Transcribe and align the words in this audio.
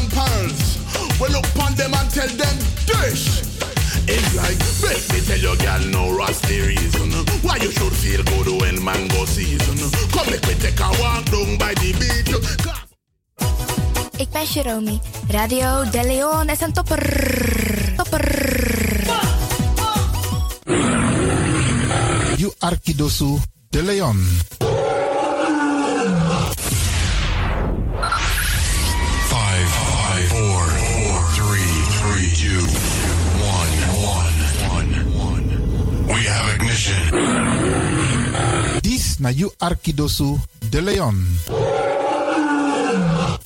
and 0.00 0.10
pearls. 0.10 0.62
We 1.20 1.28
look 1.28 1.46
upon 1.54 1.74
them 1.74 1.92
and 1.94 2.08
tell 2.10 2.28
them 2.28 2.56
dish. 2.86 3.42
It's 4.08 4.34
like, 4.34 4.58
make 4.82 5.04
me 5.12 5.20
tell 5.26 5.38
your 5.38 5.56
girl 5.56 5.82
no 5.92 6.16
rusty 6.16 6.60
reason 6.60 7.12
Why 7.42 7.56
you 7.56 7.70
should 7.70 7.92
feel 7.92 8.22
good 8.24 8.60
when 8.60 8.82
mango 8.82 9.24
season 9.24 9.76
Come 10.10 10.26
make 10.30 10.44
me 10.48 10.54
take 10.54 10.80
a 10.80 10.90
walk 10.98 11.24
down 11.26 11.58
by 11.58 11.74
the 11.74 11.92
beach 12.00 12.30
Ik 14.20 14.30
ben 14.30 14.44
Jeromy. 14.44 15.00
Radio 15.28 15.90
De 15.90 16.02
Leon 16.04 16.48
is 16.48 16.60
een 16.60 16.72
topper. 16.72 17.92
Topper. 17.96 19.04
You 22.36 22.52
Arkidosu 22.58 23.38
De 23.68 23.82
Leon. 23.82 24.26
We 36.10 36.28
have 36.28 36.54
ignition. 36.54 37.02
This 38.80 39.18
na 39.18 39.28
You 39.28 39.52
Arkidosu 39.58 40.38
De 40.68 40.82
Leon. 40.82 41.38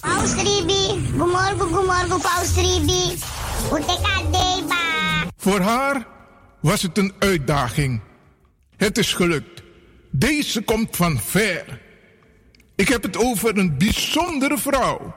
Paus 0.01 0.33
Ribi, 0.35 1.13
gumorgo, 1.13 1.67
gumorgo, 1.67 2.19
Paus 2.19 2.57
Ribi. 2.57 3.19
Uteka 3.73 4.23
deba. 4.33 4.85
Voor 5.37 5.61
haar 5.61 6.07
was 6.61 6.83
het 6.83 6.99
een 6.99 7.13
uitdaging. 7.19 8.01
Het 8.77 8.99
is 8.99 9.13
gelukt. 9.13 9.63
Deze 10.11 10.63
komt 10.63 10.97
van 10.97 11.21
ver. 11.21 11.81
Ik 12.77 12.89
heb 12.89 13.03
het 13.03 13.17
over 13.17 13.59
een 13.59 13.79
bijzondere 13.79 14.59
vrouw. 14.59 15.15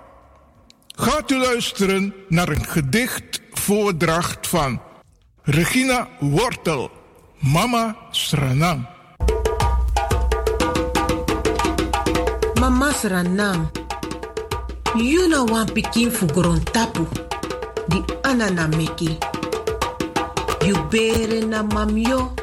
Gaat 0.88 1.31
u 1.31 1.38
luisteren 1.38 2.14
naar 2.27 2.49
een 2.49 2.66
gedicht 2.66 3.41
voordracht 3.52 4.47
van 4.47 4.81
Regina 5.43 6.08
Wortel, 6.19 6.91
Mama 7.41 7.95
Sranang. 8.11 8.81
Mama 12.59 12.89
Sranang, 12.91 13.69
you 14.97 15.30
na 15.30 15.45
wan 15.45 15.67
pikin 15.69 16.09
fugoron 16.09 16.59
tapu, 16.73 17.05
di 17.88 18.02
anana 18.25 18.67
meki. 18.67 19.15
You 20.65 20.75
bere 20.89 21.45
na 21.45 21.63
mamyo, 21.63 22.33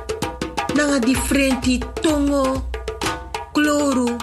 nanga 0.78 1.02
differenti 1.02 1.82
tongo, 2.00 2.62
kloru, 3.52 4.16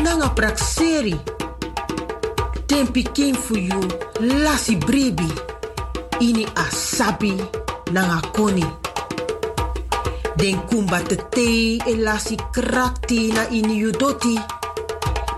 nanga 0.00 0.30
prakseri. 0.30 1.18
Ten 2.66 2.86
pikin 2.88 3.34
fu 3.34 3.58
you 3.58 3.82
lasi 4.22 4.78
bribi, 4.78 5.28
ini 6.22 6.46
asabi 6.54 7.34
nanga 7.92 8.22
koni. 8.32 8.85
Den 10.36 10.60
kumba 10.68 11.00
te 11.00 11.16
te 11.16 11.76
e 11.90 11.96
lasi 11.96 12.36
krakti 12.52 13.32
na 13.32 13.48
ini 13.48 13.90
doti. 13.92 14.38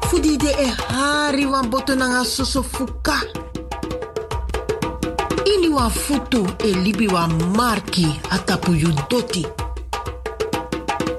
Fudi 0.08 0.36
de 0.36 0.50
e 0.50 0.68
hari 0.88 1.46
wan 1.46 1.70
boto 1.70 1.94
nanga 1.94 2.24
soso 2.24 2.62
fuka. 2.62 3.18
Ini 5.46 5.68
wan 5.68 5.90
futu 5.90 6.42
e 6.64 6.72
libi 6.72 7.06
wan 7.08 7.30
marki 7.56 8.06
atapu 8.30 8.72
yu. 8.72 8.90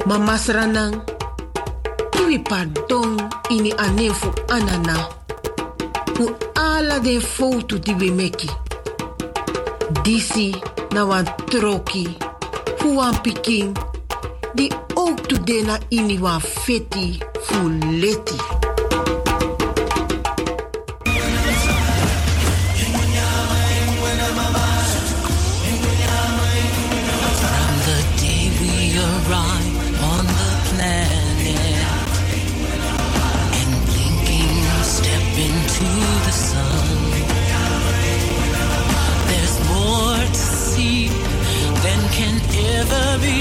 Mama 0.05 0.37
sranang, 0.37 1.01
iwi 2.19 2.39
pardon 2.39 3.17
ini 3.49 3.71
anefu 3.77 4.33
anana. 4.49 5.07
Fu 6.15 6.35
ala 6.55 6.99
den 6.99 7.21
foto 7.21 7.77
di 7.77 7.93
we 7.93 8.11
meki. 8.11 8.49
Disi 10.03 10.51
na 10.91 11.05
wan 11.05 11.25
troki, 11.49 12.17
fu 12.79 12.95
wan 12.95 13.13
pikin, 13.21 13.75
di 14.55 14.71
ook 14.95 15.27
tu 15.27 15.35
dena 15.43 15.75
ini 15.91 16.15
wan 16.19 16.39
feti 16.39 17.19
fu 17.43 17.67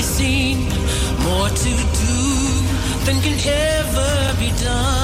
seen, 0.09 0.59
more 1.23 1.49
to 1.49 1.73
do 2.05 2.19
than 3.05 3.21
can 3.21 3.39
ever 3.47 4.39
be 4.41 4.51
done. 4.65 4.98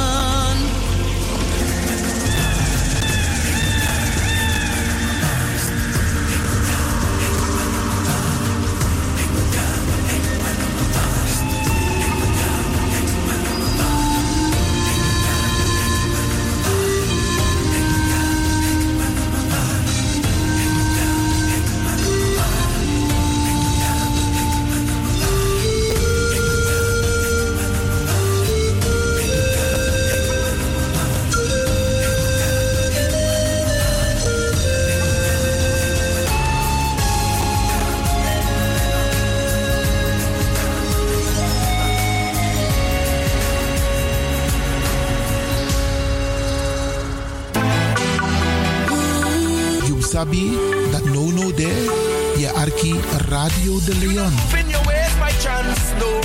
Radio 53.45 53.79
De 53.81 53.93
Leon. 53.97 54.33
Spin 54.49 54.71
your 54.71 54.83
ways 54.87 55.15
by 55.21 55.31
chance, 55.33 55.93
no 56.01 56.21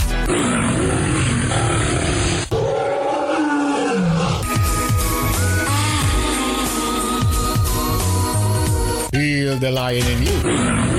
Feel 9.11 9.57
the 9.57 9.69
lion 9.69 10.05
in 10.07 10.23
you. 10.23 10.98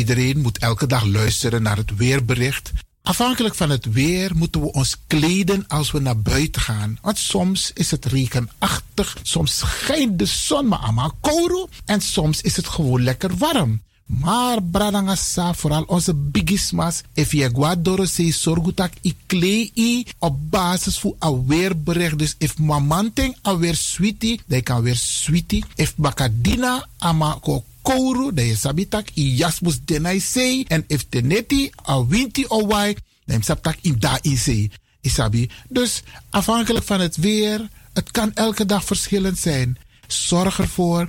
Iedereen 0.00 0.40
moet 0.40 0.58
elke 0.58 0.86
dag 0.86 1.04
luisteren 1.04 1.62
naar 1.62 1.76
het 1.76 1.96
weerbericht. 1.96 2.72
Afhankelijk 3.02 3.54
van 3.54 3.70
het 3.70 3.92
weer 3.92 4.30
moeten 4.36 4.60
we 4.60 4.72
ons 4.72 4.96
kleden 5.06 5.64
als 5.66 5.90
we 5.90 6.00
naar 6.00 6.18
buiten 6.18 6.62
gaan. 6.62 6.98
Want 7.02 7.18
soms 7.18 7.70
is 7.74 7.90
het 7.90 8.04
regenachtig, 8.04 9.16
soms 9.22 9.58
schijnt 9.58 10.18
de 10.18 10.24
zon 10.26 10.68
maar 10.68 10.78
allemaal 10.78 11.12
kouro 11.20 11.68
en 11.84 12.00
soms 12.00 12.40
is 12.40 12.56
het 12.56 12.66
gewoon 12.66 13.02
lekker 13.02 13.36
warm. 13.36 13.82
Maar 14.18 14.62
bradangasa, 14.62 15.54
vooral 15.54 15.82
onze 15.86 16.14
bigismas, 16.14 17.02
if 17.14 17.32
je 17.32 17.50
guadoro 17.54 18.04
se 18.04 18.32
sorgutak 18.32 18.92
i 19.02 19.14
klei 19.26 20.04
op 20.18 20.50
basis 20.50 20.98
van 20.98 21.14
aweerbericht. 21.18 22.18
Dus 22.18 22.34
if 22.38 22.58
mamanting 22.58 23.36
aweer 23.42 23.74
sweetie, 23.74 24.40
dan 24.46 24.62
kan 24.62 24.82
weer 24.82 24.96
sweetie. 24.96 25.64
If 25.74 25.94
bakadina 25.96 26.86
ama 26.98 27.38
ko 27.40 27.64
kouru, 27.82 28.34
dan 28.34 28.44
je 28.44 28.56
sabitak 28.56 29.08
i 29.14 29.36
jasmus 29.36 29.78
denai 29.84 30.20
sei. 30.20 30.64
En 30.68 30.84
if 30.86 31.06
teneti 31.08 31.70
a 31.88 32.06
winti 32.06 32.44
o 32.48 32.66
wai, 32.66 32.96
dan 33.24 33.38
je 33.38 33.44
sabtak 33.44 33.76
in 33.80 33.98
da 33.98 34.18
in. 34.22 34.72
Isabi. 35.00 35.50
Dus 35.68 36.02
afhankelijk 36.30 36.84
van 36.84 37.00
het 37.00 37.16
weer, 37.16 37.68
het 37.92 38.10
kan 38.10 38.34
elke 38.34 38.66
dag 38.66 38.84
verschillend 38.84 39.38
zijn. 39.38 39.78
Zorg 40.06 40.58
ervoor 40.58 41.08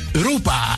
Europa. 0.13 0.77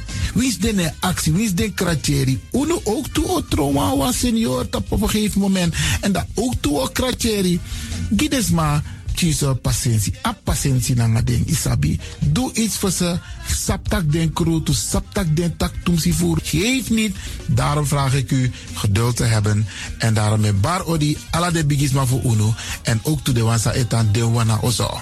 Wie 0.33 0.47
is 0.47 0.57
de 0.57 0.91
actie? 0.99 1.33
Wie 1.33 1.43
is 1.43 1.53
de 1.53 1.71
kratjeri? 1.73 2.39
Uno 2.51 2.81
ook 2.83 3.07
toe 3.07 3.27
o 3.27 3.41
trauma 3.49 3.95
was 3.97 4.19
senior 4.19 4.67
op 4.71 5.01
een 5.01 5.09
gegeven 5.09 5.41
moment. 5.41 5.75
En 6.01 6.11
dat 6.11 6.25
ook 6.33 6.53
toe 6.59 6.79
o 6.79 6.87
kratjeri. 6.87 7.59
Gides 8.15 8.49
maar 8.49 8.83
kiezen 9.15 9.59
patiëntie. 9.61 10.13
A 10.25 10.33
patiëntie 10.43 10.95
na 10.95 11.21
ding 11.21 11.45
isabi. 11.47 11.99
Doe 12.19 12.53
iets 12.53 12.77
voor 12.77 12.91
ze. 12.91 13.17
Saptak 13.47 14.11
den 14.11 14.33
kroto, 14.33 14.73
saptak 14.73 15.35
den 15.35 15.57
tak 15.57 15.73
tumsi 15.83 16.13
voor. 16.13 16.39
Geef 16.43 16.89
niet. 16.89 17.15
Daarom 17.45 17.85
vraag 17.85 18.13
ik 18.13 18.31
u 18.31 18.51
geduld 18.73 19.15
te 19.15 19.23
hebben. 19.23 19.67
En 19.97 20.13
daarom 20.13 20.39
met 20.39 20.61
bar 20.61 20.85
odi 20.85 21.17
ala 21.31 21.51
de 21.51 21.65
bigisma 21.65 22.05
voor 22.05 22.21
uno. 22.23 22.53
En 22.83 22.99
ook 23.03 23.23
toe 23.23 23.33
de 23.33 23.41
wansa 23.41 23.71
etan 23.71 24.09
de 24.11 24.27
wana 24.27 24.59
ozo. 24.61 25.01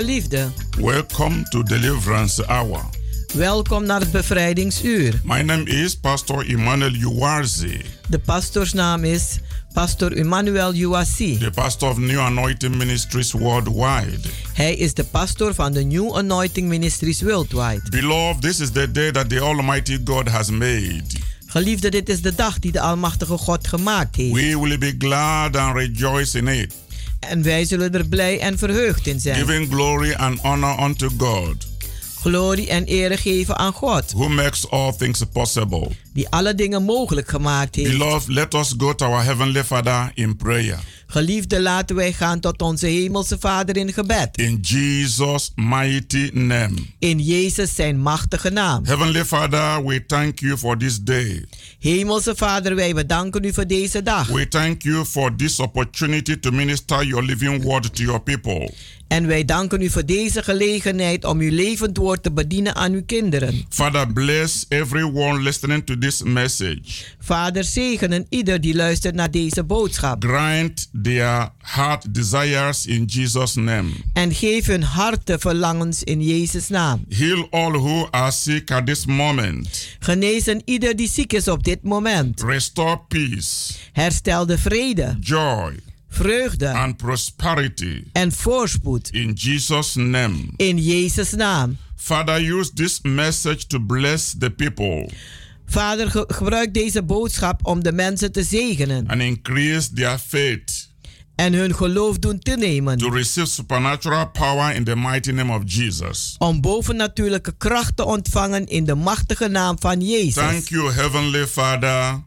Beloved, 0.00 0.30
Geliefde, 0.30 0.48
welcome 0.80 1.42
to 1.48 1.62
Deliverance 1.62 2.46
Hour. 2.46 2.80
welkom 3.34 3.84
naar 3.84 4.00
het 4.00 4.10
bevrijdingsuur. 4.10 5.20
My 5.24 5.40
name 5.42 5.64
is 5.64 5.96
Pastor 5.96 6.46
Emmanuel 6.48 6.94
Uwarzi, 6.94 7.80
De 8.08 8.18
pastoorsnaam 8.18 9.04
is 9.04 9.38
Pastor 9.72 10.16
Emmanuel 10.16 10.74
Uwasi. 10.74 11.38
the 11.38 11.50
pastor 11.50 11.90
of 11.90 11.98
New 11.98 12.18
Anointing 12.18 12.76
Ministries 12.76 13.32
worldwide. 13.32 14.18
Hij 14.52 14.74
is 14.74 14.94
de 14.94 15.04
pastor 15.04 15.54
van 15.54 15.72
de 15.72 15.82
New 15.82 16.16
Anointing 16.16 16.68
Ministries 16.68 17.22
Worldwide. 17.22 17.82
Beloved, 17.90 18.42
this 18.42 18.60
is 18.60 18.70
the 18.70 18.90
day 18.90 19.10
that 19.10 19.28
the 19.28 19.40
Almighty 19.40 19.98
God 20.04 20.28
has 20.28 20.50
made. 20.50 21.04
Geliefde, 21.46 21.90
dit 21.90 22.08
is 22.08 22.22
de 22.22 22.34
dag 22.34 22.58
die 22.58 22.72
de 22.72 22.80
Almachtige 22.80 23.38
God 23.38 23.68
gemaakt 23.68 24.16
heeft. 24.16 24.32
We 24.34 24.58
will 24.60 24.78
be 24.78 24.94
glad 24.98 25.56
and 25.56 25.76
rejoice 25.76 26.38
in 26.38 26.48
it, 26.48 26.74
En 27.20 27.42
wij 27.42 27.64
zullen 27.64 27.94
er 27.94 28.06
blij 28.06 28.40
en 28.40 28.58
verheugd 28.58 29.06
in 29.06 29.20
zijn. 29.20 29.36
giving 29.36 29.68
glory 29.72 30.12
and 30.12 30.40
honor 30.40 30.82
unto 30.82 31.08
God, 31.18 31.68
Glorie 32.20 32.68
en 32.68 32.84
ere 32.84 33.16
geven 33.16 33.56
aan 33.56 33.72
God, 33.72 34.12
who 34.12 34.28
makes 34.28 34.70
all 34.70 34.92
things 34.96 35.22
possible. 35.32 35.88
Die 36.12 36.28
alle 36.28 36.54
dingen 36.54 36.82
mogelijk 36.82 37.28
gemaakt 37.28 37.74
heeft. 37.74 37.90
Beloved, 37.90 38.28
let 38.28 38.54
us 38.54 38.74
go 38.78 38.94
to 38.94 39.06
our 39.06 39.24
Heavenly 39.24 39.64
Father 39.64 40.12
in 40.14 40.36
prayer. 40.36 40.78
Geliefde, 41.06 41.60
laten 41.60 41.96
wij 41.96 42.12
gaan 42.12 42.40
tot 42.40 42.62
onze 42.62 42.86
Hemelse 42.86 43.36
Vader 43.40 43.76
in 43.76 43.92
gebed. 43.92 44.28
In 44.32 44.58
Jesus' 44.60 45.52
mighty 45.54 46.30
name. 46.32 46.74
In 46.98 47.18
Jezus 47.18 47.74
zijn 47.74 48.00
machtige 48.00 48.50
naam. 48.50 48.84
Heavenly 48.84 49.24
Father, 49.24 49.84
we 49.84 50.06
thank 50.06 50.38
you 50.38 50.58
for 50.58 50.78
this 50.78 51.00
day. 51.00 51.44
Hemelse 51.78 52.36
Vader, 52.36 52.74
wij 52.74 52.94
bedanken 52.94 53.44
u 53.44 53.52
voor 53.52 53.66
deze 53.66 54.02
dag. 54.02 54.28
We 54.28 54.48
thank 54.48 54.82
you 54.82 55.04
for 55.04 55.36
this 55.36 55.58
opportunity 55.58 56.40
to 56.40 56.50
minister 56.50 57.04
your 57.04 57.24
living 57.24 57.62
word 57.62 57.94
to 57.94 58.02
your 58.02 58.20
people. 58.20 58.72
En 59.08 59.26
wij 59.26 59.44
danken 59.44 59.82
u 59.82 59.90
voor 59.90 60.06
deze 60.06 60.42
gelegenheid 60.42 61.24
om 61.24 61.40
uw 61.40 61.50
levend 61.50 61.96
woord 61.96 62.22
te 62.22 62.32
bedienen 62.32 62.74
aan 62.74 62.92
uw 62.92 63.04
kinderen. 63.06 63.64
Father, 63.68 64.12
bless 64.12 64.66
everyone 64.68 65.42
listening 65.42 65.86
to 65.86 65.98
this 65.98 66.09
message. 66.18 67.04
Vader, 67.18 67.64
zegenen 67.64 68.26
ieder 68.28 68.60
die 68.60 68.74
luistert 68.74 69.14
naar 69.14 69.30
deze 69.30 69.64
boodschap. 69.64 70.24
Grant 70.24 70.88
their 71.02 71.48
heart 71.58 72.14
desires 72.14 72.86
in 72.86 73.04
Jesus' 73.04 73.54
name. 73.54 73.88
En 74.12 74.34
geef 74.34 74.66
hun 74.66 74.82
harten 74.82 75.40
verlangens 75.40 76.02
in 76.04 76.22
Jezus' 76.22 76.68
naam. 76.68 77.04
Heal 77.08 77.46
all 77.50 77.72
who 77.72 78.08
are 78.10 78.30
sick 78.30 78.70
at 78.70 78.86
this 78.86 79.04
moment. 79.06 79.88
Genezen 79.98 80.62
ieder 80.64 80.96
die 80.96 81.08
ziek 81.08 81.32
is 81.32 81.48
op 81.48 81.64
dit 81.64 81.82
moment. 81.82 82.42
Restore 82.42 83.00
peace, 83.08 83.72
Herstel 83.92 84.46
de 84.46 84.58
vrede, 84.58 85.16
joy, 85.20 85.74
vreugde 86.08 86.68
and 86.68 86.96
prosperity 86.96 88.02
en 88.12 88.32
voorspoed 88.32 89.08
in 89.12 89.32
Jesus' 89.32 89.94
name. 89.94 90.38
in 90.56 90.76
Jezus' 90.78 91.30
naam. 91.30 91.76
Father, 91.96 92.40
use 92.54 92.70
this 92.74 93.00
message 93.02 93.66
to 93.66 93.80
bless 93.80 94.34
the 94.38 94.50
people 94.50 95.10
Vader, 95.70 96.10
ge- 96.10 96.24
gebruik 96.28 96.74
deze 96.74 97.02
boodschap 97.02 97.66
om 97.66 97.82
de 97.82 97.92
mensen 97.92 98.32
te 98.32 98.42
zegenen 98.42 99.06
and 99.08 99.20
increase 99.22 99.92
their 99.92 100.18
faith 100.18 100.88
en 101.34 101.52
hun 101.52 101.74
geloof 101.74 102.18
doen 102.18 102.38
te 102.38 102.96
to 102.98 103.08
receive 103.08 103.50
supernatural 103.50 104.30
power 104.30 104.74
in 104.74 104.84
the 104.84 104.96
mighty 104.96 105.30
name 105.30 105.54
of 105.54 105.62
Jesus. 105.64 106.34
Om 106.38 106.60
bovennatuurlijke 106.60 107.54
kracht 107.58 107.96
te 107.96 108.04
ontvangen 108.04 108.66
in 108.66 108.84
de 108.84 108.94
machtige 108.94 109.48
naam 109.48 109.76
van 109.80 110.00
Jezus. 110.00 110.34
Thank 110.34 110.68
you, 110.68 110.92
Heavenly 110.92 111.46
Father, 111.46 112.22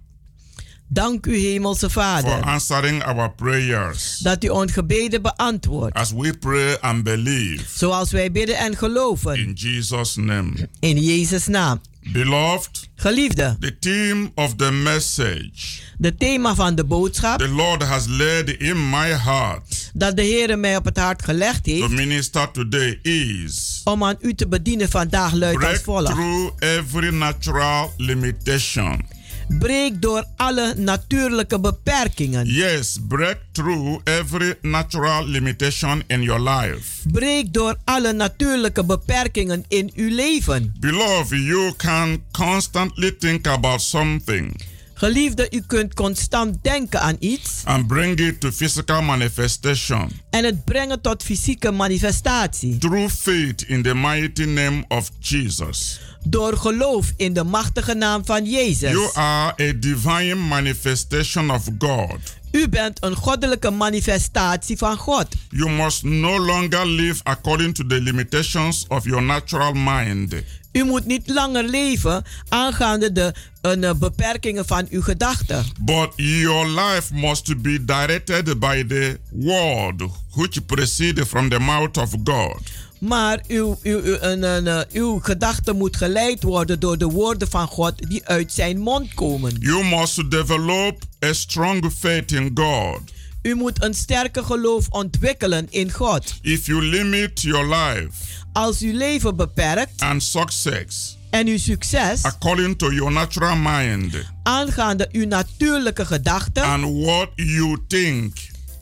Dank 0.87 1.25
u, 1.25 1.37
Hemelse 1.37 1.89
for 1.89 2.03
Vader, 2.03 2.41
answering 2.41 3.03
our 3.05 3.31
prayers 3.31 4.17
dat 4.17 4.43
u 4.43 4.47
ons 4.47 4.71
gebeden 4.71 5.21
beantwoordt. 5.21 5.95
as 5.95 6.11
we 6.11 6.37
pray 6.37 6.77
and 6.81 7.03
believe 7.03 7.63
Zoals 7.75 8.11
wij 8.11 8.31
bidden 8.31 8.57
en 8.57 8.77
geloven. 8.77 9.35
in 9.35 9.51
Jesus' 9.53 10.15
name. 10.15 10.69
In 10.79 11.01
Jezus' 11.01 11.47
naam. 11.47 11.81
Beloved, 12.11 12.87
Geliefde, 12.95 13.57
the 13.59 13.75
theme 13.79 14.31
of 14.35 14.55
the 14.55 14.71
message 14.71 15.81
de 15.97 16.15
thema 16.15 16.55
van 16.55 16.75
de 16.75 16.83
boodschap 16.83 17.39
the 17.39 17.49
Lord 17.49 17.83
has 17.83 18.07
laid 18.07 18.49
in 18.49 18.89
my 18.89 19.07
heart 19.07 19.91
dat 19.93 20.15
de 20.15 20.21
Heer 20.21 20.59
mij 20.59 20.75
op 20.75 20.85
het 20.85 20.97
hart 20.97 21.23
gelegd 21.23 21.63
to 21.63 21.71
heeft 21.71 21.89
minister 21.89 22.51
today 22.51 22.99
is 23.01 23.81
om 23.83 24.03
aan 24.03 24.15
u 24.19 24.33
te 24.33 24.47
bedienen 24.47 24.89
vandaag 24.89 25.33
luidt 25.33 25.63
als 25.63 25.65
break 25.65 25.83
volgt. 25.83 26.05
through 26.05 26.53
every 26.59 27.09
natural 27.09 27.93
limitation. 27.97 29.05
Breek 29.47 30.01
door 30.01 30.25
alle 30.35 30.73
natuurlijke 30.77 31.59
beperkingen. 31.59 32.47
Yes, 32.47 32.99
break 33.07 33.37
through 33.51 33.99
every 34.03 34.53
natural 34.61 35.27
limitation 35.27 36.03
in 36.07 36.21
your 36.21 36.41
life. 36.41 37.09
Breek 37.11 37.53
door 37.53 37.75
alle 37.83 38.13
natuurlijke 38.13 38.85
beperkingen 38.85 39.65
in 39.67 39.91
uw 39.95 40.15
leven. 40.15 40.73
Beloved, 40.79 41.39
you 41.39 41.73
can 41.75 42.23
constantly 42.31 43.15
think 43.19 43.47
about 43.47 43.81
something 43.81 44.55
Geliefde, 45.03 45.47
u 45.51 45.61
kunt 45.67 45.93
constant 45.93 46.57
denken 46.61 47.01
aan 47.01 47.15
iets 47.19 47.61
and 47.63 47.87
bring 47.87 48.19
it 48.19 48.39
to 48.39 48.51
physical 48.51 49.01
manifestation 49.01 50.11
en 50.29 50.43
het 50.43 50.65
brengen 50.65 51.01
tot 51.01 51.23
fysieke 51.23 51.71
manifestatie. 51.71 52.77
through 52.77 53.09
faith 53.09 53.61
in 53.61 53.81
the 53.81 53.95
mighty 53.95 54.43
name 54.43 54.83
of 54.87 55.09
Jesus. 55.19 55.99
Door 56.25 56.57
geloof 56.57 57.13
in 57.17 57.33
de 57.33 57.43
machtige 57.43 57.93
naam 57.93 58.25
van 58.25 58.45
Jezus. 58.45 58.91
You 58.91 59.11
are 59.13 59.69
a 59.69 59.73
divine 59.79 60.35
manifestation 60.35 61.51
of 61.51 61.63
God. 61.77 62.19
U 62.51 62.69
bent 62.69 63.03
een 63.03 63.15
goddelijke 63.15 63.71
manifestatie 63.71 64.77
van 64.77 64.97
God. 64.97 65.27
You 65.49 65.69
must 65.69 66.03
no 66.03 66.39
longer 66.39 66.85
live 66.87 67.19
according 67.23 67.75
to 67.75 67.85
the 67.85 68.01
limitations 68.01 68.85
of 68.87 69.03
your 69.05 69.23
natural 69.23 69.73
mind. 69.73 70.33
U 70.73 70.83
moet 70.83 71.05
niet 71.05 71.29
langer 71.29 71.63
leven 71.63 72.23
aangaande 72.49 73.11
de 73.11 73.33
eh, 73.61 73.93
beperkingen 73.93 74.65
van 74.65 74.87
uw 74.89 75.01
gedachten. 75.01 75.65
But 75.79 76.13
your 76.15 76.67
life 76.67 77.13
must 77.13 77.61
be 77.61 77.85
directed 77.85 78.59
by 78.59 78.83
the 78.87 79.19
word 79.31 80.01
which 80.35 80.65
proceeds 80.65 81.21
from 81.21 81.49
the 81.49 81.59
mouth 81.59 81.97
of 81.97 82.09
God. 82.23 82.61
Maar 82.99 83.39
uw, 83.47 83.77
uw, 83.83 84.01
uw, 84.03 84.15
eh, 84.15 84.79
uw 84.91 85.19
gedachten 85.19 85.77
moet 85.77 85.97
geleid 85.97 86.43
worden 86.43 86.79
door 86.79 86.97
de 86.97 87.05
woorden 87.05 87.49
van 87.49 87.67
God 87.67 88.09
die 88.09 88.25
uit 88.25 88.51
zijn 88.51 88.79
mond 88.79 89.13
komen. 89.13 89.55
You 89.59 89.85
must 89.85 90.31
develop 90.31 90.97
a 91.25 91.33
strong 91.33 91.91
faith 91.99 92.31
in 92.31 92.51
God. 92.53 92.99
U 93.41 93.55
moet 93.55 93.83
een 93.83 93.93
sterke 93.93 94.43
geloof 94.43 94.87
ontwikkelen 94.89 95.67
in 95.69 95.91
God. 95.91 96.33
If 96.41 96.65
you 96.65 96.85
limit 96.85 97.41
your 97.41 97.75
life 97.75 98.11
Als 98.53 98.79
uw 98.79 98.97
leven 98.97 99.35
beperkt 99.35 100.01
and 100.01 100.23
success 100.23 101.17
en 101.29 101.47
uw 101.47 101.57
succes 101.57 102.23
according 102.23 102.77
to 102.77 102.91
your 102.91 103.11
natural 103.11 103.55
mind 103.55 104.15
aangaande 104.43 105.09
uw 105.11 105.25
natuurlijke 105.25 106.05
gedachten 106.05 106.63
and 106.63 107.05
what 107.05 107.29
you 107.35 107.77
think 107.87 108.33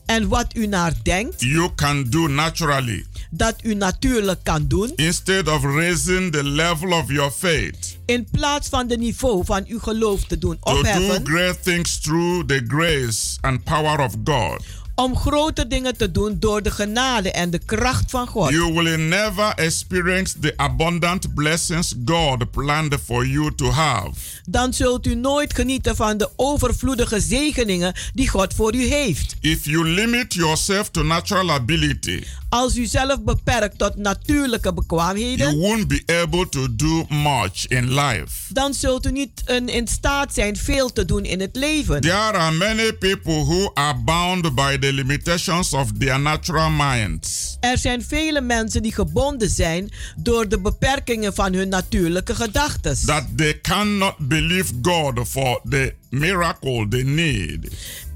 en 0.05 0.27
wat 0.27 0.55
u 0.55 0.67
naar 0.67 0.93
denkt 1.03 1.41
you 1.41 1.69
can 1.75 2.09
do 2.09 2.27
naturally, 2.27 3.05
dat 3.29 3.55
u 3.63 3.73
natuurlijk 3.73 4.43
kan 4.43 4.67
doen, 4.67 4.91
instead 4.95 5.47
of 5.47 5.63
raising 5.63 6.31
the 6.31 6.43
level 6.43 6.91
of 6.91 7.11
your 7.11 7.31
faith 7.31 7.97
in 8.05 8.27
plaats 8.31 8.69
van 8.69 8.87
de 8.87 8.97
niveau 8.97 9.45
van 9.45 9.65
uw 9.67 9.79
geloof 9.79 10.23
te 10.23 10.37
doen 10.37 10.57
to 10.59 10.71
do 10.73 10.79
opheffen, 10.79 11.25
great 11.25 11.63
things 11.63 11.99
through 11.99 12.45
the 12.45 12.63
grace 12.67 13.37
and 13.41 13.63
power 13.63 13.99
of 13.99 14.13
God. 14.23 14.63
Om 15.01 15.17
grote 15.17 15.67
dingen 15.67 15.97
te 15.97 16.11
doen 16.11 16.35
door 16.39 16.63
de 16.63 16.71
genade 16.71 17.31
en 17.31 17.49
de 17.49 17.59
kracht 17.65 18.11
van 18.11 18.27
God. 18.27 18.49
You 18.49 18.73
will 18.73 18.97
never 18.97 19.53
experience 19.55 20.39
the 20.39 20.53
abundant 20.55 21.33
blessings 21.33 21.95
God 22.05 22.51
planned 22.51 22.97
for 23.05 23.25
you 23.27 23.55
to 23.55 23.69
have. 23.69 24.11
Dan 24.45 24.73
zult 24.73 25.07
u 25.07 25.15
nooit 25.15 25.53
genieten 25.53 25.95
van 25.95 26.17
de 26.17 26.29
overvloedige 26.35 27.19
zegeningen 27.19 27.93
die 28.13 28.29
God 28.29 28.53
voor 28.53 28.75
u 28.75 28.83
heeft. 28.85 29.35
If 29.39 29.65
you 29.65 29.87
limit 29.87 30.33
yourself 30.33 30.89
to 30.89 31.03
natural 31.03 31.51
ability, 31.51 32.23
Als 32.49 32.77
u 32.77 32.85
zelf 32.85 33.23
beperkt 33.23 33.77
tot 33.77 33.95
natuurlijke 33.95 34.73
bekwaamheden. 34.73 35.57
you 35.57 35.57
won't 35.59 35.87
be 35.87 36.03
able 36.23 36.49
to 36.49 36.75
do 36.75 37.05
much 37.09 37.67
in 37.67 37.93
life. 37.93 38.53
dan 38.53 38.73
zult 38.73 39.05
u 39.05 39.11
niet 39.11 39.43
in, 39.65 39.87
staat 39.87 40.33
zijn 40.33 40.57
veel 40.57 40.93
te 40.93 41.05
doen 41.05 41.23
in 41.23 41.39
het 41.39 41.55
leven. 41.55 42.01
There 42.01 42.13
are 42.13 42.51
many 42.55 42.93
people 42.93 43.33
who 43.45 43.71
are 43.73 43.97
bound 44.05 44.55
by 44.55 44.77
the 44.77 44.90
limitations 44.93 45.73
of 45.73 45.91
their 45.97 46.19
natural 46.19 46.69
minds. 46.69 47.57
Er 47.59 47.77
zijn 47.77 48.03
vele 48.03 48.41
mensen 48.41 48.81
die 48.81 48.93
gebonden 48.93 49.49
zijn 49.49 49.89
door 50.15 50.49
de 50.49 50.59
beperkingen 50.59 51.33
van 51.33 51.53
hun 51.53 51.69
natuurlijke 51.69 52.35
gedachten. 52.35 53.05
That 53.05 53.23
they 53.35 53.59
cannot 53.61 54.17
believe 54.17 54.73
God 54.81 55.27
for 55.27 55.61
the 55.69 55.93
miracle 56.09 56.87
they 56.87 57.03
need. 57.03 57.69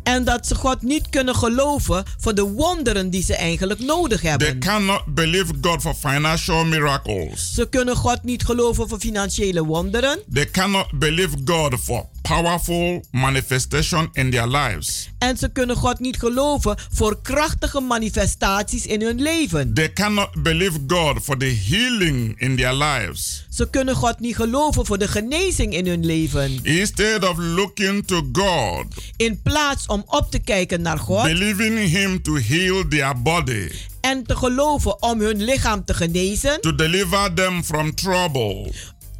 En 0.05 0.23
dat 0.23 0.47
ze 0.47 0.55
God 0.55 0.81
niet 0.81 1.09
kunnen 1.09 1.35
geloven 1.35 2.03
voor 2.19 2.35
de 2.35 2.41
wonderen 2.43 3.09
die 3.09 3.23
ze 3.23 3.35
eigenlijk 3.35 3.79
nodig 3.79 4.19
They 4.21 4.29
hebben. 4.29 4.59
cannot 4.59 5.05
believe 5.05 5.53
God 5.61 5.81
for 5.81 5.93
financial 5.93 6.65
miracles. 6.65 7.53
Ze 7.53 7.69
kunnen 7.69 7.95
God 7.95 8.23
niet 8.23 8.43
geloven 8.45 8.87
voor 8.89 8.99
financiële 8.99 9.63
wonderen. 9.65 10.19
They 10.33 10.49
cannot 10.51 10.91
believe 10.99 11.35
God 11.45 11.75
for 11.83 12.05
powerful 12.21 13.03
manifestation 13.11 14.09
in 14.13 14.31
their 14.31 14.47
lives. 14.47 15.09
En 15.17 15.37
ze 15.37 15.49
kunnen 15.49 15.75
God 15.75 15.99
niet 15.99 16.17
geloven 16.19 16.77
voor 16.91 17.21
krachtige 17.21 17.79
manifestaties 17.79 18.85
in 18.85 19.01
hun 19.01 19.21
leven. 19.21 19.73
They 19.73 19.93
cannot 19.93 20.43
believe 20.43 20.79
God 20.87 21.17
for 21.23 21.37
the 21.37 21.57
healing 21.69 22.39
in 22.41 22.55
their 22.55 22.73
lives. 22.73 23.45
Ze 23.49 23.69
kunnen 23.69 23.95
God 23.95 24.19
niet 24.19 24.35
geloven 24.35 24.85
voor 24.85 24.97
de 24.97 25.07
genezing 25.07 25.73
in 25.73 25.87
hun 25.87 26.05
leven. 26.05 26.59
Instead 26.63 27.29
of 27.29 27.37
looking 27.37 28.07
to 28.07 28.29
God, 28.33 28.85
In 29.17 29.41
plaats 29.41 29.87
om 29.95 30.03
op 30.07 30.31
te 30.31 30.39
kijken 30.39 30.81
naar 30.81 30.99
God 30.99 31.23
believing 31.23 31.79
Him 31.79 32.21
to 32.21 32.35
heal 32.35 32.87
their 32.87 33.21
body, 33.21 33.71
en 34.01 34.23
te 34.23 34.35
geloven 34.35 35.01
om 35.01 35.21
hun 35.21 35.43
lichaam 35.43 35.85
te 35.85 35.93
genezen, 35.93 36.61
to 36.61 36.75
deliver 36.75 37.33
them 37.33 37.63
from 37.63 37.95
trouble, 37.95 38.71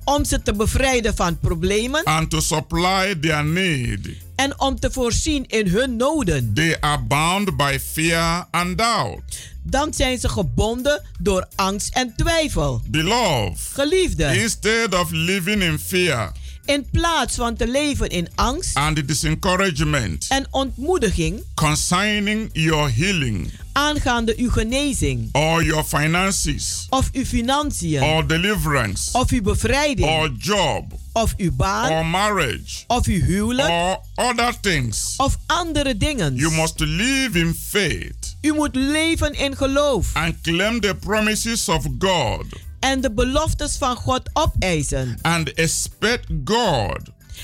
om 0.03 0.25
ze 0.25 0.41
te 0.41 0.53
bevrijden 0.53 1.15
van 1.15 1.39
problemen 1.39 2.03
and 2.03 2.29
to 2.29 2.39
supply 2.39 3.15
their 3.22 3.46
need, 3.46 4.10
en 4.36 4.60
om 4.60 4.79
te 4.79 4.91
voorzien 4.91 5.46
in 5.48 5.67
hun 5.67 5.96
noden. 5.96 6.53
they 6.53 6.77
are 6.79 7.01
bound 7.01 7.58
by 7.58 7.77
fear 7.94 8.48
and 8.51 8.77
doubt. 8.77 9.53
Dan 9.63 9.94
zijn 9.94 10.20
ze 10.20 10.29
gebonden 10.29 11.01
door 11.20 11.48
angst 11.55 11.96
en 11.96 12.13
twijfel. 12.17 12.82
Beloved, 12.88 13.60
Geliefde, 13.74 14.41
instead 14.41 15.00
of 15.00 15.12
living 15.12 15.63
in 15.63 15.79
fear 15.79 16.32
in 16.65 16.86
plaats 16.91 17.36
van 17.36 17.55
te 17.55 17.67
leven 17.67 18.10
in 18.10 18.27
angst 18.36 18.75
and 18.75 19.07
discouragement 19.07 20.25
en 20.29 20.48
ontmoediging 20.51 21.43
concerning 21.53 22.50
your 22.53 22.91
healing. 22.91 23.51
aangaande 23.72 24.34
uw 24.38 24.50
genezing 24.50 25.29
or 25.31 25.63
your 25.63 25.84
finances. 25.84 26.88
of 26.89 27.10
uw 27.13 27.25
financiën 27.25 28.01
or 28.01 28.27
deliverance. 28.27 29.10
of 29.12 29.31
uw 29.31 29.41
bevrijding 29.41 30.07
or 30.07 30.31
job. 30.38 30.93
of 31.12 31.34
uw 31.38 31.51
baan 31.51 31.91
or 31.91 32.05
marriage. 32.05 32.84
of 32.88 33.07
uw 33.07 33.22
huwelijk 33.25 33.69
or 33.69 34.01
other 34.15 34.53
things, 34.62 35.13
of 35.17 35.38
andere 35.45 35.98
dingen. 35.98 36.36
you 36.36 36.51
must 36.51 36.79
live 36.79 37.39
in 37.39 37.53
faith. 37.69 38.36
U 38.41 38.53
moet 38.53 38.75
leven 38.75 39.34
in 39.34 39.55
geloof. 39.55 40.10
And 40.13 40.41
claim 40.41 40.79
the 40.79 40.95
promises 40.95 41.69
of 41.69 41.86
God 42.00 42.45
en 42.85 43.01
de 43.01 43.11
beloftes 43.13 43.77
van 43.77 43.95
God 43.95 44.21
opeisen. 44.33 45.17
and 45.21 45.53
expect 45.53 46.25
God 46.45 46.99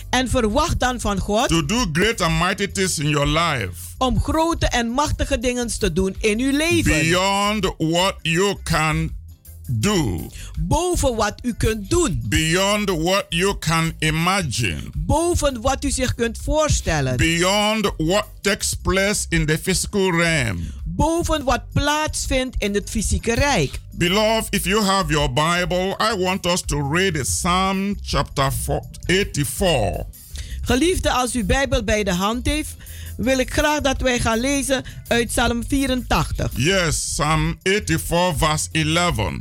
En 0.09 0.29
verwacht 0.29 0.79
dan 0.79 0.99
van 0.99 1.19
God 1.19 1.47
to 1.47 1.65
do 1.65 1.85
great 1.93 2.21
and 2.21 2.39
mighty 2.39 2.67
things 2.71 2.99
in 2.99 3.09
your 3.09 3.27
life 3.27 3.73
om 3.97 4.19
grote 4.19 4.65
en 4.67 4.89
machtige 4.89 5.39
dingen 5.39 5.79
te 5.79 5.93
doen 5.93 6.15
in 6.19 6.39
uw 6.39 6.51
leven. 6.57 6.99
beyond 6.99 7.73
what 7.77 8.15
you 8.21 8.55
can 8.63 9.11
do, 9.71 10.27
Boven 10.59 11.15
wat 11.15 11.33
u 11.43 11.53
kunt 11.53 11.89
doen. 11.89 12.21
beyond 12.25 12.89
what 12.89 13.25
you 13.29 13.57
can 13.59 13.93
imagine, 13.99 14.81
Boven 14.95 15.61
wat 15.61 15.83
u 15.83 15.91
zich 15.91 16.15
kunt 16.15 16.37
voorstellen. 16.43 17.17
beyond 17.17 17.91
what 17.97 18.25
takes 18.41 18.73
place 18.73 19.25
in 19.29 19.45
the 19.45 19.59
physical 19.63 20.11
realm. 20.11 20.59
Boven 20.85 21.43
wat 21.43 21.61
plaatsvindt 21.73 22.55
in 22.59 22.73
het 22.73 22.89
fysieke 22.89 23.33
rijk. 23.33 23.79
Beloved, 23.91 24.47
if 24.53 24.63
you 24.65 24.83
have 24.83 25.11
your 25.11 25.33
Bible, 25.33 25.95
I 26.13 26.23
want 26.23 26.45
us 26.45 26.61
to 26.65 26.89
read 26.93 27.21
Psalm 27.21 27.95
chapter 28.01 28.51
4 28.53 28.81
84. 29.05 30.05
Geliefde, 30.61 31.11
als 31.11 31.35
u 31.35 31.43
Bijbel 31.43 31.83
bij 31.83 32.03
de 32.03 32.13
hand 32.13 32.45
heeft, 32.45 32.75
wil 33.17 33.37
ik 33.39 33.53
graag 33.53 33.81
dat 33.81 34.01
wij 34.01 34.19
gaan 34.19 34.39
lezen 34.39 34.83
uit 35.07 35.27
Psalm 35.27 35.63
84. 35.67 36.51
Yes, 36.55 36.87
Psalm 37.11 37.57
84, 37.63 38.37
verse 38.37 38.67
11. 38.71 39.31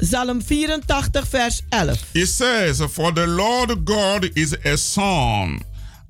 Psalm 0.00 0.40
84, 0.40 1.22
vers 1.30 1.62
11. 1.70 1.98
It 2.14 2.26
says, 2.26 2.82
For 2.82 3.12
the 3.12 3.26
Lord 3.26 3.84
God 3.84 4.30
is 4.34 4.56
a 4.64 4.76
sun 4.76 5.60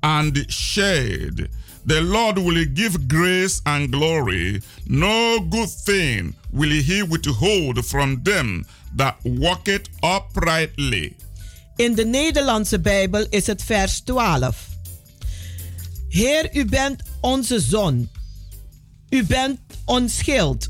and 0.03 0.45
shade. 0.49 1.49
The 1.85 2.01
Lord 2.01 2.37
will 2.37 2.65
give 2.73 3.07
grace 3.07 3.61
and 3.65 3.89
glory. 3.91 4.61
No 4.87 5.39
good 5.39 5.69
thing 5.69 6.35
will 6.51 6.69
he 6.69 7.01
withhold 7.01 7.85
from 7.85 8.23
them 8.23 8.65
that 8.95 9.15
walk 9.23 9.67
it 9.67 9.89
uprightly. 10.03 11.15
In 11.77 11.95
de 11.95 12.05
Nederlandse 12.05 12.79
Bijbel 12.79 13.25
is 13.29 13.47
het 13.47 13.63
vers 13.63 13.99
12. 13.99 14.67
Heer, 16.09 16.49
u 16.53 16.65
bent 16.65 17.03
onze 17.21 17.59
zon. 17.59 18.09
U 19.09 19.23
bent 19.23 19.59
ons 19.85 20.17
schild. 20.17 20.69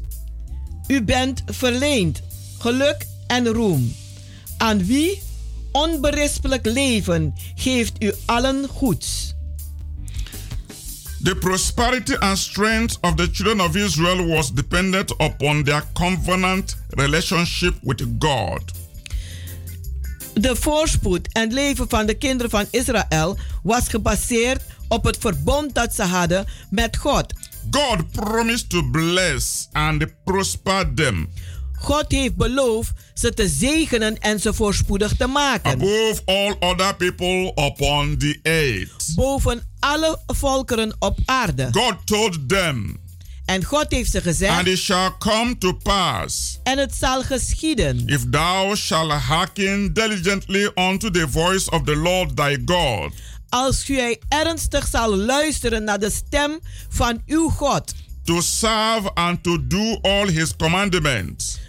U 0.88 1.02
bent 1.02 1.44
verleend 1.46 2.22
geluk 2.60 3.08
en 3.28 3.48
roem. 3.48 3.96
Aan 4.58 4.86
wie 4.86 5.22
onberispelijk 5.72 6.66
leven 6.66 7.34
geeft 7.56 8.04
u 8.04 8.14
allen 8.26 8.68
goeds. 8.68 9.36
The 11.24 11.36
prosperity 11.36 12.16
and 12.20 12.38
strength 12.38 12.98
of 13.02 13.16
the 13.16 13.30
children 13.32 13.62
of 13.62 13.76
Israel 13.76 14.28
was 14.28 14.54
dependent 14.54 15.12
upon 15.12 15.64
their 15.64 15.84
covenant 15.94 16.76
relationship 16.90 17.74
with 17.82 18.02
God. 18.20 18.62
De 20.34 20.56
voorspoed 20.56 21.28
en 21.32 21.54
leven 21.54 21.90
van 21.90 22.06
de 22.06 22.14
kinderen 22.14 22.50
van 22.50 22.66
Israël 22.72 23.38
was 23.64 23.88
gebaseerd 23.88 24.62
op 24.88 25.04
het 25.04 25.18
verbond 25.18 25.76
dat 25.76 25.96
ze 25.96 26.04
hadden 26.04 26.46
met 26.70 26.98
God. 26.98 27.34
God 27.72 28.12
promised 28.12 28.70
to 28.70 28.90
bless 28.92 29.68
and 29.72 30.06
prosper 30.24 30.94
them. 30.94 31.30
God 31.88 32.12
heeft 32.12 32.36
beloofd 32.36 32.92
ze 33.14 33.34
te 33.34 33.48
zegenen 33.48 34.20
en 34.20 34.40
ze 34.40 34.54
voorspoedig 34.54 35.16
te 35.16 35.28
maken. 35.28 35.72
Above 35.72 36.22
all 36.26 36.56
other 36.60 36.96
people 36.96 37.66
upon 37.66 38.18
the 38.18 38.40
earth. 38.42 39.16
Boven 39.16 39.64
alle 39.80 40.20
volkeren 40.26 40.96
op 41.00 41.18
aarde. 41.26 41.70
God 41.72 41.96
told 42.06 42.50
them. 42.50 43.00
En 43.46 43.64
God 43.64 43.86
heeft 43.90 44.12
ze 44.12 44.22
gezegd. 44.22 44.58
And 44.58 44.68
it 44.68 44.78
shall 44.78 45.12
come 45.20 45.58
to 45.58 45.74
pass. 45.74 46.60
En 46.64 46.78
het 46.78 46.96
zal 46.96 47.24
geschieden. 47.24 48.08
If 48.08 48.30
thou 48.30 48.76
shalt 48.76 49.12
hearken 49.12 49.94
diligently 49.94 50.72
unto 50.76 51.10
the 51.10 51.28
voice 51.30 51.72
of 51.72 51.84
the 51.84 51.96
Lord 51.96 52.36
thy 52.36 52.58
God. 52.66 53.14
Als 53.50 53.84
gij 53.84 54.22
ernstig 54.30 54.88
zal 54.88 55.16
luisteren 55.16 55.84
naar 55.84 56.00
de 56.00 56.12
stem 56.12 56.60
van 56.90 57.22
uw 57.26 57.50
God. 57.50 57.94
To 58.24 58.42
serve 58.42 59.14
and 59.14 59.44
to 59.44 59.68
do 59.68 60.00
all 60.02 60.28
his 60.28 60.56
commandments. 60.56 61.66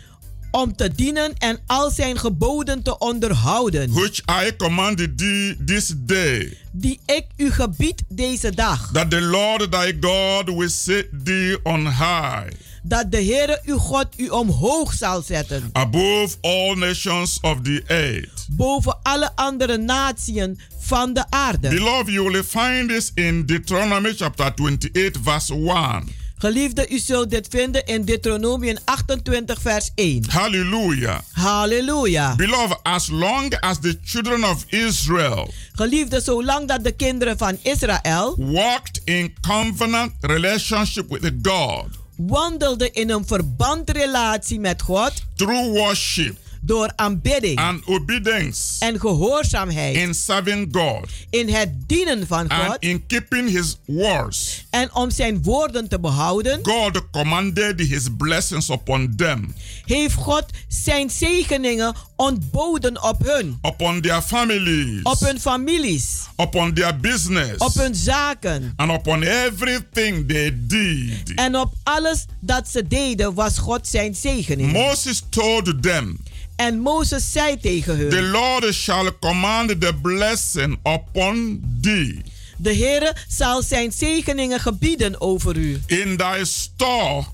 Om 0.50 0.76
te 0.76 0.94
dienen 0.94 1.34
en 1.34 1.58
al 1.66 1.90
zijn 1.90 2.18
geboden 2.18 2.82
te 2.82 2.98
onderhouden. 2.98 3.92
Which 3.92 4.20
I 4.44 4.56
command 4.56 5.18
thee 5.18 5.56
this 5.64 5.92
day. 5.96 6.56
Die 6.72 7.00
ik 7.06 7.24
u 7.36 7.50
gebied 7.50 8.02
deze 8.08 8.54
dag. 8.54 8.90
That 8.92 9.10
the 9.10 9.20
Lord 9.20 9.72
thy 9.72 9.96
God 10.00 10.56
will 10.56 10.68
set 10.68 11.06
thee 11.24 11.64
on 11.64 11.86
high. 11.86 12.46
Dat 12.82 13.10
de 13.10 13.24
Heere 13.24 13.60
uw 13.64 13.78
God 13.78 14.06
u 14.16 14.28
omhoog 14.28 14.92
zal 14.92 15.22
zetten. 15.22 15.70
Above 15.72 16.36
all 16.40 16.74
nations 16.74 17.38
of 17.40 17.60
the 17.62 17.82
earth. 17.86 18.46
Boven 18.50 18.98
alle 19.02 19.30
andere 19.34 19.76
natieën 19.76 20.58
van 20.78 21.12
de 21.12 21.24
aarde. 21.30 21.68
Beloved, 21.68 22.12
you 22.12 22.30
will 22.30 22.42
find 22.42 22.88
this 22.88 23.10
in 23.14 23.46
Deuteronomy 23.46 24.14
chapter 24.16 24.52
28 24.54 25.18
verse 25.22 25.54
1. 25.54 26.17
Geliefde, 26.38 26.88
u 26.88 26.98
zult 26.98 27.30
dit 27.30 27.46
vinden 27.50 27.86
in 27.86 28.04
Deuteronomium 28.04 28.76
28, 28.84 29.60
vers 29.60 29.90
1. 29.94 30.24
Hallelujah. 30.28 31.18
Halleluja. 31.32 32.34
Beloved, 32.36 32.78
as 32.82 33.08
long 33.08 33.54
as 33.60 33.78
the 33.78 33.98
children 34.04 34.44
of 34.44 34.64
Israel 34.68 35.50
Geliefde, 35.72 36.20
zolang 36.20 36.68
dat 36.68 36.84
de 36.84 36.92
kinderen 36.92 37.38
van 37.38 37.58
Israël 37.62 38.34
walked 38.38 39.00
in 39.04 39.34
covenant 39.40 40.12
relationship 40.20 41.08
with 41.08 41.32
God 41.42 41.86
wandelden 42.16 42.92
in 42.92 43.10
een 43.10 43.26
verbandrelatie 43.26 44.60
met 44.60 44.82
God 44.82 45.12
through 45.36 45.78
worship 45.78 46.36
door 46.60 46.92
aanbidding 46.96 47.58
and 47.58 47.86
obedience 47.86 48.76
en 48.78 49.00
gehoorzaamheid 49.00 49.96
in 49.96 50.14
serving 50.14 50.68
God 50.72 51.08
in 51.30 51.48
het 51.48 51.88
dienen 51.88 52.26
van 52.26 52.48
and 52.48 52.52
God 52.62 52.76
in 52.80 53.06
keeping 53.06 53.50
his 53.50 53.76
words, 53.84 54.64
en 54.70 54.94
om 54.94 55.10
zijn 55.10 55.42
woorden 55.42 55.88
te 55.88 56.00
behouden, 56.00 56.58
God 56.62 57.10
commanded 57.10 57.80
his 57.80 58.06
blessings 58.16 58.68
upon 58.68 59.14
them, 59.16 59.54
heeft 59.84 60.14
God 60.14 60.44
zijn 60.68 61.10
zegeningen 61.10 61.94
ontboden 62.16 63.02
op 63.02 63.26
hun, 63.26 63.58
upon 63.62 64.00
their 64.00 64.22
families, 64.22 65.02
op 65.02 65.20
hun 65.20 65.40
families, 65.40 66.26
upon 66.36 66.74
their 66.74 66.96
business, 67.00 67.56
op 67.56 67.74
hun 67.74 67.94
zaken. 67.94 68.72
And 68.76 68.90
upon 68.90 69.22
everything 69.22 70.28
they 70.28 70.58
did. 70.66 71.32
en 71.34 71.56
op 71.56 71.72
alles 71.82 72.24
dat 72.40 72.68
ze 72.68 72.86
deden 72.88 73.34
was 73.34 73.58
God 73.58 73.86
zijn 73.88 74.14
zegening. 74.14 74.72
Moses 74.72 75.22
told 75.28 75.82
them, 75.82 76.18
En 76.58 76.78
Mozes 76.78 77.32
zei 77.32 77.56
tegen 77.60 78.08
The 78.08 78.16
hun, 78.16 78.30
Lord 78.30 78.74
shall 78.74 79.10
command 79.20 79.80
the 79.80 79.94
blessing 80.02 80.78
upon 80.82 81.60
thee 81.82 82.22
de 82.60 82.74
Heere 82.74 83.14
zal 83.28 83.62
zijn 83.62 83.92
zegeningen 83.92 84.60
gebieden 84.60 85.20
over 85.20 85.56
u. 85.56 85.80
in 85.86 86.16
thy 86.16 86.44
store 86.44 87.24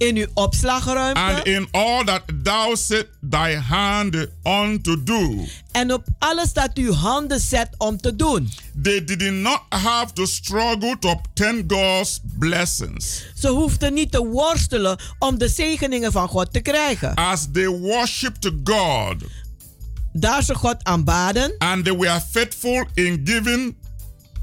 In 0.00 0.16
uw 0.16 0.22
and 0.22 0.30
opslagruimte 0.34 1.42
in 1.44 1.68
all 1.70 2.04
that 2.04 2.22
thou 2.42 2.74
set 2.74 3.06
thy 3.30 3.54
hand 3.56 4.28
on 4.42 4.80
to 4.80 5.02
do. 5.02 5.44
en 5.72 5.92
op 5.92 6.04
alles 6.18 6.52
dat 6.52 6.70
uw 6.74 6.92
handen 6.92 7.40
zet 7.40 7.68
om 7.78 7.96
te 7.96 8.16
doen. 8.16 8.50
They 8.82 9.04
did 9.04 9.32
not 9.32 9.60
have 9.68 10.12
to 10.12 10.26
struggle 10.26 10.96
to 10.98 11.08
obtain 11.08 11.64
God's 11.66 12.20
blessings 12.38 13.24
Ze 13.34 13.48
hoefden 13.48 13.94
niet 13.94 14.10
te 14.12 14.26
worstelen 14.26 14.98
om 15.18 15.38
de 15.38 15.48
zegeningen 15.48 16.12
van 16.12 16.28
God 16.28 16.52
te 16.52 16.60
krijgen. 16.60 17.14
as 17.14 17.46
they 17.52 17.68
worshiped 17.68 18.50
God 18.64 19.14
Daar 20.12 20.42
ze 20.42 20.54
God 20.54 20.76
aanbaden 20.84 21.54
and 21.58 21.84
they 21.84 21.96
were 21.96 22.20
faithful 22.30 22.84
in 22.94 23.20
giving 23.24 23.76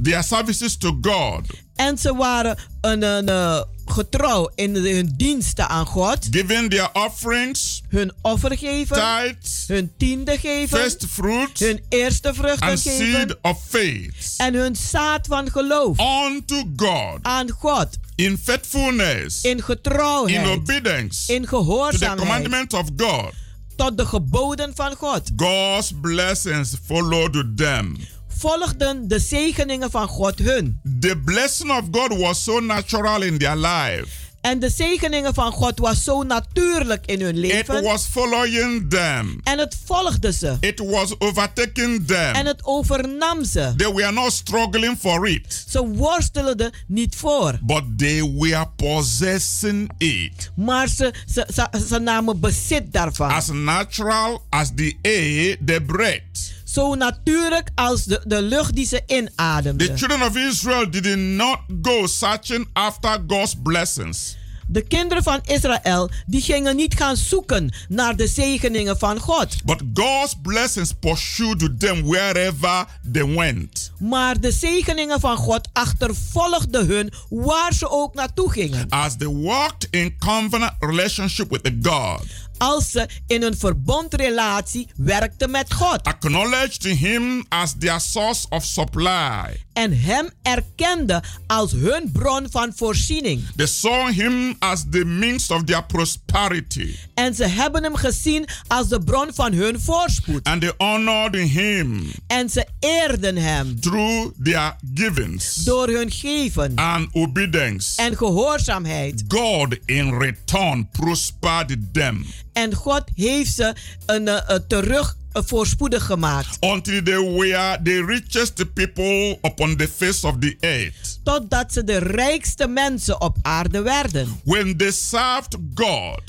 their 0.04 0.24
services 0.24 0.78
to 0.78 0.98
God, 1.02 1.41
en 1.76 1.98
ze 1.98 2.15
waren 2.15 2.58
een, 2.82 3.02
een, 3.02 3.30
eh, 3.30 3.62
getrouw 3.91 4.52
in 4.56 4.76
hun 4.76 5.13
diensten 5.17 5.69
aan 5.69 5.86
God, 5.86 6.28
giving 6.32 6.69
their 6.69 6.89
offerings, 6.93 7.82
hun 7.89 8.12
offer 8.21 8.58
geven, 8.58 8.95
tithes, 8.95 9.63
hun 9.67 9.91
tiende 9.97 10.38
geven, 10.38 10.80
first 10.80 11.06
fruits, 11.10 11.60
hun 11.60 11.80
eerste 11.89 12.34
vruchten 12.34 12.67
and 12.69 12.82
geven. 12.82 13.06
seed 13.06 13.36
of 13.41 13.63
faith. 13.69 14.34
En 14.38 14.54
hun 14.54 14.76
zaad 14.76 15.28
van 15.28 15.52
geloof. 15.52 15.97
Unto 16.26 16.63
God. 16.76 17.19
Aan 17.21 17.50
God. 17.50 17.88
In 18.15 18.38
faithfulness, 18.38 19.41
in 19.41 19.58
in 19.58 19.63
getrouwheid, 19.63 20.47
obedience. 20.47 21.34
In 21.34 21.41
to 21.41 21.47
the 21.47 21.56
gehoorzaamheid 21.56 22.17
commandment 22.17 22.73
of 22.73 22.89
God. 22.97 23.34
tot 23.76 23.97
de 23.97 24.06
geboden 24.06 24.71
van 24.76 24.95
God. 24.95 25.32
God's 25.36 25.91
blessings 26.02 26.76
followed 26.86 27.58
them. 27.58 27.97
Volgden 28.39 29.08
de 29.08 29.19
zegeningen 29.19 29.91
van 29.91 30.08
God 30.08 30.39
hun. 30.39 30.80
The 31.00 31.21
blessing 31.26 31.71
of 31.71 31.82
God 31.91 32.17
was 32.17 32.43
so 32.43 32.60
natural 32.60 33.21
in 33.21 33.38
their 33.38 33.56
life. 33.56 34.08
En 34.41 34.60
de 34.60 34.69
zegeningen 34.69 35.34
van 35.34 35.52
God 35.52 35.80
was 35.80 36.04
zo 36.04 36.23
natuurlijk 36.23 37.06
in 37.06 37.21
hun 37.21 37.36
It 37.36 37.52
leven. 37.52 37.84
was 37.84 38.06
following 38.06 38.89
them. 38.89 39.39
En 39.43 39.58
het 39.60 39.78
volgde 39.86 40.32
ze. 40.34 40.58
It 40.60 40.80
was 40.80 41.19
overtaking 41.19 41.95
En 42.00 42.06
them. 42.06 42.45
het 42.45 42.65
overnam 42.65 43.43
ze. 43.45 43.73
They 43.78 43.93
were 43.93 44.12
not 44.12 44.32
struggling 44.32 44.97
for 45.00 45.28
it, 45.28 45.65
Ze 45.69 45.88
worstelden 45.88 46.71
niet 46.88 47.15
voor. 47.15 47.60
but 47.62 47.84
they 47.97 48.32
were 48.38 48.65
possessing 48.76 49.91
it. 49.97 50.52
Maar 50.56 50.88
ze, 50.88 51.13
ze, 51.34 51.47
ze, 51.54 51.67
ze 51.88 52.00
namen 52.00 52.39
bezit 52.39 52.93
daarvan. 52.93 53.30
As 53.32 53.47
natural 53.47 54.41
as 54.50 54.71
the 54.76 54.95
air 55.02 55.58
they 55.65 55.82
breathed. 55.82 56.56
Zo 56.78 56.96
natuurlijk 56.96 57.70
als 57.76 58.04
de, 58.04 58.22
de 58.26 58.42
lucht 58.42 58.76
die 58.76 58.86
ze 58.86 59.02
The 59.06 59.16
inademden. 59.16 59.98
children 59.98 60.22
of 60.22 60.36
Israel 60.36 60.90
did 60.90 61.16
not 61.18 61.60
go 61.82 62.08
searching 62.08 62.68
after 62.74 63.24
God's 63.28 63.56
blessings. 63.63 64.36
De 64.70 64.82
kinderen 64.82 65.24
van 65.24 65.40
Israël 65.44 66.10
die 66.26 66.42
gingen 66.42 66.76
niet 66.76 66.96
gaan 66.96 67.16
zoeken 67.18 67.74
naar 67.90 68.16
de 68.16 68.28
zegeningen 68.28 68.98
van 68.98 69.20
God. 69.20 69.63
But 69.66 69.82
God's 69.94 70.34
blessings 70.42 70.92
pursued 71.00 71.80
them 71.80 72.04
wherever 72.04 72.86
they 73.12 73.26
went. 73.26 73.92
Maar 74.00 74.40
de 74.40 74.52
zegeningen 74.52 75.20
van 75.20 75.38
God 75.38 75.70
achtervolgden 75.74 76.86
hun 76.88 77.12
waar 77.30 77.74
ze 77.74 77.90
ook 77.90 78.13
naartoe 78.13 78.52
gingen. 78.52 78.90
As 78.90 79.18
they 79.18 79.28
walked 79.28 79.88
in 79.90 80.18
covenant 80.18 80.72
relationship 80.80 81.50
with 81.50 81.63
the 81.63 81.78
God, 81.82 82.22
Als 82.58 82.91
ze 82.91 83.08
in 83.28 83.43
een 83.43 83.58
verbondrelatie 83.58 84.88
werkten 84.96 85.52
met 85.52 85.74
God. 85.74 86.00
acknowledged 86.04 86.84
Him 86.84 87.46
as 87.50 87.74
their 87.80 88.00
source 88.00 88.46
of 88.50 88.63
supply. 88.65 89.65
En 89.74 90.00
hem 90.02 90.30
erkenden 90.41 91.24
als 91.48 91.72
hun 91.72 92.10
bron 92.13 92.48
van 92.52 92.72
voorziening. 92.76 93.43
They 93.56 93.65
saw 93.65 94.10
Him 94.10 94.56
as 94.60 94.84
the 94.91 95.06
means 95.06 95.52
of 95.52 95.63
their 95.63 95.84
prosperity. 95.86 96.96
En 97.13 97.36
ze 97.36 97.46
hebben 97.48 97.84
hem 97.84 97.96
gezien 97.96 98.46
als 98.67 98.88
de 98.88 99.00
bron 99.04 99.30
van 99.34 99.54
hun 99.54 99.80
voorspoed. 99.82 100.43
And 100.48 100.62
they 100.62 100.74
honored 100.78 101.36
Him 101.36 102.12
En 102.28 102.50
ze 102.50 102.67
eerden 102.80 103.36
hem 103.38 103.80
through 103.80 104.32
their 104.43 104.76
givings 104.93 105.54
door 105.56 105.88
hun 105.88 106.12
geven 106.12 106.76
and 106.76 107.08
obedience. 107.13 108.02
en 108.02 108.17
gehoorzaamheid. 108.17 109.24
God 109.28 109.78
in 109.86 110.17
return 110.20 110.89
prospered 110.91 111.78
them 111.93 112.26
En 112.58 112.74
God 112.74 113.04
heeft 113.15 113.54
ze 113.54 113.76
een, 114.06 114.28
eh, 114.28 114.56
terug 114.67 115.15
eh, 115.32 115.41
voorspoedig 115.46 116.06
gemaakt. 116.06 116.58
until 116.60 117.04
they 117.04 117.20
were 117.20 117.80
the 117.84 118.06
richest 118.06 118.74
people 118.74 119.38
upon 119.41 119.76
the 119.76 119.88
face 119.88 120.28
of 120.28 120.36
the 120.39 120.58
earth. 120.60 121.20
Totdat 121.24 121.74
ze 121.74 121.84
de 121.84 121.98
rijkste 121.98 122.67
mensen 122.67 123.22
op 123.22 123.38
aarde 123.41 123.82
werden. 123.82 124.39
When 124.43 124.78
they 124.78 124.91
served 124.91 125.58
God, 125.76 126.22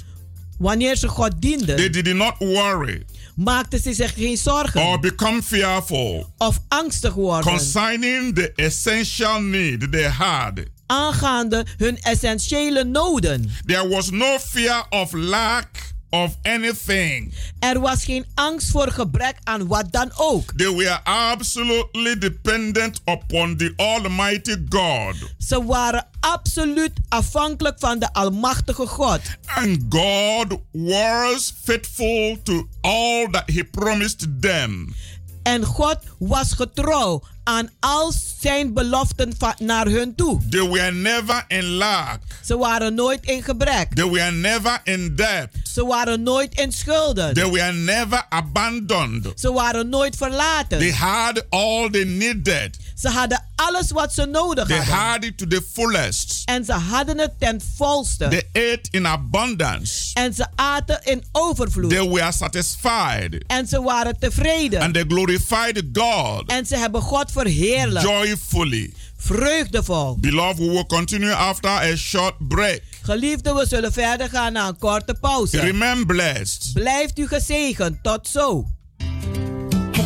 Wanneer 0.58 0.96
ze 0.96 1.08
God 1.08 1.30
they 1.30 1.40
dienden, 1.40 1.92
did 1.92 2.14
not 2.14 2.34
worry 2.38 3.04
maakten 3.34 3.80
ze 3.80 3.92
zich 3.92 4.14
geen 4.14 4.30
or 4.30 4.36
zorgen 4.36 5.00
become 5.00 5.42
fearful 5.42 6.32
of 6.38 6.58
angstig 6.68 7.14
worden 7.14 7.50
concerning 7.52 8.34
the 8.34 8.52
essential 8.54 9.40
need 9.40 9.92
they 9.92 10.08
had. 10.08 10.52
aangaande 10.86 11.66
hun 11.76 11.98
essentiële 12.00 12.84
noden. 12.84 13.50
There 13.66 13.88
was 13.88 14.10
no 14.10 14.38
fear 14.38 14.86
of 14.90 15.12
lack 15.12 15.96
of 16.10 16.36
anything. 16.42 17.32
Er 17.58 17.80
was 17.80 18.04
geen 18.04 18.26
angst 18.34 18.70
voor 18.70 18.90
gebrek 18.90 19.36
aan 19.44 19.66
wat 19.66 19.92
dan 19.92 20.12
ook. 20.16 20.52
They 20.56 20.74
were 20.74 21.00
absolutely 21.04 22.18
dependent 22.18 23.00
upon 23.04 23.56
the 23.56 23.72
Almighty 23.76 24.56
God. 24.68 25.14
Ze 25.38 25.64
waren 25.64 26.06
absoluut 26.20 26.92
afhankelijk 27.08 27.78
van 27.78 27.98
de 27.98 28.12
Almachtige 28.12 28.86
God. 28.86 29.20
And 29.46 29.78
God 29.88 30.60
was 30.72 31.54
faithful 31.64 32.38
to 32.42 32.68
all 32.80 33.28
that 33.30 33.50
He 33.50 33.64
promised 33.64 34.26
them. 34.40 34.94
En 35.42 35.64
God 35.64 35.98
was 36.18 36.52
getrouw 36.52 37.22
aan 37.48 37.70
al 37.80 38.12
zijn 38.40 38.72
beloften 38.74 39.32
naar 39.58 39.86
hun 39.86 40.14
toe. 40.14 40.40
They 40.50 40.68
were 40.68 40.92
never 40.92 41.44
in 41.48 41.64
lack. 41.64 42.18
Ze 42.44 42.56
waren 42.56 42.94
nooit 42.94 43.24
in 43.26 43.42
gebrek. 43.42 43.94
They 43.94 44.08
were 44.10 44.30
never 44.30 44.80
in 44.84 45.16
debt. 45.16 45.48
Ze 45.72 45.86
waren 45.86 46.22
nooit 46.22 46.54
in 46.60 46.72
schulden. 46.72 47.34
They 47.34 47.50
were 47.50 47.72
never 47.72 48.26
abandoned. 48.28 49.26
Ze 49.34 49.52
waren 49.52 49.88
nooit 49.88 50.16
verlaten. 50.16 50.78
They 50.78 50.92
had 50.92 51.44
all 51.50 51.90
they 51.90 52.04
needed. 52.04 52.76
Ze 52.96 53.08
hadden 53.08 53.44
alles 53.54 53.90
wat 53.90 54.14
ze 54.14 54.24
nodig 54.24 54.66
They 54.66 54.76
hadden. 54.76 54.94
had 54.94 55.24
it 55.24 55.38
to 55.38 55.46
the 55.46 55.62
fullest. 55.72 56.42
En 56.44 56.64
ze 56.64 56.72
hadden 56.72 57.18
het 57.18 57.32
ten 57.38 57.60
volste. 57.76 58.28
They 58.28 58.72
ate 58.72 58.88
in 58.90 59.06
abundance. 59.06 60.10
En 60.14 60.34
ze 60.34 60.46
aten 60.54 61.00
in 61.04 61.24
overvloed. 61.32 61.90
They 61.90 62.08
were 62.08 62.32
satisfied. 62.32 63.44
En 63.46 63.66
ze 63.66 63.82
waren 63.82 64.18
tevreden. 64.18 64.80
And 64.80 64.94
they 64.94 65.04
glorified 65.08 65.82
God 65.92 66.50
En 66.50 66.66
ze 66.66 66.76
hebben 66.76 67.02
God 67.02 67.32
verheerlijkt. 67.42 68.08
joyfully. 68.08 68.92
Vreugdevol. 69.16 70.16
Beloved, 70.20 70.58
we 70.58 70.68
will 70.68 70.86
continue 70.86 71.32
after 71.32 71.70
a 71.70 71.96
short 71.96 72.34
break. 72.38 72.82
Geliefden, 73.02 73.54
we 73.54 73.66
zullen 73.66 73.92
verder 73.92 74.28
gaan 74.28 74.52
na 74.52 74.68
een 74.68 74.78
korte 74.78 75.14
pauze. 75.20 75.60
Remain 75.60 76.06
blessed. 76.06 76.70
Blijft 76.74 77.18
u 77.18 77.26
gezegend. 77.26 78.02
Tot 78.02 78.28
zo. 78.28 78.66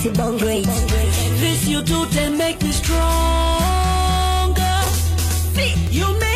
This 0.03 1.67
you 1.67 1.83
do 1.83 2.07
to 2.07 2.31
make 2.31 2.57
me 2.65 2.73
stronger. 2.73 3.13
See, 5.55 5.75
you 5.91 6.13
make 6.19 6.32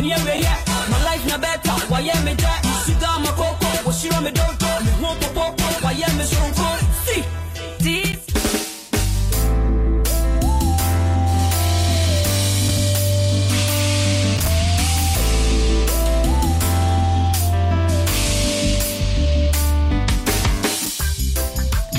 hyira 0.00 0.16
wo 0.16 0.30
a 0.30 0.32
ɛni 0.32 0.32
aweyɛ 0.32 0.54
ma 0.90 0.98
life 1.04 1.26
na 1.26 1.36
bɛta 1.38 1.74
wayɛ 1.90 2.24
me 2.24 2.34
dɛ 2.34 2.52
suga 2.84 3.18
ma 3.22 3.30
koko 3.32 3.66
wɔhyira 3.84 4.22
me 4.22 4.30
dɔdɔ 4.30 4.84
me 4.84 4.90
ho 5.00 5.14
popopo 5.20 5.64
wayɛ 5.84 6.08
me 6.16 6.24
soronko 6.24 6.66
si 7.04 7.24
this 7.78 8.18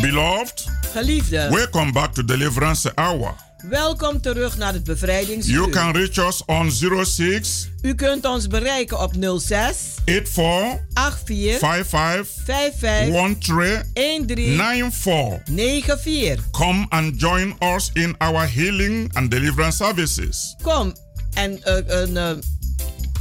Beloved, 0.01 0.65
Geliefde, 0.93 1.51
welcome 1.51 1.91
back 1.93 2.11
to 2.13 2.23
Deliverance 2.23 2.87
Hour. 2.97 3.35
Welkom 3.71 4.21
terug 4.21 4.57
naar 4.57 4.73
het 4.73 4.85
You 4.85 4.97
bevrijdingsuur. 4.97 5.69
can 5.69 5.91
reach 5.91 6.17
us 6.17 6.45
on 6.45 6.71
06 7.05 7.69
U 7.81 7.95
kunt 7.95 8.25
ons 8.25 8.47
bereiken 8.47 8.99
op 8.99 9.13
06 9.39 9.77
84 10.05 10.79
84 10.93 11.59
55 11.59 12.43
55 12.45 13.93
13 13.93 14.27
13 14.27 14.91
94. 14.91 15.41
94. 15.45 16.49
Come 16.51 16.85
and 16.89 17.21
join 17.21 17.55
us 17.59 17.89
in 17.93 18.15
our 18.17 18.53
healing 18.53 19.13
and 19.13 19.31
deliverance 19.31 19.77
services. 19.77 20.55
Kom 20.61 20.93
en 21.33 21.63
en, 21.63 22.17
eh, 22.17 22.31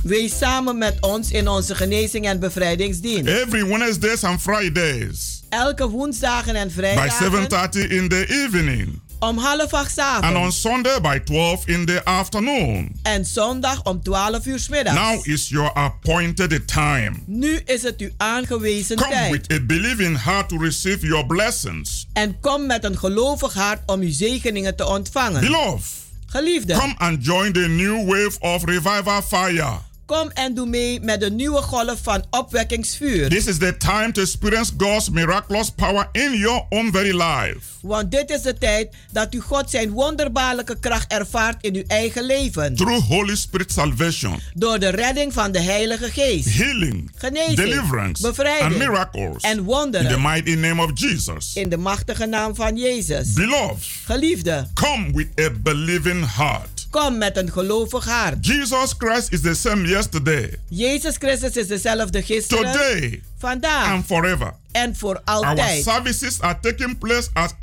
wees 0.02 0.38
samen 0.38 0.78
met 0.78 0.96
ons 1.00 1.30
in 1.30 1.48
onze 1.48 1.74
genezing 1.74 2.26
en 2.26 2.40
bevrijdingsdienst. 2.40 3.28
Every 3.28 3.64
Wednesdays 3.66 4.24
and 4.24 4.40
Fridays 4.40 5.42
Elke 5.48 5.88
woensdagen 5.88 6.54
en 6.54 6.66
by 6.66 6.72
vrijdagen 6.74 7.48
7:30 7.48 7.88
in 7.88 8.08
the 8.08 8.26
evening 8.28 9.00
om 9.20 9.38
half 9.38 9.72
acht 9.72 9.90
's 9.92 9.98
and 9.98 10.24
on 10.24 10.37
avonds. 10.37 10.61
Sunday 10.61 11.00
by 11.00 11.18
12 11.18 11.66
in 11.66 11.87
the 11.87 12.04
afternoon. 12.04 12.98
En 13.02 13.24
zondag 13.24 13.83
om 13.83 14.02
12 14.02 14.46
uur 14.46 14.66
middags. 14.70 14.96
Now 14.98 15.26
is 15.26 15.48
your 15.48 15.72
appointed 15.72 16.68
time. 16.68 17.12
Nu 17.26 17.61
is 17.64 17.83
het 17.83 18.00
uw 18.00 18.11
aangewezen 18.16 18.96
Come 18.96 19.11
tijd. 19.11 19.30
with 19.30 19.52
a 19.52 19.61
believing 19.66 20.22
heart 20.22 20.48
to 20.48 20.56
receive 20.56 21.06
your 21.06 21.26
blessings. 21.26 22.06
En 22.12 22.40
kom 22.40 22.66
met 22.66 22.85
een 22.85 22.98
gelovig 22.98 23.54
hart 23.54 23.80
om 23.87 24.00
uw 24.00 24.12
zegeningen 24.12 24.76
te 24.76 24.87
ontvangen. 24.87 25.40
Beloved, 25.40 25.90
Geliefde, 26.26 26.74
come 26.74 26.94
and 26.98 27.24
join 27.24 27.52
the 27.52 27.68
new 27.68 28.06
wave 28.06 28.37
of 28.40 28.64
revival 28.64 29.22
fire. 29.22 29.88
Kom 30.10 30.30
en 30.34 30.54
doe 30.54 30.66
mee 30.66 31.00
met 31.00 31.20
de 31.20 31.30
nieuwe 31.30 31.62
golf 31.62 31.98
van 32.02 32.24
opwekkingsvuur. 32.30 33.28
This 33.28 33.46
is 33.46 33.58
the 33.58 33.76
time 33.76 34.12
to 34.12 34.20
experience 34.22 34.72
God's 34.78 35.10
miraculous 35.10 35.70
power 35.70 36.08
in 36.12 36.32
your 36.38 36.64
own 36.68 36.90
very 36.92 37.16
life. 37.22 37.58
Want 37.82 38.10
dit 38.10 38.30
is 38.30 38.42
de 38.42 38.54
tijd 38.58 38.94
dat 39.12 39.34
u 39.34 39.40
God 39.40 39.70
zijn 39.70 39.90
wonderbaarlijke 39.90 40.78
kracht 40.80 41.12
ervaart 41.12 41.62
in 41.64 41.74
uw 41.74 41.82
eigen 41.86 42.22
leven. 42.24 42.74
Through 42.74 43.06
Holy 43.06 43.36
Spirit 43.36 43.72
salvation, 43.72 44.40
Door 44.54 44.78
de 44.78 44.88
redding 44.88 45.32
van 45.32 45.52
de 45.52 45.60
Heilige 45.60 46.10
Geest. 46.10 46.54
healing, 46.56 47.10
Genezing, 47.16 47.56
deliverance, 47.56 48.22
bevrijding 48.26 48.82
and 48.82 48.90
miracles. 48.90 49.42
en 49.42 49.50
In 49.50 49.56
the 49.56 49.62
wonderen. 49.64 50.22
mighty 50.22 50.54
name 50.54 50.82
of 50.82 50.90
Jesus. 50.94 51.54
In 51.54 51.68
de 51.68 51.76
machtige 51.76 52.26
naam 52.26 52.54
van 52.54 52.76
Jezus. 52.76 53.32
Beloved, 53.32 53.84
Geliefde, 54.04 54.66
come 54.74 55.12
with 55.12 55.28
a 55.40 55.50
believing 55.62 56.34
heart. 56.36 56.79
Kom 56.90 57.18
met 57.18 57.37
een 57.37 57.53
gelovig 57.53 58.05
hart. 58.05 58.46
Jesus 58.46 58.94
Christ 58.98 59.33
is 59.33 59.40
the 59.40 59.55
same 59.55 59.88
yesterday, 59.88 60.59
Jezus 60.68 61.16
Christus 61.16 61.57
is 61.57 61.66
dezelfde 61.66 62.22
gisteren, 62.22 62.72
today, 62.72 63.22
vandaag 63.38 63.92
and 63.92 64.07
forever. 64.07 64.53
en 64.72 64.96
voor 64.96 65.20
Our 65.24 65.46
altijd. 65.46 65.85
services 65.85 66.40
are 66.40 66.59
taking 66.61 66.98
place 66.98 67.29
at 67.33 67.55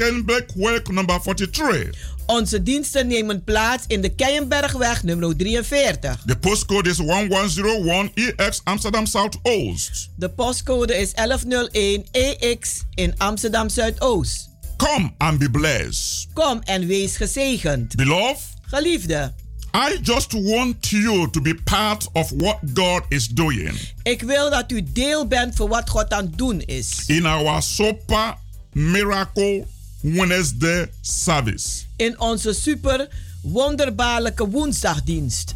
Work 0.56 0.92
number 0.92 1.20
43. 1.22 2.16
Onze 2.26 2.64
diensten 2.64 3.08
nemen 3.08 3.44
plaats 3.44 3.84
in 3.88 4.02
de 4.02 4.10
Keienbergweg 4.10 5.04
nummer 5.04 5.36
43. 5.36 6.22
The 6.26 6.36
postcode 6.36 6.90
is 6.90 6.98
1101 6.98 8.12
EX 8.14 8.62
Amsterdam 8.64 9.06
Southoost. 9.06 10.10
De 10.16 10.30
postcode 10.30 10.98
is 10.98 11.14
1101 11.14 12.06
EX 12.12 12.84
in 12.94 13.14
Amsterdam 13.18 13.70
Zuidoost. 13.70 14.50
Come 14.78 15.14
and 15.18 15.40
be 15.40 15.50
blessed. 15.50 16.28
Kom 16.34 16.62
en 16.64 16.88
wees 16.88 17.18
gezegend. 17.18 17.96
Beloved, 17.96 18.42
Geliefde, 18.70 19.34
I 19.74 19.98
just 20.02 20.34
want 20.34 20.92
you 20.92 21.30
to 21.30 21.42
be 21.42 21.54
part 21.54 22.08
of 22.14 22.32
what 22.32 22.58
God 22.74 23.04
is 23.10 23.28
doing 23.28 23.80
ik 24.04 24.22
wil 24.22 24.50
dat 24.50 24.72
u 24.72 24.84
deel 24.94 25.28
bent 25.28 25.56
van 25.56 25.70
wat 25.70 25.90
God 25.90 26.12
aan 26.14 26.26
het 26.26 26.38
doen 26.38 26.62
is. 26.62 27.04
in 27.06 27.26
our 27.26 27.62
Super 27.62 28.36
Miracle 28.72 29.66
Wednesday 30.02 30.90
service. 31.02 31.84
In 31.96 32.20
onze 32.20 32.54
super 32.54 33.08
wonderbaarlijke 33.42 34.50
woensdagdienst. 34.50 35.54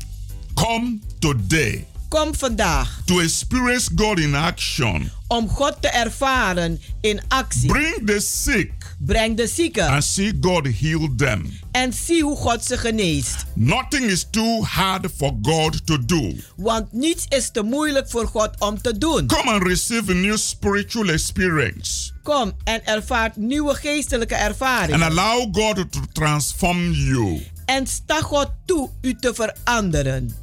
Come 0.54 1.00
today 1.20 1.86
Kom 2.10 2.36
vandaag 2.36 3.02
to 3.06 3.20
experience 3.20 3.90
God 3.96 4.20
in 4.20 4.36
action. 4.36 5.12
om 5.28 5.50
God 5.50 5.76
te 5.82 5.88
ervaren 5.88 6.82
in 7.02 7.22
actie. 7.28 7.68
Bring 7.68 8.06
the 8.06 8.20
sick 8.20 8.72
Breng 9.06 9.38
de 9.38 9.48
zieken 9.48 9.88
and 9.88 10.04
see 10.04 10.34
God 10.42 10.68
heal 10.80 11.08
them. 11.16 11.60
en 11.72 11.94
zie 11.94 12.24
hoe 12.24 12.36
God 12.36 12.64
ze 12.66 12.78
geneest. 12.78 13.36
Nothing 13.56 14.04
is 14.06 14.28
too 14.32 14.64
hard 14.64 15.08
for 15.18 15.34
God 15.42 15.86
to 15.88 16.06
do. 16.06 16.36
Want 16.56 16.92
niets 16.94 17.26
is 17.30 17.50
te 17.52 17.62
moeilijk 17.62 18.10
voor 18.10 18.28
God 18.28 18.50
om 18.60 18.82
te 18.82 18.98
doen. 18.98 19.28
Come 19.28 19.52
and 19.52 19.64
receive 19.64 20.12
a 20.12 20.14
new 20.16 20.38
spiritual 20.38 21.08
experience 21.10 22.12
Kom 22.24 22.52
en 22.64 22.86
ervaart 22.86 23.36
nieuwe 23.36 23.74
geestelijke 23.76 24.36
and 24.38 24.44
ervaringen. 24.44 25.02
allow 25.02 25.56
God 25.56 25.92
to 25.92 26.00
transform 26.12 26.92
you. 26.92 27.46
En 27.66 27.88
sta 27.88 28.22
God 28.22 28.50
toe 28.66 28.90
u 29.02 29.16
te 29.16 29.34
veranderen. 29.34 30.36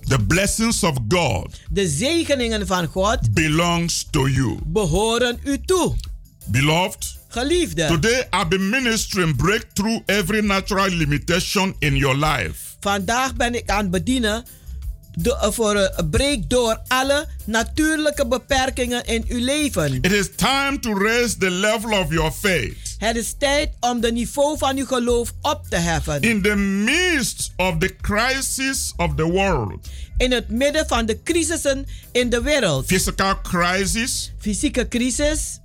The 0.00 0.18
blessings 0.26 0.82
of 0.82 0.96
God 1.08 1.60
De 1.70 1.88
zegeningen 1.88 2.66
van 2.66 2.86
God 2.86 3.18
belongs 3.34 4.06
to 4.10 4.28
you. 4.28 4.58
behoren 4.66 5.38
u 5.44 5.60
toe. 5.64 5.94
Beloved, 6.46 7.18
Geliefde, 7.32 7.86
today 7.86 8.26
I've 8.30 8.48
been 8.48 8.68
ministering 8.70 9.36
breakthrough 9.36 10.00
every 10.06 10.42
natural 10.42 10.88
limitation 10.90 11.74
in 11.78 11.96
your 11.96 12.16
life. 12.16 12.54
vandaag 12.80 13.34
ben 13.34 13.54
ik 13.54 13.70
aan 13.70 13.78
het 13.82 13.90
bedienen 13.90 14.44
de, 15.14 15.36
eh, 15.36 15.50
voor 15.50 15.76
een 15.76 16.10
breek 16.10 16.50
door 16.50 16.80
alle 16.88 17.26
natuurlijke 17.44 18.26
beperkingen 18.26 19.04
in 19.04 19.24
uw 19.28 19.44
leven. 19.44 19.94
It 19.94 20.12
is 20.12 20.28
time 20.36 20.78
to 20.80 20.98
raise 20.98 21.36
the 21.36 21.50
level 21.50 21.98
of 22.00 22.10
your 22.12 22.32
faith. 22.32 22.76
Het 22.98 23.16
is 23.16 23.34
tijd 23.38 23.70
om 23.80 24.00
de 24.00 24.12
niveau 24.12 24.58
van 24.58 24.76
uw 24.76 24.86
geloof 24.86 25.32
op 25.40 25.60
te 25.68 25.76
heffen. 25.76 26.20
In 26.22 26.42
the 26.42 26.56
midst 26.56 27.52
of 27.56 27.74
the 27.78 27.96
crisis 28.00 28.92
of 28.96 29.14
the 29.16 29.24
world, 29.24 29.88
In 30.16 30.32
het 30.32 30.48
midden 30.48 30.86
van 30.86 31.06
de 31.06 31.22
crisissen 31.22 31.86
in 32.12 32.30
de 32.30 32.42
wereld. 32.42 32.86
physical 32.86 33.40
crisis, 33.40 34.32
Fysieke 34.38 34.88
crisis, 34.88 35.58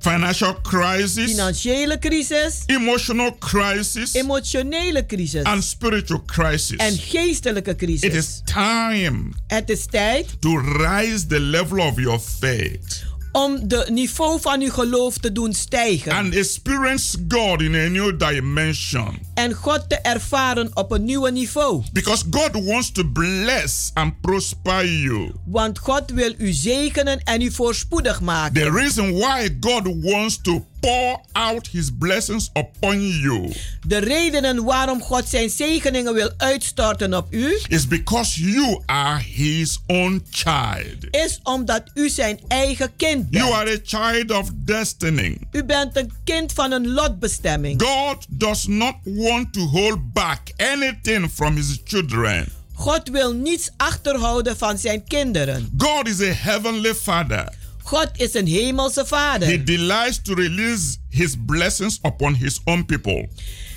financial 0.00 0.54
crisis, 0.62 1.30
financiële 1.30 1.98
crisis, 1.98 2.62
emotional 2.66 3.36
crisis, 3.38 4.14
emotionele 4.14 5.06
crisis 5.06 5.42
and 5.44 5.62
spiritual 5.64 6.22
crisis. 6.26 6.76
en 6.76 6.96
geestelijke 6.98 7.76
crisis. 7.76 8.14
is 8.14 8.40
time 8.44 9.28
Het 9.46 9.70
is 9.70 9.84
tijd 9.86 10.40
to 10.40 10.56
rise 10.58 11.26
the 11.26 11.40
level 11.40 11.78
of 11.80 11.98
your 12.00 12.18
faith 12.20 13.08
om 13.32 13.68
de 13.68 13.86
niveau 13.90 14.40
van 14.40 14.60
uw 14.60 14.70
geloof 14.70 15.18
te 15.18 15.32
doen 15.32 15.52
stijgen. 15.52 16.12
and 16.12 16.34
experience 16.34 17.18
God 17.28 17.60
in 17.62 17.74
a 17.74 17.88
new 17.88 18.18
dimension. 18.18 19.18
en 19.34 19.52
God 19.52 19.84
te 19.88 19.96
ervaren 19.96 20.70
op 20.76 20.90
een 20.92 21.04
nieuwe 21.04 21.30
niveau. 21.30 21.82
Because 21.92 22.24
God 22.30 22.64
wants 22.64 22.92
to 22.92 23.04
bless 23.12 23.90
and 23.94 24.20
prosper 24.20 24.86
you. 24.86 25.32
Want 25.46 25.78
God 25.78 26.10
wil 26.10 26.34
u 26.38 26.52
zegenen 26.52 27.20
en 27.24 27.40
u 27.42 27.50
voorspoedig 27.52 28.20
maken. 28.20 28.54
The 28.62 28.70
reason 28.70 29.12
why 29.12 29.56
God 29.60 30.02
wants 30.02 30.40
to 30.42 30.66
pour 30.80 31.20
out 31.32 31.66
his 31.72 31.90
blessings 31.98 32.50
upon 32.54 33.00
you 33.00 33.52
De 33.86 33.98
redenen 33.98 34.64
waarom 34.64 35.02
God 35.02 35.28
zijn 35.28 35.50
zegeningen 35.50 36.14
wil 36.14 36.30
uitstorten 36.36 37.14
op 37.14 37.26
u, 37.30 37.58
is 37.68 37.86
because 37.86 38.42
you 38.50 38.82
are 38.86 39.18
his 39.22 39.78
own 39.86 40.22
child. 40.30 40.96
is 41.10 41.40
omdat 41.42 41.82
u 41.94 42.08
zijn 42.08 42.40
eigen 42.48 42.90
kind 42.96 43.30
bent. 43.30 43.44
You 43.44 43.54
are 43.54 43.70
a 43.70 43.78
child 43.82 44.30
of 44.30 44.50
destiny. 44.54 45.38
U 45.52 45.64
bent 45.64 45.96
een 45.96 46.12
kind 46.24 46.52
van 46.52 46.72
een 46.72 46.88
lotbestemming. 46.88 47.82
God 47.82 48.26
does 48.28 48.66
not 48.66 48.94
want 49.04 49.52
to 49.52 49.60
hold 49.60 50.12
back 50.12 50.40
anything 50.56 51.30
from 51.30 51.56
his 51.56 51.80
children. 51.84 52.46
God 52.74 53.08
wil 53.08 53.32
niets 53.32 53.70
achterhouden 53.76 54.56
van 54.56 54.78
zijn 54.78 55.04
kinderen. 55.04 55.70
God 55.78 56.08
is 56.08 56.20
a 56.20 56.32
heavenly 56.32 56.94
father. 56.94 57.52
God 57.90 58.10
is 58.16 58.34
een 58.34 58.46
hemelse 58.46 59.00
He 59.00 59.06
vader. 59.06 59.64
delights 59.64 60.18
to 60.22 60.34
release 60.34 60.98
his 61.08 61.36
blessings 61.46 61.98
upon 62.02 62.34
his 62.34 62.60
own 62.64 62.84
people. 62.84 63.28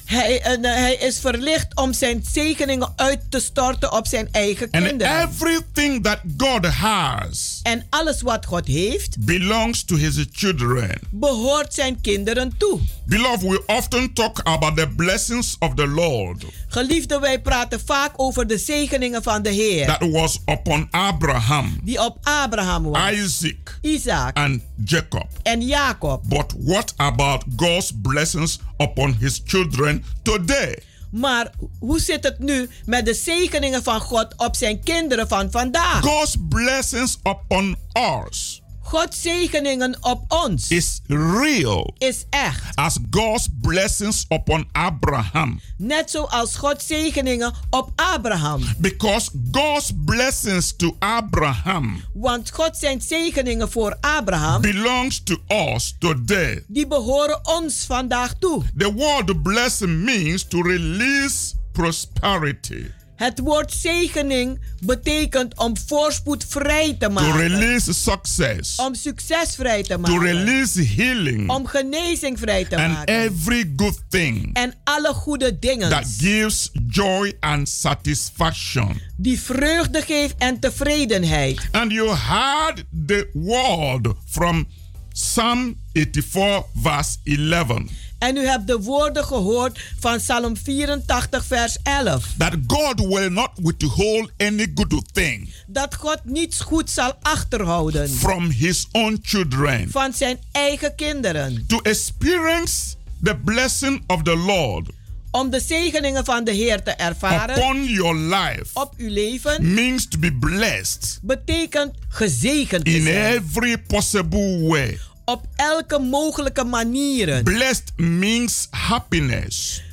Hij, 0.05 0.41
en, 0.41 0.65
eh, 0.65 0.71
hij 0.73 0.95
is 0.95 1.19
verlicht 1.19 1.75
om 1.75 1.93
zijn 1.93 2.23
zegeningen 2.31 2.93
uit 2.95 3.19
te 3.29 3.39
storten 3.39 3.91
op 3.93 4.07
zijn 4.07 4.27
eigen 4.31 4.67
And 4.71 4.85
kinderen. 4.87 5.19
everything 5.21 6.03
that 6.03 6.19
God 6.37 6.65
has 6.65 7.59
En 7.63 7.85
alles 7.89 8.21
wat 8.21 8.45
God 8.45 8.67
heeft, 8.67 9.15
belongs 9.25 9.83
to 9.83 9.95
his 9.95 10.25
children. 10.31 10.99
behoort 11.11 11.73
zijn 11.73 12.01
kinderen 12.01 12.53
toe. 12.57 12.79
Beloved, 13.05 13.41
we 13.49 13.63
often 13.65 14.13
talk 14.13 14.39
about 14.43 14.77
the 14.77 14.87
blessings 14.95 15.55
of 15.59 15.73
the 15.75 15.87
Lord 15.87 16.43
Geliefde, 16.67 17.19
wij 17.19 17.41
praten 17.41 17.79
vaak 17.85 18.11
over 18.15 18.47
de 18.47 18.57
zegeningen 18.57 19.23
van 19.23 19.41
de 19.41 19.49
Heer. 19.49 19.85
that 19.85 20.11
was 20.11 20.39
upon 20.45 20.87
Abraham, 20.91 21.79
die 21.83 21.99
op 22.05 22.17
Abraham 22.23 22.83
was, 22.83 23.11
Isaac, 23.11 23.77
Isaac 23.81 24.37
and 24.37 24.61
Jacob. 24.85 25.27
en 25.43 25.61
Jacob. 25.61 26.21
But 26.27 26.53
what 26.57 26.93
about 26.97 27.43
God's 27.55 27.91
blessings 28.01 28.59
upon 28.77 29.15
his 29.19 29.41
children 29.45 29.92
today? 30.21 30.83
Maar 31.11 31.51
hoe 31.79 31.99
zit 31.99 32.23
het 32.23 32.39
nu 32.39 32.69
met 32.85 33.05
de 33.05 33.13
zegeningen 33.13 33.83
van 33.83 33.99
God 33.99 34.33
op 34.37 34.55
zijn 34.55 34.83
kinderen 34.83 35.27
van 35.27 35.51
vandaag? 35.51 36.01
God's 36.01 36.35
blessings 36.49 37.17
upon 37.23 37.75
us 37.93 38.62
Gods 38.83 39.21
zegeningen 39.21 39.97
op 40.01 40.23
ons 40.27 40.69
is 40.69 41.01
real 41.07 41.93
is 41.97 42.25
echt. 42.29 42.75
as 42.75 42.97
God's 43.09 43.47
blessings 43.61 44.25
upon 44.29 44.67
Abraham. 44.71 45.59
Net 45.77 46.09
zoals 46.11 46.55
Gods 46.55 46.87
zegeningen 46.87 47.53
op 47.69 47.91
Abraham. 47.95 48.61
Because 48.77 49.29
God's 49.51 49.91
blessings 50.05 50.75
to 50.75 50.95
Abraham 50.99 52.01
Want 52.13 52.51
God 52.51 52.77
zijn 52.77 53.01
zegeningen 53.01 53.71
voor 53.71 53.97
Abraham, 54.01 54.61
belongs 54.61 55.23
to 55.23 55.35
us 55.47 55.95
today. 55.99 56.63
die 56.67 56.87
behoren 56.87 57.39
ons 57.47 57.85
vandaag 57.85 58.33
toe. 58.39 58.63
The 58.77 58.93
word 58.93 59.41
blessing 59.43 60.03
means 60.03 60.43
to 60.47 60.61
release 60.61 61.53
prosperity, 61.71 62.91
Het 63.15 63.39
woord 63.39 63.71
zegening 63.73 64.59
betekent 64.85 65.57
om 65.57 65.77
voorspoed 65.87 66.45
vrij 66.49 66.93
te 66.99 67.05
to 67.05 67.09
maken. 67.09 67.37
release 67.49 67.93
success, 67.93 68.75
Om 68.79 68.95
succes 68.95 69.55
vrij 69.55 69.83
te 69.83 69.89
to 69.89 69.97
maken. 69.97 70.19
release 70.19 70.83
healing, 70.83 71.49
Om 71.49 71.65
genezing 71.67 72.39
vrij 72.39 72.65
te 72.65 72.75
and 72.77 72.93
maken. 72.93 73.15
every 73.15 73.73
good 73.75 73.99
thing 74.09 74.49
En 74.55 74.73
alle 74.83 75.13
goede 75.13 75.59
dingen 75.59 75.89
that 75.89 76.05
gives 76.17 76.69
joy 76.89 77.33
and 77.39 77.69
satisfaction. 77.69 79.01
die 79.17 79.39
vreugde 79.41 80.01
geeft 80.01 80.35
en 80.37 80.59
tevredenheid. 80.59 81.67
And 81.71 81.91
you 81.91 82.15
heard 82.15 82.83
the 83.07 83.29
word 83.33 84.07
from 84.29 84.67
Psalm 85.13 85.81
84, 85.93 86.63
verse 86.81 87.17
11. 87.23 87.81
En 88.17 88.37
u 88.37 88.45
hebt 88.45 88.67
de 88.67 88.79
woorden 88.79 89.25
gehoord 89.25 89.79
van 89.99 90.17
Psalm 90.17 90.57
84, 90.57 91.45
vers 91.45 91.77
11. 91.83 92.25
That 92.37 92.53
God 92.67 92.99
will 93.07 93.29
not 93.29 93.49
withhold 93.55 94.31
any 94.37 94.71
good 94.75 95.03
thing 95.13 95.53
Dat 95.67 95.95
God 95.95 96.19
niets 96.23 96.59
goed 96.59 96.89
zal 96.89 97.13
achterhouden 97.21 98.09
from 98.09 98.49
his 98.49 98.87
own 98.91 99.19
children. 99.21 99.89
van 99.91 100.13
zijn 100.13 100.37
eigen 100.51 100.95
kinderen. 100.95 101.63
To 101.67 101.79
experience 101.81 102.95
the 103.23 103.35
blessing 103.45 104.03
of 104.07 104.21
the 104.21 104.35
Lord 104.35 104.89
Om 105.31 105.49
de 105.49 105.59
zegeningen 105.59 106.25
van 106.25 106.43
de 106.43 106.51
Heer 106.51 106.83
te 106.83 106.91
ervaren 106.91 107.57
upon 107.57 107.83
your 107.85 108.15
life 108.15 108.65
op 108.73 108.93
uw 108.97 109.09
leven 109.09 109.73
means 109.73 110.07
to 110.07 110.19
be 110.19 110.33
blessed 110.33 111.19
betekent 111.21 111.93
gezegend 112.09 112.85
te 112.85 112.91
in 112.91 113.01
zijn. 113.03 113.33
every 113.35 113.77
possible 113.87 114.59
way. 114.67 114.99
Op 115.25 115.45
elke 115.55 115.99
mogelijke 115.99 116.63
manieren. 116.63 117.43
Blessed 117.43 117.91
means 117.97 118.67
happiness, 118.69 119.83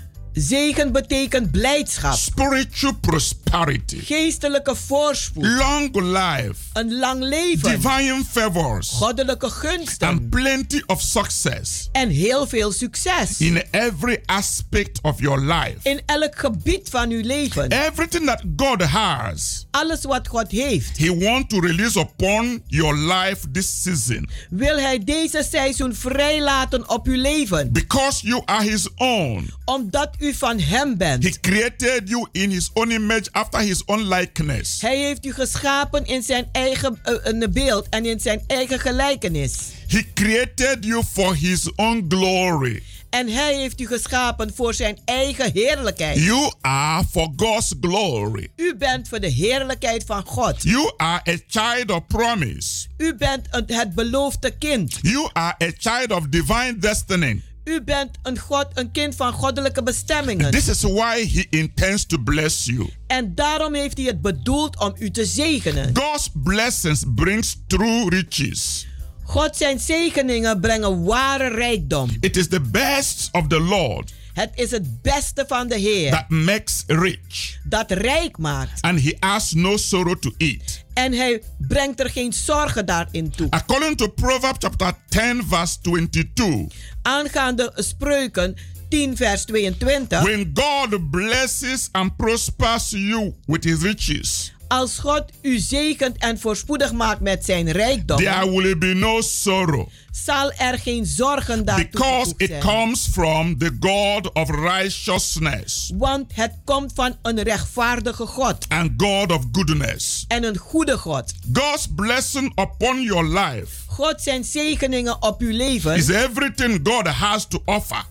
Zegen 0.44 0.92
betekent 0.92 1.50
blijdschap, 1.50 2.14
spiritual 2.14 2.94
prosperity, 3.00 3.98
geestelijke 4.00 4.74
voorspoed, 4.76 5.44
long 5.46 5.94
life, 5.94 6.54
een 6.72 6.98
lang 6.98 7.22
leven, 7.22 7.70
divine 7.80 8.22
favors, 8.30 8.88
goddelijke 8.88 9.50
gunsten 9.50 10.08
and 10.08 10.30
plenty 10.30 10.82
of 10.86 11.00
success 11.02 11.88
en 11.92 12.08
heel 12.08 12.46
veel 12.46 12.72
succes. 12.72 13.38
in 13.40 13.62
every 13.70 14.22
aspect 14.26 14.98
of 15.02 15.20
your 15.20 15.40
life. 15.40 15.76
In 15.82 16.00
elk 16.06 16.38
gebied 16.38 16.88
van 16.88 17.10
uw 17.10 17.22
leven. 17.24 17.70
Everything 17.72 18.26
that 18.26 18.42
God 18.56 18.82
has, 18.82 19.66
Alles 19.70 20.02
wat 20.04 20.28
God 20.28 20.50
heeft, 20.50 20.98
He 20.98 21.16
wants 21.18 21.48
to 21.54 21.60
release 21.60 21.98
upon 21.98 22.62
your 22.66 22.96
life 22.96 23.50
this 23.52 23.82
season 23.82 24.28
wil 24.50 24.78
Hij 24.78 25.04
deze 25.04 25.46
seizoen 25.50 25.94
vrijlaten 25.94 26.88
op 26.88 27.06
uw 27.06 27.20
leven. 27.20 27.72
because 27.72 28.26
you 28.26 28.42
are 28.44 28.64
His 28.70 28.88
own. 28.96 29.50
Omdat 29.64 30.10
u 30.18 30.29
van 30.36 30.60
Hem 30.60 30.96
bent. 30.96 31.24
He 31.24 31.40
created 31.40 32.08
you 32.08 32.28
in 32.32 32.50
His 32.50 32.70
own 32.74 32.90
image 32.90 33.28
after 33.32 33.60
His 33.60 33.84
own 33.84 34.02
likeness. 34.14 34.80
Hij 34.80 34.98
heeft 34.98 35.26
u 35.26 35.32
geschapen 35.32 36.04
in 36.06 36.22
zijn 36.22 36.48
eigen 36.52 36.98
een 37.02 37.52
beeld 37.52 37.86
en 37.88 38.06
in 38.06 38.20
zijn 38.20 38.42
eigen 38.46 38.80
gelijkenis. 38.80 39.54
He 39.86 40.04
created 40.14 40.84
you 40.84 41.02
for 41.12 41.36
His 41.36 41.74
own 41.74 42.04
glory. 42.08 42.82
En 43.10 43.28
hij 43.28 43.54
heeft 43.54 43.80
u 43.80 43.86
geschapen 43.86 44.54
voor 44.54 44.74
zijn 44.74 44.98
eigen 45.04 45.52
heerlijkheid. 45.52 46.18
You 46.18 46.52
are 46.60 47.04
for 47.10 47.32
God's 47.36 47.74
glory. 47.80 48.48
U 48.56 48.76
bent 48.76 49.08
voor 49.08 49.20
de 49.20 49.28
heerlijkheid 49.28 50.04
van 50.06 50.22
God. 50.26 50.62
You 50.62 50.92
are 50.96 51.20
a 51.28 51.36
child 51.46 51.90
of 51.90 52.06
promise. 52.06 52.86
U 52.96 53.14
bent 53.14 53.46
het 53.66 53.94
beloofde 53.94 54.50
kind. 54.58 54.98
You 55.02 55.30
are 55.32 55.54
a 55.62 55.70
child 55.78 56.12
of 56.12 56.26
divine 56.28 56.76
destiny. 56.78 57.42
U 57.64 57.82
bent 57.82 58.10
een, 58.22 58.38
God, 58.38 58.66
een 58.74 58.90
kind 58.90 59.14
van 59.16 59.32
goddelijke 59.32 59.82
bestemmingen. 59.82 60.50
This 60.50 60.68
is 60.68 60.82
why 60.82 61.28
He 61.32 61.46
intends 61.50 62.06
to 62.06 62.18
bless 62.18 62.64
you. 62.64 62.90
En 63.06 63.34
daarom 63.34 63.74
heeft 63.74 63.96
hij 63.96 64.06
het 64.06 64.20
bedoeld 64.22 64.78
om 64.78 64.94
u 64.98 65.10
te 65.10 65.24
zegenen. 65.24 65.90
God's 65.96 66.28
blessings 66.42 67.02
brings 67.14 67.56
true 67.66 68.08
riches. 68.08 68.86
God 69.22 69.56
zijn 69.56 69.78
zegeningen 69.78 70.60
brengen 70.60 71.04
ware 71.04 71.48
rijkdom. 71.48 72.10
It 72.20 72.36
is 72.36 72.48
the 72.48 72.60
best 72.60 73.28
of 73.32 73.46
the 73.46 73.60
Lord 73.60 74.12
Het 74.32 74.50
is 74.54 74.70
het 74.70 75.02
beste 75.02 75.44
van 75.48 75.68
de 75.68 75.78
Heer 75.78 76.10
that 76.10 76.28
makes 76.28 76.84
rich, 76.86 77.58
dat 77.64 77.90
rijk 77.90 78.38
maakt. 78.38 78.80
and 78.82 79.00
He 79.02 79.16
has 79.20 79.52
no 79.52 79.76
sorrow 79.76 80.16
to 80.18 80.32
it. 80.36 80.84
En 80.92 81.12
hij 81.12 81.42
brengt 81.58 82.00
er 82.00 82.10
geen 82.10 82.32
zorgen 82.32 82.86
daarin 82.86 83.30
toe. 83.30 83.50
According 83.50 83.96
to 83.96 84.08
Proverbs 84.08 84.58
chapter 84.58 84.94
10, 85.08 85.42
verse 85.48 85.76
22, 85.80 86.66
Aangaande 87.02 87.72
spreuken 87.74 88.56
10 88.88 89.16
vers 89.16 89.44
22. 89.44 90.22
when 90.24 90.52
God 90.52 91.10
blesses 91.10 91.88
and 91.92 92.16
prospers 92.16 92.90
you 92.92 93.34
with 93.46 93.64
His 93.64 93.82
riches, 93.82 94.52
Als 94.70 94.98
God 94.98 95.24
u 95.42 95.58
zegent 95.58 96.16
en 96.18 96.38
voorspoedig 96.40 96.92
maakt 96.92 97.20
met 97.20 97.44
zijn 97.44 97.70
rijkdom, 97.70 98.16
there 98.18 98.50
will 98.50 98.78
be 98.78 98.94
no 98.94 99.20
sorrow 99.20 99.88
zal 100.24 100.52
er 100.52 100.78
geen 100.78 101.06
zorgen 101.06 101.64
daartoe 101.64 101.88
because 101.90 102.34
it 102.36 102.48
zijn. 102.48 102.60
comes 102.62 103.06
from 103.12 103.58
the 103.58 103.76
God 103.80 104.32
of 104.32 104.50
righteousness 104.50 105.92
Want 105.94 106.30
het 106.34 106.52
komt 106.64 106.92
van 106.94 107.16
een 107.22 107.42
rechtvaardige 107.42 108.26
God 108.26 108.66
and 108.68 108.90
God 108.96 109.32
of 109.32 109.44
goodness. 109.52 110.24
en 110.28 110.44
een 110.44 110.56
goede 110.56 110.98
God. 110.98 111.32
God's 111.52 111.86
blessing 111.96 112.52
upon 112.60 113.02
your 113.02 113.24
life 113.38 113.66
God 113.86 114.14
zijn 114.22 114.44
zegeningen 114.44 115.22
op 115.22 115.40
uw 115.40 115.56
leven 115.56 115.96
is 115.96 116.08
everything 116.08 116.80
God 116.82 117.06
has 117.06 117.46
to 117.48 117.62
offer 117.64 118.04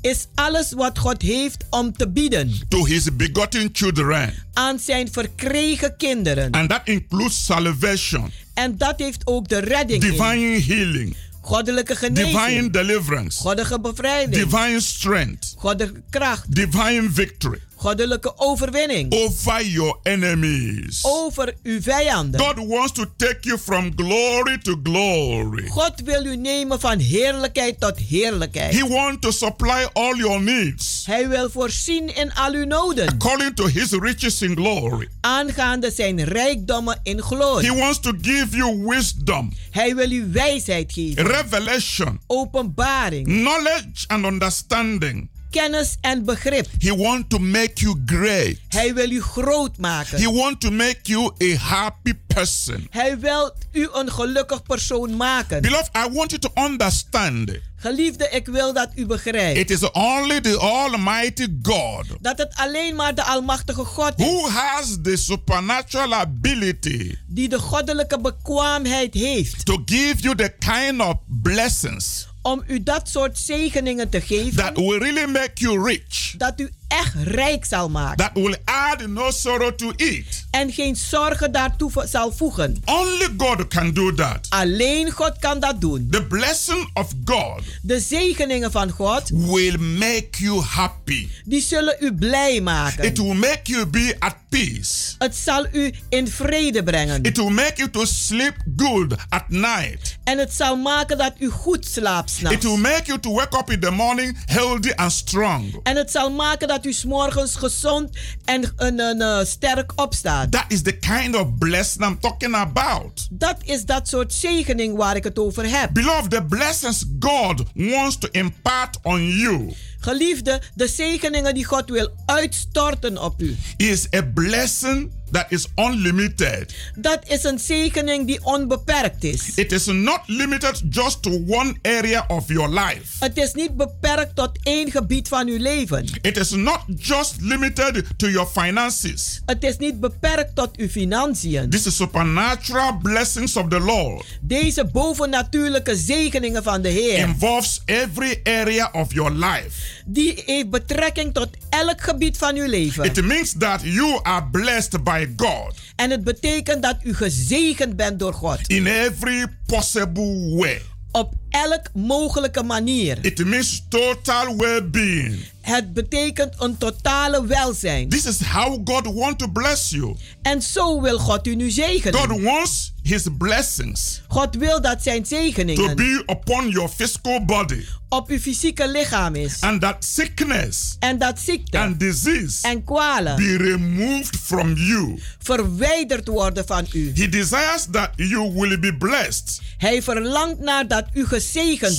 is 0.00 0.26
alles 0.34 0.72
wat 0.72 0.98
God 0.98 1.22
heeft 1.22 1.64
om 1.70 1.92
te 1.96 2.08
bieden. 2.08 2.52
To 2.68 2.84
His 2.86 3.16
begotten 3.16 3.68
children, 3.72 4.34
aan 4.52 4.78
zijn 4.78 5.12
verkregen 5.12 5.96
kinderen. 5.96 6.50
and 6.50 6.68
that 6.68 6.80
includes 6.84 7.44
salvation, 7.44 8.30
En 8.54 8.76
dat 8.78 8.94
heeft 8.98 9.26
ook 9.26 9.48
de 9.48 9.58
redding 9.58 10.02
in. 10.04 10.10
divine 10.10 10.60
healing, 10.60 11.16
Goddelijke 11.42 11.96
genezing, 11.96 12.38
divine 12.38 12.70
deliverance, 12.70 13.38
goddelijke 13.40 13.80
bevrijding, 13.80 14.48
divine 14.50 14.80
strength, 14.80 15.54
goddelijke 15.56 16.02
kracht, 16.10 16.54
divine 16.54 17.08
victory 17.12 17.58
goddelijke 17.80 18.32
overwinning 18.38 19.12
over 19.12 19.64
your 19.64 19.98
enemies. 20.02 20.98
over 21.02 21.54
uw 21.62 21.80
vijanden. 21.82 22.40
God 22.40 22.66
wants 22.66 22.92
to 22.92 23.04
take 23.16 23.38
you 23.40 23.58
from 23.58 23.92
glory 23.96 24.58
to 24.58 24.80
glory. 24.82 25.68
God 25.68 25.92
wil 26.04 26.24
u 26.24 26.36
nemen 26.36 26.80
van 26.80 26.98
heerlijkheid 26.98 27.80
tot 27.80 27.98
heerlijkheid. 27.98 28.74
He 28.78 28.88
wants 28.88 29.20
to 29.20 29.30
supply 29.30 29.88
all 29.92 30.16
your 30.16 30.42
needs 30.42 31.02
Hij 31.06 31.28
wil 31.28 31.50
voorzien 31.50 32.16
in 32.16 32.32
al 32.34 32.52
uw 32.52 32.64
noden, 32.66 33.08
according 33.08 33.54
to 33.56 33.66
His 33.66 33.90
riches 33.90 34.42
in 34.42 34.56
glory. 34.56 35.08
aangaande 35.20 35.90
zijn 35.90 36.24
rijkdommen 36.24 37.00
in 37.02 37.22
glorie. 37.22 37.70
He 37.70 37.76
wants 37.78 38.00
to 38.00 38.12
give 38.22 38.56
you 38.56 38.84
wisdom, 38.86 39.52
Hij 39.70 39.94
wil 39.94 40.10
u 40.10 40.28
wijsheid 40.32 40.92
geven, 40.92 41.26
revelation, 41.26 42.20
openbaring, 42.26 43.26
knowledge, 43.26 44.04
and 44.06 44.24
understanding 44.24 45.28
kennis 45.50 45.96
en 46.00 46.24
begrip. 46.24 46.66
He 46.78 46.96
wants 46.96 47.24
to 47.28 47.38
make 47.38 47.72
you 47.74 48.02
great. 48.06 48.56
Hij 48.68 48.94
wil 48.94 49.10
u 49.10 49.22
groot 49.22 49.78
maken. 49.78 50.18
He 50.22 50.32
wants 50.32 50.58
to 50.66 50.70
make 50.70 50.98
you 51.02 51.32
a 51.42 51.56
happy 51.56 52.12
person. 52.26 52.86
Hij 52.90 53.18
wil 53.18 53.54
u 53.72 53.88
een 53.92 54.12
gelukkig 54.12 54.62
persoon 54.62 55.16
maken. 55.16 55.62
Beloved, 55.62 55.90
I 55.96 56.08
want 56.12 56.30
you 56.30 56.38
to 56.40 56.50
understand. 56.64 57.50
Geliefde, 57.76 58.28
ik 58.30 58.46
wil 58.46 58.72
dat 58.72 58.88
u 58.94 59.06
begrijpt. 59.06 59.58
It 59.58 59.70
is 59.70 59.90
only 59.90 60.40
the 60.40 60.58
Almighty 60.58 61.46
God 61.62 62.04
dat 62.20 62.38
het 62.38 62.52
alleen 62.54 62.94
maar 62.94 63.14
de 63.14 63.22
Almachtige 63.24 63.84
God 63.84 64.12
is. 64.16 64.24
who 64.26 64.48
has 64.48 64.96
the 65.02 65.16
supernatural 65.16 66.14
ability 66.14 67.16
die 67.26 67.48
de 67.48 67.58
goddelijke 67.58 68.20
bekwaamheid 68.20 69.14
heeft. 69.14 69.64
to 69.66 69.82
give 69.84 70.14
you 70.20 70.34
the 70.36 70.52
kind 70.58 71.00
of 71.00 71.14
blessings 71.26 72.28
om 72.42 72.62
u 72.66 72.82
dat 72.82 73.08
soort 73.08 73.38
zegeningen 73.38 74.08
te 74.08 74.20
geven. 74.20 74.56
that 74.56 74.76
will 74.76 74.98
really 74.98 75.30
make 75.30 75.50
you 75.54 75.84
rich. 75.84 76.34
Dat 76.36 76.60
u 76.60 76.70
echt 76.90 77.14
rijk 77.14 77.64
zal 77.64 77.88
maken. 77.88 78.16
That 78.16 78.30
will 78.34 78.56
add 78.64 79.06
no 79.06 79.30
sorrow 79.30 79.72
to 79.72 79.92
it. 79.96 80.46
En 80.50 80.72
geen 80.72 80.96
zorgen 80.96 81.52
daartoe 81.52 81.90
zal 82.10 82.32
voegen. 82.32 82.82
Only 82.84 83.28
God 83.36 83.68
can 83.68 83.92
do 83.92 84.14
that. 84.14 84.46
Alleen 84.48 85.10
God 85.10 85.38
kan 85.38 85.60
dat 85.60 85.80
doen. 85.80 86.08
The 86.10 86.24
blessing 86.24 86.90
of 86.94 87.08
God 87.24 87.62
de 87.82 88.00
zegeningen 88.00 88.70
van 88.70 88.90
God 88.90 89.28
will 89.28 89.78
make 89.78 90.28
you 90.30 90.60
happy. 90.62 91.28
Die 91.44 91.62
zullen 91.62 91.96
u 92.00 92.14
blij 92.14 92.60
maken. 92.60 93.04
It 93.04 93.18
will 93.18 93.34
make 93.34 93.60
you 93.62 93.86
be 93.86 94.16
at 94.18 94.34
peace. 94.48 95.14
Het 95.18 95.36
zal 95.36 95.66
u 95.72 95.92
in 96.08 96.28
vrede 96.28 96.82
brengen. 96.82 97.22
It 97.22 97.36
will 97.36 97.50
make 97.50 97.72
you 97.76 97.90
to 97.90 98.04
sleep 98.04 98.54
good 98.76 99.14
at 99.28 99.48
night. 99.48 100.18
En 100.24 100.38
het 100.38 100.52
zal 100.52 100.76
maken 100.76 101.18
dat 101.18 101.32
u 101.38 101.48
goed 101.48 101.86
slaapt 101.86 102.30
s'nachts. 102.30 102.56
It 102.56 102.62
will 102.62 102.76
make 102.78 103.02
you 103.04 103.20
to 103.20 103.32
wake 103.32 103.58
up 103.58 103.70
in 103.70 103.80
the 103.80 103.90
morning 103.90 104.36
healthy 104.46 104.92
and 104.94 105.12
strong. 105.12 105.80
En 105.82 105.96
het 105.96 106.10
zal 106.10 106.30
maken 106.30 106.68
dat 106.68 106.79
u 106.86 106.92
s'morgens 106.92 107.54
gezond 107.54 108.16
en 108.44 108.72
een, 108.76 109.00
een, 109.00 109.20
een, 109.20 109.46
sterk 109.46 109.92
opstaat. 109.96 110.52
That 110.52 110.64
is 110.68 110.82
the 110.82 110.98
kind 110.98 111.36
of 111.36 111.58
blessing 111.58 112.04
I'm 112.04 112.20
talking 112.20 112.54
about. 112.54 113.26
Dat 113.30 113.56
is 113.64 113.84
dat 113.84 114.08
soort 114.08 114.32
zegening 114.32 114.96
waar 114.96 115.16
ik 115.16 115.24
het 115.24 115.38
over 115.38 115.78
heb. 115.78 115.92
Beloved, 115.92 116.30
the 116.30 116.44
blessings 116.44 117.04
God 117.18 117.62
wants 117.74 118.18
to 118.18 118.28
impart 118.30 118.98
on 119.02 119.26
you. 119.26 119.74
Geliefde, 120.00 120.62
de 120.74 120.88
zegeningen 120.88 121.54
die 121.54 121.64
God 121.64 121.90
wil 121.90 122.10
uitstorten 122.26 123.22
op 123.22 123.42
u. 123.42 123.56
Is 123.76 124.06
a 124.16 124.22
blessing 124.34 125.10
that 125.30 125.46
is 125.48 125.66
unlimited. 125.76 126.74
Dat 126.94 127.18
is 127.28 127.44
een 127.44 127.58
zegening 127.58 128.26
die 128.26 128.44
onbeperkt 128.44 129.24
is. 129.24 129.52
It 129.54 129.72
is 129.72 129.86
not 129.86 130.20
limited 130.26 130.82
just 130.90 131.22
to 131.22 131.30
one 131.46 131.74
area 131.82 132.24
of 132.28 132.48
your 132.48 132.68
life. 132.68 133.04
Het 133.18 133.36
is 133.36 133.52
niet 133.52 133.76
beperkt 133.76 134.34
tot 134.34 134.50
één 134.62 134.90
gebied 134.90 135.28
van 135.28 135.48
uw 135.48 135.58
leven. 135.58 136.06
It 136.20 136.36
is 136.36 136.50
not 136.50 136.80
just 136.96 137.34
limited 137.40 138.04
to 138.16 138.28
your 138.28 138.48
finances. 138.48 139.40
Het 139.46 139.64
is 139.64 139.76
niet 139.76 140.00
beperkt 140.00 140.54
tot 140.54 140.76
uw 140.76 140.88
financiën. 140.88 141.70
This 141.70 141.86
is 141.86 141.96
supernatural 141.96 142.98
blessings 143.02 143.56
of 143.56 143.68
the 143.68 143.80
Lord. 143.80 144.24
Deze 144.40 144.84
bovennatuurlijke 144.84 145.96
zegeningen 145.96 146.62
van 146.62 146.82
de 146.82 146.88
Heer. 146.88 147.18
Involves 147.18 147.82
every 147.84 148.40
area 148.44 148.88
of 148.92 149.12
your 149.12 149.32
life. 149.32 149.70
Die 150.04 150.42
heeft 150.46 150.70
betrekking 150.70 151.34
tot 151.34 151.48
elk 151.68 152.00
gebied 152.00 152.38
van 152.38 152.56
uw 152.56 152.68
leven. 152.68 153.04
It 153.04 153.24
means 153.24 153.54
that 153.58 153.80
you 153.82 154.18
are 154.22 154.44
blessed 154.50 155.02
by 155.04 155.19
God. 155.36 155.74
En 155.96 156.10
het 156.10 156.24
betekent 156.24 156.82
dat 156.82 156.96
u 157.02 157.14
gezegend 157.14 157.96
bent 157.96 158.18
door 158.18 158.32
God. 158.32 158.58
In 158.66 158.86
every 158.86 159.46
possible 159.66 160.54
way. 160.56 160.82
Op 161.10 161.34
elk 161.50 161.86
mogelijke 161.94 162.62
manier. 162.62 163.18
It 163.22 163.44
means 163.44 163.84
total 163.88 164.56
well-being. 164.56 165.48
Het 165.60 165.92
betekent 165.92 166.54
een 166.58 166.78
totale 166.78 167.46
welzijn. 167.46 168.08
This 168.08 168.26
is 168.26 168.40
how 168.40 168.80
God 168.84 169.14
wants 169.14 169.36
to 169.36 169.48
bless 169.48 169.90
you. 169.90 170.16
En 170.42 170.62
zo 170.62 171.00
wil 171.00 171.18
God 171.18 171.46
u 171.46 171.54
nu 171.54 171.70
zegenen. 171.70 172.20
God 172.20 172.40
wants 172.42 172.92
his 173.02 173.26
blessings. 173.38 174.22
God 174.28 174.56
wil 174.56 174.80
dat 174.82 175.02
zijn 175.02 175.26
zegeningen. 175.26 175.86
To 175.88 175.94
be 175.94 176.22
upon 176.26 176.68
your 176.68 176.88
physical 176.88 177.44
body. 177.44 177.84
Op 178.08 178.28
uw 178.28 178.38
fysieke 178.38 178.88
lichaam 178.88 179.34
is. 179.34 179.60
And 179.60 179.80
that 179.80 180.04
sickness. 180.04 180.96
En 180.98 181.18
dat 181.18 181.38
ziekte. 181.40 181.78
And 181.78 182.00
disease. 182.00 182.68
En 182.68 182.84
kwalen. 182.84 183.36
Be 183.36 183.56
removed 183.56 184.36
from 184.42 184.74
you. 184.74 185.20
Verwijderd 185.38 186.28
worden 186.28 186.66
van 186.66 186.86
u. 186.92 187.12
He 187.14 187.28
desires 187.28 187.86
that 187.90 188.10
you 188.16 188.52
will 188.54 188.78
be 188.78 188.96
blessed. 188.96 189.60
Hij 189.78 190.02
verlangt 190.02 190.58
naar 190.58 190.88
dat 190.88 191.04
u 191.14 191.26
gezegend 191.26 191.39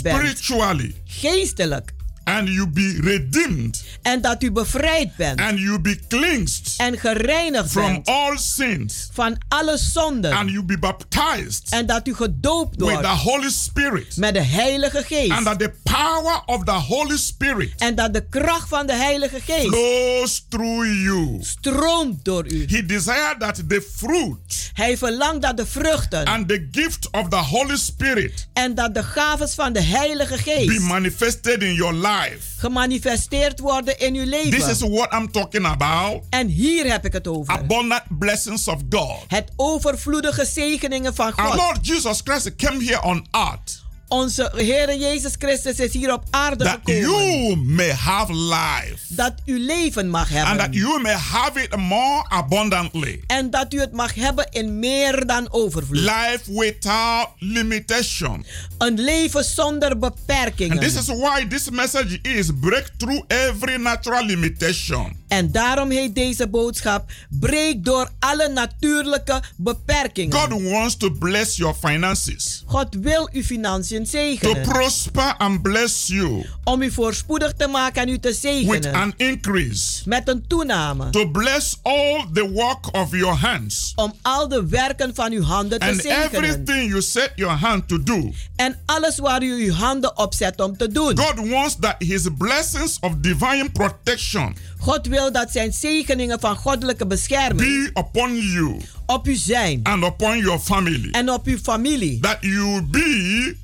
bent. 0.01 0.17
Spiritually. 0.17 0.95
Geestelijk. 1.05 1.93
And 2.23 2.47
you 2.47 2.67
be 2.67 2.99
redeemed. 3.01 3.83
En 4.01 4.21
dat 4.21 4.43
u 4.43 4.51
bevrijd 4.51 5.15
bent. 5.15 5.39
And 5.39 5.59
you 5.59 5.79
be 5.79 5.99
cleansed. 6.07 6.73
En 6.77 6.97
gereinigd 6.97 7.71
from 7.71 7.91
bent. 7.91 8.07
all 8.07 8.37
sins. 8.37 9.09
Van 9.13 9.37
alle 9.47 9.77
zonden. 9.77 10.31
And 10.31 10.49
you 10.49 10.63
be 10.63 10.77
baptized. 10.77 11.69
En 11.69 11.85
dat 11.85 12.07
u 12.07 12.13
gedoopt 12.13 12.79
wordt. 12.79 12.95
With 12.95 13.05
the 13.05 13.17
Holy 13.17 13.49
Spirit. 13.49 14.17
Met 14.17 14.33
de 14.33 14.41
Heilige 14.41 15.03
Geest. 15.03 15.31
And 15.31 15.45
that 15.45 15.59
the 15.59 15.71
power 15.83 16.41
of 16.45 16.63
the 16.63 16.71
Holy 16.71 17.17
Spirit. 17.17 17.71
En 17.77 17.95
dat 17.95 18.13
de 18.13 18.25
kracht 18.29 18.67
van 18.67 18.87
de 18.87 18.93
Heilige 18.93 19.39
Geest. 19.39 19.67
Flows 19.67 20.45
through 20.49 20.85
you. 20.85 21.37
Stroomt 21.41 22.25
door 22.25 22.51
u. 22.51 22.65
He 22.69 22.85
desired 22.85 23.39
that 23.39 23.55
the 23.69 23.87
fruit. 23.95 24.71
Hij 24.73 24.97
verlangt 24.97 25.41
dat 25.41 25.57
de 25.57 25.65
vruchten. 25.65 26.25
And 26.25 26.47
the 26.47 26.67
gift 26.71 27.09
of 27.11 27.29
the 27.29 27.35
Holy 27.35 27.77
Spirit. 27.77 28.47
En 28.53 28.75
dat 28.75 28.93
de 28.93 29.03
gaves 29.03 29.53
van 29.53 29.73
de 29.73 29.81
Heilige 29.81 30.37
Geest. 30.37 30.65
Be 30.65 30.79
manifested 30.79 31.61
in 31.63 31.73
your 31.73 31.93
life. 32.19 32.59
Gemanifesteerd 32.59 33.59
worden 33.59 33.99
in 33.99 34.15
uw 34.15 34.25
leven. 34.25 34.51
This 34.51 34.67
is 34.67 34.81
what 34.81 35.13
I'm 35.13 35.31
talking 35.31 35.65
about. 35.65 36.23
En 36.29 36.47
hier 36.47 36.91
heb 36.91 37.05
ik 37.05 37.13
het 37.13 37.27
over. 37.27 37.53
Abundant 37.53 38.03
blessings 38.19 38.67
of 38.67 38.79
God. 38.89 39.23
Het 39.27 39.51
overvloedige 39.55 40.45
zegeningen 40.45 41.15
van 41.15 41.31
God. 41.31 41.39
Our 41.39 41.55
Lord 41.55 41.87
Jesus 41.87 42.21
Christ 42.23 42.55
came 42.55 42.83
here 42.83 43.01
on 43.01 43.25
earth. 43.31 43.83
Onze 44.11 44.51
Heer 44.55 44.97
Jezus 44.97 45.33
Christus 45.37 45.79
is 45.79 45.93
hier 45.93 46.13
op 46.13 46.23
aarde 46.29 46.63
that 46.63 46.79
gekomen. 46.83 47.01
You 47.01 47.55
may 47.55 47.91
have 47.91 48.33
life. 48.33 48.97
Dat 49.07 49.33
u 49.45 49.59
leven 49.59 50.09
mag 50.09 50.29
hebben. 50.29 50.49
And 50.51 50.59
that 50.59 50.73
you 50.73 51.01
may 51.01 51.13
have 51.13 51.61
it 51.61 51.75
more 51.75 52.25
abundantly. 52.29 53.23
En 53.27 53.49
dat 53.49 53.73
u 53.73 53.79
het 53.79 53.91
mag 53.91 54.13
hebben 54.13 54.47
in 54.49 54.79
meer 54.79 55.25
dan 55.25 55.51
overvloed. 55.51 55.99
Life 55.99 56.41
without 56.45 57.29
limitation. 57.37 58.45
Een 58.77 58.99
leven 58.99 59.43
zonder 59.43 59.99
beperkingen. 59.99 60.71
And 60.71 60.81
this 60.81 60.95
is 60.95 61.07
why 61.07 61.47
this 61.47 61.69
message 61.69 62.19
is 62.21 62.49
break 62.59 62.89
through 62.97 63.23
every 63.27 63.77
natural 63.77 64.25
limitation. 64.25 65.20
En 65.31 65.51
daarom 65.51 65.91
heet 65.91 66.15
deze 66.15 66.47
boodschap: 66.47 67.11
breek 67.29 67.85
door 67.85 68.09
alle 68.19 68.49
natuurlijke 68.49 69.41
beperkingen. 69.57 70.37
God 70.37 70.61
wants 70.61 70.97
to 70.97 71.11
bless 71.11 71.55
your 71.55 71.75
finances. 71.75 72.63
God 72.65 72.87
wil 73.01 73.29
uw 73.31 73.43
financiën 73.43 74.05
zegenen. 74.05 74.63
To 74.63 74.71
prosper 74.71 75.35
and 75.37 75.61
bless 75.61 76.07
you. 76.07 76.45
Om 76.63 76.81
u 76.81 76.91
voorspoedig 76.91 77.53
te 77.53 77.67
maken 77.67 78.01
en 78.01 78.09
u 78.09 78.19
te 78.19 78.33
zegenen. 78.33 78.81
With 78.81 78.93
an 78.93 79.13
increase. 79.17 80.01
Met 80.05 80.27
een 80.27 80.47
toename. 80.47 81.09
To 81.09 81.29
bless 81.29 81.79
all 81.81 82.25
the 82.33 82.49
work 82.49 82.95
of 82.95 83.11
your 83.11 83.37
hands. 83.37 83.93
Om 83.95 84.13
al 84.21 84.47
de 84.47 84.67
werken 84.67 85.15
van 85.15 85.31
uw 85.31 85.43
handen 85.43 85.79
te 85.79 85.85
and 85.85 86.01
zegenen. 86.01 86.43
everything 86.43 86.89
you 86.89 87.01
set 87.01 87.31
your 87.35 87.57
hand 87.57 87.87
to 87.87 88.03
do. 88.03 88.31
En 88.55 88.79
alles 88.85 89.17
waar 89.17 89.43
u 89.43 89.65
uw 89.65 89.73
handen 89.73 90.17
op 90.17 90.33
zet 90.33 90.61
om 90.61 90.77
te 90.77 90.87
doen. 90.87 91.17
God 91.17 91.49
wants 91.49 91.75
that 91.79 91.95
his 91.97 92.27
blessings 92.37 92.97
of 92.99 93.11
divine 93.17 93.69
protection. 93.71 94.55
God 94.81 95.07
wil 95.07 95.31
dat 95.31 95.51
zijn 95.51 95.73
zegeningen 95.73 96.39
van 96.39 96.55
goddelijke 96.55 97.07
bescherming 97.07 97.91
be 97.93 97.99
upon 97.99 98.37
you 98.37 98.81
op 99.05 99.27
u 99.27 99.35
zijn 99.35 99.79
and 99.83 100.03
upon 100.03 100.37
your 100.37 100.59
family. 100.59 101.09
En 101.11 101.29
op 101.29 101.45
uw 101.45 101.57
familie. 101.57 102.19
That 102.19 102.37
you 102.41 102.81
be 102.81 103.55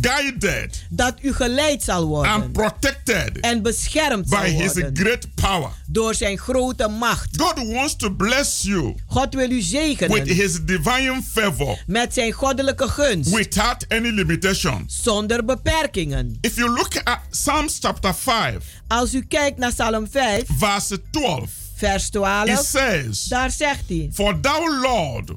guided 0.00 0.86
dat 0.90 1.14
u 1.22 1.32
geleid 1.32 1.82
zal 1.82 2.06
worden 2.06 2.32
and 2.32 2.52
protected 2.52 3.40
en 3.40 3.62
beschermd 3.62 4.28
by 4.28 4.34
zal 4.34 4.42
his 4.42 4.72
worden 4.72 4.96
great 4.96 5.34
power. 5.34 5.70
door 5.86 6.14
zijn 6.14 6.38
grote 6.38 6.88
macht. 6.88 7.40
God 7.40 7.72
wants 7.72 7.96
to 7.96 8.10
bless 8.10 8.62
you 8.62 8.94
God 9.06 9.34
wil 9.34 9.50
u 9.50 9.60
zegenen 9.60 10.24
with 10.24 10.36
his 10.36 10.64
divine 10.64 11.22
favor 11.32 11.82
met 11.86 12.14
zijn 12.14 12.32
goddelijke 12.32 12.88
gunst 12.88 13.30
without 13.30 13.84
any 13.88 14.10
limitation. 14.10 14.84
zonder 14.86 15.44
beperkingen. 15.44 16.38
If 16.40 16.56
you 16.56 16.70
look 16.70 16.96
at 17.04 17.18
Psalms 17.30 17.78
chapter 17.80 18.14
5, 18.14 18.64
als 18.88 19.14
u 19.14 19.22
kijkt 19.22 19.58
naar 19.58 19.70
Psalm 19.72 20.08
5, 20.10 20.42
verse 20.58 21.00
12, 21.10 21.50
vers 21.74 22.08
12, 22.10 22.48
it 22.48 22.64
says, 22.64 23.24
daar 23.24 23.50
zegt 23.50 23.82
hij: 23.86 24.10
For 24.12 24.40
thou, 24.40 24.80
Lord, 24.80 25.30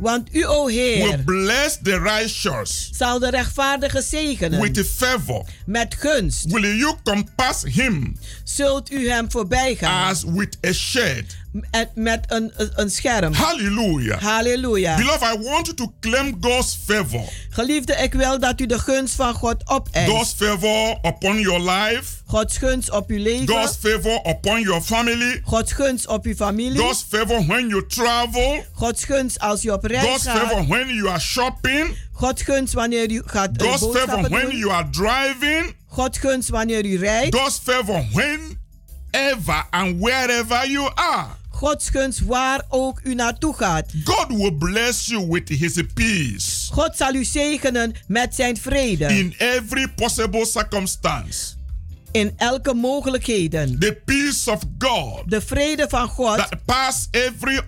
want 0.00 0.28
u, 0.34 0.44
o 0.44 0.66
Heer, 0.66 1.06
will 1.06 1.24
bless 1.24 1.78
the 1.82 1.98
righteous 1.98 2.90
zal 2.92 3.18
de 3.18 3.30
rechtvaardige 3.30 4.02
zegenen 4.02 4.60
with 4.60 4.86
favor. 4.96 5.44
met 5.66 5.94
gunst. 5.98 6.50
Will 6.52 6.76
you 6.76 6.94
compass 7.02 7.62
him 7.62 8.16
Zult 8.44 8.92
u 8.92 9.10
hem 9.10 9.30
voorbij 9.30 9.74
gaan 9.74 10.08
as 10.08 10.24
with 10.24 10.56
a 10.66 10.72
shade 10.72 11.26
met, 11.52 11.90
met 11.94 12.24
een, 12.28 12.52
een- 12.56 12.90
scherm. 12.90 13.32
Hallelujah. 13.32 14.20
Halleluja. 14.20 14.96
Beloved, 14.96 15.22
I 15.22 15.42
want 15.42 15.66
you 15.66 15.76
to 15.76 15.92
claim 16.00 16.36
God's 16.40 16.78
favor. 16.86 17.22
Geliefde, 17.50 17.94
ik 17.94 18.12
wil 18.12 18.40
dat 18.40 18.60
u 18.60 18.66
de 18.66 18.78
gunst 18.78 19.14
van 19.14 19.34
God 19.34 19.68
opeist. 19.68 20.10
God's 20.10 20.34
favor 20.36 20.98
upon 21.02 21.38
your 21.40 21.70
life. 21.70 22.04
Gods 22.26 22.56
gunst 22.56 22.90
op 22.90 23.10
uw 23.10 23.22
leven. 23.22 23.48
God's 23.48 23.76
favor 23.80 24.20
upon 24.28 24.60
your 24.60 24.80
family. 24.82 25.40
Gods 25.44 25.72
gunst 25.72 26.06
op 26.06 26.24
uw 26.24 26.34
familie. 26.34 26.78
God's 26.78 27.04
favor 27.08 27.46
when 27.46 27.68
you 27.68 27.86
travel. 27.86 28.64
Gods 28.72 29.04
gunst 29.04 29.38
als 29.38 29.64
u 29.64 29.68
op 29.70 29.84
reis 29.84 30.04
God's 30.08 30.24
gaat. 30.24 30.38
favor 30.38 30.66
when 30.66 30.88
you 30.88 31.08
are 31.08 31.20
shopping. 31.20 31.96
Gods 32.12 32.42
gunst 32.42 32.72
wanneer 32.74 33.10
u 33.10 33.22
gaat 33.26 33.56
eh, 33.56 33.68
God's 33.68 33.98
favor 33.98 34.28
when 34.28 34.56
you 34.56 34.72
are 34.72 34.88
driving. 34.90 35.74
Gods 35.88 36.18
gunst 36.18 36.48
wanneer 36.48 36.84
u 36.84 36.96
rijdt. 36.96 37.34
God's 37.36 37.60
favor 37.64 38.04
whenever 38.12 39.66
and 39.70 40.00
wherever 40.00 40.70
you 40.70 40.90
are. 40.94 41.38
Gods 41.60 41.88
gunst 41.88 42.20
waar 42.20 42.62
ook 42.68 43.00
u 43.02 43.14
naartoe 43.14 43.54
gaat. 43.54 43.92
God 44.04 44.26
will 44.28 44.52
bless 44.58 45.06
you 45.06 45.26
with 45.28 45.48
his 45.48 45.82
peace 45.94 46.68
God 46.72 46.96
zal 46.96 47.14
u 47.14 47.24
zegenen 47.24 47.94
met 48.06 48.34
zijn 48.34 48.56
vrede. 48.56 49.04
in 49.04 49.34
every 49.38 49.88
possible 49.96 50.46
circumstance. 50.46 51.58
In 52.12 52.32
elke 52.36 52.74
mogelijkheden. 52.74 53.78
The 53.78 54.00
peace 54.04 54.50
of 54.50 54.62
God 54.78 55.22
De 55.30 55.40
vrede 55.40 55.86
van 55.88 56.08
God 56.08 56.36
that 56.36 56.64
pass 56.64 57.08
every 57.10 57.60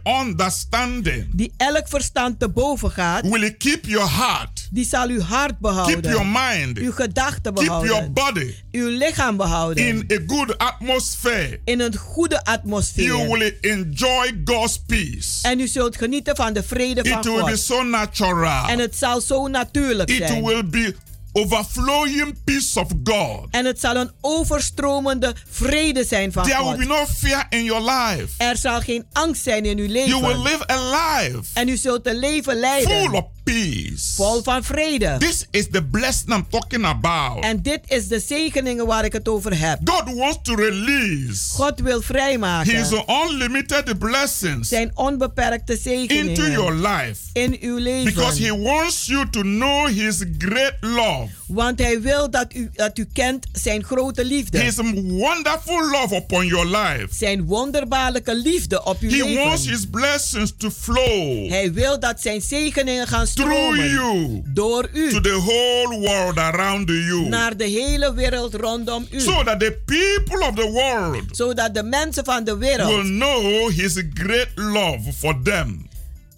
understanding 0.46 1.26
die 1.34 1.52
elk 1.56 1.88
verstand 1.88 2.38
te 2.38 2.48
boven 2.48 2.90
gaat, 2.90 3.28
will 3.28 3.56
keep 3.56 3.86
your 3.86 4.08
heart, 4.10 4.68
die 4.70 4.84
zal 4.84 5.08
uw 5.08 5.20
hart 5.20 5.58
behouden. 5.58 6.00
keep 6.00 6.12
your 6.12 6.26
mind, 6.26 6.78
uw 6.78 6.92
gedachten 6.92 7.54
keep 7.54 7.66
your 7.66 7.80
behouden. 7.82 8.12
body 8.12 8.54
uw 8.72 8.88
lichaam 8.88 9.36
behouden. 9.36 9.86
in 9.86 10.04
a 10.12 10.18
good 10.34 10.58
atmosphere. 10.58 11.60
in 11.64 11.80
een 11.80 11.96
goede 11.96 12.44
atmosfeer. 12.44 13.04
You 13.06 13.28
will 13.38 13.56
enjoy 13.60 14.40
God's 14.44 14.78
peace. 14.86 15.48
en 15.48 15.60
u 15.60 15.66
zult 15.66 15.96
genieten 15.96 16.36
van 16.36 16.52
de 16.52 16.62
vrede 16.62 17.04
van 17.08 17.18
It 17.18 17.24
will 17.24 17.34
be 17.44 17.50
God. 17.50 17.58
so 17.58 17.82
natural. 17.82 18.68
En 18.68 18.78
het 18.78 18.96
zal 18.96 19.20
zo 19.20 19.48
natuurlijk 19.48 20.10
It 20.10 20.26
zijn. 20.26 20.44
will 20.44 20.64
be 20.66 20.94
overflowing 21.32 22.34
peace 22.44 22.80
of 22.80 22.88
God. 23.04 23.46
En 23.50 23.64
het 23.64 23.80
zal 23.80 23.96
een 23.96 24.10
overstromende 24.20 25.34
vrede 25.50 26.04
zijn 26.04 26.32
van 26.32 26.42
There 26.42 26.58
will 26.58 26.66
God. 26.68 26.78
be 26.78 26.84
no 26.84 27.04
fear 27.06 27.46
in 27.50 27.64
your 27.64 27.82
life. 27.90 28.28
Er 28.38 28.56
zal 28.56 28.80
geen 28.80 29.04
angst 29.12 29.42
zijn 29.42 29.64
in 29.64 29.78
uw 29.78 29.88
leven. 29.88 30.08
You 30.08 30.22
will 30.26 30.42
live 30.42 30.70
a 30.70 30.90
life 30.90 31.42
en 31.54 31.68
u 31.68 31.76
zult 31.76 32.06
een 32.06 32.18
leven 32.18 32.56
leiden. 32.56 33.04
full 33.10 33.16
of 33.18 33.24
peace. 33.42 34.14
Vol 34.14 34.42
van 34.42 34.64
vrede. 34.64 35.16
This 35.18 35.46
is 35.50 35.68
the 35.70 35.82
blessing 35.82 36.32
I'm 36.34 36.46
talking 36.48 36.84
about. 36.84 37.44
En 37.44 37.62
dit 37.62 37.80
is 37.86 38.08
de 38.08 38.20
zegeningen 38.20 38.86
waar 38.86 39.04
ik 39.04 39.12
het 39.12 39.28
over 39.28 39.58
heb. 39.58 39.78
God 39.84 40.14
wants 40.14 40.38
to 40.42 40.54
release 40.54 41.52
God 41.52 41.80
wil 41.80 42.02
vrijmaken. 42.02 42.76
His 42.76 42.90
unlimited 43.28 43.98
blessings 43.98 44.68
zijn 44.68 44.90
onbeperkte 44.94 45.76
zegeningen 45.76 46.28
into 46.28 46.48
your 46.50 46.74
life. 46.74 47.20
in 47.32 47.56
uw 47.60 47.76
leven. 47.76 48.04
Because 48.04 48.42
He 48.42 48.58
wants 48.58 49.06
you 49.06 49.30
to 49.30 49.40
know 49.40 49.86
His 49.88 50.24
great 50.38 50.74
love. 50.80 51.28
Want 51.46 51.78
hij 51.78 52.00
wil 52.00 52.30
dat 52.30 52.54
u, 52.54 52.70
dat 52.72 52.98
u 52.98 53.06
kent 53.12 53.46
zijn 53.52 53.84
grote 53.84 54.24
liefde. 54.24 54.58
His 54.58 54.76
wonderful 54.76 55.90
love 55.90 56.14
upon 56.14 56.46
your 56.46 56.66
life. 56.66 57.06
Zijn 57.10 57.44
wonderbaarlijke 57.44 58.34
liefde 58.34 58.84
op 58.84 59.00
uw 59.00 59.10
He 59.10 59.16
leven. 59.16 59.34
wants 59.34 59.66
His 59.66 59.86
blessings 59.90 60.52
to 60.58 60.70
flow 60.70 61.48
Hij 61.50 61.72
wil 61.72 62.00
dat 62.00 62.20
zijn 62.20 62.40
zegeningen 62.40 63.06
gaan 63.06 63.26
through 63.34 63.76
you 63.76 64.42
Door 64.54 64.88
u. 64.92 65.10
to 65.10 65.20
the 65.20 65.38
whole 65.46 66.00
world 66.00 66.38
around 66.38 66.88
you. 66.88 67.28
Naar 67.28 67.56
de 67.56 67.64
hele 67.64 68.14
wereld 68.14 68.54
rondom 68.54 69.06
u. 69.10 69.20
So 69.20 69.42
that 69.44 69.60
the 69.60 69.78
people 69.84 70.46
of 70.48 70.54
the 70.54 70.70
world 70.70 71.24
so 71.30 71.44
Zodat 71.46 71.74
de 71.74 71.82
mensen 71.82 72.24
van 72.24 72.44
de 72.44 72.56
wereld 72.56 72.88
will 72.90 73.02
know 73.18 73.70
His 73.70 74.02
great 74.14 74.48
love 74.54 75.12
for 75.18 75.42
them. 75.42 75.88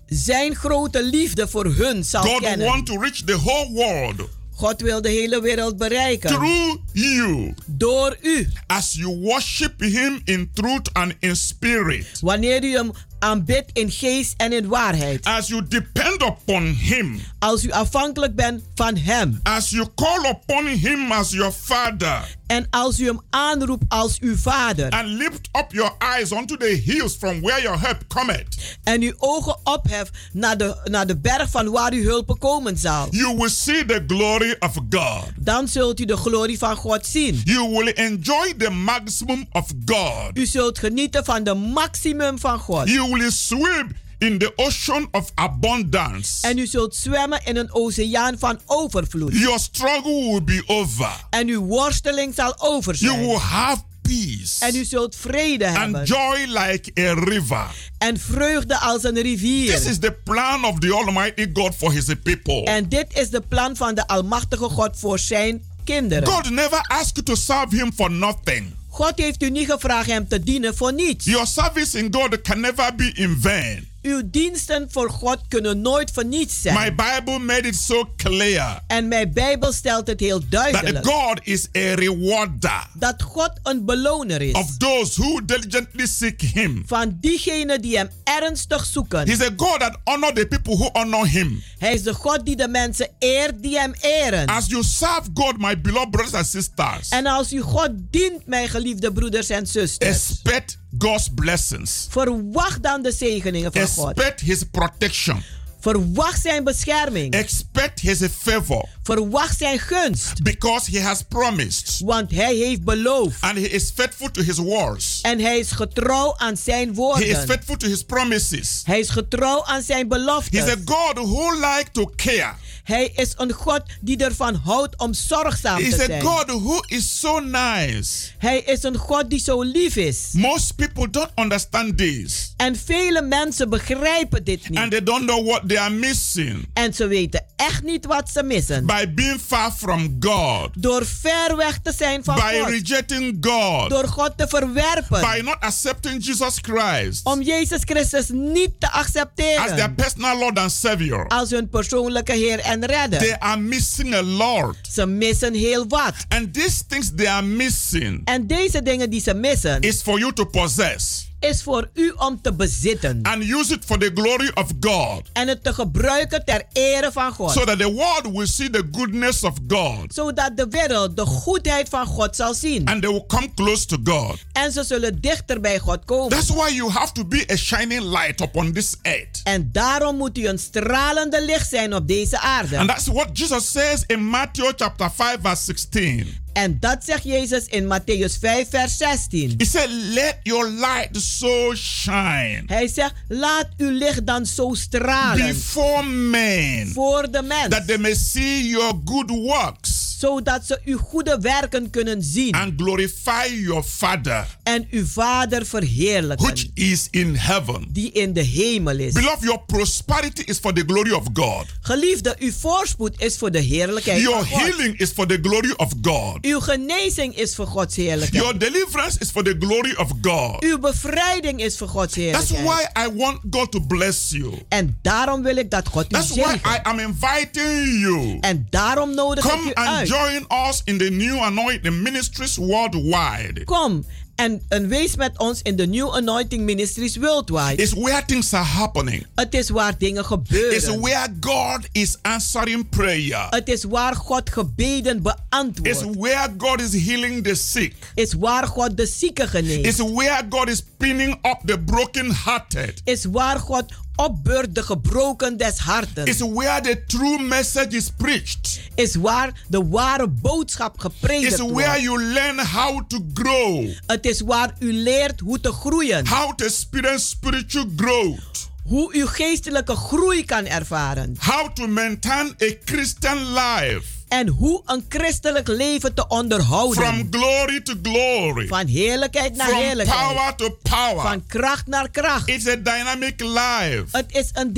zijn 0.07 0.55
grote 0.55 1.03
liefde 1.05 1.49
voor 1.49 1.65
hun 1.65 2.05
zal 2.05 2.23
God 2.23 2.41
kennen. 2.41 2.67
wants 2.67 2.91
to 2.91 3.01
reach 3.01 3.23
the 3.25 3.37
whole 3.39 3.73
world 3.73 4.29
God 4.57 4.81
wil 4.81 5.01
de 5.03 5.09
hele 5.09 5.41
wereld 5.41 5.77
bereiken. 5.77 6.31
through 6.31 6.77
you 6.93 7.55
Door 7.67 8.17
u. 8.23 8.49
as 8.67 8.93
you 8.93 9.19
worship 9.21 9.81
Him 9.81 10.21
in 10.25 10.51
truth 10.53 10.93
and 10.93 11.15
in 11.21 11.37
spirit. 11.37 12.07
Wanneer 12.21 12.65
u 12.65 12.73
hem 12.77 12.91
aanbidt 13.25 13.71
in 13.73 13.91
geest 13.91 14.35
en 14.37 14.53
in 14.53 14.69
waarheid. 14.69 15.25
As 15.25 15.49
you 15.49 15.67
depend 15.69 16.23
upon 16.23 16.65
Him. 16.65 17.21
Als 17.39 17.65
u 17.65 17.71
afhankelijk 17.71 18.35
bent 18.35 18.63
van 18.75 18.97
hem. 18.97 19.41
As 19.43 19.71
you 19.71 19.89
call 19.95 20.31
upon 20.31 20.67
Him 20.67 21.13
as 21.13 21.31
your 21.31 21.53
Father. 21.53 22.37
En 22.47 22.67
als 22.71 22.99
u 23.01 23.07
hem 23.07 23.21
aanroept 23.31 23.85
als 23.89 24.19
uw 24.21 24.37
vader. 24.37 24.91
And 24.91 25.09
lift 25.09 25.49
up 25.53 25.67
your 25.69 25.93
eyes 25.99 26.33
unto 26.33 26.57
the 26.57 26.83
hills 26.85 27.17
from 27.17 27.41
where 27.41 27.63
your 27.63 27.81
help 27.81 28.07
cometh. 28.09 28.77
En 28.83 29.03
uw 29.03 29.13
ogen 29.19 29.57
opheft 29.65 30.11
naar 30.33 30.57
de, 30.57 30.77
naar 30.85 31.07
de 31.07 31.17
berg 31.17 31.51
van 31.51 31.71
waar 31.71 31.93
uw 31.93 32.03
hulp 32.03 32.37
komen 32.39 32.79
zal. 32.79 33.07
You 33.11 33.37
will 33.37 33.49
see 33.49 33.85
the 33.85 34.05
glory 34.07 34.57
of 34.59 34.75
God. 34.91 35.25
Dan 35.37 35.69
zult 35.69 36.01
u 36.01 36.05
de 36.05 36.17
glorie 36.17 36.59
van 36.59 36.77
God 36.77 37.07
zien. 37.07 37.41
You 37.45 37.69
will 37.69 37.93
enjoy 37.93 38.55
the 38.59 38.71
maximum 38.71 39.47
of 39.53 39.67
God. 39.85 40.31
U 40.35 40.47
zult 40.47 40.79
genieten 40.79 41.25
van 41.25 41.45
de 41.45 41.55
maximum 41.55 42.39
van 42.39 42.59
God. 42.59 42.89
You 42.89 43.11
will 43.11 43.31
swim 43.31 44.03
in 44.25 44.39
the 44.39 44.53
ocean 44.57 45.09
of 45.11 45.31
abundance. 45.35 46.47
En 46.49 46.59
u 46.59 46.67
zult 46.67 46.95
zwemmen 46.95 47.41
in 47.45 47.57
een 47.57 47.75
oceaan 47.75 48.39
van 48.39 48.61
overvloed. 48.67 49.33
Your 49.33 49.59
struggle 49.59 50.31
will 50.31 50.45
be 50.45 50.63
over. 50.67 51.27
En 51.31 51.49
uw 51.49 51.61
worsteling 51.61 52.35
zal 52.35 52.55
over 52.59 52.95
You 52.95 53.13
zijn. 53.15 53.27
will 53.27 53.37
have 53.39 53.83
peace. 54.03 54.65
En 54.65 54.77
u 54.77 54.85
zult 54.85 55.17
vrede 55.17 55.65
hebben. 55.65 55.99
And 56.01 56.09
joy 56.09 56.45
like 56.47 56.91
a 57.01 57.15
river. 57.25 57.67
En 57.99 58.19
vreugde 58.19 58.79
als 58.79 59.05
een 59.05 59.21
rivier. 59.23 59.75
This 59.77 59.87
is 59.87 59.99
the 59.99 60.17
plan 60.25 60.65
of 60.65 60.79
the 60.79 60.93
Almighty 60.93 61.51
God 61.53 61.75
for 61.75 61.93
His 61.93 62.05
people. 62.23 62.65
En 62.65 62.89
dit 62.89 63.07
is 63.15 63.31
de 63.31 63.41
plan 63.49 63.77
van 63.77 63.95
de 63.95 64.07
Almachtige 64.07 64.69
God 64.69 64.99
voor 64.99 65.19
zijn 65.19 65.63
kinderen. 65.85 66.29
God 66.29 66.51
never 66.51 66.81
asked 66.81 67.17
you 67.17 67.23
to 67.27 67.35
serve 67.35 67.77
Him 67.77 67.93
for 67.97 68.11
nothing. 68.11 68.75
God 68.89 69.13
heeft 69.17 69.43
u 69.43 69.51
niet 69.51 69.71
gevraagd 69.71 70.09
hem 70.09 70.29
te 70.29 70.43
dienen 70.43 70.77
voor 70.77 70.93
niets. 70.93 71.25
Your 71.25 71.47
service 71.47 71.99
in 71.99 72.15
God 72.15 72.41
can 72.43 72.61
never 72.61 72.95
be 72.95 73.13
in 73.15 73.39
vain. 73.41 73.93
Uw 74.05 74.23
diensten 74.31 74.89
voor 74.91 75.11
God 75.11 75.39
kunnen 75.49 75.81
nooit 75.81 76.11
voor 76.11 76.25
niets 76.25 76.61
zijn. 76.61 76.75
My 76.75 76.95
Bible 76.95 77.39
made 77.39 77.69
it 77.69 77.77
so 77.77 78.09
clear 78.17 78.83
en 78.87 79.09
mijn 79.09 79.33
Bijbel 79.33 79.73
stelt 79.73 80.07
het 80.07 80.21
heel 80.21 80.39
that 80.41 80.51
duidelijk. 80.51 81.07
God 81.07 81.41
is 81.43 81.69
a 81.77 81.95
rewarder 81.95 82.87
dat 82.99 83.23
God 83.23 83.51
een 83.63 83.85
beloner 83.85 84.43
is. 84.43 84.53
of 84.53 84.77
those 84.77 85.23
who 85.23 85.45
diligently 85.45 86.07
seek 86.07 86.41
Him. 86.41 86.83
Van 86.87 87.17
diegenen 87.21 87.81
die 87.81 87.97
hem 87.97 88.09
ernstig 88.25 88.85
zoeken. 88.85 89.29
He's 89.29 89.41
a 89.41 89.51
God 89.57 89.81
that 89.81 89.99
honor 90.05 90.33
the 90.33 90.47
people 90.47 90.77
who 90.77 90.89
honor 90.93 91.27
Him. 91.27 91.63
Hij 91.79 91.95
is 91.95 92.03
de 92.03 92.15
God 92.15 92.47
die 92.47 92.57
de 92.57 92.69
mensen 92.69 93.09
eert 93.19 93.63
die 93.63 93.79
hem 93.79 93.95
eren. 94.01 94.47
As 94.47 94.67
you 94.67 94.83
serve 94.83 95.29
God, 95.35 95.59
my 95.59 95.81
beloved 95.81 96.11
brothers 96.11 96.35
and 96.35 96.47
sisters, 96.47 97.09
en 97.09 97.27
als 97.27 97.53
u 97.53 97.61
God 97.61 97.91
dient, 98.11 98.47
mijn 98.47 98.69
geliefde 98.69 99.13
broeders 99.13 99.49
en 99.49 99.67
zusters. 99.67 100.11
expect 100.11 100.83
God's 100.99 101.29
blessings. 101.35 102.07
Verwacht 102.11 102.83
dan 102.83 103.03
de 103.03 103.13
zegeningen 103.13 103.73
van 103.73 103.87
God. 103.87 104.17
Expect 104.17 104.41
His 104.41 104.63
protection. 104.71 105.43
Verwacht 105.85 106.43
zijn 106.43 106.65
bescherming. 106.65 107.35
Expect 107.35 108.01
His 108.01 108.19
favor. 108.43 108.89
Verwacht 109.03 109.59
zijn 109.59 109.79
gunst. 109.79 110.43
Because 110.43 110.91
He 110.91 111.03
has 111.03 111.23
promised. 111.29 112.01
Want 112.05 112.31
Hij 112.31 112.55
heeft 112.55 112.85
beloofd. 112.85 113.41
And 113.41 113.59
He 113.59 113.65
is 113.65 113.91
faithful 113.95 114.31
to 114.31 114.43
His 114.43 114.57
words. 114.57 115.21
En 115.23 115.41
Hij 115.41 115.59
is 115.59 115.71
getrouw 115.71 116.35
aan 116.37 116.57
zijn 116.57 116.95
woorden. 116.95 117.29
He 117.29 117.39
is 117.39 117.45
faithful 117.45 117.77
to 117.77 117.89
His 117.89 118.03
promises. 118.03 118.83
Hij 118.85 118.99
is 118.99 119.09
getrouw 119.09 119.65
aan 119.65 119.83
zijn 119.83 120.09
beloften. 120.09 120.67
is 120.67 120.73
a 120.73 120.77
God 120.85 121.27
who 121.27 121.53
like 121.55 121.87
to 121.93 122.11
care. 122.17 122.55
Hij 122.85 123.13
is 123.15 123.33
een 123.37 123.53
God 123.53 123.83
die 124.01 124.17
ervan 124.17 124.55
houdt 124.55 124.99
om 124.99 125.15
zorgzaam 125.15 125.79
te 125.79 125.95
a 126.03 126.07
zijn. 126.07 126.23
God 126.23 126.47
who 126.47 126.81
is 126.87 127.21
so 127.21 127.39
nice. 127.39 128.29
Hij 128.39 128.59
is 128.59 128.83
een 128.83 128.97
God 128.97 129.31
die 129.31 129.41
zo 129.41 129.63
lief 129.63 129.97
is. 129.97 130.29
Most 130.33 130.77
people 130.77 131.11
don't 131.11 131.31
understand 131.35 131.99
this. 131.99 132.53
En 132.57 132.77
vele 132.77 133.23
mensen 133.23 133.71
begrijpen 133.71 134.45
dit 134.45 134.69
niet. 134.69 134.79
And 134.79 134.91
they 134.91 135.03
don't 135.03 135.27
know 135.27 135.47
what 135.47 135.69
they 135.69 135.79
are 135.79 135.95
missing. 135.95 136.69
En 136.73 136.95
ze 136.95 137.07
weten 137.07 137.45
echt 137.57 137.83
niet 137.83 138.07
wat 138.07 138.31
ze 138.31 138.43
missen. 138.43 138.87
By 138.87 139.15
being 139.15 139.41
far 139.47 139.73
from 139.73 140.17
God. 140.21 140.71
Door 140.75 141.07
ver 141.07 141.57
weg 141.57 141.79
te 141.83 141.93
zijn 141.97 142.25
van 142.25 142.35
By 142.35 142.59
God. 142.59 142.69
rejecting 142.69 143.37
God. 143.41 143.91
Door 143.91 144.09
God 144.09 144.33
te 144.37 144.49
verwerpen. 144.49 145.21
By 145.21 145.41
not 145.45 145.61
accepting 145.61 146.25
Jesus 146.25 146.59
Christ. 146.61 147.21
Om 147.25 147.43
Jezus 147.43 147.81
Christus 147.85 148.29
niet 148.29 148.71
te 148.79 148.93
accepteren. 148.93 149.63
As 149.63 149.77
their 149.77 149.93
personal 149.93 150.39
Lord 150.39 150.59
and 150.59 150.73
Savior. 150.73 151.27
Als 151.29 151.51
hun 151.51 151.69
persoonlijke 151.69 152.33
Heer 152.33 152.59
en 152.59 152.74
Redder. 152.83 153.19
They 153.19 153.37
are 153.39 153.61
missing 153.61 154.15
a 154.15 154.23
lot. 154.23 154.77
Ze 154.93 155.07
missen 155.07 155.55
heel 155.55 155.87
wat. 155.89 156.15
And 156.29 156.55
these 156.55 156.87
things 156.87 157.11
they 157.15 157.29
are 157.29 157.47
missing. 157.47 158.21
En 158.25 158.47
deze 158.47 158.83
dingen 158.83 159.11
die 159.11 159.21
ze 159.21 159.35
missen. 159.35 159.81
Is 159.81 160.03
for 160.03 160.19
you 160.19 160.33
to 160.33 160.45
possess. 160.45 161.33
Is 161.45 161.63
voor 161.63 161.91
u 161.95 162.11
om 162.17 162.41
te 162.43 162.53
bezitten. 162.53 163.19
And 163.23 163.43
use 163.43 163.73
it 163.73 163.85
for 163.85 163.99
the 163.99 164.11
glory 164.15 164.51
of 164.55 164.71
God. 164.81 165.23
En 165.33 165.49
het 165.49 165.63
te 165.63 165.75
gebruiken 165.75 166.45
ter 166.45 166.63
ere 166.73 167.13
van 167.13 167.33
God. 167.33 167.51
So 167.51 167.65
that 167.65 167.79
the 167.79 167.93
world 167.93 168.27
will 168.33 168.47
see 168.47 168.71
the 168.71 168.89
goodness 168.93 169.43
of 169.43 169.53
God. 169.69 170.15
Zodat 170.15 170.57
de 170.57 170.67
wereld 170.71 171.17
de 171.17 171.27
goedheid 171.27 171.89
van 171.89 172.07
God 172.07 172.37
zal 172.37 172.55
zien. 172.55 172.87
And 172.87 173.03
they 173.03 173.11
will 173.11 173.25
come 173.27 173.55
close 173.55 173.87
to 173.87 173.97
God. 174.05 174.39
En 174.53 174.73
ze 174.73 174.85
zullen 174.85 175.21
dichter 175.21 175.61
bij 175.61 175.79
God 175.79 176.05
komen. 176.05 176.29
That's 176.29 176.49
why 176.49 176.75
you 176.75 176.91
have 176.91 177.13
to 177.13 177.25
be 177.25 177.45
a 177.53 177.57
shining 177.57 178.03
light 178.03 178.41
upon 178.41 178.73
this 178.73 178.97
earth. 179.03 179.41
En 179.43 179.69
daarom 179.73 180.17
moet 180.17 180.39
u 180.39 180.47
een 180.47 180.59
stralende 180.59 181.45
licht 181.45 181.69
zijn 181.69 181.95
op 181.95 182.09
deze 182.09 182.41
aarde. 182.41 182.79
And 182.79 182.89
that's 182.89 183.07
what 183.07 183.29
Jesus 183.33 183.71
says 183.71 184.05
in 184.07 184.25
Matthew 184.25 184.73
chapter 184.77 185.11
5 185.11 185.37
verse 185.43 185.65
16. 185.65 186.44
En 186.55 186.77
dat 186.81 187.05
zegt 187.05 187.25
Jezus 187.25 187.65
in 187.67 187.85
Matthäus 187.85 188.39
5 188.41 188.69
vers 188.71 188.97
16. 188.97 189.55
He 189.59 189.65
said, 189.65 189.89
let 189.91 190.39
your 190.43 190.69
light 190.71 191.09
so 191.13 191.75
shine. 191.75 192.63
Hij 192.67 192.89
zegt, 192.89 193.15
laat 193.29 193.69
uw 193.77 193.91
licht 193.91 194.27
dan 194.27 194.47
zo 194.47 194.75
stralen. 194.75 195.47
Before 195.47 196.03
men. 196.03 196.89
Voor 196.93 197.31
de 197.31 197.43
mens. 197.43 197.69
That 197.69 197.87
they 197.87 197.99
may 197.99 198.15
see 198.15 198.69
your 198.69 198.93
good 199.05 199.31
works. 199.31 200.03
Zodat 200.19 200.67
ze 200.67 200.81
uw 200.85 200.99
goede 200.99 201.39
werken 201.41 201.91
kunnen 201.91 202.23
zien. 202.23 202.55
And 202.55 202.73
glorify 202.77 203.47
your 203.51 203.83
Father. 203.83 204.47
En 204.63 204.87
uw 204.91 205.07
Vader 205.07 205.67
verheerlijken. 205.67 206.47
Which 206.47 206.67
is 206.75 207.09
in 207.11 207.35
heaven. 207.35 207.87
Die 207.89 208.13
in 208.13 208.33
de 208.33 208.43
hemel 208.43 208.99
is. 208.99 209.13
Beloved, 209.13 209.43
your 209.43 209.61
prosperity 209.67 210.43
is 210.45 210.59
for 210.59 210.73
the 210.73 210.83
glory 210.87 211.11
of 211.11 211.27
God. 211.33 211.65
Geliefde, 211.81 212.37
uw 212.39 212.53
voorspoed 212.53 213.21
is 213.21 213.37
voor 213.37 213.51
de 213.51 213.61
heerlijkheid 213.61 214.21
your 214.21 214.47
van 214.47 214.47
God. 214.47 214.61
healing 214.61 214.99
is 214.99 215.11
for 215.11 215.27
the 215.27 215.39
glory 215.43 215.73
of 215.77 215.93
God. 216.03 216.44
Uw 216.45 216.61
genezing 216.61 217.37
is 217.37 217.55
voor 217.55 217.67
Gods 217.67 217.97
heerlijkheid. 217.97 218.43
Your 218.45 218.59
deliverance 218.59 219.19
is 219.21 219.31
for 219.31 219.45
the 219.45 219.57
glory 219.59 219.95
of 219.97 220.11
God. 220.23 220.63
Uw 220.63 220.79
bevrijding 220.79 221.61
is 221.61 221.77
voor 221.79 221.89
Gods 221.89 222.15
heerlijkheid. 222.15 222.49
That's 222.49 222.63
why 222.95 223.07
I 223.07 223.17
want 223.17 223.39
God 223.51 223.73
to 223.73 223.81
bless 223.81 224.31
you. 224.31 224.53
En 224.69 224.99
daarom 225.03 225.43
wil 225.43 225.57
ik 225.57 225.71
dat 225.71 225.89
God 225.89 226.05
u 226.05 226.09
That's 226.09 226.29
why 226.31 226.55
I 226.55 226.79
am 226.83 226.99
inviting 226.99 228.01
you. 228.01 228.39
En 228.41 228.67
daarom 228.71 229.15
nodig 229.15 229.49
Come 229.49 229.63
ik 229.63 229.69
u 229.69 229.73
and 229.73 229.89
uit. 229.89 230.09
join 230.09 230.47
us 230.69 230.81
in 230.85 230.99
the 230.99 231.11
new 231.11 231.39
anointing 231.43 232.03
ministries 232.03 232.57
worldwide. 232.57 233.65
Kom 233.65 234.05
en, 234.37 234.63
en 234.69 234.89
wees 234.89 235.17
met 235.17 235.39
ons 235.39 235.63
in 235.63 235.77
de 235.77 235.87
New 235.87 236.15
Anointing 236.15 236.63
Ministries 236.63 237.17
Worldwide. 237.17 237.83
It's 237.83 237.93
where 237.93 238.25
things 238.25 238.53
are 238.53 238.65
happening. 238.65 239.27
Het 239.35 239.55
is 239.55 239.69
waar 239.69 239.99
dingen 239.99 240.25
gebeuren. 240.25 240.77
It's 240.77 240.97
where 241.01 241.27
God 241.41 241.89
is 241.93 242.17
answering 242.23 242.89
prayer. 242.89 243.47
Het 243.51 243.69
is 243.69 243.85
waar 243.85 244.15
God 244.15 244.51
gebeden 244.51 245.23
beantwoordt. 245.23 246.01
It's 246.01 246.17
where 246.19 246.55
God 246.59 246.81
is 246.81 247.05
healing 247.07 247.45
the 247.45 247.55
sick. 247.55 247.95
Is 248.15 248.33
waar 248.33 248.67
God 248.67 248.97
de 248.97 249.07
zieken 249.07 249.49
geneest. 249.49 249.87
It's 249.87 250.13
where 250.13 250.47
God 250.49 250.69
is 250.69 250.83
pinning 250.97 251.33
up 251.33 251.61
the 251.65 251.79
broken-hearted. 251.79 253.01
Is 253.05 253.25
waar 253.25 253.59
God 253.59 253.85
opbeurt 254.17 254.75
de 254.75 254.83
gebroken 254.83 255.57
des 255.57 255.79
harten. 255.79 256.27
It's 256.27 256.41
where 256.41 256.81
the 256.81 257.05
true 257.07 257.39
message 257.39 257.97
is 257.97 258.11
preached. 258.17 258.81
Is 258.95 259.15
waar 259.15 259.53
de 259.69 259.89
ware 259.89 260.29
boodschap 260.29 261.01
gepredikt 261.01 261.59
wordt. 261.59 261.75
where 261.75 262.03
you 262.03 262.23
learn 262.23 262.59
how 262.67 263.03
to 263.09 263.19
grow. 263.35 263.89
Het 264.07 264.27
is 264.27 264.41
waar 264.41 264.75
u 264.79 264.93
leert 264.93 265.41
hoe 265.41 265.61
te 265.61 265.73
groeien. 265.73 266.27
How 266.27 266.55
to 266.55 266.65
experience 266.65 267.27
spiritual 267.27 267.85
growth. 267.97 268.69
Hoe 268.85 269.15
u 269.15 269.27
geestelijke 269.27 269.97
groei 269.97 270.45
kan 270.45 270.67
ervaren. 270.67 271.37
How 271.39 271.73
to 271.75 271.87
maintain 271.87 272.55
a 272.63 272.75
Christian 272.85 273.39
life. 273.53 274.14
En 274.39 274.49
hoe 274.49 274.83
een 274.87 275.05
christelijk 275.09 275.69
leven 275.69 276.15
te 276.15 276.29
onderhouden. 276.29 277.03
From 277.05 277.27
glory 277.31 277.81
to 277.81 277.93
glory. 278.03 278.67
Van 278.67 278.87
heerlijkheid 278.87 279.57
naar 279.57 279.69
From 279.69 279.81
heerlijkheid. 279.81 280.21
power 280.29 280.55
to 280.55 280.79
power. 280.83 281.23
Van 281.23 281.47
kracht 281.47 281.87
naar 281.87 282.11
kracht. 282.11 282.49
It's 282.49 282.67
a 282.67 282.77
dynamic 282.77 283.41
life. 283.41 284.05
Het 284.11 284.27
is 284.29 284.51
een 284.53 284.73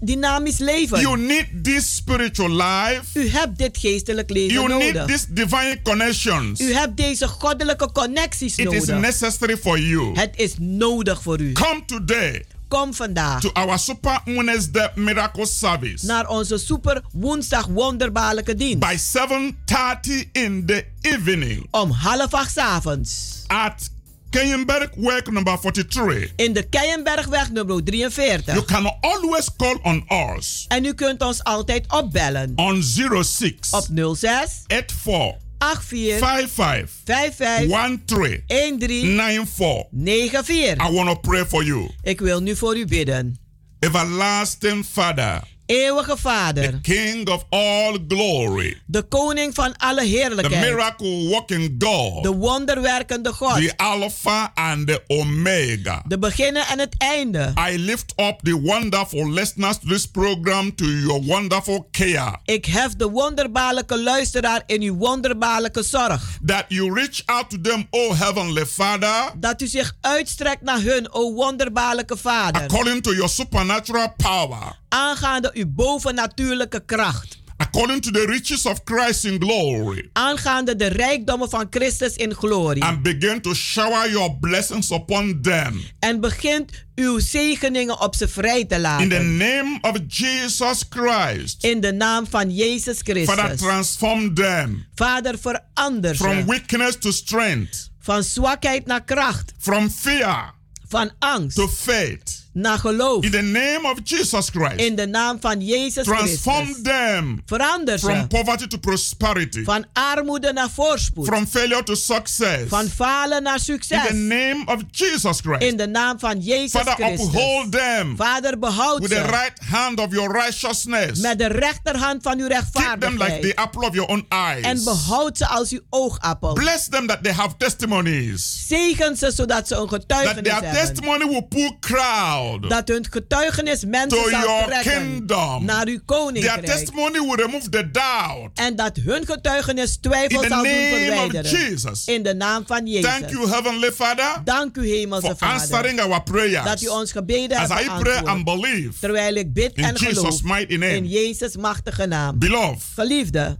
dynamisch 0.00 0.58
leven. 0.58 1.00
You 1.00 1.18
need 1.18 1.46
this 1.62 1.94
spiritual 1.94 2.50
life. 2.50 3.02
U 3.14 3.28
hebt 3.28 3.58
dit 3.58 3.78
geestelijk 3.78 4.30
leven 4.30 4.52
You 4.52 4.68
nodig. 4.68 4.92
need 4.92 5.06
these 5.08 5.26
divine 5.32 5.78
connections. 5.82 6.60
U 6.60 6.72
hebt 6.72 6.96
deze 6.96 7.28
goddelijke 7.28 7.92
connecties 7.92 8.56
It 8.56 8.64
nodig. 8.64 8.80
is 8.82 8.86
necessary 8.88 9.56
for 9.56 9.78
you. 9.78 10.18
Het 10.18 10.30
is 10.36 10.54
nodig 10.58 11.22
voor 11.22 11.40
u. 11.40 11.52
Come 11.52 11.82
today. 11.86 12.44
Kom 12.70 12.94
vandaag 12.94 13.40
to 13.40 13.50
our 13.52 13.78
super 13.78 14.20
Wednesday 14.24 14.90
miracle 14.94 15.46
service 15.46 16.06
naar 16.06 16.28
onze 16.28 16.58
super 16.58 17.02
woensdag 17.12 17.66
wonderbaarlijke 17.66 18.54
dienst. 18.54 18.78
by 18.78 18.96
7:30 18.96 20.28
in 20.32 20.66
the 20.66 20.84
evening 21.00 21.66
Om 21.70 21.90
half 21.90 22.34
acht 22.34 22.50
's 22.52 22.56
avonds. 22.56 23.42
at 23.46 23.90
Kenyenberg 24.30 24.88
Work 24.96 25.30
number 25.30 25.58
43. 25.58 26.32
In 26.36 26.52
de 26.52 26.62
Keienbergweg 26.68 27.50
nummer 27.50 27.84
43. 27.84 28.54
You 28.54 28.64
can 28.64 28.94
always 29.00 29.48
call 29.56 29.78
on 29.82 30.04
us 30.36 30.64
En 30.68 30.84
u 30.84 30.92
kunt 30.94 31.22
ons 31.22 31.44
altijd 31.44 31.84
opbellen. 31.92 32.52
on 32.56 32.82
06 32.82 33.70
Op 33.70 33.86
06 34.16 34.62
84 34.66 35.36
84 35.60 36.18
55 36.18 36.88
55 37.04 37.68
13 37.68 38.78
13 38.78 39.16
94. 39.16 39.88
94. 39.92 40.80
I 40.80 40.90
want 40.90 41.08
to 41.08 41.16
pray 41.30 41.44
for 41.44 41.64
you. 41.64 41.88
Ik 42.02 42.20
wil 42.20 42.40
nu 42.40 42.56
voor 42.56 42.76
u 42.76 42.84
bidden. 42.86 43.38
Everlasting 43.78 44.84
Father, 44.84 45.42
Eeuwige 45.70 46.16
Vader, 46.16 46.78
King 46.82 47.28
of 47.28 47.44
all 47.50 47.98
glory, 48.08 48.80
de 48.86 49.02
koning 49.02 49.54
van 49.54 49.76
alle 49.76 50.00
the 50.00 50.06
heerlijkheid, 50.06 50.60
miracle 50.64 51.28
working 51.28 51.74
God, 51.78 52.22
de 52.22 52.32
wonderwerkende 52.32 53.32
God, 53.32 53.54
the 53.54 53.72
Alpha 53.76 54.50
and 54.54 54.86
the 54.86 55.02
Omega. 55.06 56.02
de 56.06 56.18
beginnen 56.18 56.66
en 56.66 56.78
het 56.78 56.94
einde. 56.98 57.52
I 57.70 57.78
lift 57.78 58.12
up 58.16 58.40
the 58.42 58.60
wonderful 58.60 59.30
listeners 59.32 59.78
to 59.78 59.88
this 59.88 60.06
program 60.06 60.74
to 60.74 60.84
your 60.84 61.24
wonderful 61.24 61.88
care. 61.90 62.36
Ik 62.44 62.64
hef 62.66 62.94
de 62.96 63.08
wonderbaarlijke 63.08 64.02
luisteraar 64.02 64.62
in 64.66 64.82
uw 64.82 64.96
wonderbaarlijke 64.96 65.82
zorg. 65.82 66.38
That 66.46 66.64
you 66.68 66.94
reach 66.94 67.22
out 67.26 67.50
to 67.50 67.60
them, 67.60 67.86
O 67.90 68.14
Heavenly 68.14 68.66
Father, 68.66 69.32
Dat 69.36 69.62
u 69.62 69.66
zich 69.66 69.96
uitstrekt 70.00 70.62
naar 70.62 70.80
hun, 70.80 71.12
o 71.12 71.32
wonderbaarlijke 71.32 72.16
Vader. 72.16 72.62
according 72.62 73.02
to 73.02 73.12
your 73.12 73.28
supernatural 73.28 74.14
power, 74.16 74.78
Aangaande 74.94 75.50
uw 75.54 75.66
bovennatuurlijke 75.68 76.82
kracht. 76.86 77.38
according 77.56 78.00
to 78.02 78.10
the 78.10 78.24
riches 78.26 78.66
of 78.66 78.80
Christ 78.84 79.24
in 79.24 79.40
glory, 79.42 80.08
Aangaande 80.12 80.76
de 80.76 80.86
rijkdommen 80.86 81.50
van 81.50 81.66
Christus 81.70 82.16
in 82.16 82.34
glorie. 82.34 82.82
and 82.82 83.02
begin 83.02 83.40
to 83.40 83.54
shower 83.54 84.10
your 84.10 84.36
blessings 84.40 84.90
upon 84.90 85.38
them. 85.42 85.82
En 85.98 86.20
begint 86.20 86.72
uw 86.94 87.18
zegeningen 87.18 88.00
op 88.00 88.14
ze 88.14 88.28
vrij 88.28 88.64
te 88.64 88.74
In 88.74 88.80
the 88.80 88.80
laten. 88.80 89.36
name 89.36 89.78
of 89.80 89.96
Jesus 90.06 90.82
Christ, 90.88 91.64
In 91.64 91.80
de 91.80 91.92
naam 91.92 92.26
van 92.26 92.50
Jezus 92.54 92.96
Father, 92.98 93.24
Christus. 93.24 93.56
transform 93.60 94.34
them 94.34 94.86
Vader, 94.94 95.38
verander 95.38 96.14
from 96.14 96.38
ze. 96.38 96.44
weakness 96.44 96.96
to 96.98 97.10
strength, 97.10 97.90
Van 98.00 98.22
zwakheid 98.22 98.86
naar 98.86 99.04
kracht. 99.04 99.52
from 99.58 99.90
fear 99.90 100.54
Van 100.88 101.10
angst 101.18 101.56
to 101.56 101.68
faith. 101.68 102.39
Naar 102.60 102.78
geloof. 102.78 103.24
In 103.24 103.30
the 103.30 103.42
name 103.42 103.80
of 103.82 103.98
Jesus 104.04 104.48
Christ, 104.48 104.74
In 104.80 104.94
de 104.96 105.06
naam 105.06 105.40
van 105.40 105.60
Jezus 105.64 106.04
transform 106.04 106.64
Christus. 106.64 106.82
them 106.82 107.42
Verander 107.46 107.98
from 107.98 108.20
ze. 108.20 108.26
poverty 108.26 108.66
to 108.66 108.78
prosperity, 108.78 109.64
Van 109.64 109.84
armoede 109.92 110.52
naar 110.52 110.70
voorspoed. 110.70 111.26
from 111.26 111.46
failure 111.46 111.82
to 111.82 111.94
success. 111.94 112.62
Van 112.68 112.88
falen 112.88 113.42
naar 113.42 113.54
In 113.54 113.58
the 113.58 113.64
succes. 113.64 114.10
name 114.12 114.62
of 114.66 114.76
Jesus 114.90 115.40
Christ, 115.40 115.62
In 115.62 115.76
de 115.76 115.86
naam 115.88 116.18
van 116.18 116.40
Jezus 116.40 116.70
Father, 116.70 116.94
Christus. 116.94 117.26
uphold 117.26 117.72
them 117.72 118.16
Vader, 118.16 118.58
behoud 118.58 118.98
with 119.00 119.08
the 119.10 119.14
ze. 119.16 119.22
right 119.22 119.58
hand 119.70 120.00
of 120.00 120.12
your 120.12 120.32
righteousness. 120.32 121.18
Met 121.20 121.38
de 121.38 121.46
rechterhand 121.46 122.22
van 122.22 122.38
uw 122.38 122.46
Keep 122.48 122.60
them 122.60 122.72
like 122.72 123.00
the 123.00 123.24
rechtvaardigheid. 123.24 123.56
apple 123.56 123.86
of 123.88 123.94
your 123.94 124.10
own 124.10 124.26
En 124.28 124.38
eyes. 124.64 124.84
behoud 124.84 125.36
ze 125.38 125.46
als 125.46 125.70
uw 125.70 125.80
oogappel. 125.90 126.52
Bless 126.52 126.88
them 126.88 127.06
that 127.06 127.22
they 127.22 127.32
have 127.32 127.56
testimonies. 127.58 128.64
Zegen 128.66 129.16
ze 129.16 129.30
zodat 129.34 129.68
ze 129.68 129.74
een 129.74 129.86
That 129.88 130.00
getuigenis 130.00 130.42
their 130.42 130.54
hebben. 130.62 130.72
testimony 130.86 131.24
will 131.28 131.42
pull 131.48 131.76
crowd 131.80 132.49
Dat 132.58 132.88
hun 132.88 133.06
getuigenis 133.10 133.84
mensen 133.84 134.30
zal 134.30 134.64
trekken 134.66 134.92
kingdom. 135.08 135.64
naar 135.64 135.86
uw 135.86 136.00
Their 136.06 136.18
koninkrijk. 136.18 136.64
testimony 136.66 137.18
will 137.20 137.34
remove 137.34 137.68
the 137.68 137.90
doubt. 137.90 138.50
En 138.58 138.76
dat 138.76 138.96
hun 138.96 139.26
getuigenis 139.26 139.96
twijfel 139.96 140.44
zal 140.48 140.62
doen 140.62 140.72
verwijderen. 140.72 141.92
In 142.06 142.22
de 142.22 142.34
naam 142.34 142.62
van 142.66 142.86
Jezus. 142.86 143.10
Thank 143.10 143.30
you, 143.30 143.48
Heavenly 143.50 143.92
Father, 143.92 144.40
Dank 144.44 144.76
u, 144.76 144.88
Hemelse 144.88 145.26
for 145.26 145.36
Vader. 145.36 145.54
answering 145.54 146.00
our 146.00 146.22
prayers. 146.22 146.64
Dat 146.64 146.82
u 146.82 146.86
ons 146.86 147.12
gebeden 147.12 147.58
As 147.58 147.68
hebt 147.68 147.80
I 147.80 147.88
pray 148.02 148.16
and 148.24 148.44
believe 148.44 148.92
Terwijl 149.00 149.34
ik 149.34 149.52
bid 149.52 149.76
in 149.76 149.84
en 149.84 149.98
geloof. 149.98 150.40
In. 150.68 151.08
Jezus 151.08 151.56
machtige 151.56 152.06
naam. 152.06 152.38
Beloved, 152.38 152.82
Geliefde, 152.94 153.56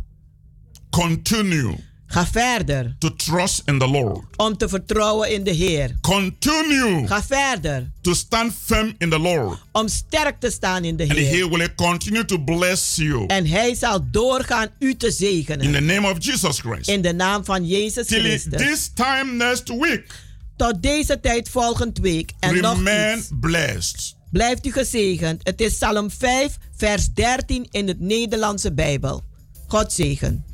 continue 0.90 1.88
Ga 2.12 2.26
verder. 2.26 2.94
To 2.98 3.14
trust 3.14 3.62
in 3.64 3.78
the 3.78 3.86
Lord. 3.88 4.36
Om 4.36 4.56
te 4.56 4.68
vertrouwen 4.68 5.30
in 5.32 5.44
de 5.44 5.50
Heer. 5.50 5.96
Continue. 6.00 7.06
Ga 7.06 7.22
verder. 7.22 7.90
To 8.00 8.14
stand 8.14 8.52
firm 8.64 8.94
in 8.98 9.10
the 9.10 9.18
Lord. 9.18 9.58
Om 9.72 9.88
sterk 9.88 10.40
te 10.40 10.50
staan 10.50 10.84
in 10.84 10.96
de 10.96 11.04
Heer. 11.04 11.16
And 11.16 11.26
he 11.26 11.56
will 11.56 11.74
continue 11.74 12.24
to 12.24 12.38
bless 12.38 12.96
you. 12.96 13.26
En 13.26 13.46
hij 13.46 13.74
zal 13.74 14.10
doorgaan 14.10 14.68
u 14.78 14.96
te 14.96 15.10
zegenen. 15.10 15.60
In 15.60 15.72
the 15.72 15.80
name 15.80 16.10
of 16.10 16.24
Jesus 16.24 16.58
Christ. 16.60 16.88
In 16.88 17.00
de 17.02 17.12
naam 17.12 17.44
van 17.44 17.66
Jezus 17.66 18.06
Christus. 18.06 18.66
This 18.66 18.90
time 18.94 19.32
next 19.32 19.68
week. 19.68 20.06
Tot 20.56 20.82
deze 20.82 21.20
tijd 21.20 21.48
volgende 21.48 22.00
week 22.00 22.32
en 22.40 22.52
Remain 22.52 22.84
nog 23.08 23.18
iets. 23.18 23.28
blessed. 23.40 24.16
Blijft 24.30 24.66
u 24.66 24.72
gezegend. 24.72 25.40
Het 25.42 25.60
is 25.60 25.74
Psalm 25.74 26.10
5 26.10 26.56
vers 26.76 27.12
13 27.14 27.66
in 27.70 27.88
het 27.88 28.00
Nederlandse 28.00 28.72
Bijbel. 28.72 29.22
God 29.66 29.92
zegen. 29.92 30.44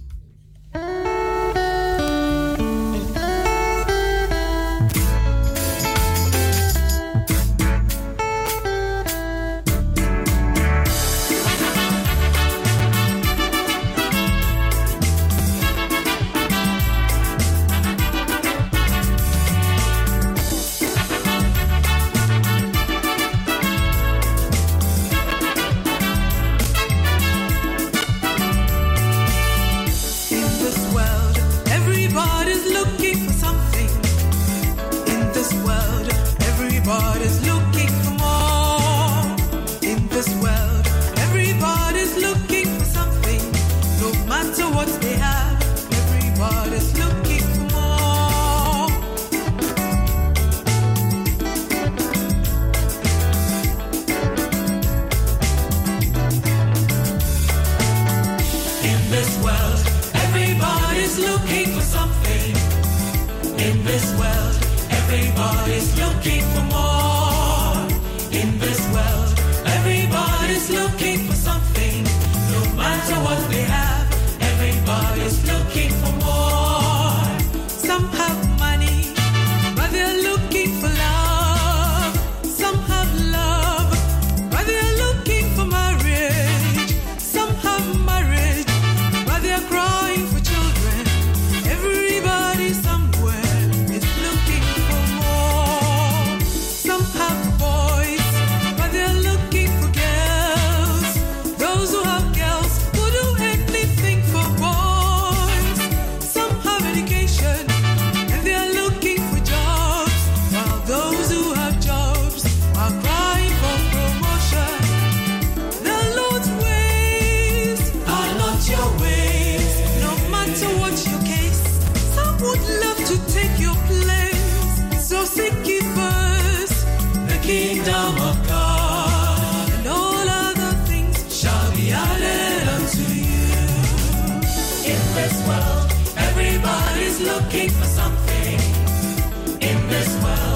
mesma 139.97 140.56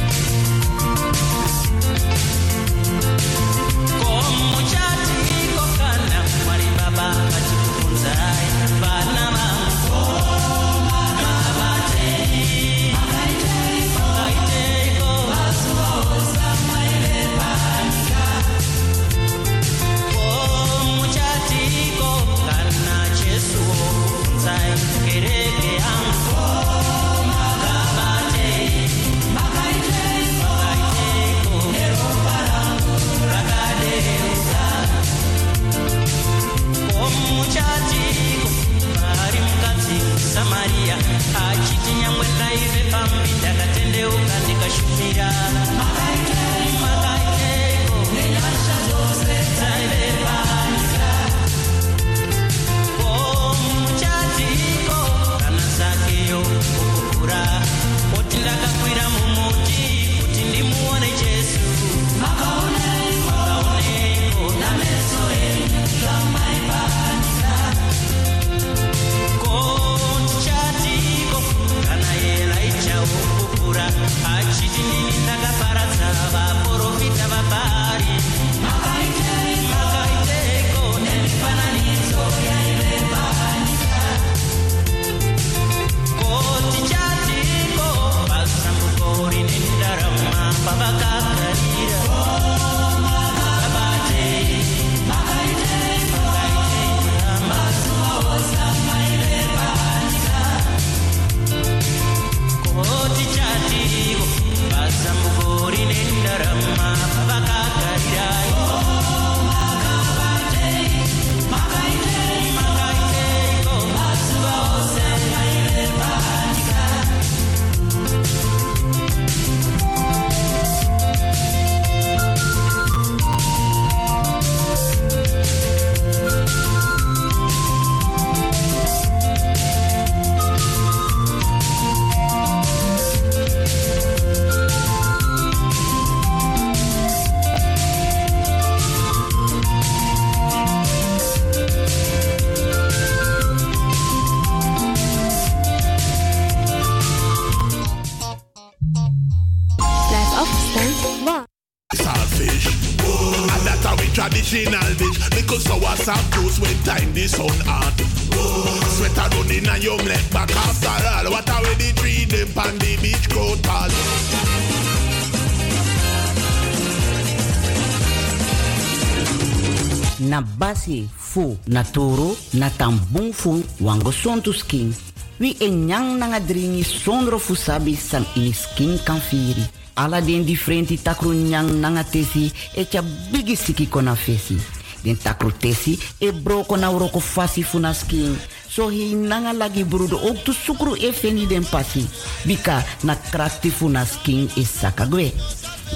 Na 171.71 171.83
toro 171.83 172.35
na 172.53 172.69
tambung 172.69 173.31
fu 173.33 173.63
wango 173.79 174.11
sontu 174.11 174.51
skin. 174.51 174.93
Wi 175.39 175.55
e 175.59 175.69
nanga 175.69 176.39
dringi 176.39 176.83
sondro 176.83 177.39
fu 177.39 177.55
sabi 177.55 177.95
san 177.95 178.25
ini 178.35 178.53
skin 178.53 178.99
kan 179.03 179.19
firi. 179.19 179.63
Ala 179.95 180.21
den 180.21 180.43
differenti 180.43 180.97
takru 181.01 181.33
nyang 181.33 181.79
nanga 181.79 182.03
tesi 182.03 182.51
e 182.75 182.85
cha 182.85 183.01
bigi 183.31 183.55
siki 183.55 183.87
kona 183.87 184.15
fesi. 184.15 184.57
Den 185.03 185.17
takru 185.17 185.51
tesi 185.51 185.97
e 186.19 186.31
broko 186.31 186.75
na 186.75 186.91
fasi 187.19 187.63
fu 187.63 187.79
na 187.79 187.93
skin. 187.93 188.37
So 188.69 188.89
hi 188.89 189.15
nanga 189.15 189.53
lagi 189.53 189.83
brudo 189.83 190.17
ook 190.17 190.43
tu 190.43 190.53
sukru 190.53 190.95
e 190.95 191.11
feni 191.11 191.47
den 191.47 191.63
pasi. 191.63 192.05
Bika 192.45 192.83
na 193.03 193.15
krakti 193.15 193.69
fu 193.69 193.89
na 193.89 194.05
skin 194.05 194.49
is 194.55 194.69
sakagwe. 194.69 195.31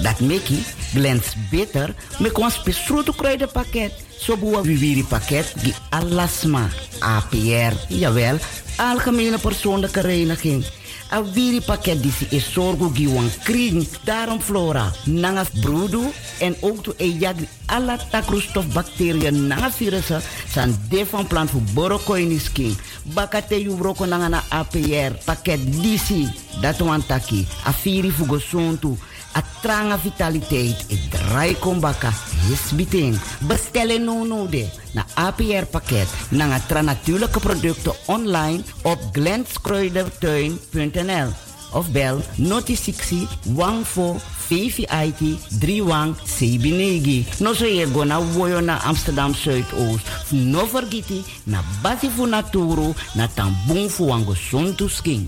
Dat 0.01 0.19
meki 0.19 0.63
glens 0.93 1.35
beter 1.49 1.95
me 2.19 2.31
kon 2.31 2.51
spesrutu 2.51 3.11
kruidenpakket. 3.15 3.91
Zo 4.19 4.37
boa 4.37 4.63
viviri 4.63 5.03
pakket 5.03 5.53
die 5.61 5.73
alasma 5.89 6.69
APR. 6.99 7.75
Jawel, 7.87 8.39
algemene 8.77 9.37
persoonlijke 9.39 10.01
reiniging. 10.01 10.65
A 11.13 11.21
viri 11.23 11.61
pakket 11.61 12.01
die 12.01 12.11
si 12.11 12.25
is 12.33 12.47
zorgo 12.53 12.89
giwan 12.93 13.29
kring. 13.43 13.85
Daarom 14.03 14.41
flora, 14.41 14.91
nanga 15.05 15.45
brudu 15.61 16.01
en 16.39 16.55
ook 16.61 16.83
to 16.83 16.93
e 16.97 17.11
jagri 17.19 17.47
alla 17.65 17.97
takroestof 18.09 18.67
bacteriën 18.73 19.47
nanga 19.47 19.71
virussen 19.71 20.21
san 20.49 20.75
de 20.89 21.05
van 21.05 21.27
plant 21.27 21.49
voor 21.49 21.61
borokoini 21.73 22.39
skin. 22.39 22.77
Bakate 23.13 23.61
yu 23.61 23.75
broko 23.75 24.05
nanga 24.05 24.27
na 24.27 24.43
APR 24.49 25.13
pakket 25.25 25.61
disi. 25.81 26.27
Dat 26.61 26.79
wan 26.79 27.05
taki. 27.05 27.47
A 27.67 27.71
viri 27.71 28.11
fugo 28.11 28.39
sontu 28.39 28.97
a 29.35 29.43
tranga 29.61 29.97
vitaliteit 29.99 30.85
e 30.87 30.95
draai 31.09 31.55
kombaka 31.59 32.13
hisbiting. 32.47 33.19
Bestellen 33.47 34.03
no 34.03 34.23
no 34.23 34.47
na 34.95 35.03
APR 35.13 35.65
pakket 35.67 36.07
na 36.31 36.45
nga 36.45 36.59
tra 36.67 36.81
natuurlijke 36.81 37.39
producten 37.39 37.93
online 38.05 38.63
op 38.81 38.99
glenskruidertuin.nl 39.11 41.45
of 41.75 41.91
bel 41.91 42.23
noti 42.35 42.75
60 42.75 43.27
14 43.55 44.19
VVIT 44.47 45.21
31 45.59 46.15
Sebinegi. 46.23 47.25
No 47.39 47.53
so 47.53 47.65
ye 47.65 47.85
go 47.91 48.03
na 48.03 48.19
woyo 48.19 48.61
na 48.61 48.79
Amsterdam 48.85 49.33
Zuidoost. 49.33 50.31
No 50.31 50.65
vergiti 50.65 51.23
na 51.43 51.63
basi 51.81 52.09
fu 52.09 52.25
naturo 52.25 52.95
na 53.15 53.27
tambung 53.27 53.89
fu 53.89 54.07
wango 54.07 54.35
sontu 54.35 54.89
skin. 54.89 55.27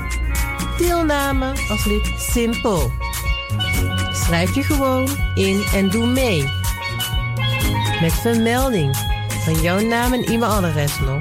Deelname 0.77 1.53
als 1.69 1.85
lid 1.85 2.13
simpel. 2.17 2.91
Schrijf 4.11 4.55
je 4.55 4.63
gewoon 4.63 5.07
in 5.35 5.63
en 5.73 5.89
doe 5.89 6.07
mee. 6.07 6.43
Met 8.01 8.13
vermelding 8.13 8.95
van 9.43 9.61
jouw 9.61 9.79
naam 9.79 10.13
en 10.13 10.23
e-mailadres 10.23 10.99
nog. 10.99 11.19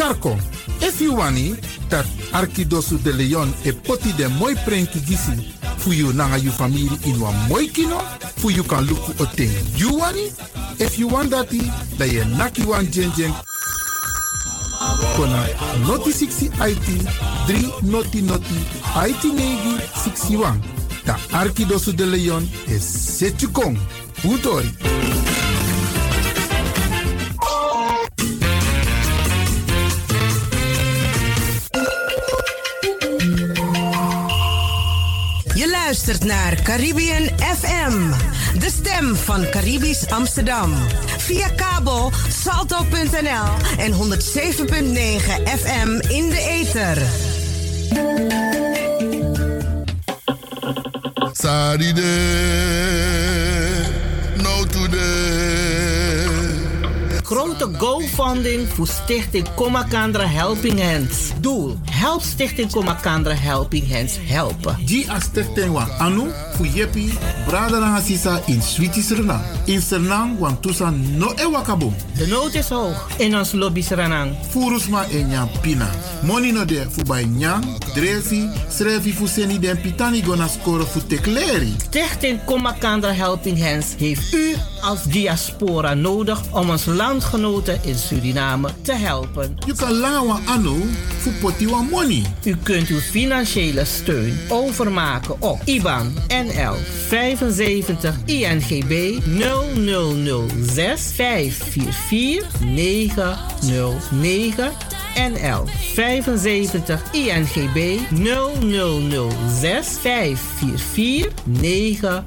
karko. 0.00 0.38
If 0.80 1.00
you 1.00 1.14
wani, 1.16 1.54
dat 1.88 2.06
Arkidosu 2.32 2.96
de 3.02 3.12
Leon 3.12 3.52
e 3.64 3.72
poti 3.72 4.12
den 4.16 4.32
moi 4.38 4.54
prenti 4.64 5.00
gisi 5.00 5.32
fu 5.78 5.92
you 5.92 6.12
nanga 6.12 6.38
you 6.38 6.50
family 6.50 6.88
in 7.04 7.20
wan 7.20 7.34
moi 7.48 7.66
kino, 7.68 7.98
fu 8.36 8.50
you 8.50 8.64
kan 8.64 8.84
luku 8.86 9.12
o 9.20 9.26
ten 9.36 9.50
you 9.76 9.98
wani. 9.98 10.32
If 10.78 10.98
you 10.98 11.08
want 11.08 11.30
dati, 11.30 11.60
da 11.98 12.04
ye 12.04 12.24
naki 12.24 12.64
wan 12.64 12.86
jen 12.90 13.12
jen 13.16 13.32
kona 15.16 15.44
noti 15.86 16.12
60 16.12 16.48
IT 16.70 16.88
3 17.46 17.82
noti 17.82 18.22
noti 18.22 18.56
IT 19.08 19.24
negi 19.24 19.76
61. 19.94 20.60
Da 21.04 21.16
Arkidosu 21.32 21.92
de 21.92 22.06
Leon 22.06 22.48
is 22.68 22.82
Setjukong. 23.18 23.76
Utori. 24.24 25.19
Luistert 36.10 36.38
naar 36.38 36.62
Caribbean 36.62 37.28
FM, 37.38 38.10
de 38.58 38.70
stem 38.70 39.16
van 39.16 39.48
Caribisch 39.50 40.08
Amsterdam. 40.08 40.74
Via 41.18 41.48
kabel 41.48 42.12
salto.nl 42.28 43.78
en 43.78 43.92
107.9 43.92 43.98
FM 45.58 45.88
in 46.08 46.28
de 46.28 46.46
ether. 46.48 47.02
Saride, 51.32 52.02
no 54.36 54.66
today. 54.66 55.40
Grote 57.22 57.70
GoFunding 57.78 58.68
voor 58.68 58.86
Stichting 58.86 59.54
Komakandra 59.54 60.26
Helping 60.26 60.80
Hands. 60.82 61.30
Doel: 61.40 61.78
Help 62.00 62.22
Stichting 62.22 62.70
Komakandra 62.70 63.34
Helping 63.34 63.84
Hands 63.84 64.18
helpen. 64.26 64.76
Die 64.86 65.04
a 65.08 65.20
stichting 65.20 65.72
wan 65.72 65.90
anu 65.98 66.30
fu 66.56 66.64
yepi 66.64 67.12
brada 67.46 67.78
na 67.80 67.86
hasisa 67.86 68.40
in 68.46 68.62
Sweetie 68.62 69.02
Suriname. 69.02 69.44
In 69.66 69.82
Suriname 69.82 70.38
wan 70.38 70.56
tusa 70.60 70.90
no 70.90 71.32
e 71.36 71.44
wakabo. 71.44 71.92
De 72.16 72.26
nood 72.26 72.54
is 72.54 72.68
hoog 72.68 72.96
in 73.18 73.36
ons 73.36 73.52
lobby 73.52 73.82
Suriname. 73.82 74.32
Furusma 74.48 75.04
e 75.10 75.22
nyam 75.22 75.48
pina. 75.60 75.90
Money 76.22 76.52
no 76.52 76.64
de 76.64 76.86
nyam, 77.28 77.62
dresi, 77.94 78.48
srevi 78.68 79.12
fu 79.12 79.26
seni 79.26 79.58
den 79.58 79.76
pitani 79.76 80.22
gona 80.22 80.48
score 80.48 80.84
fu 80.84 81.00
tekleri. 81.00 81.74
Stichting 81.78 82.44
Komakandra 82.44 83.12
Helping 83.12 83.58
Hands 83.58 83.94
heeft 83.98 84.32
u 84.32 84.54
als 84.80 85.02
diaspora 85.02 85.94
nodig 85.94 86.40
om 86.50 86.70
ons 86.70 86.84
landgenoten 86.84 87.78
in 87.84 87.96
Suriname 87.96 88.70
te 88.82 88.92
helpen. 88.92 89.56
You 89.66 89.76
can 89.76 89.92
lawa 89.92 90.40
anu 90.46 90.80
fu 91.18 91.30
poti 91.40 91.66
wan 91.66 91.88
U 92.44 92.56
kunt 92.62 92.90
uw 92.90 92.98
financiële 92.98 93.84
steun 93.84 94.38
overmaken 94.48 95.42
op 95.42 95.60
IBAN 95.64 96.12
NL 96.28 96.74
75 97.08 98.16
INGB 98.26 99.18
0006 100.74 101.12
544 101.12 102.42
909 102.70 104.70
NL 105.32 105.64
75 105.94 107.02
INGB 107.12 107.98
0006 108.10 109.98
544 110.00 111.30
909 111.44 112.24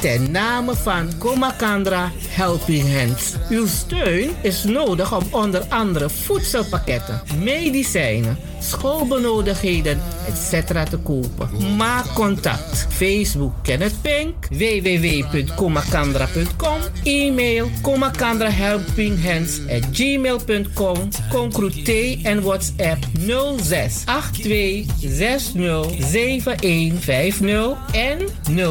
ten 0.00 0.30
name 0.30 0.74
van 0.74 1.18
Komakandra 1.18 2.10
Helping 2.28 2.96
Hands. 2.96 3.34
Uw 3.48 3.66
steun 3.66 4.30
is 4.42 4.64
nodig 4.64 5.16
om 5.16 5.22
onder 5.30 5.64
andere 5.68 6.10
voedselpakketten, 6.10 7.22
medicijnen, 7.42 8.38
schoolbenodigdheden 8.60 10.00
etc. 10.28 10.66
te 10.90 10.98
kopen. 11.02 11.48
Maak 11.76 12.14
contact. 12.14 12.86
Facebook 12.88 13.52
Kenneth 13.62 13.94
Pink, 14.02 14.34
www.komakandra.com, 14.50 16.80
e-mail 17.02 17.66
komakandrahelpinghands 17.82 19.60
at 19.68 19.84
gmail.com, 19.92 21.08
Concrute 21.30 22.18
en 22.22 22.42
WhatsApp 22.42 23.04
06 23.60 24.02
82 24.06 24.84
60 25.00 25.84
7150 25.98 27.76
en 27.92 28.28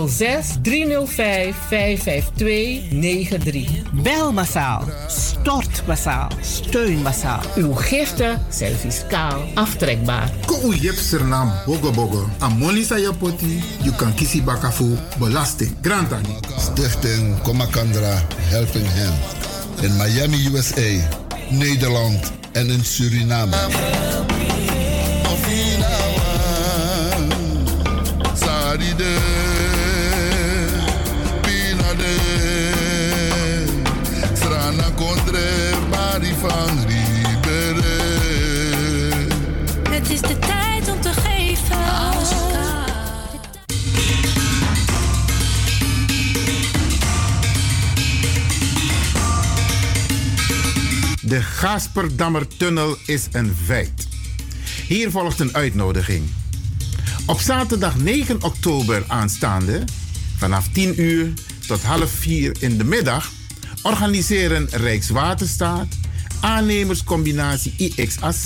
06 0.08 0.58
305 0.62 1.56
552 1.68 2.82
93. 2.92 3.68
Bel 3.92 4.34
massaal, 4.34 4.84
stort 5.08 5.67
massaal, 5.86 6.32
steun 6.42 7.02
massaal. 7.02 7.42
Uw 7.56 7.74
giften 7.74 8.46
zijn 8.50 8.76
fiscaal 8.76 9.42
aftrekbaar. 9.54 10.32
Ko 10.46 10.60
u 10.64 10.76
yep 10.76 10.96
Suriname 10.96 11.52
bogo 11.66 11.92
bogo. 11.92 12.30
A 12.40 12.48
money 12.50 12.84
sa 12.84 12.96
poti, 13.20 13.64
you 13.84 13.94
kan 13.96 14.14
kisi 14.14 14.42
baka 14.42 14.72
fu 14.72 14.98
belasting. 15.20 15.76
Grantani. 15.82 16.36
Stichting 16.58 17.42
Komakandra 17.42 18.22
Helping 18.50 18.88
Hand. 18.88 19.20
In 19.82 19.96
Miami, 19.98 20.48
USA, 20.52 21.08
Nederland 21.50 22.32
en 22.52 22.70
in 22.70 22.84
Suriname. 22.84 23.58
Saride, 28.34 29.38
van. 36.26 36.78
Het 39.90 40.10
is 40.10 40.22
de 40.22 40.40
tijd 40.40 40.90
om 40.90 41.02
te 41.02 41.10
geven. 41.14 41.78
De 51.22 51.42
Gasperdammertunnel 51.42 52.98
is 53.06 53.28
een 53.32 53.56
feit. 53.66 54.08
Hier 54.88 55.12
volgt 55.12 55.40
een 55.40 55.56
uitnodiging. 55.56 56.30
Op 57.26 57.40
zaterdag 57.40 57.98
9 57.98 58.44
oktober 58.44 59.04
aanstaande, 59.08 59.84
vanaf 60.38 60.68
10 60.72 61.02
uur 61.02 61.34
tot 61.68 61.84
half 61.84 62.12
4 62.12 62.56
in 62.60 62.78
de 62.78 62.84
middag, 62.84 63.32
organiseren 63.82 64.68
Rijkswaterstaat, 64.72 65.88
aannemerscombinatie 66.40 67.74
IXAS 67.78 68.38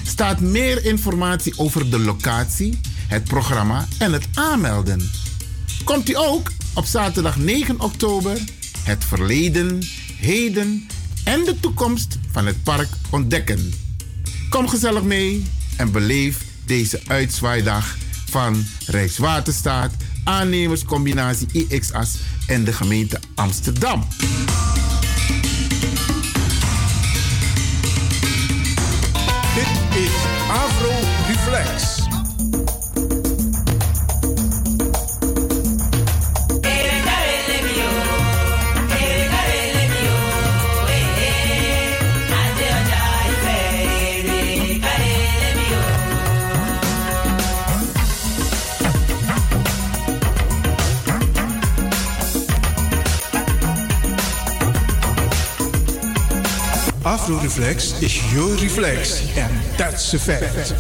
staat 0.03 0.41
meer 0.41 0.85
informatie 0.85 1.59
over 1.59 1.91
de 1.91 1.99
locatie, 1.99 2.81
het 3.09 3.25
programma 3.25 3.87
en 3.99 4.13
het 4.13 4.27
aanmelden. 4.35 5.11
Komt 5.85 6.09
u 6.09 6.17
ook 6.17 6.51
op 6.75 6.85
zaterdag 6.85 7.37
9 7.37 7.81
oktober 7.81 8.39
het 8.83 9.05
verleden, 9.05 9.83
heden 10.17 10.87
en 11.25 11.45
de 11.45 11.61
toekomst 11.61 12.19
van 12.31 12.47
het 12.47 12.63
park 12.63 12.89
ontdekken. 13.11 13.73
Kom 14.49 14.69
gezellig 14.69 15.03
mee 15.03 15.47
en 15.77 15.93
beleef 15.93 16.45
deze 16.65 17.01
uitzwaaidag 17.07 17.97
van 18.29 18.65
Rijkswaterstaat, 18.87 19.93
aannemerscombinatie 20.25 21.49
IXAS 21.53 22.15
en 22.47 22.65
de 22.65 22.73
gemeente 22.73 23.21
Amsterdam. 23.35 24.07
Dit 29.55 29.99
is 30.03 30.13
Afro 30.49 30.91
Reflex. 31.27 32.02
Afro 57.13 57.37
Reflex 57.43 58.01
is 58.01 58.33
your 58.33 58.57
reflex. 58.57 59.21
En 59.37 59.51
that's 59.77 60.15
a 60.15 60.19
fact. 60.19 60.75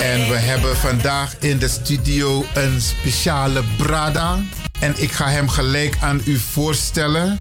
En 0.00 0.28
we 0.28 0.36
hebben 0.36 0.76
vandaag 0.76 1.38
in 1.38 1.58
de 1.58 1.68
studio 1.68 2.44
een 2.54 2.80
speciale 2.80 3.62
Brada. 3.76 4.38
En 4.80 4.94
ik 4.96 5.12
ga 5.12 5.28
hem 5.28 5.48
gelijk 5.48 5.96
aan 6.00 6.20
u 6.24 6.38
voorstellen. 6.38 7.40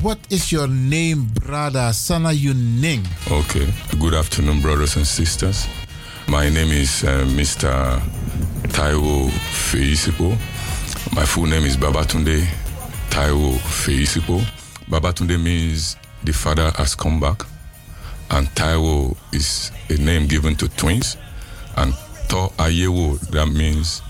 What 0.00 0.18
is 0.28 0.50
your 0.50 0.68
name, 0.68 1.24
Brada? 1.32 1.92
Sana 1.92 2.32
Yuning. 2.32 3.06
Okay. 3.30 3.66
Good 3.98 4.14
afternoon, 4.14 4.60
brothers 4.60 4.96
and 4.96 5.06
sisters. 5.06 5.66
My 6.26 6.48
name 6.48 6.80
is 6.80 7.02
uh, 7.02 7.24
Mr. 7.24 8.00
Taiwo 8.72 9.30
Feisipo. 9.30 10.30
My 11.14 11.24
full 11.24 11.46
name 11.46 11.64
is 11.64 11.76
Babatunde 11.76 12.46
Taiwo 13.10 13.56
Feisipo. 13.58 14.40
Babatunde 14.88 15.42
means 15.42 15.96
the 16.24 16.32
father 16.32 16.70
has 16.72 16.94
come 16.94 17.20
back. 17.20 17.42
And 18.30 18.48
Taiwo 18.54 19.16
is 19.32 19.70
a 19.88 19.94
name 19.94 20.26
given 20.26 20.56
to 20.56 20.68
twins. 20.68 21.16
And 21.76 21.94
To 22.32 22.48
Ayewo, 22.56 23.20
that 23.32 23.46
means 23.48 24.00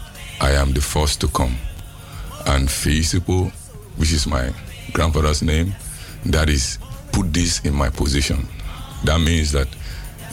I 0.40 0.52
am 0.52 0.72
the 0.72 0.80
first 0.80 1.20
to 1.22 1.26
come. 1.28 1.56
And 2.46 2.68
Feisipo, 2.68 3.50
which 3.96 4.12
is 4.12 4.28
my 4.28 4.52
grandfather's 4.92 5.42
name, 5.42 5.74
that 6.26 6.48
is 6.48 6.78
put 7.10 7.32
this 7.32 7.58
in 7.64 7.74
my 7.74 7.90
position. 7.90 8.46
That 9.02 9.20
means 9.20 9.50
that 9.50 9.66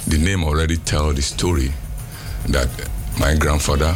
the 0.06 0.20
name 0.20 0.44
already 0.44 0.78
tell 0.78 1.14
the 1.14 1.24
story 1.24 1.74
that 2.50 2.70
my 3.20 3.36
grandfather, 3.36 3.96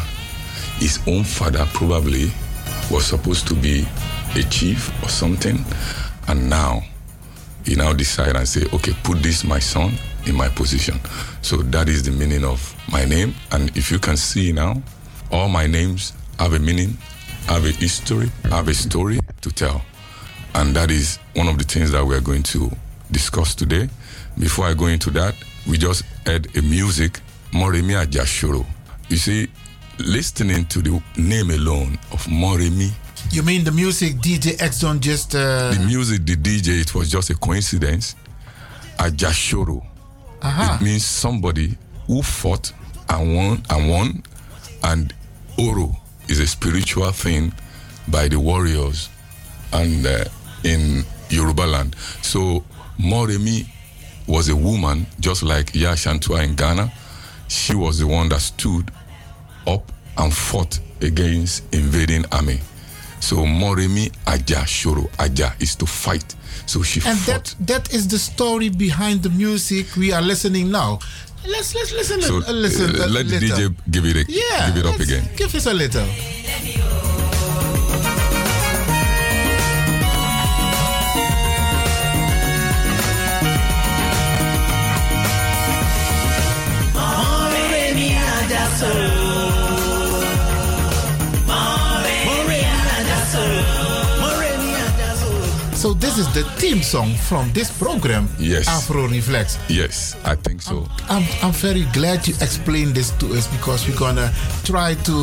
his 0.84 0.99
own 1.07 1.23
father 1.23 1.65
probably 1.73 2.29
was 2.91 3.05
supposed 3.05 3.47
to 3.47 3.55
be 3.55 3.86
a 4.36 4.43
chief 4.49 4.91
or 5.01 5.07
something, 5.07 5.63
and 6.27 6.49
now 6.49 6.81
he 7.63 7.73
now 7.75 7.93
decide 7.93 8.36
and 8.36 8.45
say, 8.45 8.65
okay, 8.73 8.91
put 9.01 9.23
this 9.23 9.45
my 9.45 9.59
son 9.59 9.93
in 10.25 10.36
my 10.36 10.49
position. 10.49 10.99
So 11.41 11.55
that 11.55 11.88
is 11.88 12.03
the 12.03 12.11
meaning 12.11 12.43
of 12.43 12.75
my 12.91 13.05
name. 13.05 13.34
And 13.53 13.69
if 13.77 13.91
you 13.91 13.97
can 13.97 14.17
see 14.17 14.51
now, 14.51 14.84
all 15.31 15.47
my 15.47 15.67
names 15.67 16.11
have 16.38 16.51
a 16.51 16.59
meaning, 16.59 16.97
have 17.47 17.63
a 17.63 17.71
history, 17.71 18.29
have 18.49 18.67
a 18.67 18.73
story 18.73 19.19
to 19.39 19.51
tell. 19.51 19.81
And 20.53 20.75
that 20.75 20.91
is 20.91 21.17
one 21.34 21.47
of 21.47 21.57
the 21.57 21.63
things 21.63 21.91
that 21.91 22.03
we 22.05 22.13
are 22.13 22.21
going 22.21 22.43
to 22.43 22.69
discuss 23.09 23.55
today. 23.55 23.88
Before 24.38 24.65
I 24.65 24.73
go 24.73 24.88
into 24.88 25.11
that, 25.11 25.34
we 25.65 25.77
just 25.77 26.03
heard 26.25 26.53
a 26.57 26.61
music, 26.61 27.21
Moremi 27.53 27.95
Ajashoro. 28.03 28.65
You 29.07 29.15
see, 29.15 29.47
listening 29.99 30.65
to 30.65 30.81
the 30.81 31.01
name 31.17 31.49
alone 31.51 31.97
of 32.11 32.25
Moremi, 32.27 32.91
You 33.31 33.43
mean 33.43 33.63
the 33.63 33.71
music 33.71 34.15
DJ 34.15 34.61
X 34.61 34.81
Don 34.81 34.99
just. 34.99 35.33
Uh... 35.35 35.71
the 35.71 35.83
music, 35.85 36.25
the 36.25 36.35
DJ, 36.35 36.81
it 36.81 36.93
was 36.93 37.09
just 37.09 37.29
a 37.29 37.35
coincidence. 37.35 38.15
Ajashoro. 38.97 39.83
Aha. 40.41 40.77
It 40.79 40.83
means 40.83 41.05
somebody 41.05 41.77
who 42.07 42.21
fought 42.21 42.71
and 43.09 43.35
won 43.35 43.63
and 43.69 43.89
won. 43.89 44.23
And 44.83 45.13
Oro 45.57 45.95
is 46.27 46.39
a 46.39 46.47
spiritual 46.47 47.11
thing 47.11 47.53
by 48.09 48.27
the 48.27 48.39
warriors 48.39 49.09
and 49.71 50.05
uh, 50.05 50.25
in 50.63 51.03
Yoruba 51.29 51.61
land. 51.63 51.95
So 52.21 52.63
Moremi 52.99 53.67
was 54.27 54.49
a 54.49 54.55
woman, 54.55 55.05
just 55.19 55.43
like 55.43 55.67
Yashantua 55.73 56.43
in 56.43 56.55
Ghana. 56.55 56.91
She 57.47 57.75
was 57.75 57.99
the 57.99 58.07
one 58.07 58.29
that 58.29 58.41
stood 58.41 58.91
up 59.68 59.91
and 60.18 60.34
fought 60.34 60.80
against 61.01 61.64
invading 61.74 62.26
army. 62.32 62.59
So 63.20 63.38
Moremi 63.38 64.11
Aja 64.28 64.64
Shoro. 64.66 65.07
Aja 65.20 65.53
is 65.59 65.76
to 65.76 65.86
fight. 65.86 66.36
So 66.66 66.82
she 66.84 67.01
And 67.05 67.18
fought. 67.20 67.55
that 67.59 67.68
that 67.68 67.93
is 67.93 68.07
the 68.07 68.20
story 68.20 68.70
behind 68.70 69.24
the 69.24 69.30
music 69.30 69.86
we 69.95 70.11
are 70.14 70.22
listening 70.22 70.72
now. 70.72 70.99
Let's 71.47 71.74
let's 71.76 71.91
listen. 71.93 72.22
So 72.22 72.38
a, 72.47 72.53
listen. 72.53 72.89
uh, 73.01 73.07
let 73.07 73.28
the. 73.28 73.39
DJ 73.39 73.74
give 73.91 74.05
it 74.05 74.16
a, 74.16 74.26
Yeah, 74.32 74.68
give 74.72 74.78
it 74.78 74.86
up 74.86 74.99
again. 74.99 75.24
Give 75.36 75.53
us 75.55 75.66
a 75.66 75.74
little. 75.74 76.05
So 95.84 95.92
this 95.92 96.18
is 96.18 96.32
the 96.32 96.47
theme 96.64 96.82
song 96.82 97.12
from 97.28 97.51
this 97.51 97.68
program. 97.70 98.30
Yes. 98.39 98.70
Afro 98.70 99.05
Reflex. 99.05 99.60
Yes, 99.68 100.16
I 100.24 100.36
think 100.39 100.62
so. 100.62 100.88
I'm, 101.10 101.28
I'm 101.43 101.51
very 101.51 101.84
glad 101.92 102.26
you 102.26 102.36
explained 102.39 102.96
this 102.96 103.12
to 103.20 103.28
us 103.36 103.51
because 103.51 103.84
we're 103.86 104.00
gonna 104.00 104.32
try 104.64 104.96
to 105.04 105.16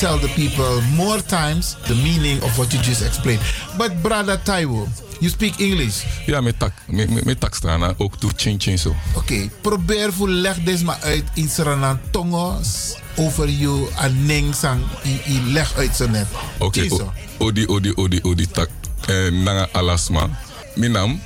tell 0.00 0.16
the 0.16 0.32
people 0.32 0.80
more 0.96 1.20
times 1.20 1.76
the 1.84 1.94
meaning 2.00 2.40
of 2.42 2.56
what 2.56 2.72
you 2.72 2.80
just 2.80 3.04
explained. 3.04 3.44
But 3.76 3.92
brother 4.02 4.38
Taiwo, 4.40 4.88
you 5.20 5.28
speak 5.28 5.60
English. 5.60 6.06
Ja, 6.24 6.40
met 6.40 6.58
tak, 6.58 6.72
met, 6.88 7.10
met, 7.10 7.24
met 7.24 7.40
tak 7.40 7.54
strana 7.54 7.92
ook 7.98 8.16
toe 8.16 8.30
chin 8.36 8.56
chin 8.60 8.78
zo. 8.78 8.96
Oké, 9.14 9.50
probeer 9.60 10.12
voor 10.12 10.28
leg 10.28 10.56
dit 10.64 10.82
maar 10.82 10.98
uit 11.02 11.24
in 11.34 11.48
Sranan 11.48 12.00
Tongos 12.10 12.96
over 13.16 13.48
je 13.48 13.88
aning 13.96 14.54
sang 14.54 14.80
i, 15.04 15.20
i 15.28 15.52
leg 15.52 15.76
uit 15.76 15.96
zo 15.96 16.08
net. 16.08 16.26
Oké, 16.58 16.80
Kies 16.80 17.00
odi 17.38 17.66
odi 17.66 17.92
odi 17.94 18.20
odi 18.22 18.46
tak 18.46 18.68
eh, 19.06 19.30
nanga 19.32 19.68
alasma. 19.72 20.28
Minam 20.76 21.20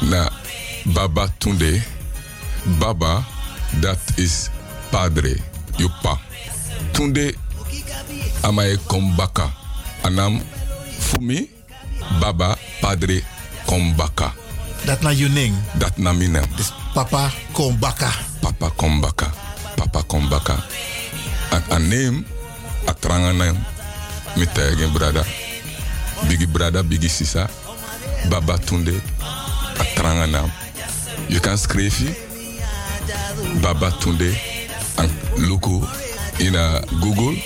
na 0.00 0.30
Baba 0.84 1.28
Tunde. 1.38 1.82
Baba, 2.78 3.24
dat 3.80 3.98
is 4.14 4.48
padre, 4.90 5.36
je 5.76 5.88
pa. 6.02 6.18
Tunde 6.90 7.34
amae 8.40 8.78
kombaka. 8.86 9.50
Anam 10.02 10.42
fumi 10.98 11.50
Baba 12.20 12.56
padre 12.80 13.22
kombaka. 13.66 14.32
Dat 14.84 15.00
na 15.00 15.10
je 15.10 15.28
ning. 15.28 15.54
Dat 15.78 15.96
na 15.96 16.12
minam. 16.12 16.44
Dus 16.56 16.72
papa 16.94 17.30
kombaka. 17.52 18.10
Papa 18.40 18.70
kombaka. 18.76 19.30
Papa 19.74 20.02
kombaka. 20.02 20.64
A, 21.52 21.62
a 21.74 21.78
name, 21.78 22.24
a 22.86 22.92
tranga. 22.94 23.54
Mi 24.36 24.46
tegen 24.52 24.92
brada. 24.92 25.24
Bigi 26.28 26.46
brada, 26.46 26.82
bigi 26.82 27.08
sisa. 27.08 27.48
Baba 28.28 28.58
tunde. 28.58 29.00
A 29.80 29.84
tranga 29.94 30.26
naam. 30.26 30.52
Je 31.28 31.40
kan 31.40 31.58
schrijven. 31.58 32.14
Baba 33.60 33.90
tunde. 33.90 34.32
En 34.94 35.10
luku 35.36 35.80
in 36.36 36.56
a 36.56 36.82
Google. 37.00 37.42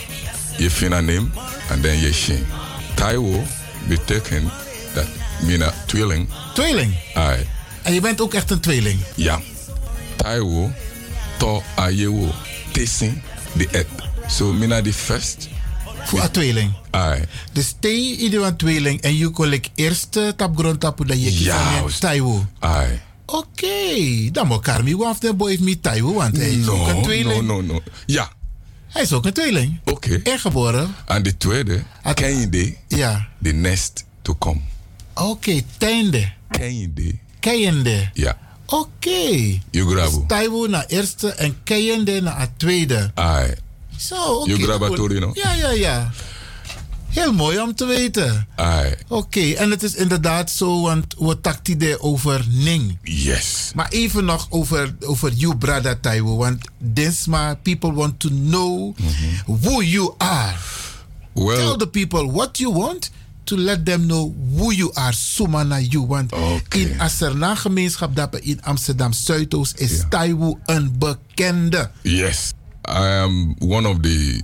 Je 0.59 0.71
vindt 0.71 0.95
een 0.95 1.05
naam. 1.05 1.33
En 1.69 1.81
dan 1.81 1.99
je 1.99 2.13
shin. 2.13 2.47
Taiwo 2.95 3.45
betekent 3.89 4.51
dat 4.95 5.07
mina 5.41 5.73
tweeling. 5.87 6.29
Tweeling? 6.55 6.95
Ai. 7.15 7.47
En 7.83 7.95
je 7.95 8.01
bent 8.01 8.21
ook 8.21 8.35
echt 8.35 8.51
een 8.51 8.61
tweeling. 8.61 9.01
Ja. 9.15 9.41
Taiwo, 10.17 10.71
to 11.39 11.63
ayewo, 11.75 12.33
tesin, 12.73 13.23
de 13.53 13.69
et. 13.71 13.87
So 14.27 14.53
mina 14.53 14.83
the 14.83 14.93
first. 14.93 15.49
Voor 16.07 16.23
een 16.23 16.31
tweeling. 16.31 16.73
Ai. 16.91 17.25
Dus 17.53 17.75
tei 17.81 18.17
ieder 18.17 18.43
een 18.43 18.57
tweeling 18.57 19.01
en 19.01 19.17
je 19.17 19.31
ik 19.53 19.69
eerste 19.75 20.33
tapgrond 20.37 20.81
tapu 20.81 21.05
dat 21.05 21.23
je 21.23 21.31
kiest. 21.31 22.01
Taiwo. 22.01 22.47
Ai. 22.59 23.01
Oké, 23.27 24.31
dan 24.33 24.47
moet 24.47 24.63
Karmi 24.63 24.97
want 24.97 25.21
de 25.21 25.35
boy 25.35 25.57
met 25.61 25.83
Taiwo, 25.83 26.13
want 26.13 26.37
hij 26.37 26.51
is 26.51 26.69
ook 26.69 26.89
een 26.89 27.03
tweeling. 27.03 27.47
no, 27.47 27.61
no, 27.61 27.73
no. 27.73 27.81
Ja. 28.07 28.33
Hij 28.89 29.03
is 29.03 29.13
ook 29.13 29.27
een 29.27 29.33
tweeling. 29.33 29.81
Oké. 29.85 30.21
En 30.25 30.39
geboren. 30.39 30.95
En 31.07 31.23
de 31.23 31.37
tweede, 31.37 31.83
ken 32.15 32.41
je 32.41 32.49
de? 32.49 32.77
Ja. 32.89 33.29
The 33.43 33.51
next 33.53 34.05
to 34.23 34.35
come. 34.39 34.61
Oké, 35.15 35.63
tiende. 35.77 36.33
Ken 36.51 36.79
je 36.79 37.83
de? 37.83 38.09
Ja. 38.13 38.39
Oké. 38.67 39.59
Je 39.71 39.87
grabu. 39.87 40.17
Dus 40.17 40.25
Taiwo 40.27 40.67
naar 40.67 40.85
eerste 40.87 41.29
en 41.33 41.57
Keiende 41.65 42.21
naar 42.21 42.49
tweede. 42.57 43.11
Ai. 43.15 43.55
Zo, 43.99 44.15
oké. 44.15 44.79
Goed. 44.79 44.97
Torino. 44.97 45.31
Ja, 45.35 45.53
ja, 45.53 45.71
ja. 45.71 46.11
Heel 47.09 47.33
mooi 47.33 47.61
om 47.61 47.75
te 47.75 47.85
weten. 47.85 48.49
Oké, 49.09 49.41
en 49.53 49.71
het 49.71 49.83
is 49.83 49.95
inderdaad 49.95 50.51
zo, 50.51 50.81
want 50.81 51.15
we 51.19 51.41
takten 51.41 51.79
de 51.79 52.01
over 52.01 52.45
Ning. 52.49 52.99
Yes. 53.03 53.71
Maar 53.75 53.89
even 53.89 54.25
nog 54.25 54.47
over, 54.51 54.97
over 55.01 55.33
you, 55.33 55.57
brother 55.57 56.01
Taiwo. 56.01 56.37
Want 56.37 56.65
Dinsma, 56.79 57.55
people 57.55 57.93
want 57.93 58.21
to 58.21 58.29
know 58.29 58.97
who 59.47 59.83
you 59.83 60.15
are. 60.19 60.55
Well, 61.33 61.57
Tell 61.57 61.77
the 61.77 61.89
people 61.89 62.31
what 62.33 62.59
you 62.59 62.73
want 62.75 63.11
to 63.45 63.57
let 63.57 63.85
them 63.85 64.07
know 64.07 64.35
who 64.57 64.73
you 64.73 64.91
are. 64.95 65.13
Sumana 65.13 65.79
you. 65.81 66.07
Want 66.07 66.33
in 66.75 67.01
Aserna 67.01 67.55
gemeenschap 67.55 68.17
dat 68.17 68.37
in 68.37 68.63
Amsterdam 68.63 69.13
Zuidoost 69.13 69.79
is 69.79 70.03
Taiwo 70.09 70.59
een 70.65 70.99
bekende. 70.99 71.91
Yes. 72.03 72.53
I 72.87 73.09
am 73.09 73.55
one 73.61 73.87
of 73.87 74.03
the 74.03 74.43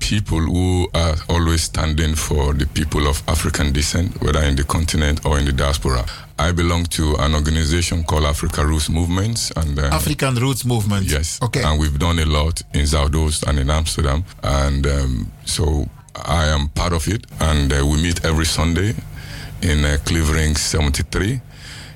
people 0.00 0.38
who 0.40 0.88
are 0.94 1.16
always 1.28 1.62
standing 1.64 2.14
for 2.14 2.54
the 2.54 2.66
people 2.66 3.06
of 3.08 3.22
African 3.28 3.72
descent, 3.72 4.20
whether 4.22 4.40
in 4.42 4.56
the 4.56 4.64
continent 4.64 5.24
or 5.26 5.38
in 5.38 5.44
the 5.44 5.52
diaspora. 5.52 6.04
I 6.38 6.52
belong 6.52 6.84
to 6.84 7.16
an 7.18 7.34
organization 7.34 8.04
called 8.04 8.24
Africa 8.24 8.64
Roots 8.64 8.88
Movements, 8.88 9.50
and 9.56 9.78
uh, 9.78 9.86
African 9.86 10.36
Roots 10.36 10.64
Movement. 10.64 11.06
Yes. 11.10 11.40
Okay. 11.42 11.62
And 11.62 11.80
we've 11.80 11.98
done 11.98 12.18
a 12.20 12.24
lot 12.26 12.62
in 12.74 12.82
Zuidoost 12.82 13.46
and 13.48 13.58
in 13.58 13.70
Amsterdam. 13.70 14.24
And 14.42 14.86
um, 14.86 15.32
so 15.44 15.88
I 16.14 16.46
am 16.46 16.68
part 16.68 16.92
of 16.92 17.08
it. 17.08 17.26
And 17.40 17.72
uh, 17.72 17.84
we 17.84 18.00
meet 18.00 18.24
every 18.24 18.46
Sunday 18.46 18.94
in 19.62 19.84
uh, 19.84 19.96
Cleveland 20.04 20.56
73. 20.58 21.40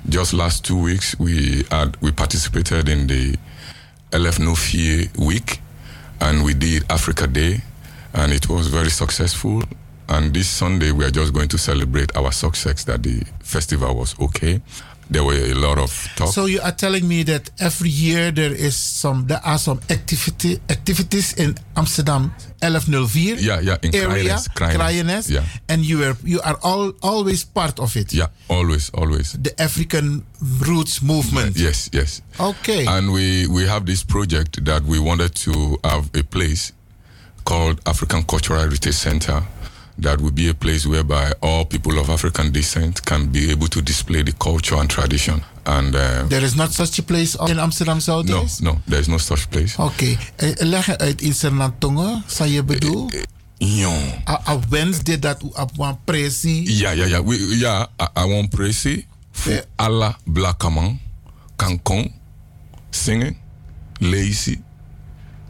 Just 0.09 0.33
last 0.33 0.65
two 0.65 0.77
weeks, 0.77 1.17
we 1.17 1.63
had 1.71 1.95
we 2.01 2.11
participated 2.11 2.89
in 2.89 3.07
the 3.07 3.37
LF 4.11 4.39
No 4.39 4.53
Fear 4.55 5.07
Week, 5.17 5.61
and 6.23 6.41
we 6.43 6.53
did 6.53 6.89
Africa 6.89 7.27
Day, 7.27 7.61
and 8.13 8.31
it 8.31 8.47
was 8.47 8.67
very 8.67 8.89
successful. 8.89 9.61
And 10.07 10.33
this 10.33 10.47
Sunday, 10.47 10.91
we 10.91 11.03
are 11.03 11.11
just 11.11 11.33
going 11.33 11.49
to 11.49 11.57
celebrate 11.57 12.15
our 12.15 12.31
success 12.31 12.85
that 12.85 13.03
the 13.03 13.23
festival 13.41 13.93
was 13.95 14.17
okay. 14.19 14.61
There 15.09 15.23
were 15.23 15.33
a 15.51 15.53
lot 15.53 15.77
of 15.77 15.91
talk. 16.15 16.29
So 16.33 16.45
you 16.45 16.61
are 16.61 16.71
telling 16.71 17.07
me 17.07 17.23
that 17.23 17.49
every 17.59 17.89
year 17.89 18.31
there 18.31 18.51
is 18.53 18.75
some 18.75 19.27
there 19.27 19.41
are 19.43 19.57
some 19.57 19.79
activity 19.89 20.59
activities 20.69 21.33
in 21.33 21.55
Amsterdam 21.75 22.31
1104 22.61 23.39
Yeah, 23.39 23.59
yeah, 23.59 23.77
in 23.83 23.93
area 23.95 24.37
Kraaienest, 24.55 25.29
yeah. 25.29 25.43
and 25.69 25.83
you 25.83 26.03
are 26.03 26.15
you 26.23 26.39
are 26.41 26.57
all 26.63 26.93
always 27.01 27.43
part 27.43 27.79
of 27.79 27.95
it. 27.95 28.13
Yeah, 28.13 28.27
always, 28.49 28.89
always. 28.93 29.33
The 29.33 29.51
African 29.61 30.25
Roots 30.41 31.01
Movement. 31.01 31.57
Yes, 31.57 31.89
yes. 31.93 32.21
Okay. 32.39 32.85
And 32.87 33.11
we, 33.11 33.47
we 33.47 33.65
have 33.67 33.85
this 33.85 34.03
project 34.03 34.63
that 34.65 34.83
we 34.83 34.99
wanted 34.99 35.35
to 35.35 35.77
have 35.83 36.09
a 36.15 36.23
place 36.23 36.71
called 37.45 37.79
African 37.85 38.23
Cultural 38.23 38.59
Heritage 38.59 38.95
Center 38.95 39.43
that 39.99 40.19
would 40.21 40.35
be 40.35 40.49
a 40.49 40.53
place 40.53 40.85
whereby 40.85 41.31
all 41.39 41.65
people 41.65 41.99
of 41.99 42.09
African 42.09 42.51
descent 42.51 43.01
can 43.05 43.31
be 43.31 43.51
able 43.51 43.67
to 43.67 43.81
display 43.81 44.23
the 44.23 44.33
culture 44.33 44.79
and 44.79 44.89
tradition. 44.89 45.41
And 45.65 45.95
uh, 45.95 46.27
There 46.27 46.43
is 46.43 46.55
not 46.55 46.71
such 46.71 46.99
a 46.99 47.03
place 47.03 47.35
in 47.47 47.59
Amsterdam 47.59 47.99
no, 48.05 48.45
no, 48.61 48.81
there 48.87 48.99
is 48.99 49.07
no 49.07 49.17
such 49.17 49.49
place. 49.49 49.77
Oké, 49.77 50.17
eh, 50.35 50.51
leg 50.57 50.97
uit 50.97 51.21
in 51.21 51.33
Sernatongen, 51.33 52.23
zou 52.27 52.49
je 52.49 52.63
bedoel? 52.63 53.09
Jong. 53.57 54.27
A, 54.29 54.41
a 54.47 54.59
wens 54.69 55.03
dit 55.03 55.21
dat 55.21 55.43
u 55.43 55.45
op 55.53 55.79
een 55.79 55.97
presie. 56.03 56.77
Ja, 56.77 56.91
ja, 56.91 57.05
ja. 57.05 57.23
We, 57.23 57.57
ja, 57.57 57.87
I, 58.01 58.19
I 58.19 58.27
want 58.27 58.49
praise 58.49 59.05
voor 59.31 59.65
alle 59.75 60.15
blakke 60.23 60.69
man 60.69 60.99
kan 61.55 61.81
kom, 61.81 62.11
zingen, 62.89 63.37
lezen, 63.97 64.63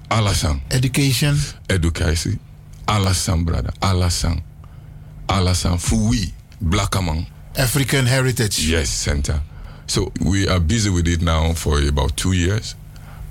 alles 0.07 0.45
aan. 0.45 0.61
Education. 0.68 1.40
Educatie, 1.65 2.40
alles 2.85 3.27
aan, 3.30 3.43
brother, 3.43 3.73
alles 3.80 4.23
aan. 4.26 4.43
Alles 5.26 5.65
aan. 5.65 5.80
Voor 5.80 6.10
wie? 6.10 6.34
Blakke. 6.57 7.26
African 7.55 8.05
Heritage. 8.05 8.68
Yes, 8.68 9.01
center. 9.01 9.41
So 9.85 10.11
we 10.19 10.49
are 10.49 10.60
busy 10.60 10.89
with 10.89 11.07
it 11.07 11.22
now 11.22 11.53
for 11.53 11.88
about 11.88 12.15
two 12.18 12.34
years. 12.34 12.76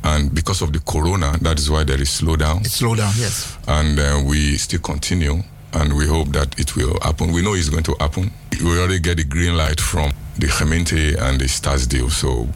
And 0.05 0.33
because 0.35 0.63
of 0.63 0.73
the 0.73 0.81
corona, 0.81 1.39
that 1.43 1.59
is 1.59 1.69
why 1.69 1.85
there 1.85 2.01
is 2.01 2.11
slowdown. 2.11 2.61
It's 2.65 2.77
slow 2.77 2.95
down, 2.95 3.13
yes. 3.17 3.57
And 3.67 3.99
uh, 3.99 4.23
we 4.27 4.57
still 4.59 4.81
continue. 4.81 5.43
And 5.73 5.93
we 5.97 6.07
hope 6.07 6.33
that 6.33 6.59
it 6.59 6.77
will 6.77 6.99
happen. 7.01 7.33
We 7.33 7.41
know 7.41 7.55
it's 7.55 7.71
going 7.71 7.85
to 7.85 7.97
happen. 7.99 8.31
We 8.63 8.79
already 8.79 8.99
get 8.99 9.17
the 9.17 9.25
green 9.25 9.57
light 9.57 9.81
from 9.81 10.13
the 10.39 10.47
Gemeente 10.49 11.17
and 11.19 11.41
the 11.41 11.49
Stars 11.49 11.87
deal. 11.87 12.11
So 12.11 12.49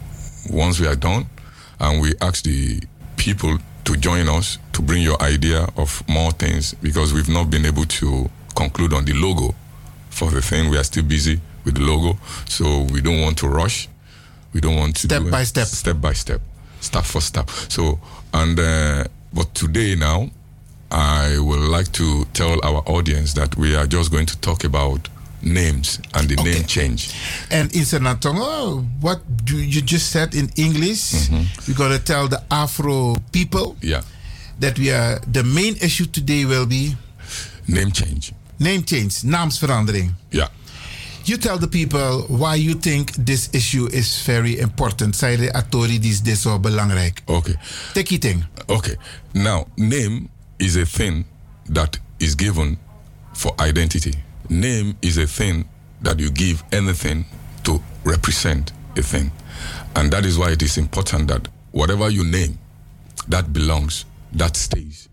once 0.51 0.79
we 0.79 0.87
are 0.87 0.95
done, 0.95 1.25
and 1.79 2.01
we 2.01 2.13
ask 2.21 2.43
the 2.43 2.81
people 3.15 3.57
to 3.85 3.95
join 3.97 4.27
us 4.29 4.57
to 4.77 4.83
bring 4.83 5.01
your 5.01 5.19
idea 5.23 5.67
of 5.75 6.03
more 6.07 6.31
things 6.31 6.75
because 6.75 7.11
we've 7.11 7.29
not 7.29 7.49
been 7.49 7.65
able 7.65 7.83
to 7.85 8.29
conclude 8.55 8.93
on 8.93 9.05
the 9.05 9.13
logo 9.13 9.55
for 10.11 10.29
the 10.29 10.39
thing. 10.41 10.69
We 10.69 10.77
are 10.77 10.83
still 10.83 11.03
busy 11.03 11.41
with 11.65 11.75
the 11.75 11.81
logo, 11.81 12.17
so 12.47 12.83
we 12.93 13.01
don't 13.01 13.19
want 13.19 13.39
to 13.39 13.47
rush. 13.47 13.89
We 14.53 14.61
don't 14.61 14.75
want 14.75 14.95
to 14.97 15.07
Step 15.07 15.23
by 15.31 15.43
step. 15.45 15.65
step 15.65 15.99
by 15.99 16.13
step, 16.13 16.41
step 16.79 17.03
for 17.05 17.21
step. 17.21 17.49
So, 17.69 17.99
and 18.35 18.59
uh, 18.59 19.05
but 19.33 19.51
today 19.55 19.95
now, 19.95 20.29
I 20.91 21.39
would 21.39 21.59
like 21.59 21.91
to 21.93 22.25
tell 22.33 22.63
our 22.63 22.83
audience 22.85 23.33
that 23.33 23.57
we 23.57 23.75
are 23.75 23.87
just 23.87 24.11
going 24.11 24.27
to 24.27 24.37
talk 24.41 24.63
about 24.63 25.09
names 25.41 25.99
and 26.13 26.29
the 26.29 26.35
name 26.43 26.63
change. 26.65 27.13
And 27.49 27.73
in 27.75 27.81
Sernatongen, 27.81 28.85
what 29.01 29.21
do 29.43 29.57
you 29.57 29.81
just 29.81 30.11
said 30.11 30.35
in 30.35 30.49
English, 30.55 31.29
we're 31.67 31.75
going 31.75 31.91
to 31.97 32.03
tell 32.03 32.27
the 32.27 32.43
Afro 32.51 33.15
people 33.31 33.75
Yeah, 33.81 34.01
that 34.59 34.77
we 34.77 34.91
are 34.91 35.19
the 35.31 35.43
main 35.43 35.75
issue 35.81 36.05
today 36.09 36.45
will 36.45 36.65
be 36.67 36.95
name 37.65 37.91
change. 37.91 38.33
name 38.59 38.83
change, 38.83 39.21
naamsverandering. 39.23 40.13
Yeah. 40.29 40.47
You 41.25 41.37
tell 41.37 41.57
the 41.59 41.67
people 41.67 42.25
why 42.29 42.55
you 42.55 42.73
think 42.73 43.11
this 43.25 43.49
issue 43.51 43.87
is 43.91 44.23
very 44.25 44.57
important. 44.59 45.15
Zij 45.15 45.35
de 45.37 45.51
authorities 45.51 46.21
dit 46.21 46.37
zo 46.37 46.59
belangrijk. 46.59 47.21
Okay. 47.25 47.55
Take 47.93 48.13
it 48.13 48.25
in. 48.25 48.45
Okay. 48.65 48.95
Now, 49.33 49.65
name 49.75 50.27
is 50.57 50.75
a 50.75 50.85
thing 50.85 51.25
that 51.71 51.99
is 52.17 52.35
given 52.35 52.77
for 53.33 53.53
identity. 53.67 54.13
Name 54.47 54.95
is 54.99 55.17
a 55.17 55.27
thing 55.27 55.65
that 56.01 56.19
you 56.19 56.31
give 56.31 56.63
anything 56.69 57.25
to 57.61 57.81
represent 58.03 58.71
a 58.95 59.01
thing. 59.01 59.31
And 59.93 60.11
that 60.11 60.25
is 60.25 60.37
why 60.37 60.51
it 60.51 60.61
is 60.61 60.77
important 60.77 61.27
that 61.27 61.47
whatever 61.71 62.09
you 62.09 62.23
name, 62.23 62.57
that 63.27 63.51
belongs, 63.51 64.05
that 64.33 64.55
stays. 64.55 65.09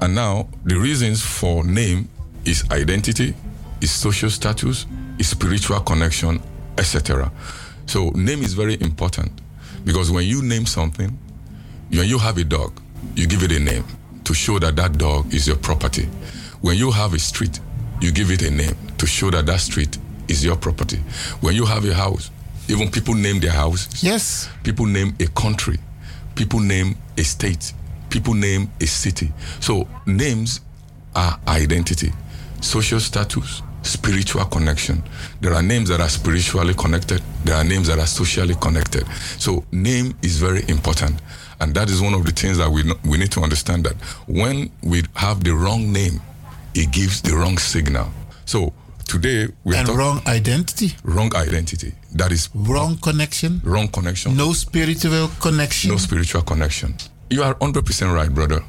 And 0.00 0.14
now, 0.14 0.48
the 0.64 0.76
reasons 0.76 1.22
for 1.22 1.64
name 1.64 2.08
is 2.44 2.64
identity, 2.70 3.34
is 3.80 3.90
social 3.90 4.30
status, 4.30 4.86
is 5.18 5.28
spiritual 5.28 5.80
connection, 5.80 6.42
etc. 6.78 7.30
So, 7.86 8.10
name 8.10 8.42
is 8.42 8.54
very 8.54 8.74
important 8.80 9.40
because 9.84 10.10
when 10.10 10.24
you 10.24 10.42
name 10.42 10.66
something, 10.66 11.16
when 11.90 12.08
you 12.08 12.18
have 12.18 12.38
a 12.38 12.44
dog, 12.44 12.80
you 13.14 13.26
give 13.26 13.42
it 13.42 13.52
a 13.52 13.60
name 13.60 13.84
to 14.24 14.34
show 14.34 14.58
that 14.58 14.76
that 14.76 14.98
dog 14.98 15.32
is 15.32 15.46
your 15.46 15.56
property. 15.56 16.08
When 16.62 16.76
you 16.76 16.90
have 16.90 17.14
a 17.14 17.18
street, 17.18 17.60
you 18.00 18.10
give 18.10 18.30
it 18.30 18.42
a 18.42 18.50
name 18.50 18.76
to 18.98 19.06
show 19.06 19.30
that 19.30 19.46
that 19.46 19.60
street 19.60 19.98
is 20.28 20.44
your 20.44 20.56
property. 20.56 20.96
When 21.40 21.54
you 21.54 21.66
have 21.66 21.84
a 21.84 21.94
house, 21.94 22.30
even 22.68 22.90
people 22.90 23.14
name 23.14 23.40
their 23.40 23.52
houses. 23.52 24.02
Yes. 24.02 24.48
People 24.62 24.86
name 24.86 25.14
a 25.20 25.26
country. 25.26 25.78
People 26.34 26.60
name 26.60 26.96
a 27.18 27.22
state. 27.22 27.72
People 28.14 28.34
name 28.34 28.70
a 28.80 28.86
city. 28.86 29.32
So 29.58 29.88
names 30.06 30.60
are 31.16 31.36
identity, 31.48 32.12
social 32.60 33.00
status, 33.00 33.60
spiritual 33.82 34.44
connection. 34.44 35.02
There 35.40 35.52
are 35.52 35.62
names 35.62 35.88
that 35.88 36.00
are 36.00 36.08
spiritually 36.08 36.74
connected. 36.74 37.20
There 37.44 37.56
are 37.56 37.64
names 37.64 37.88
that 37.88 37.98
are 37.98 38.06
socially 38.06 38.54
connected. 38.54 39.04
So 39.38 39.64
name 39.72 40.14
is 40.22 40.36
very 40.38 40.62
important. 40.68 41.20
And 41.60 41.74
that 41.74 41.90
is 41.90 42.00
one 42.00 42.14
of 42.14 42.24
the 42.24 42.30
things 42.30 42.56
that 42.58 42.70
we, 42.70 42.84
we 43.04 43.18
need 43.18 43.32
to 43.32 43.40
understand 43.40 43.84
that 43.86 43.96
when 44.28 44.70
we 44.84 45.02
have 45.16 45.42
the 45.42 45.50
wrong 45.52 45.92
name, 45.92 46.20
it 46.72 46.92
gives 46.92 47.20
the 47.20 47.34
wrong 47.34 47.58
signal. 47.58 48.08
So 48.44 48.72
today 49.08 49.48
we 49.64 49.74
And 49.76 49.88
wrong 49.88 50.22
identity. 50.28 50.94
wrong 51.02 51.34
identity. 51.34 51.94
That 52.14 52.30
is 52.30 52.48
Wrong 52.54 52.96
connection. 52.98 53.60
wrong 53.64 53.88
connection. 53.88 54.36
No 54.36 54.52
spiritual 54.52 55.30
connection. 55.40 55.90
No 55.90 55.96
spiritual 55.96 56.42
connection. 56.42 56.94
You 57.34 57.42
are 57.42 57.56
100% 57.56 58.14
right, 58.14 58.32
brother. 58.32 58.62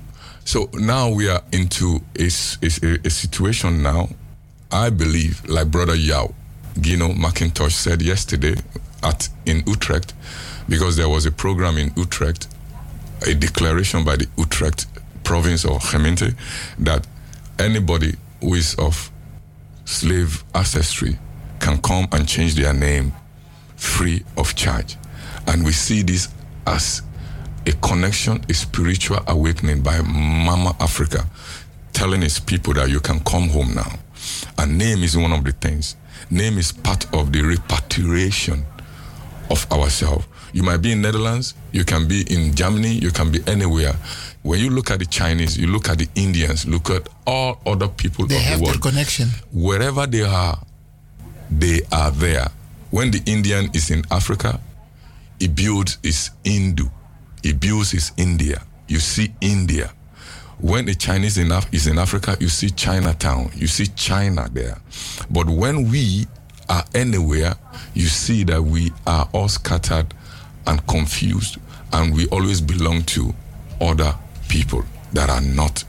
So 0.43 0.71
now 0.73 1.11
we 1.11 1.29
are 1.29 1.43
into 1.51 2.01
a 2.17 2.29
situation 2.31 3.83
now. 3.83 4.09
I 4.71 4.89
believe, 4.89 5.47
like 5.47 5.69
Brother 5.69 5.93
Yao, 5.93 6.33
Gino 6.81 7.09
McIntosh 7.09 7.73
said 7.73 8.01
yesterday 8.01 8.55
at 9.03 9.29
in 9.45 9.61
Utrecht, 9.67 10.15
because 10.67 10.97
there 10.97 11.07
was 11.07 11.27
a 11.27 11.31
program 11.31 11.77
in 11.77 11.93
Utrecht, 11.95 12.47
a 13.27 13.35
declaration 13.35 14.03
by 14.03 14.15
the 14.15 14.27
Utrecht 14.35 14.87
province 15.23 15.63
of 15.63 15.83
Gemeente 15.83 16.33
that 16.79 17.05
anybody 17.59 18.15
who 18.41 18.55
is 18.55 18.73
of 18.79 19.11
slave 19.85 20.43
ancestry 20.55 21.19
can 21.59 21.79
come 21.83 22.07
and 22.11 22.27
change 22.27 22.55
their 22.55 22.73
name 22.73 23.13
free 23.75 24.23
of 24.37 24.55
charge. 24.55 24.97
And 25.45 25.63
we 25.63 25.71
see 25.71 26.01
this 26.01 26.29
as 26.65 27.03
a 27.67 27.71
connection, 27.73 28.43
a 28.49 28.53
spiritual 28.53 29.19
awakening 29.27 29.81
by 29.81 30.01
Mama 30.01 30.75
Africa, 30.79 31.25
telling 31.93 32.23
its 32.23 32.39
people 32.39 32.73
that 32.73 32.89
you 32.89 32.99
can 32.99 33.19
come 33.21 33.49
home 33.49 33.73
now. 33.73 33.91
And 34.57 34.77
name 34.77 35.03
is 35.03 35.17
one 35.17 35.31
of 35.31 35.43
the 35.43 35.51
things. 35.51 35.95
Name 36.29 36.57
is 36.57 36.71
part 36.71 37.05
of 37.13 37.31
the 37.31 37.41
repatriation 37.41 38.65
of 39.49 39.71
ourselves. 39.71 40.25
You 40.53 40.63
might 40.63 40.77
be 40.77 40.91
in 40.93 41.01
Netherlands, 41.01 41.53
you 41.71 41.83
can 41.83 42.07
be 42.07 42.21
in 42.33 42.55
Germany, 42.55 42.93
you 42.93 43.11
can 43.11 43.31
be 43.31 43.39
anywhere. 43.45 43.93
When 44.41 44.59
you 44.59 44.69
look 44.69 44.89
at 44.89 44.99
the 44.99 45.05
Chinese, 45.05 45.57
you 45.57 45.67
look 45.67 45.89
at 45.89 45.97
the 45.97 46.07
Indians, 46.15 46.65
look 46.65 46.89
at 46.89 47.07
all 47.27 47.59
other 47.65 47.87
people 47.89 48.25
They 48.25 48.37
of 48.37 48.41
have 48.43 48.59
the 48.59 48.65
world. 48.65 48.81
connection. 48.81 49.29
Wherever 49.51 50.07
they 50.07 50.21
are, 50.23 50.57
they 51.51 51.81
are 51.91 52.11
there. 52.11 52.47
When 52.91 53.11
the 53.11 53.21
Indian 53.25 53.69
is 53.73 53.91
in 53.91 54.03
Africa, 54.09 54.59
he 55.39 55.47
builds 55.49 55.97
his 56.01 56.31
Hindu. 56.45 56.87
He 57.45 57.53
builds 57.53 57.91
his 57.91 58.11
India. 58.17 58.63
You 58.87 58.97
see 58.97 59.31
India. 59.39 59.91
When 60.57 60.89
a 60.89 60.95
Chinese 60.95 61.37
in 61.37 61.51
Af- 61.51 61.71
is 61.71 61.85
in 61.85 61.99
Africa, 61.99 62.35
you 62.39 62.47
see 62.49 62.71
Chinatown, 62.71 63.51
you 63.53 63.67
see 63.67 63.85
China 63.85 64.49
there. 64.51 64.79
But 65.29 65.45
when 65.47 65.91
we 65.91 66.25
are 66.67 66.83
anywhere, 66.95 67.53
you 67.93 68.07
see 68.07 68.45
that 68.45 68.63
we 68.63 68.91
are 69.05 69.29
all 69.31 69.47
scattered 69.47 70.11
and 70.65 70.87
confused, 70.87 71.57
and 71.93 72.15
we 72.15 72.25
always 72.29 72.61
belong 72.61 73.03
to 73.03 73.35
other 73.79 74.15
people 74.47 74.83
that 75.13 75.29
are 75.29 75.41
not 75.41 75.83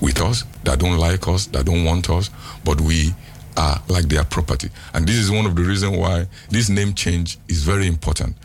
with 0.00 0.20
us, 0.20 0.44
that 0.62 0.78
don't 0.78 0.98
like 0.98 1.26
us, 1.26 1.46
that 1.46 1.66
don't 1.66 1.82
want 1.84 2.08
us, 2.10 2.30
but 2.64 2.80
we 2.80 3.12
are 3.56 3.82
like 3.88 4.04
their 4.04 4.22
property. 4.22 4.70
And 4.94 5.04
this 5.04 5.16
is 5.16 5.32
one 5.32 5.46
of 5.46 5.56
the 5.56 5.62
reasons 5.62 5.96
why 5.96 6.28
this 6.48 6.68
name 6.68 6.94
change 6.94 7.38
is 7.48 7.64
very 7.64 7.88
important. 7.88 8.36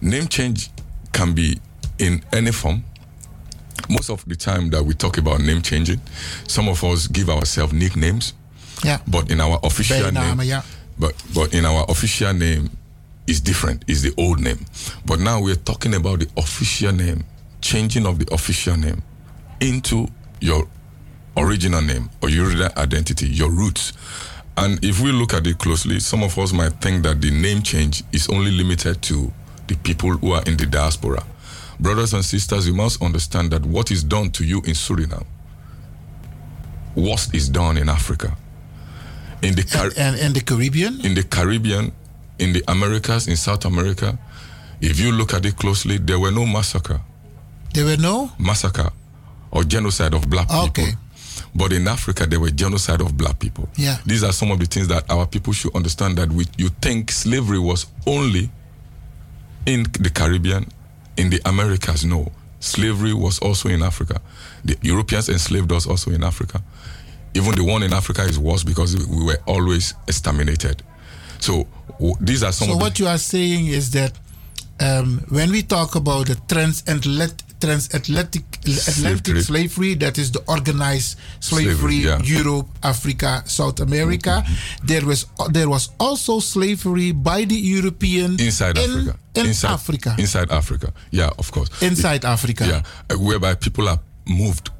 Name 0.00 0.26
change 0.26 0.70
can 1.12 1.34
be 1.34 1.60
in 1.98 2.22
any 2.32 2.52
form. 2.52 2.84
Most 3.88 4.10
of 4.10 4.24
the 4.26 4.36
time 4.36 4.70
that 4.70 4.82
we 4.84 4.94
talk 4.94 5.18
about 5.18 5.40
name 5.40 5.60
changing, 5.62 6.00
some 6.46 6.68
of 6.68 6.82
us 6.84 7.06
give 7.06 7.28
ourselves 7.28 7.72
nicknames. 7.72 8.32
Yeah. 8.82 8.98
But 9.06 9.30
in 9.30 9.40
our 9.40 9.58
official 9.62 10.10
name, 10.10 10.40
ja. 10.42 10.62
but 10.98 11.14
but 11.34 11.54
in 11.54 11.64
our 11.64 11.84
official 11.88 12.32
name 12.32 12.70
is 13.26 13.40
different. 13.40 13.84
Is 13.88 14.02
the 14.02 14.12
old 14.16 14.40
name. 14.40 14.64
But 15.06 15.20
now 15.20 15.40
we're 15.42 15.54
talking 15.54 15.94
about 15.94 16.20
the 16.20 16.28
official 16.36 16.92
name, 16.92 17.24
changing 17.60 18.06
of 18.06 18.18
the 18.18 18.32
official 18.34 18.76
name 18.76 19.02
into 19.60 20.08
your 20.40 20.66
original 21.36 21.82
name 21.82 22.10
or 22.22 22.28
your 22.30 22.50
identity, 22.78 23.26
your 23.26 23.50
roots. 23.50 23.92
And 24.56 24.82
if 24.84 25.00
we 25.00 25.10
look 25.10 25.34
at 25.34 25.46
it 25.46 25.58
closely, 25.58 25.98
some 26.00 26.22
of 26.22 26.38
us 26.38 26.52
might 26.52 26.72
think 26.80 27.02
that 27.04 27.20
the 27.20 27.30
name 27.30 27.62
change 27.62 28.04
is 28.12 28.28
only 28.28 28.52
limited 28.52 29.02
to 29.02 29.32
the 29.66 29.76
people 29.76 30.10
who 30.10 30.32
are 30.32 30.42
in 30.44 30.56
the 30.56 30.66
diaspora. 30.66 31.24
Brothers 31.80 32.14
and 32.14 32.24
sisters, 32.24 32.66
you 32.66 32.74
must 32.74 33.02
understand 33.02 33.50
that 33.50 33.64
what 33.66 33.90
is 33.90 34.04
done 34.04 34.30
to 34.30 34.44
you 34.44 34.58
in 34.58 34.74
Suriname, 34.74 35.26
what 36.94 37.28
is 37.34 37.48
done 37.48 37.76
in 37.76 37.88
Africa. 37.88 38.36
In 39.42 39.54
the 39.54 39.62
Car- 39.64 39.90
And 39.96 40.16
in 40.18 40.32
the 40.32 40.40
Caribbean? 40.40 41.00
in 41.04 41.14
the 41.14 41.22
Caribbean, 41.22 41.92
in 42.38 42.52
the 42.52 42.62
Americas, 42.68 43.26
in 43.28 43.36
South 43.36 43.64
America, 43.64 44.18
if 44.80 44.98
you 45.00 45.12
look 45.12 45.34
at 45.34 45.44
it 45.44 45.56
closely, 45.56 45.98
there 45.98 46.18
were 46.18 46.30
no 46.30 46.46
massacre. 46.46 47.00
There 47.72 47.84
were 47.84 47.96
no 47.96 48.30
massacre 48.38 48.90
or 49.50 49.64
genocide 49.64 50.14
of 50.14 50.28
black 50.30 50.46
ah, 50.50 50.66
people. 50.66 50.84
Okay, 50.84 50.94
But 51.54 51.72
in 51.72 51.86
Africa, 51.88 52.26
there 52.26 52.40
were 52.40 52.50
genocide 52.50 53.00
of 53.00 53.16
black 53.16 53.38
people. 53.38 53.68
Yeah. 53.76 53.98
These 54.06 54.22
are 54.24 54.32
some 54.32 54.50
of 54.50 54.58
the 54.60 54.66
things 54.66 54.88
that 54.88 55.08
our 55.10 55.26
people 55.26 55.52
should 55.52 55.74
understand 55.74 56.16
that 56.18 56.30
we, 56.32 56.46
you 56.56 56.70
think 56.80 57.10
slavery 57.10 57.58
was 57.58 57.86
only 58.06 58.50
in 59.66 59.84
the 60.00 60.10
Caribbean, 60.10 60.66
in 61.16 61.30
the 61.30 61.40
Americas. 61.44 62.04
No. 62.04 62.32
Slavery 62.60 63.12
was 63.12 63.38
also 63.40 63.68
in 63.68 63.82
Africa. 63.82 64.20
The 64.64 64.76
Europeans 64.82 65.28
enslaved 65.28 65.70
us 65.72 65.86
also 65.86 66.10
in 66.10 66.24
Africa. 66.24 66.62
Even 67.34 67.54
the 67.56 67.64
one 67.64 67.82
in 67.82 67.92
Africa 67.92 68.22
is 68.22 68.38
worse 68.38 68.64
because 68.64 68.96
we 69.06 69.24
were 69.24 69.38
always 69.46 69.94
exterminated. 70.08 70.82
So 71.40 71.66
w- 71.98 72.14
these 72.20 72.42
are 72.42 72.52
some 72.52 72.68
So 72.68 72.72
of 72.74 72.78
the 72.78 72.84
what 72.84 72.98
you 72.98 73.06
are 73.08 73.18
saying 73.18 73.66
is 73.66 73.90
that 73.90 74.12
um, 74.80 75.20
when 75.28 75.50
we 75.50 75.62
talk 75.62 75.94
about 75.94 76.26
the 76.28 76.36
transatlantic 76.48 77.43
transatlantic 77.64 78.44
Atlantic 78.88 79.36
slavery, 79.42 79.94
that 79.94 80.18
is 80.18 80.30
the 80.32 80.42
organized 80.48 81.18
slavery, 81.40 81.74
Slavery, 81.74 81.94
yeah. 81.96 82.18
Mm-hmm. 82.18 82.34
Europe, 82.36 82.68
Africa, 82.82 83.42
South 83.46 83.80
America. 83.80 84.44
There 84.82 85.04
was 85.04 85.26
there 85.50 85.68
was 85.68 85.90
also 85.98 86.40
slavery 86.40 87.12
by 87.12 87.44
the 87.44 87.54
European 87.56 88.38
inside 88.40 88.78
in, 88.78 88.90
Africa. 88.90 89.18
in 89.34 89.46
inside 89.46 89.70
Africa. 89.72 90.14
Inside 90.18 90.50
Africa. 90.50 90.92
Yeah, 91.10 91.30
of 91.38 91.50
course. 91.52 91.70
Inside 91.82 92.24
Africa. 92.24 92.64
Yeah, 92.66 92.82
uh, 93.10 93.18
whereby 93.18 93.54
people 93.54 93.88
are 93.88 94.00
moved 94.26 94.70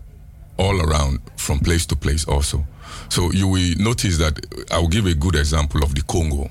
all 0.57 0.81
around 0.81 1.19
from 1.37 1.59
place 1.61 1.87
to 1.87 1.97
place 1.97 2.25
also. 2.29 2.65
So 3.09 3.33
you 3.33 3.49
will 3.49 3.75
notice 3.79 4.19
that 4.19 4.39
I 4.71 4.79
will 4.79 4.89
give 4.89 5.07
a 5.07 5.15
good 5.15 5.35
example 5.35 5.83
of 5.83 5.95
the 5.95 6.03
Congo. 6.03 6.51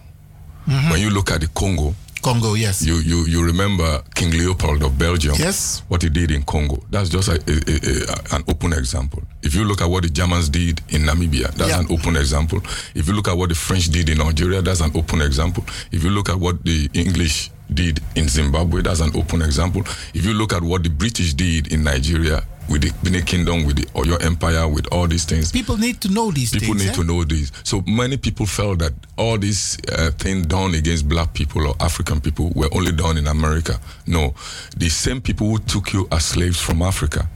Mhm. 0.67 0.91
When 0.91 1.01
you 1.01 1.09
look 1.09 1.31
at 1.31 1.41
the 1.41 1.47
Congo, 1.47 1.95
Congo, 2.23 2.53
yes. 2.55 2.81
you, 2.81 2.95
you, 2.95 3.25
you 3.25 3.45
remember 3.45 4.01
King 4.15 4.31
Leopold 4.31 4.81
of 4.83 4.97
Belgium. 4.97 5.35
Yes. 5.37 5.83
What 5.89 6.01
he 6.01 6.09
did 6.09 6.31
in 6.31 6.43
Congo. 6.43 6.81
That's 6.89 7.09
just 7.09 7.27
a, 7.27 7.33
a, 7.33 8.33
a- 8.33 8.35
an 8.37 8.43
open 8.47 8.73
example. 8.73 9.21
If 9.43 9.53
you 9.55 9.65
look 9.65 9.81
at 9.81 9.89
what 9.89 10.03
the 10.03 10.09
Germans 10.09 10.49
did 10.49 10.81
in 10.89 11.01
Namibia, 11.03 11.51
that's 11.53 11.69
Yeah. 11.71 11.79
an 11.81 11.87
open 11.91 12.15
example. 12.15 12.61
If 12.95 13.07
you 13.07 13.13
look 13.13 13.27
at 13.27 13.37
what 13.37 13.49
the 13.49 13.55
French 13.55 13.89
did 13.89 14.09
in 14.09 14.21
Algeria, 14.21 14.61
that's 14.61 14.79
an 14.81 14.91
open 14.95 15.21
example. 15.21 15.65
If 15.91 16.03
you 16.03 16.09
look 16.09 16.29
at 16.29 16.37
what 16.39 16.63
the 16.63 16.89
English 16.93 17.51
did 17.73 17.99
in 18.15 18.27
Zimbabwe, 18.29 18.81
that's 18.81 18.99
an 19.01 19.11
open 19.15 19.41
example. 19.41 19.81
If 20.13 20.25
you 20.25 20.33
look 20.33 20.53
at 20.53 20.63
what 20.63 20.83
the 20.83 20.89
British 20.89 21.33
did 21.33 21.71
in 21.73 21.83
Nigeria 21.83 22.43
with 22.69 22.81
the 22.81 22.91
Benin 23.03 23.23
Kingdom, 23.25 23.65
with 23.65 23.75
the 23.75 23.85
Oyo 23.99 24.21
Empire, 24.23 24.67
with 24.67 24.87
all 24.91 25.07
these 25.07 25.25
things, 25.25 25.51
People 25.51 25.77
need 25.77 25.99
to 26.01 26.09
know 26.09 26.31
these 26.31 26.51
people 26.51 26.69
things. 26.75 26.85
need 26.85 26.89
eh? 26.91 26.93
to 26.95 27.03
know 27.03 27.23
this. 27.23 27.51
So 27.63 27.81
many 27.85 28.17
people 28.17 28.45
felt 28.45 28.79
that 28.79 28.93
all 29.17 29.37
these 29.37 29.77
uh, 29.91 30.11
things 30.17 30.45
done 30.47 30.73
against 30.73 31.07
black 31.07 31.33
people 31.33 31.67
or 31.67 31.75
African 31.79 32.21
people 32.21 32.51
were 32.55 32.69
only 32.73 32.91
done 32.91 33.17
in 33.17 33.27
America. 33.27 33.79
No, 34.07 34.33
the 34.77 34.89
same 34.89 35.21
people 35.21 35.47
who 35.47 35.59
took 35.59 35.93
you 35.93 36.07
as 36.11 36.25
slaves 36.25 36.59
from 36.59 36.81
Africa, 36.81 37.27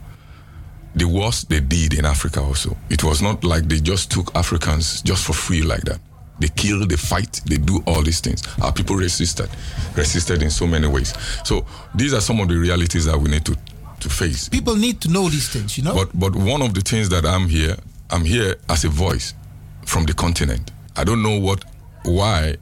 the 0.94 1.04
worst 1.06 1.48
they 1.50 1.60
did 1.60 1.94
in 1.94 2.04
Africa 2.04 2.40
also. 2.40 2.76
It 2.90 3.04
was 3.04 3.20
not 3.22 3.44
like 3.44 3.68
they 3.68 3.80
just 3.80 4.10
took 4.10 4.34
Africans 4.34 5.02
just 5.02 5.24
for 5.24 5.32
free 5.34 5.62
like 5.62 5.82
that. 5.82 6.00
They 6.40 6.48
kill, 6.48 6.86
they 6.86 6.96
fight, 6.96 7.40
they 7.46 7.56
do 7.56 7.82
all 7.84 8.00
these 8.02 8.20
things. 8.20 8.42
Our 8.62 8.72
people 8.72 8.94
resisted, 8.94 9.48
resisted 9.96 10.40
in 10.40 10.50
so 10.50 10.68
many 10.68 10.86
ways. 10.86 11.12
So 11.44 11.66
these 11.96 12.14
are 12.14 12.20
some 12.20 12.38
of 12.40 12.46
the 12.48 12.54
realities 12.56 13.06
that 13.06 13.18
we 13.18 13.28
need 13.28 13.44
to, 13.46 13.56
to 14.00 14.08
face. 14.08 14.48
People 14.48 14.76
need 14.76 15.00
to 15.02 15.08
know 15.08 15.28
these 15.28 15.48
things, 15.48 15.76
you 15.78 15.84
know. 15.84 15.94
But 15.94 16.10
but 16.18 16.34
one 16.36 16.62
of 16.62 16.74
the 16.74 16.80
things 16.80 17.08
that 17.10 17.24
I'm 17.26 17.48
here, 17.48 17.76
I'm 18.10 18.24
here 18.24 18.56
as 18.68 18.84
a 18.84 18.88
voice 18.88 19.34
from 19.86 20.04
the 20.04 20.12
continent. 20.14 20.70
I 20.96 21.04
don't 21.04 21.22
know 21.22 21.38
what 21.38 21.64
why 22.04 22.56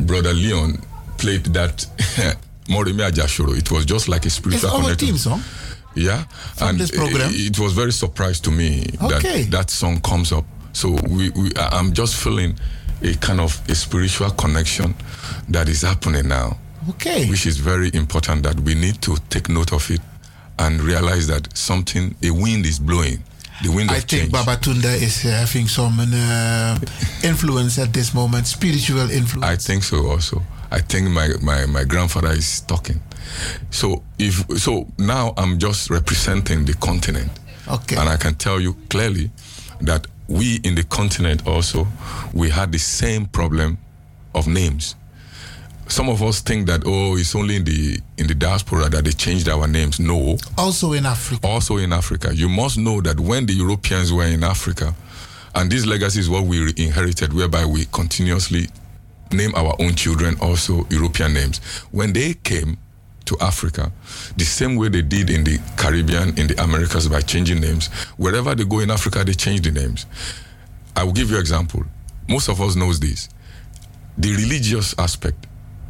Brother 0.00 0.32
Leon 0.34 0.82
played 1.18 1.44
that 1.46 1.86
Morimi 2.68 3.08
Ajashoro. 3.10 3.56
It 3.56 3.70
was 3.70 3.84
just 3.84 4.08
like 4.08 4.26
a 4.26 4.30
spiritual 4.30 4.68
it's 4.68 4.74
our 4.74 4.82
connection. 4.82 5.08
team 5.08 5.16
song. 5.16 5.42
Yeah, 5.94 6.24
From 6.56 6.68
and 6.68 6.78
this 6.78 6.90
program? 6.92 7.30
It, 7.32 7.50
it 7.50 7.58
was 7.58 7.72
very 7.72 7.90
surprised 7.92 8.44
to 8.44 8.50
me 8.52 8.86
Okay. 9.02 9.42
that 9.44 9.50
that 9.50 9.70
song 9.70 10.00
comes 10.00 10.30
up. 10.32 10.44
So 10.72 10.90
we, 11.08 11.30
we 11.30 11.50
I'm 11.56 11.92
just 11.92 12.14
feeling 12.16 12.56
a 13.02 13.14
kind 13.14 13.40
of 13.40 13.60
a 13.68 13.74
spiritual 13.74 14.30
connection 14.30 14.94
that 15.48 15.68
is 15.68 15.82
happening 15.82 16.28
now. 16.28 16.56
Okay. 16.90 17.28
Which 17.28 17.46
is 17.46 17.56
very 17.56 17.90
important 17.94 18.42
that 18.44 18.60
we 18.60 18.74
need 18.74 19.00
to 19.02 19.16
take 19.28 19.48
note 19.48 19.72
of 19.72 19.90
it 19.90 20.00
and 20.58 20.80
realize 20.80 21.26
that 21.28 21.56
something, 21.56 22.14
a 22.22 22.30
wind 22.30 22.66
is 22.66 22.78
blowing. 22.78 23.22
The 23.62 23.70
wind 23.72 23.90
I 23.90 23.94
think 23.94 24.08
change. 24.08 24.32
Babatunda 24.32 24.94
is 24.94 25.24
uh, 25.24 25.30
having 25.30 25.66
some 25.66 25.98
uh, 25.98 26.78
influence 27.24 27.78
at 27.78 27.92
this 27.92 28.14
moment, 28.14 28.46
spiritual 28.46 29.10
influence. 29.10 29.50
I 29.50 29.56
think 29.56 29.82
so 29.82 30.06
also. 30.06 30.42
I 30.70 30.80
think 30.80 31.08
my, 31.10 31.30
my, 31.42 31.66
my 31.66 31.84
grandfather 31.84 32.30
is 32.30 32.60
talking. 32.60 33.00
So 33.70 34.02
if 34.18 34.44
so 34.58 34.86
now 34.98 35.34
I'm 35.36 35.58
just 35.58 35.90
representing 35.90 36.64
the 36.64 36.74
continent. 36.74 37.30
Okay. 37.68 37.96
And 37.96 38.08
I 38.08 38.16
can 38.16 38.34
tell 38.34 38.60
you 38.60 38.74
clearly 38.88 39.30
that 39.80 40.06
we 40.28 40.56
in 40.62 40.74
the 40.74 40.84
continent 40.84 41.46
also 41.46 41.86
we 42.32 42.50
had 42.50 42.72
the 42.72 42.78
same 42.78 43.26
problem 43.26 43.78
of 44.34 44.46
names. 44.46 44.94
Some 45.88 46.10
of 46.10 46.22
us 46.22 46.40
think 46.40 46.66
that 46.66 46.82
oh 46.86 47.16
it's 47.16 47.34
only 47.34 47.56
in 47.56 47.64
the 47.64 47.98
in 48.18 48.26
the 48.26 48.34
diaspora 48.34 48.88
that 48.90 49.04
they 49.04 49.10
changed 49.12 49.48
our 49.48 49.66
names. 49.66 49.98
No. 49.98 50.36
Also 50.56 50.92
in 50.92 51.06
Africa. 51.06 51.46
Also 51.46 51.78
in 51.78 51.92
Africa. 51.92 52.34
You 52.34 52.48
must 52.48 52.76
know 52.78 53.00
that 53.00 53.18
when 53.18 53.46
the 53.46 53.54
Europeans 53.54 54.12
were 54.12 54.26
in 54.26 54.44
Africa, 54.44 54.94
and 55.54 55.70
this 55.70 55.86
legacy 55.86 56.20
is 56.20 56.28
what 56.28 56.44
we 56.44 56.60
inherited, 56.76 57.32
whereby 57.32 57.64
we 57.64 57.86
continuously 57.86 58.68
name 59.32 59.54
our 59.54 59.74
own 59.80 59.94
children 59.94 60.36
also 60.40 60.86
European 60.90 61.32
names. 61.34 61.58
When 61.90 62.12
they 62.12 62.34
came 62.34 62.76
to 63.24 63.36
Africa, 63.40 63.90
the 64.36 64.44
same 64.44 64.76
way 64.76 64.88
they 64.88 65.02
did 65.02 65.30
in 65.30 65.44
the 65.44 65.58
Caribbean, 65.76 66.38
in 66.38 66.46
the 66.48 66.62
Americas 66.62 67.08
by 67.08 67.20
changing 67.20 67.60
names, 67.60 67.88
wherever 68.16 68.54
they 68.54 68.64
go 68.64 68.80
in 68.80 68.90
Africa, 68.90 69.24
they 69.24 69.34
change 69.34 69.62
the 69.62 69.70
names. 69.70 70.06
I 70.94 71.04
will 71.04 71.12
give 71.12 71.30
you 71.30 71.36
an 71.36 71.40
example. 71.40 71.84
Most 72.28 72.48
of 72.48 72.60
us 72.60 72.76
knows 72.76 73.00
this. 73.00 73.28
The 74.16 74.34
religious 74.34 74.94
aspect, 74.98 75.46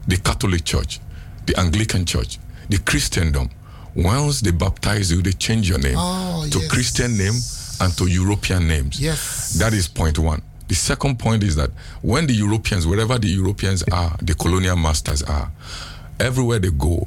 the 0.09 0.17
Catholic 0.17 0.65
Church, 0.65 0.99
the 1.47 1.57
Anglican 1.59 2.05
Church, 2.05 2.39
the 2.69 2.79
Christendom, 2.79 3.49
once 3.95 4.41
they 4.41 4.51
baptize 4.51 5.11
you, 5.13 5.23
they 5.23 5.33
change 5.33 5.69
your 5.69 5.79
name 5.79 5.97
Oh, 5.97 6.47
to 6.51 6.59
yes. 6.59 6.69
Christian 6.71 7.17
name 7.17 7.35
and 7.81 7.97
to 7.97 8.07
European 8.07 8.67
names. 8.67 9.01
Yes. 9.01 9.51
That 9.59 9.73
is 9.73 9.87
point 9.89 10.19
one. 10.19 10.43
The 10.69 10.75
second 10.75 11.19
point 11.19 11.43
is 11.45 11.57
that 11.57 11.71
when 12.03 12.27
the 12.27 12.35
Europeans, 12.35 12.87
wherever 12.87 13.19
the 13.19 13.29
Europeans 13.29 13.83
are, 13.93 14.17
the 14.21 14.35
colonial 14.35 14.77
masters 14.77 15.23
are, 15.23 15.51
everywhere 16.21 16.59
they 16.59 16.71
go 16.71 17.07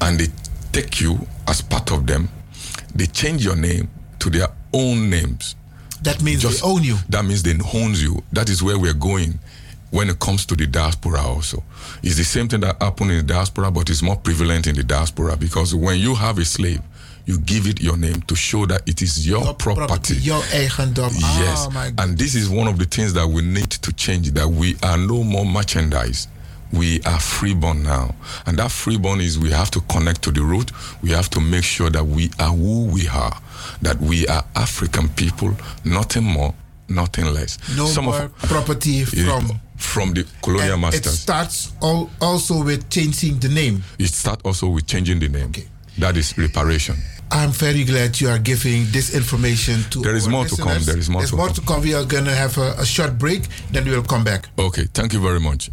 and 0.00 0.18
they 0.18 0.26
take 0.72 1.00
you 1.00 1.18
as 1.46 1.60
part 1.62 1.90
of 1.92 2.06
them, 2.06 2.28
they 2.94 3.06
change 3.06 3.44
your 3.44 3.56
name 3.56 3.88
to 4.18 4.30
their 4.30 4.48
own 4.74 5.08
names. 5.08 5.54
That 6.02 6.22
means 6.22 6.42
they 6.42 6.66
own 6.66 6.84
you. 6.84 6.96
That 7.08 7.24
means 7.24 7.42
they 7.42 7.54
own 7.74 7.94
you. 7.94 8.22
That 8.32 8.48
is 8.48 8.62
where 8.62 8.78
we're 8.78 8.94
going 8.94 9.38
when 9.90 10.10
it 10.10 10.18
comes 10.18 10.44
to 10.46 10.54
the 10.54 10.66
diaspora 10.66 11.20
also. 11.20 11.62
It's 12.02 12.16
the 12.16 12.24
same 12.24 12.48
thing 12.48 12.60
that 12.60 12.80
happened 12.82 13.10
in 13.12 13.16
the 13.18 13.32
diaspora, 13.34 13.70
but 13.70 13.88
it's 13.90 14.02
more 14.02 14.16
prevalent 14.16 14.66
in 14.66 14.76
the 14.76 14.82
diaspora 14.84 15.36
because 15.36 15.74
when 15.74 15.98
you 15.98 16.14
have 16.14 16.38
a 16.38 16.44
slave, 16.44 16.80
you 17.26 17.38
give 17.40 17.66
it 17.66 17.80
your 17.82 17.96
name 17.98 18.22
to 18.22 18.34
show 18.34 18.64
that 18.66 18.88
it 18.88 19.02
is 19.02 19.26
your, 19.28 19.52
property. 19.54 20.14
Jouw 20.14 20.40
eigendom. 20.50 21.10
Ah, 21.22 21.40
yes. 21.40 21.68
Oh 21.70 22.02
and 22.02 22.16
this 22.16 22.34
is 22.34 22.48
one 22.48 22.66
of 22.68 22.78
the 22.78 22.86
things 22.86 23.12
that 23.14 23.26
we 23.26 23.42
need 23.42 23.70
to 23.70 23.92
change 23.92 24.30
that 24.32 24.48
we 24.48 24.76
are 24.82 24.96
no 24.96 25.22
more 25.22 25.44
merchandise. 25.44 26.26
We 26.72 27.00
are 27.04 27.20
freeborn 27.20 27.82
now. 27.82 28.14
And 28.46 28.58
that 28.58 28.70
freeborn 28.70 29.20
is 29.20 29.38
we 29.38 29.50
have 29.50 29.70
to 29.72 29.80
connect 29.82 30.22
to 30.22 30.30
the 30.30 30.42
root. 30.42 30.70
We 31.02 31.10
have 31.10 31.28
to 31.30 31.40
make 31.40 31.64
sure 31.64 31.90
that 31.90 32.04
we 32.04 32.30
are 32.38 32.50
who 32.50 32.86
we 32.86 33.08
are, 33.08 33.36
that 33.82 33.98
we 34.00 34.26
are 34.26 34.44
African 34.54 35.08
people, 35.10 35.52
nothing 35.84 36.24
more, 36.24 36.54
nothing 36.88 37.26
less. 37.26 37.58
No 37.76 37.90
more 38.02 38.30
property 38.38 39.04
from 39.04 39.60
from 39.78 40.12
the 40.14 40.26
colonial 40.42 40.72
And 40.74 40.82
masters. 40.82 41.14
It 41.14 41.16
starts 41.16 41.72
al- 41.82 42.10
also 42.20 42.62
with 42.64 42.90
changing 42.90 43.38
the 43.38 43.48
name. 43.48 43.82
It 43.98 44.08
starts 44.12 44.42
also 44.44 44.68
with 44.68 44.86
changing 44.86 45.20
the 45.20 45.28
name. 45.28 45.52
That 45.98 46.16
is 46.16 46.36
reparation. 46.36 46.96
I'm 47.30 47.50
very 47.50 47.84
glad 47.84 48.20
you 48.20 48.28
are 48.30 48.38
giving 48.38 48.86
this 48.90 49.14
information 49.14 49.82
to 49.90 50.00
There 50.00 50.16
is 50.16 50.28
more 50.28 50.46
to 50.46 50.56
come. 50.56 50.82
There 50.82 50.96
is 50.98 51.08
more 51.10 51.20
There's 51.20 51.30
to 51.30 51.36
more 51.36 51.46
come. 51.46 51.54
to 51.56 51.60
come. 51.62 51.82
We 51.82 51.94
are 51.94 52.04
going 52.04 52.24
to 52.24 52.34
have 52.34 52.56
a, 52.58 52.74
a 52.78 52.86
short 52.86 53.18
break, 53.18 53.42
then 53.70 53.84
we 53.84 53.90
will 53.90 54.02
come 54.02 54.24
back. 54.24 54.48
Okay, 54.58 54.86
thank 54.94 55.12
you 55.12 55.20
very 55.20 55.40
much. 55.40 55.70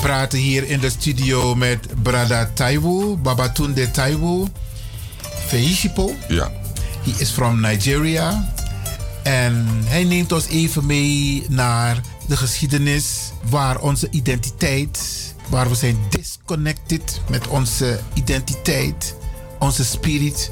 Praten 0.00 0.38
hier 0.38 0.68
in 0.68 0.80
de 0.80 0.90
studio 0.90 1.54
met 1.54 2.02
Brada 2.02 2.50
Taiwo, 2.54 3.16
Babatunde 3.16 3.90
Taiwo, 3.90 4.48
Feisipo. 5.46 6.14
Ja. 6.28 6.50
He 7.02 7.12
is 7.18 7.30
from 7.30 7.60
Nigeria. 7.60 8.52
En 9.22 9.66
hij 9.84 10.04
neemt 10.04 10.32
ons 10.32 10.46
even 10.46 10.86
mee 10.86 11.44
naar 11.48 12.00
de 12.26 12.36
geschiedenis 12.36 13.32
waar 13.50 13.78
onze 13.78 14.08
identiteit, 14.10 15.00
waar 15.48 15.68
we 15.68 15.74
zijn 15.74 15.96
disconnected 16.08 17.20
met 17.28 17.48
onze 17.48 18.00
identiteit, 18.14 19.16
onze 19.58 19.84
spirit. 19.84 20.50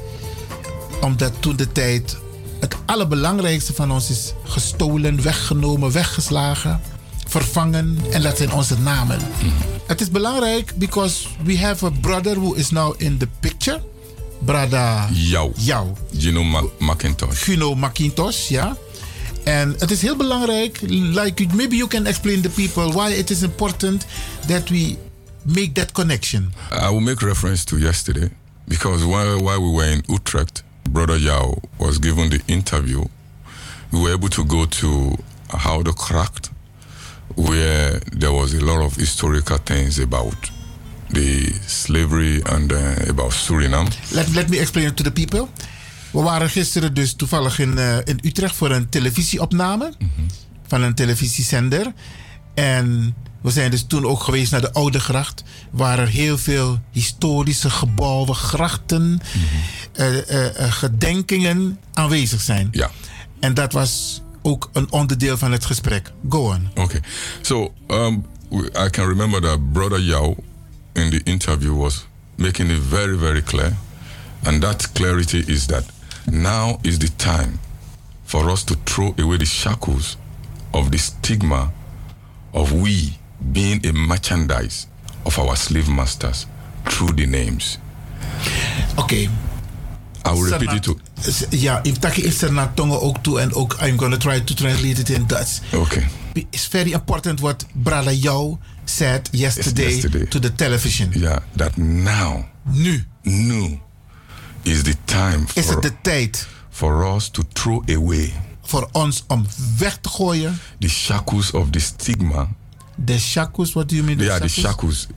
Omdat 1.01 1.33
toen 1.39 1.55
de 1.55 1.71
tijd 1.71 2.17
het 2.59 2.75
allerbelangrijkste 2.85 3.73
van 3.73 3.91
ons 3.91 4.09
is 4.09 4.33
gestolen, 4.43 5.21
weggenomen, 5.21 5.91
weggeslagen, 5.91 6.81
vervangen. 7.29 7.97
En 8.11 8.21
dat 8.21 8.37
zijn 8.37 8.51
onze 8.51 8.79
namen. 8.79 9.19
Het 9.87 10.01
is 10.01 10.09
belangrijk 10.11 10.73
because 10.75 11.27
we 11.43 11.57
have 11.59 11.85
a 11.85 11.89
brother 12.01 12.35
who 12.35 12.53
is 12.53 12.69
now 12.69 12.93
in 12.97 13.17
the 13.17 13.27
picture. 13.39 13.81
Brada 14.45 15.09
Jou. 15.11 15.51
Jou. 15.55 15.87
Gino 16.17 16.43
Ma- 16.43 16.63
McIntosh. 16.79 17.43
Gino 17.43 17.75
McIntosh, 17.75 18.47
ja. 18.49 18.77
En 19.43 19.75
het 19.77 19.91
is 19.91 20.01
heel 20.01 20.15
belangrijk, 20.15 20.79
like 20.89 21.47
maybe 21.53 21.75
you 21.75 21.87
can 21.87 22.05
explain 22.05 22.41
the 22.41 22.49
people 22.49 22.91
why 22.91 23.11
it 23.13 23.29
is 23.29 23.41
important 23.41 24.05
that 24.47 24.69
we 24.69 24.97
make 25.43 25.71
that 25.71 25.91
connection. 25.91 26.53
I 26.71 26.89
will 26.89 26.99
make 26.99 27.25
reference 27.25 27.63
to 27.65 27.77
yesterday 27.77 28.29
because 28.67 29.03
while, 29.05 29.41
while 29.41 29.61
we 29.61 29.71
were 29.71 29.91
in 29.91 30.03
Utrecht, 30.07 30.63
Brother 30.91 31.17
Yao 31.19 31.57
was 31.77 31.99
given 31.99 32.29
the 32.29 32.39
interview. 32.45 33.03
We 33.91 33.99
were 33.99 34.13
able 34.13 34.29
to 34.29 34.43
go 34.45 34.65
to 34.65 35.17
Houder 35.47 35.93
Kracht, 35.93 36.49
where 37.39 37.99
there 38.17 38.31
was 38.31 38.53
a 38.53 38.59
lot 38.59 38.81
of 38.81 38.95
historical 38.95 39.57
things 39.63 39.99
about 39.99 40.51
the 41.09 41.53
slavery 41.65 42.41
and 42.43 42.71
uh, 42.71 43.09
about 43.09 43.33
Suriname. 43.33 43.89
Let, 44.11 44.33
let 44.33 44.49
me 44.49 44.57
explain 44.57 44.87
it 44.87 44.95
to 44.95 45.03
the 45.03 45.11
people. 45.11 45.47
We 46.11 46.21
waren 46.21 46.49
gisteren 46.49 46.93
dus 46.93 47.13
toevallig 47.13 47.59
in, 47.59 47.77
eh, 47.77 47.97
in 48.03 48.19
Utrecht 48.23 48.55
voor 48.55 48.71
een 48.71 48.89
televisieopname 48.89 49.93
van 50.67 50.81
een 50.81 50.95
televisiezender. 50.95 51.93
En 52.53 53.15
We 53.41 53.51
zijn 53.51 53.71
dus 53.71 53.83
toen 53.87 54.05
ook 54.05 54.23
geweest 54.23 54.51
naar 54.51 54.61
de 54.61 54.73
Oude 54.73 54.99
Gracht, 54.99 55.43
waar 55.71 55.99
er 55.99 56.07
heel 56.07 56.37
veel 56.37 56.79
historische 56.91 57.69
gebouwen, 57.69 58.35
grachten, 58.35 59.19
eh, 59.93 60.17
eh, 60.17 60.65
eh, 60.65 60.71
gedenkingen 60.71 61.79
aanwezig 61.93 62.41
zijn. 62.41 62.67
Ja. 62.71 62.91
En 63.39 63.53
dat 63.53 63.73
was 63.73 64.21
ook 64.41 64.69
een 64.73 64.91
onderdeel 64.91 65.37
van 65.37 65.51
het 65.51 65.65
gesprek. 65.65 66.11
Go 66.29 66.51
on. 66.51 66.69
Okay. 66.75 67.01
So 67.41 67.73
um, 67.87 68.25
I 68.51 68.89
can 68.89 69.07
remember 69.07 69.41
that 69.41 69.73
Brother 69.73 69.99
Yao 69.99 70.35
in 70.93 71.09
the 71.09 71.21
interview 71.23 71.75
was 71.75 72.05
making 72.35 72.71
it 72.71 72.79
very, 72.79 73.17
very 73.17 73.41
clear. 73.41 73.77
And 74.43 74.61
that 74.61 74.91
clarity 74.93 75.43
is 75.47 75.65
that 75.65 75.83
now 76.31 76.79
is 76.81 76.97
the 76.97 77.09
time 77.15 77.59
for 78.23 78.49
us 78.49 78.63
to 78.63 78.75
throw 78.83 79.13
away 79.17 79.37
the 79.37 79.45
shackles 79.45 80.17
of 80.71 80.91
the 80.91 80.97
stigma 80.97 81.71
of 82.53 82.71
we 82.71 83.17
being 83.51 83.85
a 83.85 83.91
merchandise 83.91 84.87
of 85.25 85.37
our 85.39 85.55
slave 85.55 85.89
masters 85.89 86.45
through 86.85 87.15
the 87.15 87.25
names. 87.25 87.79
Oké. 88.95 89.29
I 90.25 90.31
will 90.31 90.49
repeat 90.49 90.73
it 90.73 90.83
to. 90.83 90.99
Ja, 91.49 91.83
in 91.83 91.99
Taki 91.99 92.21
is 92.21 92.41
er 92.41 92.53
naar 92.53 92.73
tongen 92.73 93.01
ook 93.01 93.17
toe 93.23 93.39
en 93.39 93.53
ook 93.53 93.77
I'm 93.81 93.97
gonna 93.97 94.17
try 94.17 94.39
to 94.39 94.53
translate 94.53 95.01
it 95.01 95.09
in 95.09 95.27
Dutch. 95.27 95.59
Okay. 95.73 96.07
It's 96.49 96.67
very 96.67 96.91
important 96.91 97.39
what 97.39 97.65
Brother 97.73 98.13
Yao 98.13 98.59
said 98.85 99.29
yesterday, 99.31 99.89
yesterday. 99.89 100.25
to 100.25 100.39
the 100.39 100.55
television. 100.55 101.09
Yeah, 101.13 101.37
that 101.55 101.77
now. 101.77 102.43
Nu. 102.63 103.05
Nu 103.21 103.79
is 104.61 104.83
the 104.83 104.95
time 105.05 105.45
Is 105.53 105.65
for, 105.65 105.73
het 105.73 105.81
de 105.81 105.93
tijd 106.01 106.47
for 106.69 107.15
us 107.15 107.29
to 107.29 107.43
throw 107.53 107.89
away 107.89 108.33
voor 108.63 108.89
ons 108.91 109.23
om 109.27 109.45
weg 109.77 109.97
te 110.01 110.09
gooien 110.09 110.59
the 110.79 110.89
shackles 110.89 111.51
of 111.51 111.69
the 111.69 111.79
stigma. 111.79 112.47
de 112.95 113.19
shackles, 113.19 113.73
what 113.73 113.89
do 113.89 113.95
you 113.95 114.05
mean? 114.05 114.17
the 114.17 114.23
Yeah, 114.23 114.39
the 114.39 114.47
shackles? 114.47 115.07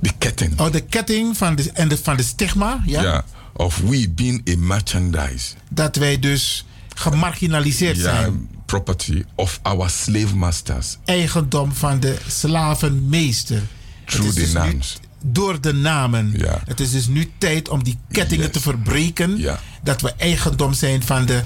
the 0.00 0.10
ketting. 0.18 0.60
Oh, 0.60 0.72
de 0.72 0.80
ketting 0.80 1.36
van 1.36 1.54
de, 1.54 1.70
en 1.72 1.88
de, 1.88 1.96
van 1.96 2.16
de 2.16 2.22
stigma, 2.22 2.82
ja? 2.86 3.02
Yeah, 3.02 3.22
of 3.52 3.76
we 3.78 4.10
being 4.10 4.48
a 4.50 4.56
merchandise. 4.56 5.54
Dat 5.70 5.96
wij 5.96 6.18
dus 6.18 6.64
gemarginaliseerd 6.94 7.98
zijn. 7.98 8.48
property 8.66 9.24
of 9.34 9.58
our 9.62 9.90
slave 9.90 10.36
masters 10.36 10.96
Eigendom 11.04 11.72
van 11.72 12.00
de 12.00 12.16
slavenmeester. 12.28 13.62
through 14.06 14.32
the 14.32 14.40
dus 14.40 14.48
nu- 14.52 14.58
names. 14.58 14.96
door 15.24 15.60
de 15.60 15.72
namen. 15.72 16.32
Ja. 16.36 16.60
Het 16.64 16.80
is 16.80 16.90
dus 16.90 17.06
nu 17.06 17.30
tijd 17.38 17.68
om 17.68 17.82
die 17.84 17.98
kettingen 18.10 18.50
te 18.50 18.60
verbreken. 18.60 19.36
Ja. 19.38 19.60
Dat 19.82 20.00
we 20.00 20.12
eigendom 20.16 20.72
zijn 20.72 21.02
van 21.02 21.26
de, 21.26 21.42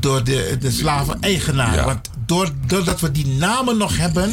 door 0.00 0.24
de, 0.24 0.56
de 0.60 0.70
slaven-eigenaar. 0.70 1.84
Want 1.84 2.10
door, 2.26 2.50
doordat 2.66 3.00
we 3.00 3.10
die 3.10 3.26
namen 3.26 3.76
nog 3.76 3.96
hebben, 3.96 4.32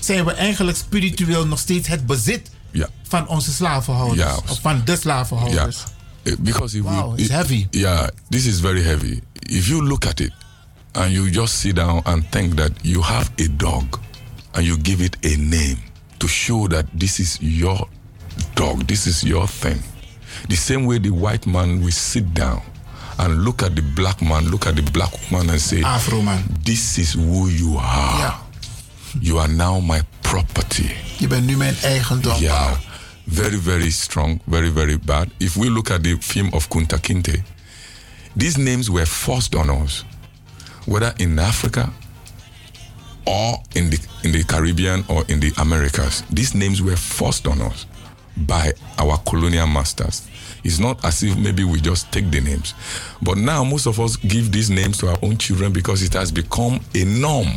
zijn 0.00 0.24
we 0.24 0.32
eigenlijk 0.32 0.76
spiritueel 0.78 1.46
nog 1.46 1.58
steeds 1.58 1.88
het 1.88 2.06
bezit 2.06 2.50
Ja. 2.78 2.88
van 3.02 3.28
onze 3.28 3.52
slavenhouders. 3.52 4.20
Ja. 4.20 4.36
Of 4.48 4.60
van 4.60 4.76
de 4.84 4.90
Yeah, 4.90 5.00
slavenhouders. 5.00 5.84
Uh, 6.24 6.34
because 6.40 6.78
if 6.78 6.82
Wow, 6.84 7.14
we, 7.14 7.20
it's 7.20 7.30
heavy. 7.30 7.66
Yeah, 7.70 8.08
this 8.30 8.46
is 8.46 8.60
very 8.60 8.82
heavy. 8.82 9.20
If 9.40 9.66
you 9.68 9.82
look 9.82 10.04
at 10.06 10.20
it 10.20 10.32
and 10.92 11.12
you 11.12 11.30
just 11.30 11.54
sit 11.58 11.74
down 11.76 12.00
and 12.04 12.24
think 12.30 12.56
that 12.56 12.70
you 12.82 13.02
have 13.02 13.30
a 13.38 13.48
dog 13.56 13.98
and 14.52 14.64
you 14.66 14.78
give 14.78 15.04
it 15.04 15.16
a 15.24 15.36
name 15.36 15.78
to 16.18 16.28
show 16.28 16.68
that 16.68 16.84
this 16.98 17.18
is 17.18 17.38
your 17.40 17.88
dog, 18.54 18.86
this 18.86 19.06
is 19.06 19.22
your 19.22 19.48
thing. 19.48 19.82
The 20.48 20.56
same 20.56 20.84
way 20.86 20.98
the 20.98 21.10
white 21.10 21.46
man 21.46 21.80
will 21.82 21.92
sit 21.92 22.34
down 22.34 22.60
and 23.18 23.44
look 23.44 23.62
at 23.62 23.74
the 23.74 23.82
black 23.82 24.20
man, 24.22 24.50
look 24.50 24.66
at 24.66 24.76
the 24.76 24.82
black 24.92 25.12
woman 25.30 25.50
and 25.50 25.60
say, 25.60 25.82
Afro 25.82 26.20
man. 26.22 26.44
This 26.64 26.98
is 26.98 27.14
who 27.14 27.48
you 27.48 27.76
are. 27.78 28.47
You 29.20 29.38
are 29.38 29.48
now 29.52 29.80
my 29.80 30.00
property. 30.20 30.90
Je 31.18 31.26
bent 31.26 31.46
nu 31.46 31.56
mijn 31.56 31.74
eigendom. 31.82 32.40
Yeah. 32.40 32.72
Very, 33.24 33.60
very 33.60 33.90
strong, 33.90 34.40
very, 34.44 34.72
very 34.72 34.98
bad. 34.98 35.28
If 35.38 35.56
we 35.56 35.70
look 35.70 35.90
at 35.90 36.02
the 36.02 36.16
film 36.20 36.52
of 36.52 36.68
Kunta 36.68 36.98
Kinte, 36.98 37.42
these 38.36 38.58
names 38.60 38.88
were 38.88 39.06
forced 39.06 39.54
on 39.54 39.70
us, 39.70 40.04
whether 40.86 41.12
in 41.16 41.38
Africa 41.38 41.92
or 43.26 43.62
in 43.74 43.90
the 43.90 43.98
in 44.22 44.32
the 44.32 44.44
Caribbean 44.44 45.04
or 45.08 45.24
in 45.28 45.40
the 45.40 45.52
Americas. 45.58 46.22
These 46.30 46.54
names 46.54 46.80
were 46.80 46.96
forced 46.96 47.46
on 47.46 47.60
us 47.60 47.86
by 48.36 48.72
our 48.98 49.18
colonial 49.18 49.66
masters. 49.66 50.22
It's 50.64 50.78
not 50.78 51.04
as 51.04 51.22
if 51.22 51.36
maybe 51.36 51.64
we 51.64 51.80
just 51.80 52.10
take 52.10 52.30
the 52.30 52.40
names. 52.40 52.74
But 53.22 53.36
now 53.36 53.64
most 53.64 53.86
of 53.86 54.00
us 54.00 54.16
give 54.16 54.50
these 54.50 54.70
names 54.70 54.98
to 54.98 55.08
our 55.08 55.18
own 55.22 55.36
children 55.36 55.72
because 55.72 56.02
it 56.02 56.14
has 56.14 56.32
become 56.32 56.80
a 56.94 57.04
norm. 57.04 57.48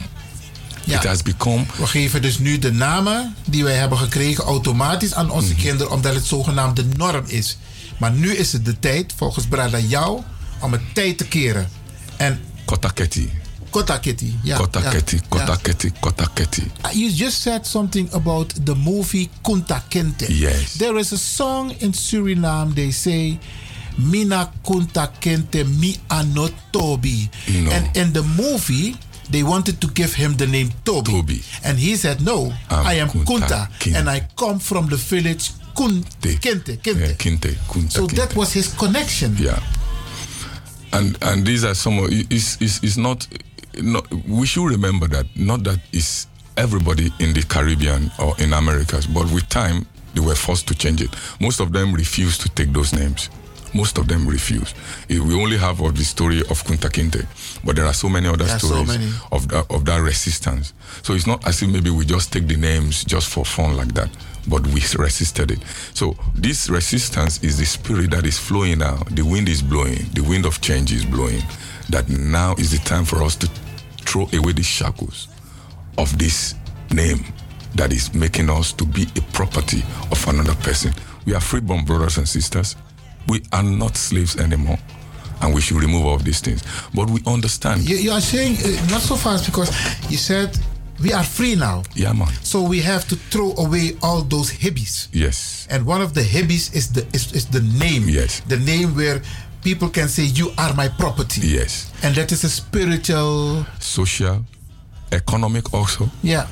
It 0.85 1.03
has 1.03 1.21
become 1.21 1.65
We 1.77 1.87
geven 1.87 2.21
dus 2.21 2.39
nu 2.39 2.59
de 2.59 2.71
namen 2.71 3.35
die 3.45 3.63
wij 3.63 3.75
hebben 3.75 3.97
gekregen 3.97 4.43
automatisch 4.43 5.13
aan 5.13 5.25
Mhm. 5.25 5.35
onze 5.35 5.55
kinderen, 5.55 5.91
omdat 5.91 6.13
het 6.13 6.25
zogenaamd 6.25 6.75
de 6.75 6.85
norm 6.97 7.23
is. 7.27 7.57
Maar 7.97 8.11
nu 8.11 8.35
is 8.35 8.51
het 8.51 8.65
de 8.65 8.79
tijd, 8.79 9.13
volgens 9.15 9.45
Brada 9.45 9.79
jou, 9.79 10.21
om 10.59 10.71
het 10.71 10.81
tijd 10.93 11.17
te 11.17 11.25
keren. 11.27 11.69
En 12.17 12.39
Kotaketi. 12.65 13.31
Kotaketi, 13.69 14.39
ja. 14.43 14.57
Kotaketi, 14.57 15.15
ja, 15.15 15.21
Kotaketi, 15.29 15.91
Kotaketi. 15.99 16.71
ja. 16.81 16.91
You 16.91 17.11
just 17.11 17.41
said 17.41 17.67
something 17.67 18.11
about 18.13 18.65
the 18.65 18.75
movie 18.75 19.29
Kunta 19.41 19.83
Kinte. 19.87 20.37
Yes. 20.37 20.71
There 20.77 20.99
is 20.99 21.11
a 21.13 21.17
song 21.17 21.73
in 21.77 21.93
Suriname, 21.93 22.73
they 22.73 22.91
say, 22.91 23.39
Mina 23.95 24.51
Kunta 24.61 25.11
Kinte 25.19 25.63
mi 25.65 25.97
ano 26.07 26.49
Toby. 26.71 27.29
No. 27.45 27.71
And 27.71 27.95
in 27.95 28.11
the 28.11 28.21
movie, 28.23 28.95
they 29.31 29.43
wanted 29.43 29.79
to 29.81 29.87
give 29.87 30.13
him 30.13 30.33
the 30.35 30.47
name 30.47 30.69
Toby. 30.83 31.41
And 31.63 31.77
he 31.79 31.95
said, 31.95 32.21
no, 32.21 32.53
I'm 32.69 32.85
I 32.87 32.93
am 32.95 33.07
Kunta 33.09 33.67
Kunta. 33.79 33.95
And 33.95 34.09
I 34.09 34.27
come 34.37 34.59
from 34.59 34.87
the 34.87 34.97
village 34.97 35.51
Kunte. 35.75 36.39
Kinte, 36.39 36.77
Kinte. 36.81 36.99
Yeah, 36.99 37.13
Kunta 37.13 37.91
So 37.91 38.07
that 38.07 38.35
was 38.35 38.53
his 38.53 38.73
connection. 38.73 39.35
Yeah. 39.37 39.59
And 40.93 41.17
and 41.21 41.45
these 41.45 41.63
are 41.63 41.73
some 41.73 41.99
of 41.99 42.09
it's 42.11 42.57
it's, 42.61 42.83
it's 42.83 42.97
not, 42.97 43.25
not 43.81 44.05
we 44.27 44.45
should 44.45 44.69
remember 44.69 45.07
that 45.07 45.25
not 45.35 45.63
that 45.63 45.79
it's 45.93 46.27
everybody 46.57 47.11
in 47.19 47.33
the 47.33 47.43
Caribbean 47.43 48.11
or 48.19 48.35
in 48.39 48.51
Americas, 48.53 49.07
but 49.07 49.31
with 49.31 49.47
time 49.47 49.85
they 50.13 50.19
were 50.21 50.35
forced 50.35 50.67
to 50.67 50.75
change 50.75 51.01
it. 51.01 51.09
Most 51.39 51.61
of 51.61 51.71
them 51.71 51.93
refused 51.93 52.41
to 52.41 52.49
take 52.49 52.73
those 52.73 52.93
names. 52.93 53.29
Most 53.73 53.97
of 53.97 54.07
them 54.07 54.27
refused. 54.27 54.75
Eh, 55.09 55.19
We 55.19 55.33
only 55.35 55.57
have 55.57 55.79
of 55.81 55.95
the 55.95 56.03
story 56.03 56.39
of 56.41 56.63
Kunta 56.63 56.89
Kinte, 56.89 57.25
but 57.63 57.75
there 57.75 57.85
are 57.85 57.93
so 57.93 58.09
many 58.09 58.27
other 58.27 58.45
are 58.45 58.59
so 58.59 58.67
stories 58.67 58.87
many. 58.87 59.11
of 59.31 59.47
that 59.49 59.65
of 59.71 59.85
that 59.85 60.01
resistance. 60.01 60.73
So 61.03 61.13
it's 61.13 61.27
not 61.27 61.45
as 61.47 61.61
if 61.61 61.69
maybe 61.69 61.89
we 61.89 62.05
just 62.05 62.31
take 62.33 62.47
the 62.47 62.57
names 62.57 63.03
just 63.05 63.29
for 63.29 63.45
fun 63.45 63.77
like 63.77 63.93
that, 63.93 64.09
but 64.47 64.65
we 64.67 64.81
resisted 64.97 65.51
it. 65.51 65.59
So 65.93 66.15
this 66.35 66.69
resistance 66.69 67.41
is 67.43 67.57
the 67.57 67.65
spirit 67.65 68.11
that 68.11 68.25
is 68.25 68.37
flowing 68.37 68.79
now. 68.79 68.97
The 69.11 69.23
wind 69.23 69.47
is 69.47 69.61
blowing. 69.61 70.05
The 70.13 70.21
wind 70.21 70.45
of 70.45 70.59
change 70.61 70.91
is 70.91 71.05
blowing. 71.05 71.41
That 71.89 72.09
now 72.09 72.55
is 72.57 72.71
the 72.71 72.79
time 72.79 73.05
for 73.05 73.23
us 73.23 73.35
to 73.37 73.47
throw 74.05 74.27
away 74.33 74.53
the 74.53 74.63
shackles 74.63 75.27
of 75.97 76.17
this 76.17 76.55
name 76.91 77.23
that 77.75 77.93
is 77.93 78.13
making 78.13 78.49
us 78.49 78.73
to 78.73 78.85
be 78.85 79.03
a 79.17 79.21
property 79.33 79.83
of 80.11 80.27
another 80.27 80.55
person. 80.55 80.93
We 81.25 81.33
are 81.35 81.41
freeborn 81.41 81.85
brothers 81.85 82.17
and 82.17 82.27
sisters. 82.27 82.75
We 83.27 83.41
are 83.51 83.63
not 83.63 83.97
slaves 83.97 84.35
anymore. 84.37 84.77
And 85.41 85.53
we 85.55 85.61
should 85.61 85.77
remove 85.81 86.05
all 86.05 86.15
of 86.15 86.23
these 86.23 86.39
things. 86.39 86.61
But 86.93 87.09
we 87.09 87.19
understand. 87.25 87.89
You, 87.89 87.95
you 87.97 88.11
are 88.11 88.21
saying 88.21 88.57
uh, 88.57 88.87
not 88.91 89.01
so 89.01 89.15
fast 89.15 89.45
because 89.45 89.69
you 90.09 90.17
said 90.17 90.55
we 91.01 91.13
are 91.13 91.23
free 91.23 91.55
now. 91.55 91.81
Yeah, 91.95 92.13
man. 92.13 92.27
So 92.43 92.61
we 92.61 92.79
have 92.81 93.07
to 93.07 93.15
throw 93.15 93.53
away 93.57 93.93
all 94.03 94.21
those 94.21 94.51
hibbies. 94.51 95.07
Yes. 95.11 95.67
And 95.71 95.85
one 95.87 96.01
of 96.01 96.13
the 96.13 96.21
hibbies 96.21 96.75
is 96.75 96.91
the 96.93 97.07
is, 97.13 97.31
is 97.33 97.45
the 97.47 97.61
name. 97.61 98.03
Yes. 98.07 98.41
The 98.41 98.57
name 98.57 98.95
where 98.95 99.21
people 99.63 99.89
can 99.89 100.07
say 100.09 100.23
you 100.25 100.51
are 100.59 100.73
my 100.75 100.89
property. 100.89 101.41
Yes. 101.47 101.91
And 102.03 102.13
that 102.15 102.31
is 102.31 102.43
a 102.43 102.49
spiritual 102.49 103.65
Social, 103.79 104.45
economic 105.11 105.73
also. 105.73 106.09
yeah. 106.21 106.47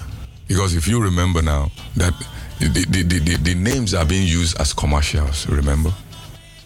Because 0.47 0.73
if 0.75 0.87
you 0.87 0.99
remember 1.03 1.43
now 1.43 1.69
that 1.95 2.11
the, 2.59 2.67
the, 2.69 3.03
the, 3.03 3.19
the, 3.19 3.35
the 3.37 3.53
names 3.53 3.93
are 3.93 4.03
being 4.05 4.25
used 4.27 4.59
as 4.59 4.73
commercials, 4.73 5.47
remember? 5.47 5.93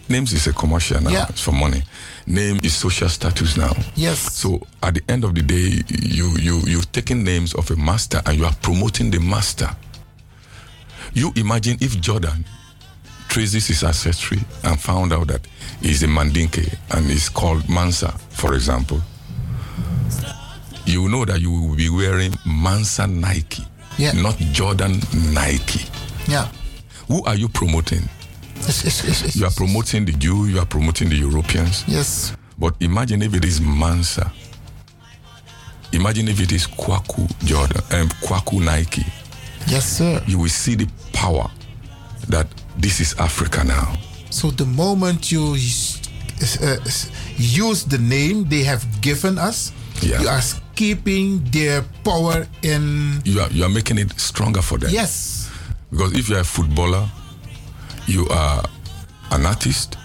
Names 0.09 0.33
is 0.33 0.47
a 0.47 0.53
commercial 0.53 1.01
now. 1.01 1.09
Yeah. 1.09 1.25
It's 1.29 1.41
for 1.41 1.53
money. 1.53 1.81
Name 2.27 2.59
is 2.63 2.73
social 2.75 3.09
status 3.09 3.57
now. 3.57 3.71
Yes. 3.95 4.19
So 4.33 4.61
at 4.81 4.95
the 4.95 5.01
end 5.09 5.23
of 5.23 5.33
the 5.33 5.41
day, 5.41 5.81
you 5.89 6.29
you 6.37 6.59
you've 6.65 6.91
taken 6.91 7.23
names 7.23 7.53
of 7.53 7.71
a 7.71 7.75
master 7.75 8.21
and 8.25 8.37
you 8.37 8.45
are 8.45 8.53
promoting 8.61 9.11
the 9.11 9.19
master. 9.19 9.69
You 11.13 11.31
imagine 11.35 11.77
if 11.79 11.99
Jordan 12.01 12.45
traces 13.29 13.67
his 13.67 13.83
ancestry 13.83 14.39
and 14.63 14.79
found 14.79 15.13
out 15.13 15.27
that 15.27 15.41
he's 15.81 16.03
a 16.03 16.07
Mandinke 16.07 16.75
and 16.91 17.09
is 17.09 17.29
called 17.29 17.67
Mansa, 17.69 18.09
for 18.29 18.53
example. 18.55 19.01
You 20.85 21.07
know 21.09 21.23
that 21.25 21.39
you 21.39 21.49
will 21.51 21.75
be 21.75 21.89
wearing 21.89 22.33
Mansa 22.45 23.07
Nike, 23.07 23.63
Yeah. 23.97 24.11
not 24.13 24.37
Jordan 24.51 24.99
Nike. 25.33 25.85
Yeah. 26.27 26.47
Who 27.07 27.23
are 27.23 27.35
you 27.35 27.47
promoting? 27.47 28.07
It's, 28.67 28.83
it's, 28.85 29.03
it's, 29.03 29.21
it's, 29.23 29.35
You 29.35 29.45
are 29.45 29.51
promoting 29.51 30.05
the 30.05 30.11
Jew, 30.13 30.45
you 30.47 30.59
are 30.59 30.65
promoting 30.65 31.09
the 31.09 31.15
Europeans. 31.17 31.83
yes. 31.87 32.35
But 32.57 32.75
imagine 32.79 33.21
if 33.23 33.33
it 33.33 33.43
is 33.45 33.59
Mansa. 33.59 34.31
Imagine 35.91 36.27
if 36.29 36.39
it 36.39 36.51
is 36.51 36.65
Kwaku 36.67 37.27
Jordan 37.45 37.81
and 37.91 38.09
Kwaku 38.21 38.63
Nike. 38.63 39.05
Yes, 39.67 39.97
sir. 39.97 40.21
You 40.27 40.39
will 40.39 40.49
see 40.49 40.75
the 40.75 40.87
power 41.13 41.49
that 42.29 42.47
this 42.77 42.99
is 42.99 43.15
Africa 43.19 43.63
now. 43.63 43.93
So 44.29 44.49
the 44.51 44.65
moment 44.65 45.31
you 45.31 45.53
uh, 46.61 46.77
use 47.37 47.83
the 47.85 47.97
name 47.99 48.45
they 48.49 48.63
have 48.63 48.85
given 49.01 49.37
us, 49.37 49.71
Yeah. 50.01 50.21
you 50.21 50.27
are 50.29 50.41
keeping 50.75 51.43
their 51.51 51.83
power 52.03 52.47
in. 52.61 53.21
You 53.25 53.41
are 53.41 53.49
you 53.51 53.63
are 53.63 53.69
making 53.69 53.99
it 53.99 54.19
stronger 54.19 54.61
for 54.61 54.77
them. 54.79 54.89
Yes. 54.91 55.49
Because 55.91 56.13
if 56.13 56.29
you 56.29 56.35
are 56.37 56.41
a 56.41 56.43
footballer, 56.45 57.07
you 58.07 58.27
are 58.29 58.63
an 59.31 59.45
artist, 59.45 59.97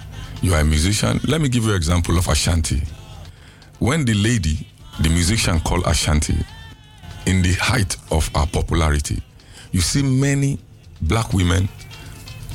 you 0.42 0.54
are 0.54 0.60
a 0.60 0.64
musician. 0.64 1.20
Let 1.26 1.40
me 1.40 1.48
give 1.48 1.64
you 1.64 1.70
an 1.70 1.76
example 1.76 2.16
of 2.18 2.28
Ashanti. 2.28 2.82
When 3.78 4.04
the 4.04 4.14
lady, 4.14 4.66
the 5.00 5.08
musician 5.08 5.60
called 5.60 5.84
Ashanti, 5.86 6.36
in 7.26 7.42
the 7.42 7.52
height 7.54 7.96
of 8.10 8.30
our 8.34 8.46
popularity, 8.46 9.22
you 9.72 9.80
see 9.80 10.02
many 10.02 10.58
black 11.02 11.32
women 11.32 11.68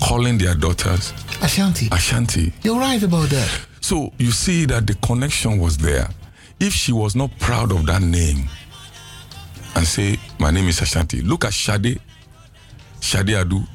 calling 0.01 0.37
their 0.37 0.55
daughters 0.55 1.13
Ashanti. 1.41 1.87
Ashanti. 1.91 2.53
You're 2.63 2.79
right 2.79 3.01
about 3.03 3.29
that. 3.29 3.49
So 3.81 4.11
you 4.17 4.31
see 4.31 4.65
that 4.65 4.87
the 4.87 4.95
connection 4.95 5.59
was 5.59 5.77
there. 5.77 6.07
If 6.59 6.73
she 6.73 6.91
was 6.93 7.15
not 7.15 7.37
proud 7.39 7.71
of 7.71 7.85
that 7.87 8.01
name 8.01 8.47
and 9.75 9.85
say, 9.85 10.17
My 10.39 10.51
name 10.51 10.67
is 10.69 10.81
Ashanti, 10.81 11.21
look 11.21 11.45
at 11.45 11.53
Shade. 11.53 11.99
Shade 13.01 13.27
Adu. 13.27 13.67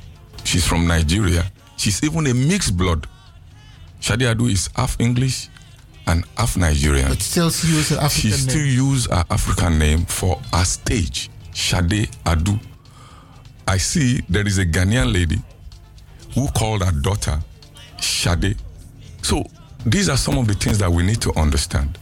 She's 0.45 0.67
from 0.67 0.87
Nigeria. 0.87 1.45
She's 1.79 2.03
even 2.05 2.27
a 2.27 2.35
mixed 2.35 2.77
blood. 2.77 3.07
Shade 4.01 4.21
Adu 4.21 4.51
is 4.51 4.69
half 4.77 5.01
English 5.01 5.49
and 6.07 6.25
half 6.37 6.57
Nigerian. 6.57 7.09
But 7.09 7.23
still 7.23 7.51
she 7.51 7.69
use 7.69 7.91
an 7.93 7.99
she 8.11 8.29
African 8.29 8.39
still 8.39 8.63
name. 8.63 8.75
use 8.91 9.07
her 9.07 9.25
African 9.31 9.79
name 9.79 10.05
for 10.05 10.41
her 10.53 10.65
stage, 10.65 11.31
Shade 11.55 12.11
Adu. 12.25 12.61
I 13.67 13.79
see 13.79 14.23
there 14.29 14.47
is 14.47 14.59
a 14.59 14.67
Ghanaian 14.67 15.13
lady 15.13 15.39
who 16.35 16.49
called 16.49 16.83
her 16.83 16.93
daughter 16.93 17.39
Shade. 18.01 18.57
So 19.23 19.45
these 19.87 20.09
are 20.09 20.17
some 20.17 20.39
of 20.39 20.47
the 20.49 20.55
things 20.55 20.79
that 20.79 20.91
we 20.91 21.03
need 21.03 21.21
to 21.23 21.33
understand. 21.39 21.99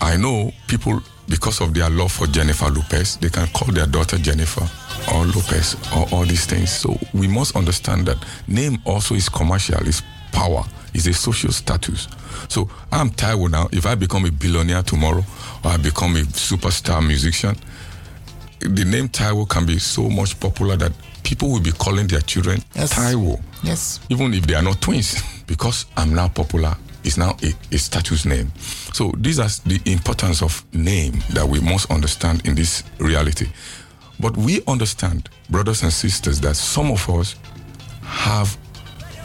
I 0.00 0.16
know 0.16 0.52
people, 0.68 1.00
because 1.28 1.60
of 1.60 1.72
their 1.74 1.88
love 1.90 2.12
for 2.12 2.26
Jennifer 2.26 2.68
Lopez, 2.70 3.16
they 3.16 3.30
can 3.30 3.46
call 3.48 3.72
their 3.72 3.86
daughter 3.86 4.18
Jennifer 4.18 4.68
or 5.14 5.24
Lopez 5.26 5.76
or 5.96 6.06
all 6.12 6.24
these 6.24 6.46
things. 6.46 6.70
So 6.70 6.98
we 7.14 7.28
must 7.28 7.56
understand 7.56 8.06
that 8.06 8.18
name 8.48 8.78
also 8.84 9.14
is 9.14 9.28
commercial, 9.28 9.80
is 9.86 10.02
power, 10.32 10.64
is 10.94 11.06
a 11.06 11.12
social 11.14 11.52
status. 11.52 12.08
So 12.48 12.68
I'm 12.92 13.10
Taiwo 13.10 13.50
now. 13.50 13.68
If 13.72 13.86
I 13.86 13.94
become 13.94 14.24
a 14.26 14.30
billionaire 14.30 14.82
tomorrow 14.82 15.24
or 15.64 15.70
I 15.70 15.76
become 15.76 16.16
a 16.16 16.20
superstar 16.20 17.06
musician, 17.06 17.56
the 18.60 18.84
name 18.84 19.08
Taiwo 19.08 19.48
can 19.48 19.66
be 19.66 19.78
so 19.78 20.08
much 20.08 20.38
popular 20.40 20.76
that 20.76 20.92
people 21.22 21.50
will 21.50 21.60
be 21.60 21.72
calling 21.72 22.06
their 22.06 22.20
children 22.20 22.58
Taiwo. 22.74 23.40
Yes. 23.62 24.00
Even 24.08 24.32
if 24.34 24.46
they 24.46 24.54
are 24.54 24.62
not 24.62 24.80
twins, 24.80 25.22
because 25.46 25.86
I'm 25.96 26.14
now 26.14 26.28
popular, 26.28 26.76
it's 27.04 27.16
now 27.16 27.36
a, 27.42 27.52
a 27.74 27.78
status 27.78 28.24
name. 28.24 28.50
So 28.92 29.12
these 29.16 29.38
are 29.38 29.48
the 29.66 29.80
importance 29.90 30.42
of 30.42 30.64
name 30.74 31.22
that 31.30 31.46
we 31.48 31.60
must 31.60 31.90
understand 31.90 32.46
in 32.46 32.54
this 32.54 32.82
reality. 32.98 33.46
But 34.18 34.36
we 34.36 34.60
understand, 34.66 35.28
brothers 35.48 35.82
and 35.82 35.92
sisters, 35.92 36.38
that 36.40 36.56
some 36.56 36.90
of 36.92 37.08
us 37.08 37.36
have 38.02 38.56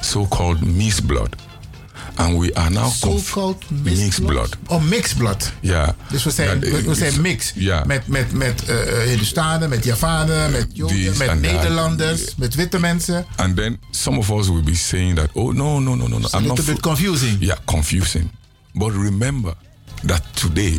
so-called 0.01 0.61
mixed 0.65 1.07
blood. 1.07 1.35
And 2.17 2.37
we 2.37 2.53
are 2.53 2.69
now 2.69 2.89
So-called 2.89 3.63
mixed 3.71 4.25
blood. 4.25 4.49
Oh, 4.67 4.79
mixed 4.79 5.17
blood. 5.17 5.51
Ja. 5.61 5.95
Dus 6.09 6.23
we 6.23 6.31
zijn, 6.31 6.59
we, 6.59 6.69
we 6.69 6.95
zijn 6.95 7.09
it's- 7.09 7.17
mix. 7.17 7.51
Ja. 7.55 7.83
Met, 7.85 8.07
met, 8.07 8.31
met 8.33 8.69
uh, 8.69 8.75
Hindustanen, 9.05 9.69
met 9.69 9.83
Javanen, 9.83 10.51
met 10.51 10.67
Joden, 10.73 11.17
met 11.17 11.29
and 11.29 11.43
that. 11.43 11.51
Nederlanders, 11.53 12.35
met 12.35 12.55
witte 12.55 12.79
mensen. 12.79 13.25
And 13.35 13.55
then 13.55 13.79
some 13.91 14.17
of 14.17 14.29
us 14.31 14.47
will 14.47 14.63
be 14.63 14.75
saying 14.75 15.15
that, 15.15 15.29
oh, 15.33 15.53
no, 15.53 15.79
no, 15.79 15.95
no, 15.95 16.07
no, 16.07 16.17
no. 16.17 16.17
It's 16.17 16.33
a 16.33 16.37
I'm 16.37 16.47
not 16.47 16.57
little 16.57 16.73
bit 16.73 16.81
confusing. 16.83 17.37
Yeah, 17.39 17.57
confusing. 17.65 18.29
But 18.73 18.91
remember 18.91 19.53
that 20.03 20.21
today, 20.33 20.77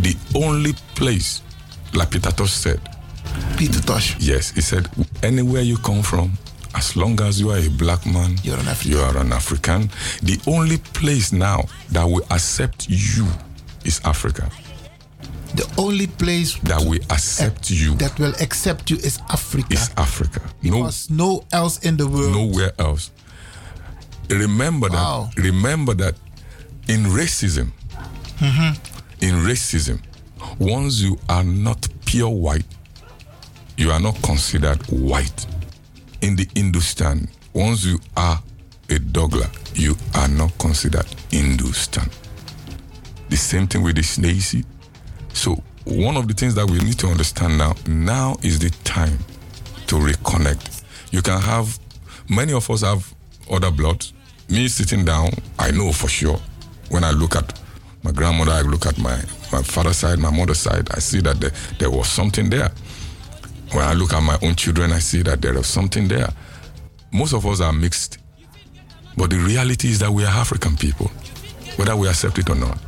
the 0.00 0.16
only 0.32 0.74
place, 0.94 1.40
like 1.92 2.08
Peter 2.10 2.32
Tosh 2.34 2.52
said, 2.52 2.80
Peter 3.56 3.80
Tosh. 3.80 4.16
Yes, 4.18 4.50
he 4.52 4.60
said, 4.60 4.88
anywhere 5.22 5.62
you 5.62 5.76
come 5.78 6.02
from, 6.02 6.32
as 6.74 6.96
long 6.96 7.20
as 7.20 7.40
you 7.40 7.50
are 7.50 7.58
a 7.58 7.68
black 7.70 8.04
man, 8.06 8.36
You're 8.42 8.58
an 8.58 8.68
African. 8.68 8.92
you 8.92 8.98
are 9.00 9.16
an 9.18 9.32
African. 9.32 9.90
The 10.22 10.40
only 10.46 10.78
place 10.78 11.32
now 11.32 11.64
that 11.90 12.04
will 12.04 12.24
accept 12.30 12.88
you 12.88 13.26
is 13.84 14.00
Africa. 14.04 14.48
The 15.54 15.70
only 15.76 16.06
place 16.06 16.54
that 16.60 16.80
will 16.80 17.00
accept 17.10 17.70
you 17.70 17.94
that 17.96 18.18
will 18.18 18.32
accept 18.40 18.88
you 18.90 18.96
is 18.96 19.18
Africa. 19.28 19.74
is 19.74 19.90
Africa. 19.98 20.40
Because 20.62 21.10
no 21.10 21.44
else 21.52 21.78
in 21.80 21.98
the 21.98 22.08
world. 22.08 22.32
nowhere 22.32 22.72
else. 22.78 23.10
Remember 24.30 24.88
Wow. 24.88 25.30
that. 25.36 25.42
Remember 25.42 25.92
that 25.94 26.14
in 26.88 27.04
racism, 27.04 27.72
Mhm. 28.40 28.76
in 29.20 29.34
racism, 29.44 30.00
once 30.58 31.00
you 31.00 31.18
are 31.28 31.44
not 31.44 31.86
pure 32.06 32.30
white, 32.30 32.64
you 33.82 33.90
are 33.90 33.98
not 33.98 34.14
considered 34.22 34.80
white. 34.90 35.44
In 36.20 36.36
the 36.36 36.46
Hindustan, 36.54 37.28
once 37.52 37.84
you 37.84 37.98
are 38.16 38.40
a 38.88 38.94
Dogla, 38.94 39.48
you 39.74 39.96
are 40.14 40.28
not 40.28 40.56
considered 40.58 41.06
Hindustan. 41.32 42.08
The 43.28 43.36
same 43.36 43.66
thing 43.66 43.82
with 43.82 43.96
the 43.96 44.02
Snakey. 44.02 44.64
So 45.32 45.60
one 45.84 46.16
of 46.16 46.28
the 46.28 46.34
things 46.34 46.54
that 46.54 46.70
we 46.70 46.78
need 46.78 46.96
to 47.00 47.08
understand 47.08 47.58
now, 47.58 47.74
now 47.88 48.36
is 48.42 48.60
the 48.60 48.70
time 48.84 49.18
to 49.88 49.96
reconnect. 49.96 50.84
You 51.10 51.20
can 51.20 51.40
have 51.40 51.76
many 52.30 52.52
of 52.52 52.70
us 52.70 52.82
have 52.82 53.12
other 53.50 53.72
blood. 53.72 54.06
Me 54.48 54.68
sitting 54.68 55.04
down, 55.04 55.30
I 55.58 55.72
know 55.72 55.90
for 55.90 56.06
sure. 56.06 56.38
When 56.90 57.02
I 57.02 57.10
look 57.10 57.34
at 57.34 57.58
my 58.04 58.12
grandmother, 58.12 58.52
I 58.52 58.60
look 58.60 58.86
at 58.86 58.96
my, 58.98 59.16
my 59.50 59.62
father's 59.62 59.96
side, 59.96 60.20
my 60.20 60.30
mother's 60.30 60.60
side, 60.60 60.88
I 60.92 61.00
see 61.00 61.20
that 61.22 61.40
there, 61.40 61.52
there 61.80 61.90
was 61.90 62.06
something 62.08 62.48
there. 62.48 62.70
When 63.72 63.84
I 63.84 63.94
look 63.94 64.12
at 64.12 64.22
my 64.22 64.38
own 64.42 64.54
children, 64.54 64.92
I 64.92 64.98
see 64.98 65.22
that 65.22 65.40
there 65.40 65.56
is 65.56 65.66
something 65.66 66.06
there. 66.08 66.28
Most 67.12 67.32
of 67.32 67.46
us 67.46 67.60
are 67.60 67.72
mixed. 67.72 68.18
But 69.16 69.30
the 69.30 69.36
reality 69.38 69.88
is 69.88 69.98
that 70.00 70.10
we 70.10 70.24
are 70.24 70.28
African 70.34 70.76
people, 70.76 71.10
whether 71.76 71.96
we 71.96 72.08
accept 72.08 72.38
it 72.38 72.48
or 72.50 72.54
not. 72.54 72.78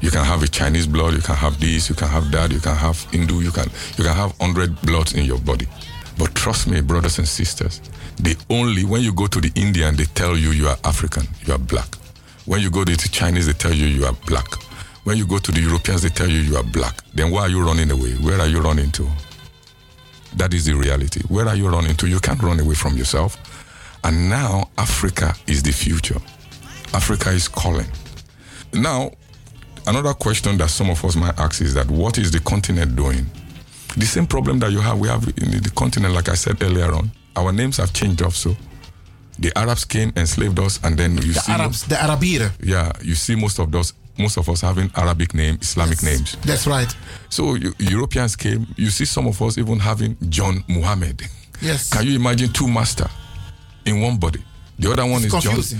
You 0.00 0.10
can 0.10 0.24
have 0.24 0.42
a 0.42 0.48
Chinese 0.48 0.86
blood, 0.86 1.14
you 1.14 1.20
can 1.20 1.34
have 1.34 1.58
this, 1.60 1.88
you 1.88 1.94
can 1.94 2.08
have 2.08 2.30
that, 2.30 2.52
you 2.52 2.60
can 2.60 2.76
have 2.76 3.02
Hindu, 3.10 3.40
you 3.40 3.50
can 3.50 3.68
you 3.96 4.04
can 4.04 4.14
have 4.14 4.36
hundred 4.38 4.80
bloods 4.82 5.14
in 5.14 5.24
your 5.24 5.38
body. 5.38 5.66
But 6.18 6.34
trust 6.34 6.68
me, 6.68 6.80
brothers 6.80 7.18
and 7.18 7.26
sisters, 7.26 7.80
they 8.18 8.34
only 8.48 8.84
when 8.84 9.02
you 9.02 9.12
go 9.12 9.26
to 9.26 9.40
the 9.40 9.50
Indian, 9.54 9.96
they 9.96 10.04
tell 10.04 10.36
you 10.36 10.50
you 10.52 10.68
are 10.68 10.76
African, 10.84 11.26
you 11.46 11.52
are 11.54 11.58
black. 11.58 11.96
When 12.46 12.60
you 12.60 12.70
go 12.70 12.84
to 12.84 12.92
the 12.96 13.08
Chinese, 13.08 13.46
they 13.46 13.52
tell 13.54 13.72
you 13.72 13.86
you 13.86 14.04
are 14.06 14.14
black. 14.26 14.46
When 15.04 15.16
you 15.16 15.26
go 15.26 15.38
to 15.38 15.52
the 15.52 15.60
Europeans, 15.60 16.02
they 16.02 16.10
tell 16.10 16.28
you 16.28 16.38
you 16.38 16.56
are 16.56 16.62
black. 16.64 17.02
Then 17.14 17.30
why 17.30 17.42
are 17.42 17.48
you 17.48 17.64
running 17.64 17.90
away? 17.90 18.12
Where 18.14 18.40
are 18.40 18.46
you 18.46 18.60
running 18.60 18.90
to? 18.92 19.08
That 20.38 20.54
is 20.54 20.64
the 20.66 20.74
reality. 20.74 21.20
Where 21.28 21.46
are 21.48 21.56
you 21.56 21.68
running 21.68 21.96
to? 21.96 22.06
You 22.06 22.20
can't 22.20 22.40
run 22.42 22.60
away 22.60 22.74
from 22.74 22.96
yourself. 22.96 23.36
And 24.04 24.30
now 24.30 24.70
Africa 24.78 25.34
is 25.46 25.62
the 25.62 25.72
future. 25.72 26.20
Africa 26.94 27.30
is 27.30 27.48
calling. 27.48 27.86
Now, 28.72 29.10
another 29.86 30.14
question 30.14 30.56
that 30.58 30.70
some 30.70 30.90
of 30.90 31.04
us 31.04 31.16
might 31.16 31.38
ask 31.38 31.60
is 31.60 31.74
that 31.74 31.90
what 31.90 32.18
is 32.18 32.30
the 32.30 32.40
continent 32.40 32.94
doing? 32.96 33.26
The 33.96 34.06
same 34.06 34.26
problem 34.26 34.60
that 34.60 34.70
you 34.70 34.80
have, 34.80 34.98
we 35.00 35.08
have 35.08 35.24
in 35.26 35.50
the 35.62 35.72
continent, 35.74 36.14
like 36.14 36.28
I 36.28 36.34
said 36.34 36.62
earlier 36.62 36.92
on. 36.94 37.10
Our 37.34 37.52
names 37.52 37.78
have 37.78 37.92
changed 37.92 38.22
also. 38.22 38.56
The 39.40 39.56
Arabs 39.56 39.84
came, 39.84 40.08
and 40.10 40.18
enslaved 40.18 40.58
us, 40.60 40.80
and 40.82 40.96
then 40.98 41.16
you 41.16 41.22
see 41.22 41.32
The 41.32 41.40
see 41.40 41.52
Arabs, 41.52 41.82
the 41.86 41.94
Arabieren. 41.96 42.52
yeah, 42.62 42.90
you 43.02 43.14
see 43.14 43.34
most 43.36 43.58
of 43.60 43.70
those, 43.70 43.92
most 44.18 44.36
of 44.36 44.48
us 44.48 44.60
having 44.60 44.90
Arabic 44.96 45.34
name, 45.34 45.58
Islamic 45.60 46.02
names. 46.02 46.36
That's 46.44 46.66
right. 46.66 46.94
So 47.28 47.54
you, 47.54 47.72
Europeans 47.78 48.36
came. 48.36 48.66
You 48.76 48.90
see 48.90 49.04
some 49.04 49.26
of 49.26 49.40
us 49.42 49.58
even 49.58 49.78
having 49.78 50.16
John 50.28 50.64
Muhammad. 50.68 51.22
Yes. 51.60 51.90
Can 51.90 52.06
you 52.06 52.16
imagine 52.16 52.52
two 52.52 52.68
master 52.68 53.08
in 53.84 54.00
one 54.00 54.18
body? 54.18 54.42
The 54.78 54.92
other 54.92 55.04
one 55.04 55.24
It's 55.24 55.26
is 55.26 55.44
confusing. 55.44 55.78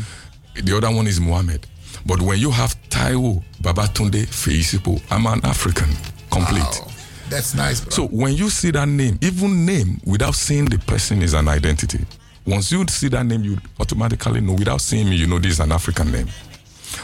John. 0.54 0.64
The 0.64 0.76
other 0.76 0.90
one 0.90 1.06
is 1.06 1.20
Muhammad. 1.20 1.66
But 2.06 2.20
when 2.22 2.38
you 2.38 2.50
have 2.50 2.74
Taiwo, 2.88 3.42
Babatunde, 3.62 4.26
Feisipo, 4.26 5.00
I'm 5.10 5.26
an 5.26 5.44
African, 5.44 5.88
complete. 6.30 6.62
Wow. 6.62 6.88
That's 7.28 7.54
nice, 7.54 7.80
bro. 7.80 7.90
So 7.90 8.06
when 8.06 8.34
you 8.34 8.48
see 8.50 8.70
that 8.70 8.88
name, 8.88 9.18
even 9.20 9.66
name 9.66 10.00
without 10.06 10.34
seeing 10.34 10.64
the 10.64 10.78
person 10.78 11.22
is 11.22 11.34
an 11.34 11.48
identity. 11.48 12.04
Once 12.46 12.72
you 12.72 12.82
see 12.88 13.08
that 13.08 13.26
name, 13.26 13.42
you 13.42 13.58
automatically 13.78 14.40
know. 14.40 14.54
Without 14.54 14.80
seeing 14.80 15.10
me, 15.10 15.16
you 15.16 15.26
know 15.26 15.38
this 15.38 15.52
is 15.52 15.60
an 15.60 15.70
African 15.70 16.10
name. 16.10 16.26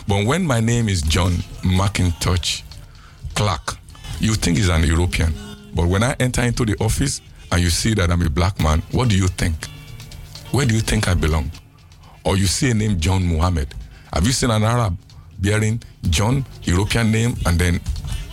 But 0.06 0.26
when 0.26 0.46
my 0.46 0.60
name 0.60 0.88
is 0.88 1.02
John 1.02 1.32
McIntosh 1.62 2.62
Clark, 3.34 3.76
you 4.20 4.34
think 4.34 4.56
he's 4.58 4.68
an 4.68 4.84
European. 4.84 5.34
But 5.74 5.86
when 5.86 6.02
I 6.02 6.14
enter 6.20 6.42
into 6.42 6.64
the 6.64 6.76
office 6.80 7.20
and 7.50 7.60
you 7.62 7.70
see 7.70 7.94
that 7.94 8.10
I'm 8.10 8.22
a 8.22 8.30
black 8.30 8.60
man, 8.60 8.82
what 8.92 9.08
do 9.08 9.16
you 9.16 9.28
think? 9.28 9.66
Where 10.52 10.66
do 10.66 10.74
you 10.74 10.80
think 10.80 11.08
I 11.08 11.14
belong? 11.14 11.50
Or 12.24 12.36
you 12.36 12.46
see 12.46 12.70
a 12.70 12.74
name 12.74 12.98
John 13.00 13.24
Muhammad. 13.24 13.74
Have 14.12 14.26
you 14.26 14.32
seen 14.32 14.50
an 14.50 14.62
Arab 14.62 14.96
bearing 15.40 15.82
John, 16.10 16.44
European 16.62 17.10
name, 17.10 17.34
and 17.44 17.58
then 17.58 17.80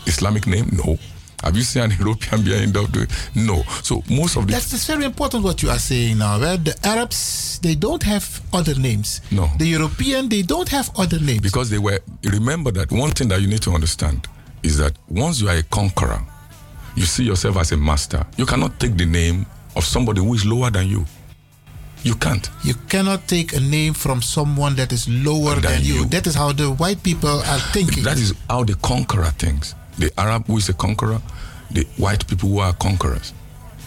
Islamic 0.06 0.45
name? 0.45 0.69
No. 0.72 0.98
Have 1.43 1.55
you 1.57 1.63
seen 1.63 1.84
an 1.84 1.91
European 1.99 2.43
behind 2.43 2.77
up 2.77 2.91
doing? 2.91 3.07
No. 3.35 3.63
So 3.84 4.03
most 4.09 4.35
of 4.38 4.45
the 4.47 4.53
That's, 4.53 4.69
that's 4.72 4.85
very 4.85 5.05
important 5.05 5.43
what 5.43 5.61
you 5.63 5.69
are 5.69 5.80
saying 5.80 6.18
now. 6.19 6.39
Well, 6.39 6.57
the 6.57 6.76
Arabs, 6.84 7.59
they 7.61 7.76
don't 7.76 8.03
have 8.03 8.41
other 8.53 8.76
names. 8.76 9.22
No. 9.31 9.49
The 9.57 9.65
European, 9.65 10.30
they 10.30 10.41
don't 10.43 10.69
have 10.69 10.89
other 10.97 11.19
names. 11.19 11.41
because 11.41 11.69
they 11.69 11.80
were 11.80 11.99
remember 12.23 12.72
that 12.72 12.91
one 12.91 13.11
thing 13.11 13.27
that 13.30 13.41
you 13.41 13.47
need 13.47 13.61
to 13.63 13.72
understand 13.72 14.27
is 14.63 14.77
that 14.77 14.93
once 15.09 15.41
you 15.41 15.49
are 15.49 15.57
a 15.57 15.63
conqueror 15.63 16.22
you 16.95 17.03
see 17.05 17.23
yourself 17.23 17.57
as 17.57 17.72
a 17.72 17.77
master 17.77 18.26
you 18.38 18.45
cannot 18.45 18.80
take 18.80 18.95
the 18.97 19.05
name 19.05 19.45
of 19.76 19.84
somebody 19.85 20.19
who 20.22 20.34
is 20.34 20.45
lower 20.45 20.69
than 20.69 20.88
you 20.88 21.05
you 22.03 22.13
can't 22.15 22.49
You 22.63 22.73
cannot 22.89 23.27
take 23.27 23.53
a 23.53 23.59
name 23.59 23.93
from 23.93 24.22
someone 24.22 24.76
that 24.76 24.91
is 24.91 25.07
lower 25.07 25.55
Than 25.55 25.63
than, 25.63 25.84
you. 25.84 25.93
you. 25.93 26.05
That 26.05 26.27
is 26.27 26.35
how 26.35 26.51
the 26.51 26.69
white 26.72 27.01
people 27.03 27.30
are 27.41 27.59
thinking. 27.73 28.03
that 28.03 28.18
is 28.18 28.34
how 28.49 28.63
the 28.63 28.76
conqueror 28.76 29.31
thinks 29.38 29.73
the 30.02 30.11
arab 30.19 30.45
who 30.48 30.57
is 30.57 30.69
a 30.69 30.73
conqueror 30.73 31.22
the 31.72 31.84
white 31.98 32.26
people 32.28 32.49
who 32.49 32.60
are 32.60 32.73
conquerors 32.73 33.34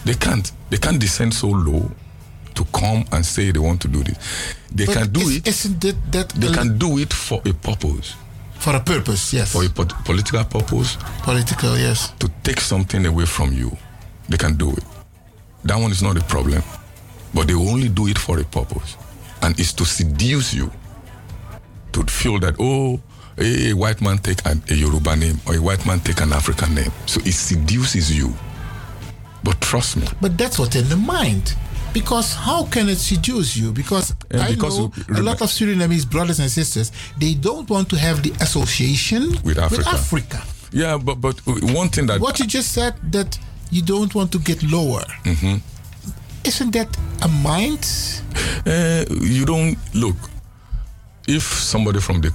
they 0.05 0.15
can't 0.15 0.51
they 0.69 0.77
can't 0.77 0.99
descend 0.99 1.33
so 1.33 1.47
low 1.47 1.91
to 2.53 2.63
come 2.73 3.03
and 3.11 3.25
say 3.25 3.51
they 3.51 3.59
want 3.59 3.81
to 3.81 3.87
do 3.87 4.03
this 4.03 4.17
they 4.73 4.85
But 4.85 4.95
can 4.97 5.11
do 5.11 5.19
is- 5.21 5.35
it 5.37 5.47
Isn't 5.47 5.81
that, 5.81 5.95
that 6.11 6.29
they 6.41 6.51
can 6.53 6.77
do 6.77 6.97
it 6.99 7.13
for 7.13 7.41
a 7.45 7.53
purpose 7.53 8.15
for 8.59 8.75
a 8.75 8.79
purpose? 8.79 9.33
Yes. 9.33 9.51
for 9.51 9.63
a 9.65 9.69
pot- 9.69 9.93
political 10.05 10.43
purpose 10.45 10.97
Political, 11.23 11.77
yes. 11.77 12.13
to 12.19 12.27
take 12.43 12.59
something 12.61 13.05
away 13.05 13.25
from 13.25 13.51
you, 13.53 13.69
they 14.29 14.37
can 14.37 14.55
do 14.57 14.71
it. 14.71 14.83
That 15.65 15.77
one 15.79 15.91
is 15.91 16.01
not 16.01 16.17
a 16.17 16.23
problem. 16.23 16.63
But 17.33 17.47
they 17.47 17.53
only 17.53 17.89
do 17.89 18.07
it 18.07 18.17
for 18.17 18.39
a 18.39 18.43
purpose. 18.45 18.95
And 19.41 19.59
it's 19.59 19.73
to 19.73 19.85
seduce 19.85 20.53
you 20.53 20.71
to 21.91 22.03
feel 22.05 22.39
that, 22.39 22.55
oh, 22.59 22.99
a, 23.37 23.69
a 23.69 23.73
white 23.73 24.01
man 24.01 24.17
take 24.19 24.45
an, 24.45 24.61
a 24.69 24.73
Yoruba 24.73 25.15
name 25.15 25.39
or 25.47 25.55
a 25.55 25.61
white 25.61 25.85
man 25.85 25.99
take 25.99 26.21
an 26.21 26.33
African 26.33 26.73
name. 26.75 26.91
So 27.05 27.19
it 27.25 27.33
seduces 27.33 28.15
you. 28.17 28.33
But 29.43 29.61
trust 29.61 29.97
me, 29.97 30.07
But 30.21 30.37
that's 30.37 30.57
what's 30.57 30.75
in 30.75 30.87
the 30.89 30.97
mind. 30.97 31.55
Because 31.93 32.33
how 32.33 32.65
can 32.65 32.89
it 32.89 32.97
seduce 32.97 33.55
you? 33.55 33.71
Because 33.71 34.13
And 34.31 34.41
I 34.41 34.53
because 34.53 34.77
know 34.79 34.91
a 35.17 35.21
lot 35.21 35.41
of 35.41 35.49
Surinamese 35.49 36.09
brothers 36.09 36.39
and 36.39 36.49
sisters, 36.51 36.91
they 37.19 37.35
don't 37.35 37.69
want 37.69 37.89
to 37.89 37.97
have 37.97 38.21
the 38.21 38.31
association 38.41 39.29
With 39.43 39.57
Africa. 39.59 39.89
Africa. 39.89 40.43
yeah, 40.71 40.97
but 40.97 41.21
but 41.21 41.39
one 41.45 41.89
thing 41.89 42.07
that 42.07 42.19
What 42.19 42.39
you 42.39 42.47
just 42.47 42.73
said 42.73 42.95
that 43.11 43.37
you 43.71 43.81
don't 43.81 44.13
want 44.13 44.31
to 44.33 44.39
get 44.39 44.61
lower. 44.63 45.03
Mhm. 45.23 45.61
Isn't 46.43 46.71
that 46.71 46.89
a 47.21 47.27
mind? 47.27 47.85
Uh, 48.65 49.05
you 49.21 49.45
don't 49.45 49.77
look. 49.93 50.15
If 51.27 51.43
somebody 51.43 51.99
from 51.99 52.21
the 52.21 52.31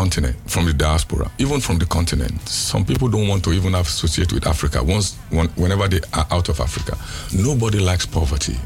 continent, 0.00 0.36
from 0.46 0.66
the 0.66 0.72
diaspora, 0.74 1.30
even 1.38 1.58
from 1.60 1.78
the 1.78 1.86
continent, 1.86 2.38
some 2.48 2.84
people 2.84 3.08
don't 3.08 3.28
want 3.28 3.42
to 3.44 3.52
even 3.52 3.74
associate 3.74 4.30
with 4.32 4.46
Africa. 4.46 4.82
Once, 4.82 5.16
when, 5.30 5.48
whenever 5.56 5.88
they 5.88 6.00
are 6.12 6.26
out 6.30 6.48
of 6.50 6.60
Africa, 6.60 6.96
nobody 7.32 7.78
likes 7.78 8.04
poverty. 8.04 8.56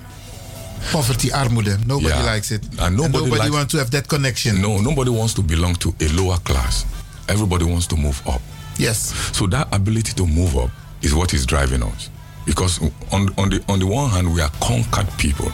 Poverty, 0.93 1.29
armoede. 1.31 1.87
Nobody 1.87 2.09
Yeah. 2.09 2.23
likes 2.25 2.51
it. 2.51 2.63
And 2.81 2.97
nobody 2.97 3.31
likes- 3.31 3.51
wants 3.51 3.73
to 3.73 3.79
have 3.79 3.91
that 3.93 4.09
connection. 4.09 4.61
No, 4.61 4.79
nobody 4.81 5.11
wants 5.11 5.35
to 5.35 5.43
belong 5.43 5.77
to 5.77 5.95
a 6.01 6.09
lower 6.09 6.39
class. 6.39 6.85
Everybody 7.29 7.65
wants 7.65 7.87
to 7.89 7.97
move 7.97 8.21
up. 8.27 8.41
Yes. 8.79 9.13
So 9.33 9.47
that 9.49 9.69
ability 9.73 10.13
to 10.15 10.27
move 10.27 10.57
up 10.57 10.71
is 11.03 11.15
what 11.15 11.33
is 11.35 11.47
driving 11.47 11.83
us. 11.83 12.09
Because 12.47 12.81
on, 13.13 13.29
on 13.39 13.51
the 13.51 13.63
on 13.69 13.79
the 13.79 13.87
one 13.87 14.11
hand, 14.11 14.35
we 14.35 14.41
are 14.41 14.51
conquered 14.61 15.07
people. 15.19 15.53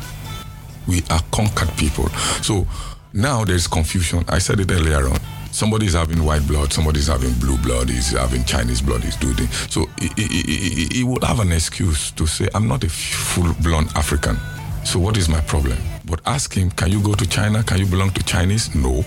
We 0.87 1.03
are 1.11 1.23
conquered 1.33 1.77
people. 1.77 2.09
So 2.43 2.67
now 3.13 3.45
there's 3.45 3.67
confusion. 3.67 4.25
I 4.29 4.39
said 4.39 4.61
it 4.61 4.71
earlier 4.71 5.09
on. 5.09 5.19
Somebody 5.57 5.87
is 5.87 5.95
having 5.95 6.23
white 6.23 6.47
blood, 6.47 6.71
somebody's 6.71 7.07
having 7.07 7.33
blue 7.41 7.57
blood, 7.57 7.89
he's 7.89 8.11
having 8.11 8.45
Chinese 8.45 8.83
blood, 8.83 9.03
he's 9.03 9.17
doing. 9.17 9.49
So 9.71 9.87
he, 9.99 10.09
he, 10.15 10.27
he, 10.43 10.57
he- 10.75 10.89
he 10.99 11.03
would 11.03 11.25
have 11.25 11.41
an 11.41 11.51
excuse 11.51 12.11
to 12.11 12.27
say, 12.27 12.47
I'm 12.55 12.69
not 12.69 12.85
a 12.85 12.91
full 12.91 13.55
blown 13.63 13.87
African. 13.95 14.37
So 14.85 14.99
what 14.99 15.17
is 15.17 15.31
my 15.31 15.41
problem? 15.41 15.79
But 16.05 16.21
ask 16.27 16.53
him, 16.53 16.71
can 16.73 16.93
you 16.93 17.01
go 17.03 17.15
to 17.15 17.27
China? 17.27 17.63
Can 17.63 17.79
you 17.79 17.87
belong 17.87 18.11
to 18.11 18.23
Chinese? 18.25 18.75
No. 18.75 19.03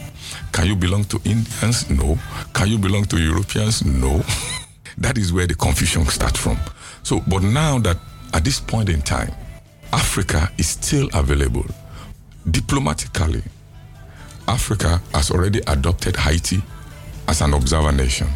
Can 0.52 0.66
you 0.66 0.76
belong 0.76 1.04
to 1.06 1.22
Indians? 1.24 1.88
No. 1.92 2.18
Can 2.54 2.68
you 2.70 2.80
belong 2.80 3.06
to 3.06 3.20
Europeans? 3.22 3.86
No. 3.86 4.24
that 4.98 5.20
is 5.20 5.32
where 5.32 5.46
the 5.46 5.54
confusion 5.54 6.04
starts 6.08 6.40
from. 6.40 6.58
So, 7.04 7.20
but 7.28 7.44
now 7.44 7.78
that 7.78 7.98
at 8.34 8.44
this 8.44 8.60
point 8.60 8.90
in 8.90 9.04
time, 9.04 9.32
Africa 9.94 10.52
is 10.58 10.70
still 10.70 11.10
available 11.14 11.66
diplomatically. 12.50 13.44
Africa 14.50 15.00
has 15.14 15.30
already 15.30 15.60
adopted 15.68 16.16
Haiti 16.16 16.62
as 17.28 17.42
an 17.42 17.54
observer 17.54 17.92
nation. 17.92 18.28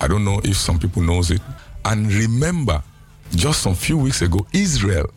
I 0.00 0.08
don't 0.08 0.24
know 0.24 0.40
if 0.42 0.56
some 0.56 0.80
people 0.80 1.00
knows 1.00 1.30
it. 1.30 1.40
And 1.84 2.12
remember, 2.12 2.82
just 3.30 3.62
some 3.62 3.74
few 3.74 3.96
weeks 3.96 4.20
ago, 4.20 4.44
Israel 4.52 5.08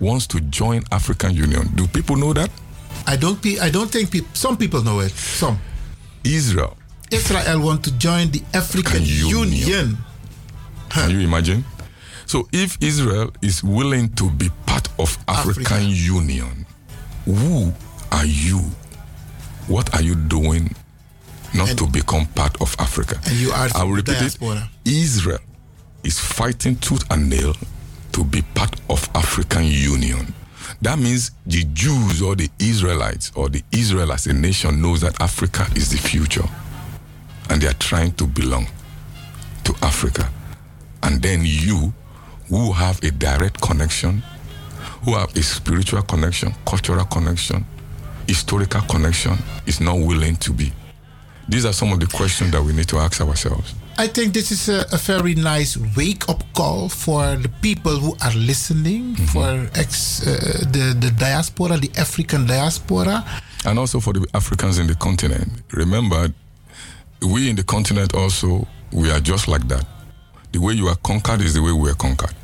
wants 0.00 0.26
to 0.28 0.40
join 0.40 0.82
African 0.90 1.32
Union. 1.34 1.68
Do 1.76 1.86
people 1.86 2.16
know 2.16 2.32
that? 2.32 2.50
I 3.06 3.16
don't. 3.16 3.38
I 3.62 3.70
don't 3.70 3.90
think 3.90 4.10
some 4.34 4.56
people 4.56 4.82
know 4.82 5.00
it. 5.00 5.12
Some. 5.12 5.58
Israel. 6.24 6.76
Israel 7.12 7.60
want 7.62 7.84
to 7.84 7.96
join 7.96 8.30
the 8.32 8.42
African 8.54 9.02
Union. 9.04 9.52
Union. 9.52 9.98
Can 10.88 11.10
you 11.10 11.20
imagine? 11.20 11.64
So 12.26 12.48
if 12.52 12.76
Israel 12.82 13.30
is 13.40 13.62
willing 13.62 14.08
to 14.14 14.30
be 14.30 14.48
part 14.66 14.88
of 14.98 15.16
African 15.28 15.84
Union, 15.86 16.66
who 17.24 17.72
are 18.10 18.26
you? 18.26 18.60
What 19.68 19.94
are 19.94 20.02
you 20.02 20.14
doing 20.14 20.74
not 21.54 21.68
to 21.78 21.86
become 21.86 22.26
part 22.26 22.60
of 22.60 22.74
Africa? 22.78 23.18
And 23.26 23.36
you 23.36 23.50
are 23.50 23.68
I 23.74 23.82
will 23.84 23.92
repeat 23.92 24.18
diaspora. 24.18 24.68
it. 24.84 24.90
Israel 24.90 25.38
is 26.04 26.18
fighting 26.18 26.76
tooth 26.76 27.04
and 27.10 27.28
nail 27.28 27.54
to 28.12 28.24
be 28.24 28.42
part 28.54 28.80
of 28.88 29.08
African 29.14 29.64
Union. 29.64 30.32
That 30.82 30.98
means 30.98 31.32
the 31.46 31.64
Jews 31.72 32.22
or 32.22 32.36
the 32.36 32.48
Israelites 32.58 33.32
or 33.34 33.48
the 33.48 33.62
Israel 33.72 34.12
as 34.12 34.26
a 34.26 34.32
nation 34.32 34.80
knows 34.80 35.00
that 35.00 35.20
Africa 35.20 35.66
is 35.74 35.90
the 35.90 35.98
future. 35.98 36.44
And 37.50 37.60
they 37.60 37.66
are 37.68 37.74
trying 37.74 38.12
to 38.12 38.26
belong 38.26 38.66
to 39.64 39.74
Africa. 39.82 40.30
And 41.02 41.22
then 41.22 41.40
you, 41.44 41.92
who 42.48 42.72
have 42.72 43.02
a 43.02 43.10
direct 43.10 43.60
connection, 43.60 44.22
who 45.04 45.14
have 45.14 45.34
a 45.36 45.42
spiritual 45.42 46.02
connection, 46.02 46.54
cultural 46.66 47.04
connection, 47.04 47.64
historical 48.26 48.80
connection, 48.82 49.36
is 49.66 49.80
not 49.80 49.98
willing 49.98 50.36
to 50.36 50.52
be. 50.52 50.72
These 51.48 51.64
are 51.64 51.72
some 51.72 51.92
of 51.92 52.00
the 52.00 52.06
questions 52.06 52.50
that 52.52 52.62
we 52.62 52.72
need 52.72 52.88
to 52.88 52.98
ask 52.98 53.20
ourselves. 53.20 53.74
I 53.98 54.08
think 54.08 54.34
this 54.34 54.50
is 54.50 54.68
a, 54.68 54.84
a 54.92 54.98
very 54.98 55.34
nice 55.34 55.76
wake 55.96 56.28
up 56.28 56.42
call 56.54 56.88
for 56.88 57.36
the 57.36 57.48
people 57.62 57.92
who 57.98 58.16
are 58.22 58.34
listening, 58.34 59.14
Mm-hmm. 59.14 59.24
for 59.26 59.78
ex, 59.78 60.26
uh, 60.26 60.64
the, 60.72 60.96
the 60.98 61.10
diaspora, 61.18 61.76
the 61.78 61.90
African 61.96 62.46
diaspora. 62.46 63.24
And 63.64 63.78
also 63.78 64.00
for 64.00 64.12
the 64.12 64.26
Africans 64.34 64.78
in 64.78 64.86
the 64.86 64.94
continent. 64.96 65.48
Remember, 65.72 66.28
we 67.22 67.48
in 67.48 67.56
the 67.56 67.62
continent 67.64 68.14
also, 68.14 68.66
we 68.92 69.10
are 69.10 69.20
just 69.20 69.48
like 69.48 69.66
that. 69.68 69.84
The 70.52 70.58
way 70.60 70.74
you 70.74 70.88
are 70.88 70.96
conquered 70.96 71.40
is 71.40 71.54
the 71.54 71.62
way 71.62 71.72
we 71.72 71.90
are 71.90 71.94
conquered. 71.94 72.34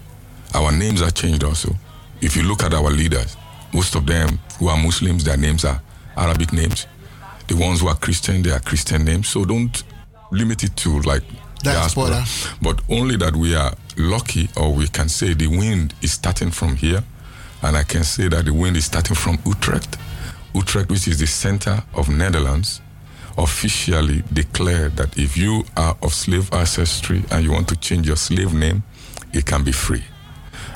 Our 0.54 0.70
names 0.72 1.02
are 1.02 1.10
changed 1.10 1.44
also. 1.44 1.74
If 2.20 2.36
you 2.36 2.42
look 2.44 2.62
at 2.62 2.72
our 2.72 2.90
leaders, 2.90 3.36
most 3.72 3.94
of 3.94 4.06
them 4.06 4.38
who 4.58 4.68
are 4.68 4.76
Muslims, 4.76 5.24
their 5.24 5.36
names 5.36 5.64
are 5.64 5.80
Arabic 6.16 6.52
names. 6.52 6.86
The 7.48 7.56
ones 7.56 7.80
who 7.80 7.88
are 7.88 7.96
Christian, 7.96 8.42
they 8.42 8.50
are 8.50 8.60
Christian 8.60 9.04
names. 9.04 9.28
So 9.28 9.44
don't 9.44 9.82
limit 10.30 10.64
it 10.64 10.76
to 10.76 11.00
like 11.00 11.22
Diaspora. 11.62 12.24
But 12.60 12.80
only 12.88 13.16
that 13.16 13.36
we 13.36 13.54
are 13.54 13.72
lucky, 13.96 14.48
or 14.56 14.72
we 14.72 14.88
can 14.88 15.08
say 15.08 15.34
the 15.34 15.46
wind 15.46 15.94
is 16.02 16.12
starting 16.12 16.50
from 16.50 16.76
here. 16.76 17.02
And 17.62 17.76
I 17.76 17.84
can 17.84 18.04
say 18.04 18.28
that 18.28 18.44
the 18.44 18.52
wind 18.52 18.76
is 18.76 18.86
starting 18.86 19.14
from 19.14 19.38
Utrecht. 19.46 19.96
Utrecht, 20.54 20.90
which 20.90 21.06
is 21.08 21.18
the 21.18 21.26
center 21.26 21.82
of 21.94 22.08
Netherlands, 22.08 22.80
officially 23.38 24.22
declared 24.32 24.96
that 24.96 25.16
if 25.16 25.36
you 25.36 25.64
are 25.76 25.96
of 26.02 26.12
slave 26.12 26.52
ancestry 26.52 27.24
and 27.30 27.44
you 27.44 27.52
want 27.52 27.68
to 27.68 27.76
change 27.76 28.06
your 28.06 28.16
slave 28.16 28.52
name, 28.52 28.82
it 29.32 29.46
can 29.46 29.64
be 29.64 29.72
free. 29.72 30.02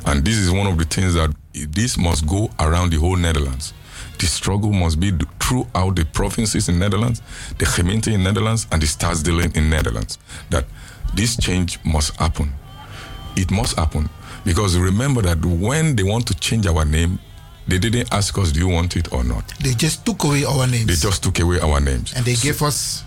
And 0.07 0.25
this 0.25 0.37
is 0.39 0.51
one 0.51 0.67
of 0.67 0.79
the 0.79 0.85
things 0.85 1.15
that 1.15 1.35
this 1.53 1.99
must 1.99 2.27
go 2.27 2.51
around 2.61 2.91
the 2.93 2.99
whole 2.99 3.17
Netherlands. 3.17 3.75
The 4.19 4.27
struggle 4.27 4.73
must 4.73 4.99
be 4.99 5.13
throughout 5.41 5.97
the 5.97 6.05
provinces 6.13 6.69
in 6.69 6.79
Netherlands, 6.79 7.21
the 7.59 7.67
gemeente 7.67 8.13
in 8.13 8.23
Netherlands, 8.23 8.67
and 8.73 8.81
the 8.81 8.87
Stadsdelen 8.87 9.55
in 9.57 9.69
Netherlands. 9.69 10.19
That 10.51 10.65
this 11.15 11.37
change 11.37 11.79
must 11.85 12.17
happen. 12.17 12.53
It 13.37 13.51
must 13.51 13.77
happen 13.77 14.09
because 14.45 14.79
remember 14.79 15.23
that 15.23 15.45
when 15.45 15.97
they 15.97 16.03
want 16.03 16.27
to 16.29 16.35
change 16.35 16.67
our 16.67 16.85
name, 16.85 17.19
they 17.69 17.79
didn't 17.79 18.09
ask 18.13 18.39
us, 18.39 18.53
"Do 18.53 18.61
you 18.61 18.69
want 18.69 18.97
it 18.97 19.13
or 19.13 19.25
not?" 19.25 19.45
They 19.61 19.75
just 19.75 20.07
took 20.07 20.25
away 20.25 20.45
our 20.45 20.67
names 20.67 20.87
They 20.87 20.95
just 21.09 21.23
took 21.23 21.39
away 21.41 21.61
our 21.61 21.81
names 21.81 22.13
and 22.15 22.25
they 22.25 22.37
gave 22.37 22.63
us 22.63 23.03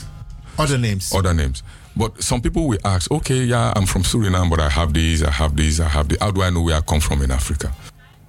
other 0.57 0.77
names. 0.77 1.11
other 1.13 1.33
names. 1.33 1.63
But 1.95 2.21
some 2.23 2.41
people 2.41 2.67
will 2.67 2.79
ask, 2.85 3.11
okay, 3.11 3.43
yeah, 3.43 3.73
I'm 3.75 3.85
from 3.85 4.03
Suriname, 4.03 4.49
but 4.49 4.59
I 4.59 4.69
have 4.69 4.93
this, 4.93 5.21
I 5.23 5.31
have 5.31 5.55
this, 5.55 5.79
I 5.79 5.87
have 5.87 6.07
this. 6.07 6.17
How 6.19 6.31
do 6.31 6.41
I 6.41 6.49
know 6.49 6.61
where 6.61 6.77
I 6.77 6.81
come 6.81 6.99
from 7.01 7.21
in 7.21 7.31
Africa? 7.31 7.73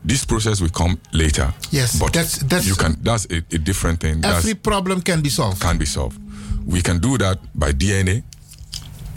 This 0.05 0.25
process 0.25 0.61
will 0.61 0.71
come 0.71 0.99
later. 1.13 1.53
Yes, 1.71 1.99
but 1.99 2.13
that's- 2.13 2.39
that's- 2.39 2.67
you 2.67 2.75
can. 2.75 2.97
That's 3.03 3.27
a, 3.31 3.37
a 3.37 3.59
different 3.59 4.01
thing. 4.01 4.25
Every 4.25 4.53
That's, 4.55 4.63
problem 4.63 5.03
can 5.03 5.21
be 5.21 5.29
solved. 5.29 5.61
can 5.61 5.79
be 5.79 5.87
solved. 5.87 6.19
We 6.67 6.81
can 6.83 6.99
do 6.99 7.19
that 7.19 7.39
by 7.55 7.73
DNA. 7.73 8.23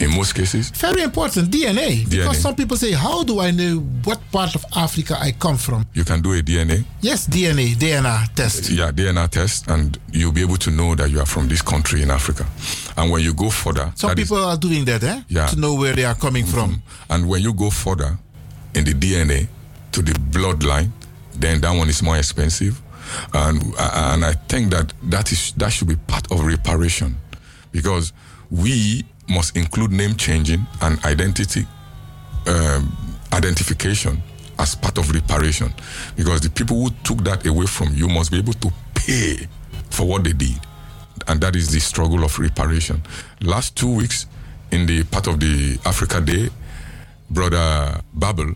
In 0.00 0.10
most 0.10 0.34
cases. 0.34 0.70
Very 0.70 1.02
important, 1.02 1.50
DNA. 1.50 2.04
Because 2.08 2.38
some 2.40 2.54
people 2.54 2.76
say, 2.76 2.92
how 2.92 3.22
do 3.22 3.40
I 3.40 3.50
know 3.52 3.78
what 4.04 4.20
part 4.32 4.54
of 4.54 4.64
Africa 4.76 5.16
I 5.20 5.32
come 5.32 5.56
from? 5.56 5.86
You 5.94 6.04
can 6.04 6.20
do 6.20 6.32
a 6.32 6.42
DNA. 6.42 6.84
Yes, 7.00 7.26
DNA, 7.28 7.74
DNA 7.76 8.26
test. 8.34 8.70
Yeah, 8.70 8.90
DNA 8.92 9.28
test, 9.30 9.68
and 9.68 9.98
you'll 10.12 10.32
be 10.32 10.42
able 10.42 10.56
to 10.58 10.70
know 10.70 10.94
that 10.96 11.10
you 11.10 11.20
are 11.20 11.26
from 11.26 11.48
this 11.48 11.62
country 11.62 12.02
in 12.02 12.10
Africa. 12.10 12.44
And 12.96 13.10
when 13.10 13.22
you 13.22 13.34
go 13.34 13.50
further, 13.50 13.92
Some 13.94 14.08
that 14.10 14.18
is- 14.18 14.28
people 14.28 14.44
are 14.44 14.56
doing 14.56 14.84
that, 14.86 15.02
eh? 15.04 15.20
Yeah. 15.28 15.46
To 15.46 15.56
know 15.56 15.74
where 15.74 15.94
they 15.94 16.04
are 16.04 16.14
coming 16.16 16.44
from. 16.46 16.82
and 17.10 17.28
when 17.28 17.42
you 17.42 17.52
go 17.52 17.70
further 17.70 18.18
in 18.74 18.84
the 18.84 18.94
DNA 18.94 19.46
to 19.92 20.02
the 20.02 20.12
bloodline, 20.12 20.90
then 21.38 21.60
that 21.60 21.70
one 21.76 21.88
is 21.88 22.02
more 22.02 22.16
expensive. 22.16 22.80
And 23.32 23.62
and 23.78 24.24
I 24.24 24.32
think 24.48 24.70
that 24.70 24.92
that 25.10 25.30
is 25.30 25.52
that 25.58 25.72
should 25.72 25.88
be 25.88 25.96
part 25.96 26.26
of 26.32 26.40
reparation, 26.44 27.16
because 27.70 28.12
we 28.50 29.04
must 29.28 29.56
include 29.56 29.90
name 29.92 30.14
changing 30.16 30.66
and 30.82 31.02
identity 31.04 31.66
um, 32.46 32.96
identification 33.32 34.22
as 34.58 34.74
part 34.74 34.98
of 34.98 35.10
reparation, 35.10 35.72
because 36.16 36.40
the 36.40 36.50
people 36.50 36.76
who 36.76 36.90
took 37.02 37.18
that 37.24 37.44
away 37.46 37.66
from 37.66 37.88
you 37.94 38.08
must 38.08 38.30
be 38.30 38.38
able 38.38 38.52
to 38.52 38.70
pay 38.94 39.48
for 39.90 40.06
what 40.06 40.22
they 40.24 40.32
did, 40.32 40.60
and 41.26 41.40
that 41.40 41.56
is 41.56 41.72
the 41.72 41.80
struggle 41.80 42.22
of 42.24 42.38
reparation. 42.38 43.02
Last 43.40 43.76
two 43.76 43.96
weeks, 43.96 44.26
in 44.70 44.86
the 44.86 45.04
part 45.04 45.26
of 45.26 45.40
the 45.40 45.78
Africa 45.84 46.20
Day, 46.20 46.50
brother 47.30 48.00
Babel 48.12 48.54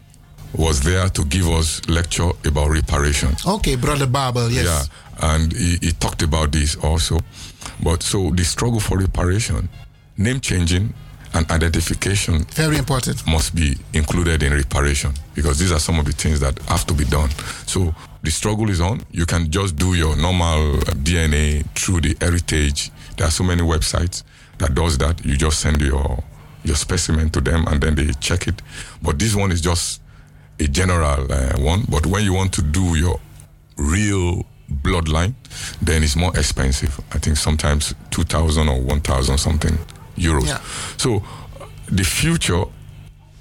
was 0.55 0.81
there 0.81 1.09
to 1.09 1.25
give 1.25 1.49
us 1.49 1.87
lecture 1.89 2.31
about 2.45 2.71
reparation. 2.71 3.35
Okay, 3.47 3.77
Brother 3.77 4.07
Babel, 4.07 4.51
yes. 4.51 4.65
Yeah, 5.21 5.35
and 5.35 5.53
he, 5.53 5.77
he 5.83 5.93
talked 5.93 6.23
about 6.23 6.53
this 6.53 6.77
also. 6.77 7.19
But 7.83 8.03
so 8.03 8.31
the 8.31 8.45
struggle 8.45 8.81
for 8.81 8.99
reparation, 8.99 9.69
name 10.19 10.41
changing, 10.41 10.93
and 11.35 11.51
identification 11.51 12.45
Very 12.55 12.79
important. 12.79 13.27
must 13.27 13.55
be 13.55 13.77
included 13.93 14.43
in 14.43 14.53
reparation 14.53 15.13
because 15.35 15.59
these 15.59 15.73
are 15.73 15.79
some 15.79 15.99
of 15.99 16.07
the 16.07 16.13
things 16.13 16.41
that 16.41 16.59
have 16.63 16.87
to 16.87 16.95
be 16.95 17.05
done. 17.05 17.29
So 17.67 17.95
the 18.23 18.31
struggle 18.31 18.69
is 18.71 18.81
on. 18.81 19.03
You 19.11 19.27
can 19.27 19.51
just 19.51 19.77
do 19.77 19.95
your 19.95 20.17
normal 20.17 20.77
uh, 20.77 20.81
DNA 21.05 21.65
through 21.75 22.01
the 22.01 22.17
heritage. 22.21 22.91
There 23.17 23.27
are 23.27 23.31
so 23.31 23.45
many 23.45 23.63
websites 23.63 24.23
that 24.59 24.75
does 24.75 24.99
that. 24.99 25.25
You 25.25 25.37
just 25.37 25.61
send 25.61 25.81
your 25.81 26.23
your 26.65 26.77
specimen 26.77 27.31
to 27.31 27.41
them 27.41 27.67
and 27.69 27.81
then 27.81 27.95
they 27.95 28.11
check 28.21 28.49
it. 28.49 28.61
But 29.03 29.19
this 29.19 29.35
one 29.35 29.53
is 29.53 29.61
just 29.61 30.01
a 30.59 30.67
general 30.67 31.31
uh, 31.31 31.59
one. 31.59 31.85
But 31.89 32.07
when 32.07 32.25
you 32.25 32.33
want 32.33 32.53
to 32.55 32.63
do 32.63 32.97
your 32.97 33.21
real 33.77 34.45
bloodline, 34.83 35.35
then 35.81 36.03
it's 36.03 36.17
more 36.17 36.37
expensive. 36.37 36.99
I 37.13 37.19
think 37.19 37.37
sometimes 37.37 37.95
2,000 38.11 38.69
or 38.69 38.81
1,000 38.81 39.39
something 39.39 39.79
euros. 40.19 40.47
Yeah. 40.47 40.61
So 40.97 41.23
the 41.87 42.05
future 42.05 42.65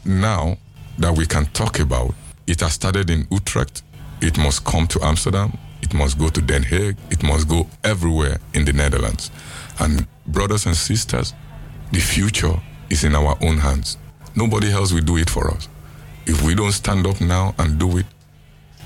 now 0.05 0.57
that 0.97 1.15
we 1.15 1.25
can 1.25 1.45
talk 1.47 1.79
about, 1.79 2.13
it 2.47 2.61
has 2.61 2.73
started 2.73 3.09
in 3.09 3.27
Utrecht. 3.29 3.83
It 4.21 4.37
must 4.37 4.63
come 4.63 4.87
to 4.87 4.99
Amsterdam. 5.03 5.57
It 5.81 5.93
must 5.93 6.17
go 6.17 6.29
to 6.29 6.41
Den 6.41 6.63
Haag. 6.63 6.97
It 7.11 7.23
must 7.23 7.47
go 7.47 7.67
everywhere 7.83 8.39
in 8.53 8.65
the 8.65 8.73
Netherlands. 8.73 9.31
And 9.79 10.07
brothers 10.25 10.65
and 10.65 10.75
sisters, 10.75 11.33
the 11.91 11.99
future 11.99 12.59
is 12.89 13.03
in 13.03 13.15
our 13.15 13.37
own 13.41 13.57
hands. 13.57 13.97
Nobody 14.35 14.71
else 14.71 14.91
will 14.93 15.03
do 15.03 15.17
it 15.17 15.29
for 15.29 15.51
us. 15.51 15.67
If 16.25 16.43
we 16.43 16.55
don't 16.55 16.71
stand 16.71 17.05
up 17.05 17.21
now 17.21 17.53
and 17.57 17.79
do 17.79 17.97
it, 17.97 18.05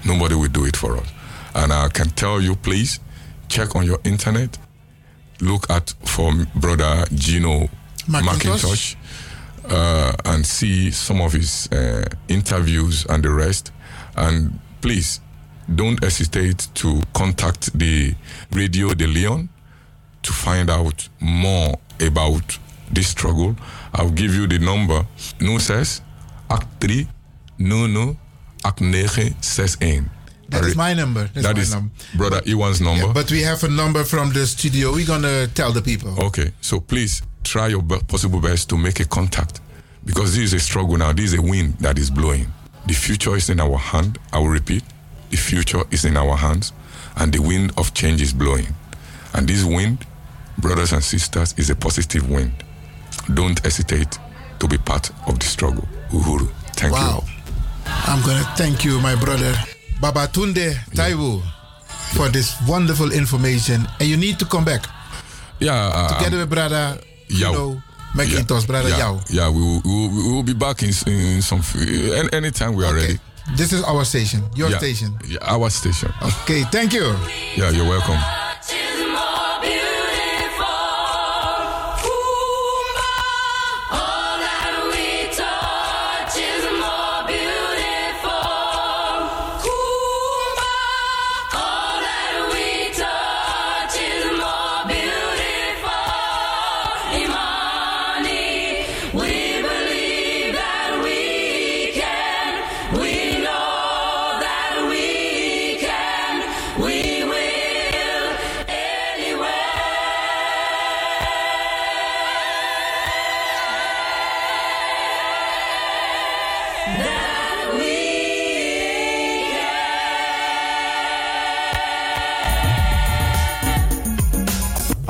nobody 0.05 0.35
will 0.35 0.49
do 0.49 0.65
it 0.65 0.75
for 0.75 0.97
us. 0.97 1.07
And 1.55 1.71
I 1.71 1.89
can 1.89 2.09
tell 2.09 2.41
you, 2.41 2.55
please 2.55 2.99
check 3.47 3.75
on 3.75 3.85
your 3.85 3.99
internet, 4.03 4.57
look 5.39 5.69
at 5.69 5.93
for 6.05 6.31
brother 6.55 7.05
Gino 7.13 7.69
Mackintosh. 8.11 8.63
McIntosh, 8.63 8.95
uh, 9.69 10.13
and 10.25 10.45
see 10.45 10.91
some 10.91 11.21
of 11.21 11.33
his 11.33 11.67
uh, 11.71 12.05
interviews 12.27 13.05
and 13.09 13.23
the 13.23 13.29
rest. 13.29 13.71
And 14.15 14.59
please 14.81 15.19
don't 15.73 16.03
hesitate 16.03 16.67
to 16.75 17.01
contact 17.13 17.77
the 17.77 18.15
Radio 18.51 18.93
de 18.93 19.07
Leon 19.07 19.49
to 20.23 20.33
find 20.33 20.69
out 20.69 21.09
more 21.19 21.75
about 21.99 22.57
this 22.91 23.07
struggle. 23.07 23.55
I'll 23.93 24.09
give 24.11 24.35
you 24.35 24.47
the 24.47 24.59
number. 24.59 25.05
Nu 25.39 25.59
6 25.59 26.01
83 26.51 27.07
00 27.59 28.17
8961. 28.65 30.09
That 30.49 30.65
is 30.65 30.75
my 30.75 30.93
number. 30.93 31.29
That's 31.33 31.47
That 31.47 31.55
my 31.55 31.61
is 31.61 31.73
number. 31.73 31.91
brother 32.15 32.41
Iwan's 32.45 32.81
number. 32.81 33.05
Yeah, 33.07 33.13
but 33.13 33.31
we 33.31 33.41
have 33.43 33.63
a 33.63 33.69
number 33.69 34.03
from 34.03 34.33
the 34.33 34.45
studio. 34.45 34.91
We're 34.91 35.05
going 35.07 35.21
to 35.21 35.47
tell 35.53 35.71
the 35.71 35.81
people. 35.81 36.13
Okay, 36.25 36.51
so 36.59 36.79
please 36.81 37.21
try 37.43 37.67
your 37.67 37.81
possible 38.07 38.39
best 38.39 38.69
to 38.69 38.77
make 38.77 38.99
a 38.99 39.05
contact 39.05 39.59
because 40.05 40.35
this 40.35 40.45
is 40.45 40.53
a 40.53 40.59
struggle 40.59 40.97
now. 40.97 41.13
This 41.13 41.33
is 41.33 41.39
a 41.39 41.41
wind 41.41 41.75
that 41.79 41.97
is 41.97 42.09
blowing. 42.09 42.47
The 42.87 42.93
future 42.93 43.35
is 43.35 43.49
in 43.49 43.59
our 43.59 43.77
hand. 43.77 44.17
I 44.33 44.39
will 44.39 44.47
repeat 44.49 44.83
the 45.31 45.37
future 45.37 45.81
is 45.91 46.03
in 46.05 46.17
our 46.17 46.35
hands, 46.35 46.73
and 47.15 47.33
the 47.33 47.39
wind 47.39 47.71
of 47.77 47.93
change 47.93 48.21
is 48.21 48.33
blowing. 48.33 48.67
And 49.33 49.47
this 49.47 49.63
wind, 49.63 50.05
brothers 50.57 50.91
and 50.91 51.01
sisters, 51.03 51.55
is 51.57 51.69
a 51.69 51.75
positive 51.75 52.29
wind. 52.29 52.51
Don't 53.33 53.57
hesitate 53.63 54.19
to 54.59 54.67
be 54.67 54.77
part 54.77 55.09
of 55.27 55.39
the 55.39 55.45
struggle. 55.45 55.87
Uhuru. 56.09 56.51
Thank 56.75 56.93
Wow. 56.93 57.23
I'm 57.85 58.21
going 58.23 58.37
to 58.37 58.49
thank 58.57 58.83
you, 58.83 58.99
my 58.99 59.15
brother 59.15 59.53
Babatunde 60.01 60.73
Taiwo, 60.93 61.41
for 62.13 62.27
this 62.29 62.55
wonderful 62.67 63.11
information. 63.13 63.87
And 63.99 64.09
you 64.09 64.17
need 64.17 64.37
to 64.39 64.45
come 64.45 64.65
back. 64.65 64.85
Yeah. 65.59 65.91
uh, 65.93 66.17
together 66.17 66.39
with 66.39 66.49
brother, 66.49 66.97
you 67.31 67.45
Yao. 67.45 67.51
know, 67.53 67.81
McIntosh, 68.13 68.67
brother 68.67 68.89
yeah. 68.89 69.19
Yeah, 69.29 69.49
we 69.49 69.61
will, 69.61 69.81
we 69.85 69.91
will, 69.91 70.09
we 70.09 70.31
will 70.31 70.43
be 70.43 70.53
back 70.53 70.83
in, 70.83 70.89
in 71.07 71.41
some 71.41 71.61
any, 71.79 72.29
anytime 72.33 72.75
we 72.75 72.83
are 72.85 72.93
ready. 72.93 73.19
This 73.55 73.73
is 73.73 73.83
our 73.83 74.05
station, 74.05 74.43
your 74.55 74.69
Yeah. 74.69 74.77
station. 74.77 75.17
Yeah, 75.27 75.37
our 75.41 75.69
station. 75.69 76.11
Okay, 76.21 76.63
thank 76.71 76.93
you. 76.93 77.15
Yeah, 77.55 77.69
you're 77.71 77.87
welcome. 77.87 78.19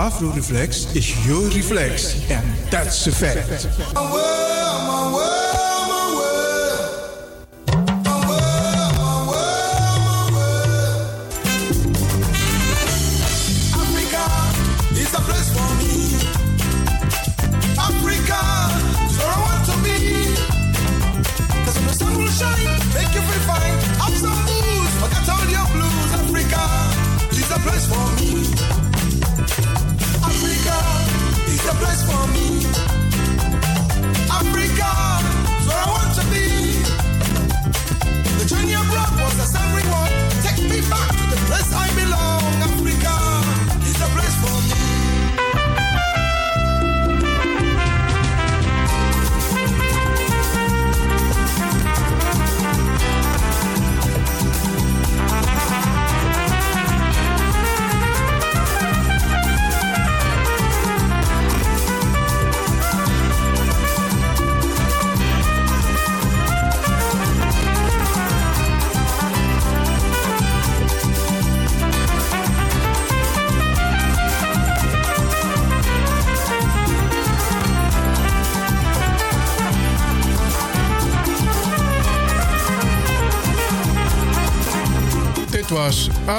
Afro 0.02 0.30
Reflex 0.30 0.96
is 0.96 1.28
your 1.28 1.44
reflex. 1.50 2.28
And 2.32 2.44
that's 2.72 3.06
a 3.06 3.12
fact. 3.12 4.41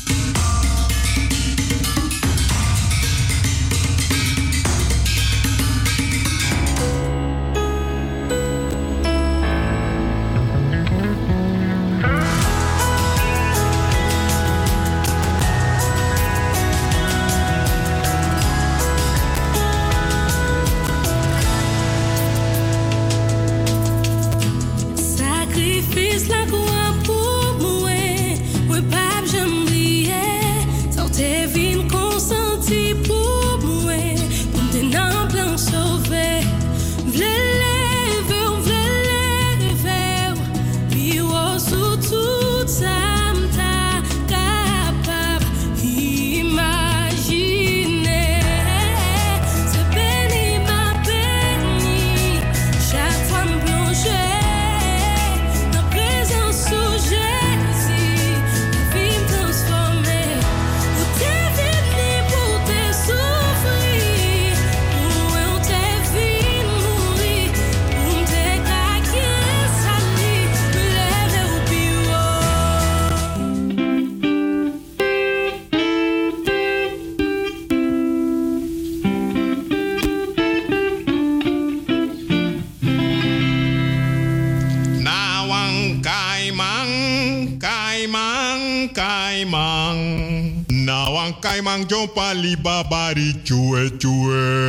pali 92.08 92.56
babari 92.56 93.34
chue 93.44 93.90
chue. 93.98 94.61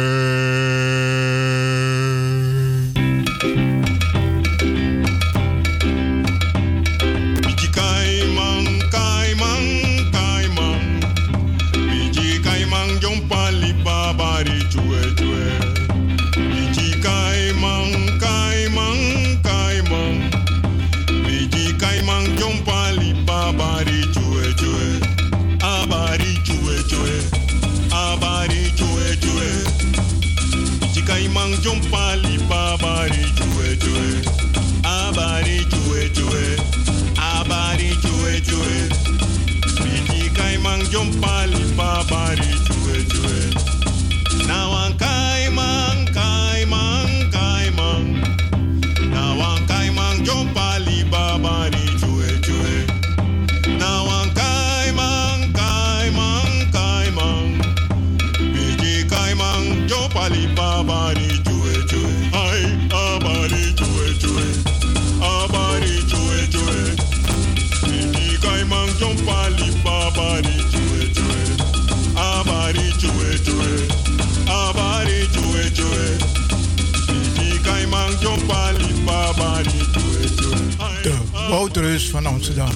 De 81.02 81.18
Wouterus 81.50 82.10
van 82.10 82.26
Amsterdam. 82.26 82.72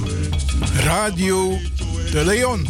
Radio 0.76 1.60
De 2.12 2.26
Leon. 2.26 2.68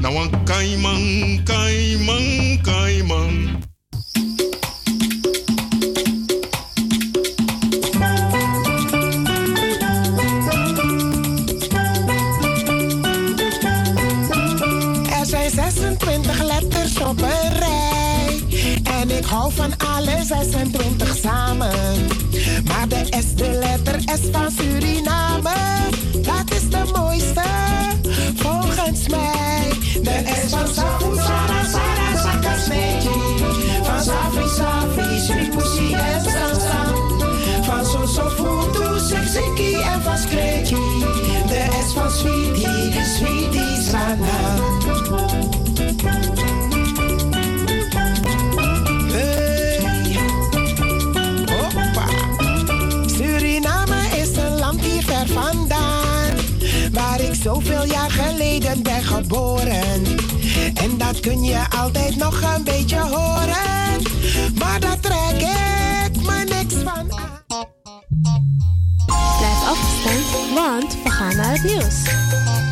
Nou 0.00 0.16
een 0.16 0.44
kaimang, 0.44 1.42
kaiman, 1.44 2.58
kaimang. 2.62 3.70
Ik 19.18 19.24
hou 19.24 19.52
van 19.52 19.72
alle 19.94 20.24
26 20.24 21.16
samen. 21.22 21.70
Maar 22.64 22.88
de 22.88 23.04
S, 23.10 23.34
de 23.34 23.48
letter 23.48 24.00
S 24.00 24.20
van 24.32 24.50
Suriname. 24.50 25.54
Dat 26.12 26.56
is 26.56 26.70
de 26.70 26.90
mooiste, 26.96 27.42
volgens 28.34 29.08
mij. 29.08 29.72
De 30.02 30.22
S 30.46 30.50
van 30.50 30.66
Safu, 30.74 31.14
Sara, 31.14 31.64
Sara, 31.72 32.16
Saka. 32.22 32.54
Van 33.82 34.02
Safi, 34.02 34.48
Safi, 34.56 35.20
Sripusi 35.20 35.94
en 35.94 36.22
Sansan. 36.22 37.20
Van 37.62 37.86
Soso, 37.86 38.28
Futu, 38.28 38.98
Seksiki 39.08 39.74
en 39.74 40.02
van 40.02 40.18
Skreeki. 40.18 41.04
De 41.46 41.66
S 41.88 41.92
van 41.92 42.10
Sweetie, 42.10 43.04
Sweetie, 43.16 43.82
Sana. 43.90 44.71
Zoveel 57.42 57.84
jaar 57.84 58.10
geleden 58.10 58.82
ben 58.82 59.02
geboren. 59.04 60.02
En 60.74 60.98
dat 60.98 61.20
kun 61.20 61.44
je 61.44 61.60
altijd 61.76 62.16
nog 62.16 62.42
een 62.56 62.64
beetje 62.64 63.00
horen. 63.00 64.02
Maar 64.58 64.80
daar 64.80 65.00
trek 65.00 65.40
ik 66.06 66.22
me 66.22 66.44
niks 66.44 66.74
van 66.74 67.12
aan. 67.12 67.66
Blijf 69.38 69.62
afgestemd, 69.68 70.54
want 70.54 70.96
we 71.04 71.10
gaan 71.10 71.36
naar 71.36 71.52
het 71.52 71.62
nieuws. 71.62 72.71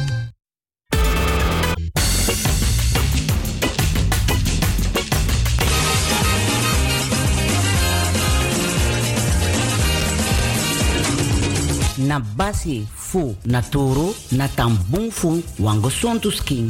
Na 12.10 12.18
basi 12.18 12.82
fu 12.90 13.36
na 13.46 13.62
toro 13.62 14.14
na 14.34 14.48
tambung 14.48 15.10
fu 15.12 15.42
wango 15.62 15.90
sontu 15.90 16.30
skin. 16.30 16.66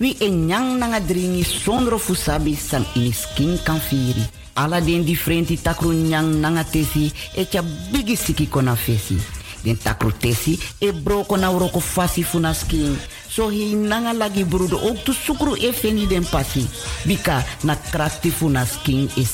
Wi 0.00 0.16
e 0.20 0.28
nyang 0.28 0.76
nanga 0.76 1.00
dringi 1.00 1.44
fu 1.44 2.14
sabi 2.14 2.54
san 2.54 2.84
ini 2.94 3.12
skin 3.12 3.58
kan 3.64 3.80
firi. 3.80 4.20
Ala 4.54 4.80
den 4.80 5.04
differenti 5.04 5.56
takru 5.56 5.92
nyang 5.92 6.40
nanga 6.40 6.64
tesi 6.64 7.10
e 7.34 7.44
tja 7.48 7.62
bigi 7.62 8.46
kona 8.48 8.76
fesi. 8.76 9.16
Den 9.64 9.76
takru 9.76 10.12
tesi 10.12 10.58
e 10.78 10.92
broko 10.92 11.36
na 11.36 11.48
uroko 11.50 11.80
fasi 11.80 12.22
fu 12.22 12.38
na 12.38 12.52
skin. 12.52 12.98
So 13.28 13.48
hi 13.48 13.74
nanga 13.74 14.12
lagi 14.12 14.44
brudo 14.44 14.76
ook 14.76 15.04
tu 15.04 15.12
sukru 15.12 15.56
e 15.56 15.72
feni 15.72 16.06
den 16.06 16.24
pasi. 16.24 16.68
Bika 17.06 17.42
na 17.64 17.76
krakti 17.76 18.30
fu 18.30 18.48
na 18.48 18.66
skin 18.66 19.08
e. 19.16 19.24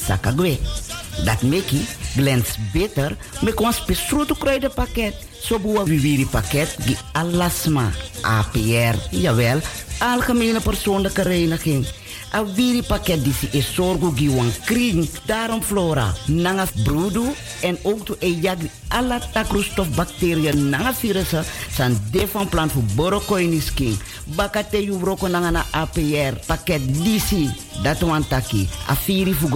Dat 1.24 1.42
meki 1.42 1.86
glens 2.16 2.56
beter 2.72 3.16
me 3.40 3.52
kon 3.52 3.72
spesrutu 3.72 4.34
kruidenpakket. 4.38 5.14
Zo 5.42 5.58
boa 5.58 5.84
viviri 5.84 6.26
pakket 6.26 6.76
die 6.84 6.96
alasma 7.12 7.90
APR, 8.22 8.98
jawel, 9.10 9.60
algemene 9.98 10.60
persoonlijke 10.60 11.22
reiniging. 11.22 11.86
A 12.34 12.42
viri 12.44 12.82
pakket 12.82 13.22
die 13.24 13.32
si 13.32 13.48
is 13.56 13.68
zorgo 13.74 14.10
giwan 14.12 14.50
kring. 14.66 15.08
Daarom 15.26 15.62
flora, 15.62 16.12
nanga 16.26 16.66
brudu 16.84 17.24
en 17.60 17.78
ook 17.82 18.04
to 18.04 18.16
e 18.20 18.34
jag 18.40 18.58
alla 18.88 19.18
takroestof 19.32 19.88
bacteriën 19.96 20.68
nanga 20.68 20.92
virussen 20.94 21.44
san 21.72 21.96
de 22.12 22.28
van 22.28 22.48
plant 22.48 22.72
voor 22.72 22.84
borokoini 22.94 23.60
skin. 23.60 23.96
Bakate 24.36 24.84
yu 24.84 24.98
broko 24.98 25.28
nanga 25.28 25.50
na 25.50 25.64
APR 25.70 26.36
pakket 26.46 26.82
disi. 27.04 27.48
Dat 27.82 28.00
wan 28.00 28.26
taki. 28.28 28.68
A 28.88 28.96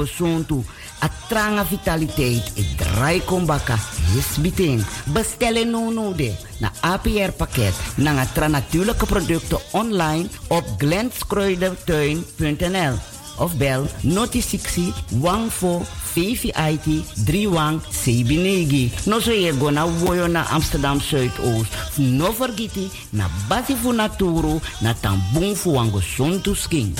sontu. 0.04 0.64
A 1.02 1.08
tranga 1.28 1.64
vitaliteit. 1.64 2.52
E 2.54 2.64
draai 2.76 3.22
kombaka. 3.24 3.78
Yes 4.14 4.36
biting. 4.40 4.84
Bestellen 5.12 5.70
no 5.70 6.12
de. 6.14 6.32
Na 6.58 6.72
APR 6.80 7.32
pakket. 7.36 7.74
Nanga 7.96 8.26
tra 8.32 8.48
natuurlijke 8.48 9.06
producten 9.06 9.58
online 9.72 10.28
op 10.48 10.64
glenskruidentuin.nl 10.78 12.94
of 13.38 13.56
bel 13.56 13.86
noti 14.00 14.42
60 14.42 14.92
14 15.20 15.84
VVIT 16.12 16.84
31 17.24 17.80
Sebinegi. 17.90 18.92
No 19.04 19.20
so 19.20 19.32
je 19.32 19.52
go 19.58 19.70
na 19.70 19.86
woyo 19.86 20.26
na 20.26 20.46
Amsterdam 20.50 21.00
Zuidoost. 21.00 21.72
No 21.96 22.32
vergiti 22.32 22.90
na 23.10 23.28
basi 23.48 23.76
fu 23.76 23.92
naturo 23.92 24.60
na 24.80 24.94
tambung 24.94 25.56
fu 25.56 25.74
wango 25.74 26.00
sontu 26.00 26.54
skin. 26.54 26.94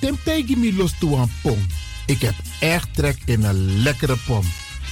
Temtegi 0.00 0.56
mi 0.56 0.76
los 0.76 0.92
pom. 1.42 1.66
Ik 2.06 2.20
heb 2.20 2.34
echt 2.60 2.94
trek 2.94 3.18
in 3.24 3.44
een 3.44 3.82
lekkere 3.82 4.16
pom. 4.26 4.44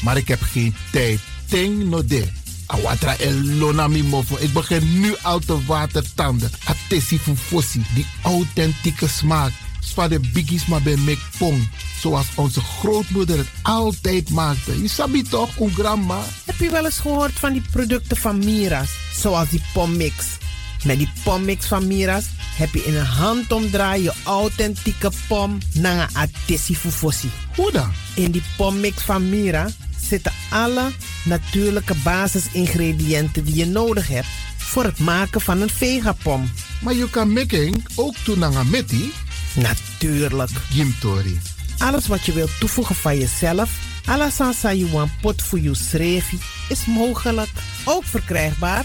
Maar 0.02 0.16
ik 0.16 0.28
heb 0.28 0.42
geen 0.42 0.74
tijd. 0.92 1.20
Ting 1.46 1.84
no 1.84 2.04
de. 2.04 2.28
Awatra 2.66 3.16
elona 3.16 3.88
mi 3.88 4.02
mofo. 4.02 4.36
Ik 4.38 4.52
begin 4.52 5.00
nu 5.00 5.14
al 5.22 5.38
te 5.38 5.64
watertanden. 5.64 6.50
Atesi 6.64 7.18
fufosi. 7.18 7.82
Die 7.94 8.06
authentieke 8.22 9.08
smaak. 9.08 9.52
Zwa 9.80 10.08
de 10.08 10.20
biggies 10.32 10.66
maar 10.66 10.82
bij 10.82 10.96
mek 10.96 11.18
pom. 11.38 11.68
Zoals 12.00 12.26
onze 12.34 12.60
grootmoeder 12.60 13.38
het 13.38 13.48
altijd 13.62 14.30
maakte. 14.30 14.82
Je 14.82 14.88
sabi 14.88 15.22
toch, 15.22 15.58
een 15.58 15.70
grandma? 15.70 16.24
Heb 16.44 16.58
je 16.58 16.70
wel 16.70 16.84
eens 16.84 16.98
gehoord 16.98 17.32
van 17.32 17.52
die 17.52 17.62
producten 17.70 18.16
van 18.16 18.38
Mira's? 18.38 18.90
Zoals 19.14 19.48
die 19.48 19.62
pommix. 19.72 20.14
Met 20.84 20.98
die 20.98 21.12
pommix 21.24 21.66
van 21.66 21.86
Mira's 21.86 22.24
heb 22.56 22.74
je 22.74 22.84
in 22.84 22.96
een 22.96 23.04
handomdraai 23.04 24.02
je 24.02 24.12
authentieke 24.24 25.10
pom 25.28 25.58
naar 25.74 26.08
een 26.08 26.16
atesi 26.16 26.76
fufosi. 26.76 27.30
Hoe 27.56 27.72
dan? 27.72 27.92
In 28.14 28.30
die 28.30 28.42
pommix 28.56 29.02
van 29.02 29.28
Mira 29.28 29.68
zitten 30.00 30.32
alle 30.50 30.90
natuurlijke 31.24 31.94
basisingrediënten 32.04 33.44
die 33.44 33.54
je 33.54 33.66
nodig 33.66 34.08
hebt 34.08 34.28
voor 34.56 34.84
het 34.84 34.98
maken 34.98 35.40
van 35.40 35.60
een 35.60 35.70
vegapom. 35.70 36.50
Maar 36.80 36.94
je 36.94 37.10
kan 37.10 37.32
making 37.32 37.86
ook 37.94 38.14
doen 38.24 38.38
naar 38.38 38.54
een 38.54 38.70
meti? 38.70 39.12
Natuurlijk. 39.54 40.50
Jimtori. 40.68 41.40
Alles 41.78 42.06
wat 42.06 42.26
je 42.26 42.32
wilt 42.32 42.60
toevoegen 42.60 42.94
van 42.94 43.18
jezelf, 43.18 43.70
alla 44.04 44.30
sansa 44.30 44.72
you 44.72 44.90
want 44.90 45.10
pot 45.20 45.42
voor 45.42 45.60
je 45.60 45.74
srevi, 45.74 46.38
is 46.68 46.86
mogelijk. 46.86 47.50
Ook 47.84 48.04
verkrijgbaar 48.04 48.84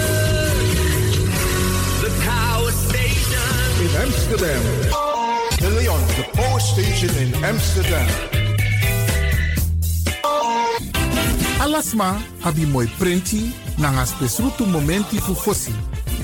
The 2.01 2.11
power 2.25 2.73
station. 2.87 3.81
In 3.81 4.05
Amsterdam. 4.05 4.61
De 5.57 5.71
Leon, 5.79 5.99
the 6.05 6.25
power 6.31 6.61
station 6.61 7.15
in 7.17 7.43
Amsterdam. 7.43 8.05
Alasma 11.59 12.17
abi 12.41 12.65
moi 12.65 12.89
prenti 12.97 13.53
nanga 13.75 14.05
spesrutu 14.05 14.65
momenti 14.65 15.19
fu 15.19 15.33
fosi. 15.33 15.73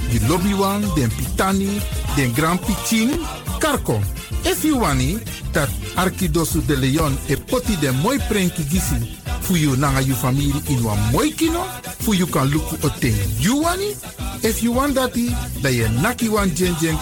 Di 0.10 0.28
lobby 0.28 0.54
wan, 0.54 0.82
den 0.96 1.10
pitani, 1.16 1.82
den 2.16 2.34
grand 2.34 2.60
pitin, 2.60 3.12
karko. 3.60 4.02
If 4.46 4.64
you 4.66 4.80
wani, 4.80 5.20
dat 5.54 5.70
Arkidosu 5.96 6.62
de 6.68 6.76
Leon 6.76 7.18
e 7.28 7.36
poti 7.36 7.76
den 7.80 7.96
moi 8.02 8.18
prenki 8.30 8.64
gisi 8.64 9.18
fu 9.42 9.56
you 9.56 9.76
nanga 9.76 10.02
you 10.02 10.16
family 10.16 10.52
in 10.70 10.84
wan 10.84 11.00
moi 11.12 11.32
kino, 11.32 11.64
fu 12.00 12.14
you 12.14 12.28
kan 12.28 12.48
luku 12.50 12.76
o 12.84 12.90
ten 13.00 13.16
you 13.40 13.62
wani. 13.62 13.96
If 14.44 14.62
you 14.64 14.74
want 14.74 14.96
dati, 14.96 15.30
da 15.62 15.70
ye 15.70 15.88
naki 16.02 16.30
wan 16.30 16.50
jen 16.56 16.76
jen 16.82 16.98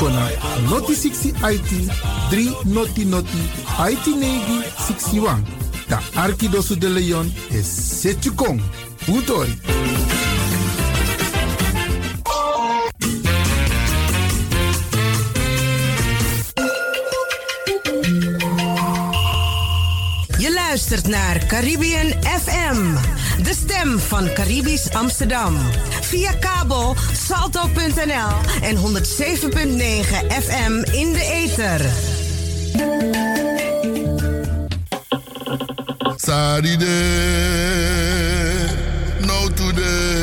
kona 0.00 0.28
noti 0.68 0.94
60 0.94 1.34
IT 1.42 1.70
3 2.30 2.64
noti 2.66 3.04
noti 3.04 3.42
IT 3.78 4.06
negi 4.06 4.62
61. 4.78 5.44
Da 5.88 6.00
Arkidosu 6.16 6.76
de 6.76 6.88
Leon 6.88 7.30
is 7.50 7.66
Setjukong. 7.66 8.60
Utori. 9.08 10.11
Luistert 20.92 21.14
naar 21.14 21.46
Caribbean 21.46 22.06
FM, 22.22 22.94
de 23.42 23.54
stem 23.54 23.98
van 23.98 24.32
Caribisch 24.32 24.90
Amsterdam. 24.90 25.56
Via 26.00 26.32
kabel 26.32 26.96
salto.nl 27.12 28.62
en 28.62 28.76
107.9 28.76 28.82
FM 30.42 30.72
in 30.92 31.12
de 31.12 31.30
ether. 31.32 31.90
Saride, 36.16 36.86
no 39.26 39.48
today. 39.54 40.22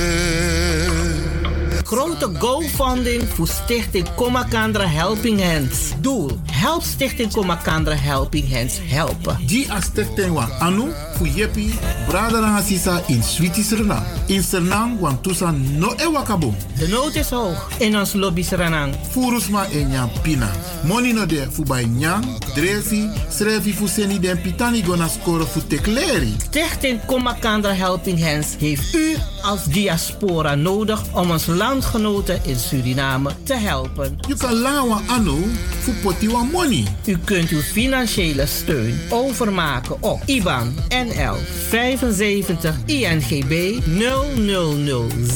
Grote 1.83 2.29
GoFunding 2.39 3.23
voor 3.33 3.47
Stichting 3.47 4.15
Komakandra 4.15 4.87
Helping 4.87 5.41
Hands. 5.41 5.93
Doel: 6.01 6.39
Help 6.59 6.83
Stichting 6.83 7.31
Komakandra 7.31 7.95
Helping 7.95 8.51
Hands 8.51 8.79
helpen. 8.89 9.37
Die 9.47 9.71
a 9.71 9.81
stichting 9.81 10.33
wan 10.33 10.51
anu 10.59 10.91
fu 11.15 11.25
yepi 11.25 11.73
brada 12.07 12.39
na 12.39 12.61
sisa 12.61 13.01
in 13.07 13.23
Switi 13.23 13.63
Suriname. 13.63 14.05
In 14.27 14.43
Suriname 14.43 14.99
wan 14.99 15.21
tusa 15.21 15.51
no 15.51 15.93
e 15.97 16.07
wakabom. 16.11 16.55
De 16.77 16.87
nood 16.87 17.15
is 17.15 17.29
hoog 17.29 17.55
in 17.79 17.95
ons 17.95 18.13
lobby 18.13 18.43
Suriname. 18.43 18.93
Furusma 19.11 19.67
e 19.71 19.83
nyam 19.83 20.09
pina. 20.21 20.51
Money 20.83 21.13
no 21.13 21.25
de 21.25 21.47
fu 21.51 21.63
bij 21.63 21.85
nyam, 21.85 22.23
dresi, 22.53 23.09
srefi 23.29 23.73
fu 23.73 23.87
seni 23.87 24.19
den 24.19 24.41
pitani 24.41 24.83
gona 24.83 25.07
score 25.07 25.45
fu 25.45 25.61
tekleri. 25.67 26.35
Stichting 26.37 27.05
Komakandra 27.05 27.71
Helping 27.73 28.19
Hands 28.19 28.55
heeft 28.59 28.93
u 28.93 29.15
als 29.41 29.63
diaspora 29.63 30.55
nodig 30.55 31.01
om 31.13 31.31
ons 31.31 31.45
landgenoten 31.45 32.39
in 32.43 32.59
Suriname 32.59 33.31
te 33.43 33.53
helpen. 33.53 34.19
You 34.27 34.37
can 34.37 34.53
lawa 34.53 35.01
anu 35.07 35.37
fu 35.79 35.91
poti 35.91 36.27
wan 36.27 36.48
money. 36.51 36.83
U 37.05 37.17
kunt 37.25 37.51
uw 37.51 37.61
financiële 37.61 38.45
steun 38.45 38.99
overmaken 39.09 40.03
op 40.03 40.21
IBAN 40.25 40.75
NL 40.89 41.35
75 41.67 42.75
INGB 42.85 43.79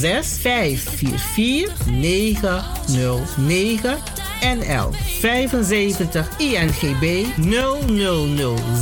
0006 0.00 0.38
544 0.40 2.62
909 2.86 3.96
NL 4.40 4.90
75 5.20 6.28
INGB 6.38 7.26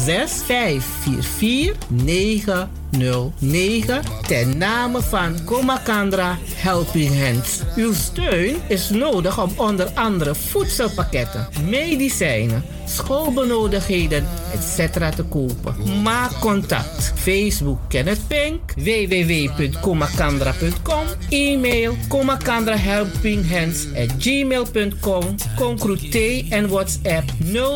0006 0.05 0.43
544 0.43 1.74
909 1.89 4.03
ten 4.27 4.59
name 4.59 5.03
van 5.03 5.45
Komakandra 5.45 6.39
Helping 6.55 7.23
Hands. 7.23 7.62
Uw 7.77 7.93
steun 7.93 8.57
is 8.69 8.91
nodig 8.91 9.43
om 9.43 9.51
onder 9.57 9.89
andere 9.95 10.35
voedselpakketten, 10.35 11.49
medicijnen, 11.69 12.65
schoolbenodigdheden, 12.94 14.27
etc. 14.55 14.93
te 15.16 15.23
kopen. 15.23 15.74
Maak 16.02 16.40
contact. 16.40 17.12
Facebook 17.16 17.78
Kenneth 17.89 18.20
Pink, 18.27 18.60
www.komakandra.com, 18.77 21.06
e-mail 21.28 21.94
komakandrahelpinghands 22.09 23.86
at 23.97 24.10
gmail.com, 24.19 25.35
Concrute 25.56 26.44
en 26.48 26.69
WhatsApp 26.69 27.31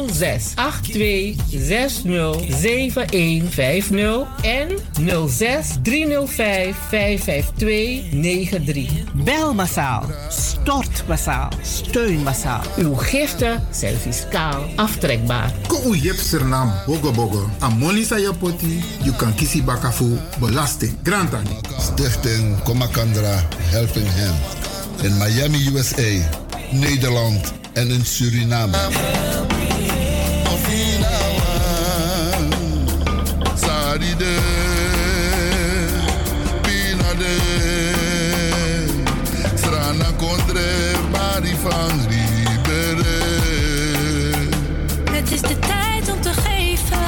06 0.07 0.53
82 0.57 1.35
60 1.49 2.35
7150 2.49 4.27
en 4.43 4.69
06 5.29 5.69
305 5.83 6.77
552 6.89 8.03
93. 8.13 8.89
Bel 9.25 9.55
massaal, 9.55 10.05
stort 10.29 11.03
massaal, 11.07 11.49
steun 11.63 12.23
massaal. 12.23 12.63
Uw 12.79 12.95
giften 12.95 13.67
zijn 13.71 13.97
fiscaal 13.97 14.63
aftrekbaar. 15.07 15.51
Ko 15.69 15.77
u 15.87 15.95
yep 15.95 16.17
Suriname 16.17 16.73
bogo 16.87 17.13
bogo. 17.13 17.51
A 17.61 17.69
money 17.69 18.05
sa 18.05 18.17
je 18.19 18.33
poti, 18.41 18.83
you 19.05 19.13
kan 19.13 19.33
kisi 19.35 19.63
baka 19.63 19.91
fu 19.91 20.19
belasting. 20.41 20.99
Grantani. 21.03 21.57
Stichting 21.79 22.59
Komakandra 22.65 23.43
Helping 23.71 24.07
Hand. 24.07 24.39
In 25.05 25.19
Miami, 25.19 25.59
USA, 25.71 26.11
Nederland 26.73 27.53
en 27.75 27.91
in 27.91 28.05
Suriname. 28.05 28.79
Saride, 33.55 34.37
strana 39.55 40.13
contre. 40.19 40.87
Het 45.27 45.35
is 45.35 45.41
de 45.41 45.59
tijd 45.59 46.13
om 46.13 46.21
te 46.21 46.33
geven. 46.33 46.99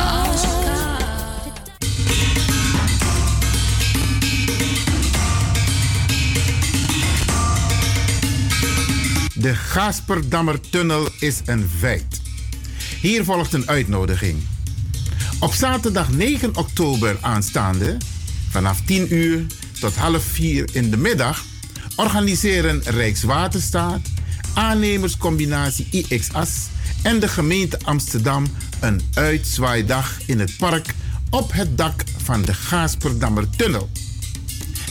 De 9.34 9.54
Gasperdammertunnel 9.54 11.08
is 11.20 11.40
een 11.44 11.70
feit. 11.78 12.20
Hier 13.00 13.24
volgt 13.24 13.52
een 13.52 13.68
uitnodiging. 13.68 14.42
Op 15.40 15.52
zaterdag 15.52 16.10
9 16.10 16.56
oktober 16.56 17.16
aanstaande, 17.20 17.96
vanaf 18.50 18.80
10 18.84 19.14
uur 19.14 19.46
tot 19.80 19.96
half 19.96 20.22
4 20.22 20.68
in 20.72 20.90
de 20.90 20.96
middag, 20.96 21.44
organiseren 21.96 22.82
Rijkswaterstaat, 22.84 24.00
aannemerscombinatie 24.54 25.86
IXAS 25.90 26.68
en 27.02 27.20
de 27.20 27.28
gemeente 27.28 27.78
Amsterdam 27.84 28.46
een 28.80 29.00
uitzwaaidag 29.14 30.18
in 30.26 30.40
het 30.40 30.56
park 30.56 30.94
op 31.30 31.52
het 31.52 31.78
dak 31.78 32.04
van 32.22 32.42
de 32.42 32.54
Gaasperdammertunnel. 32.54 33.90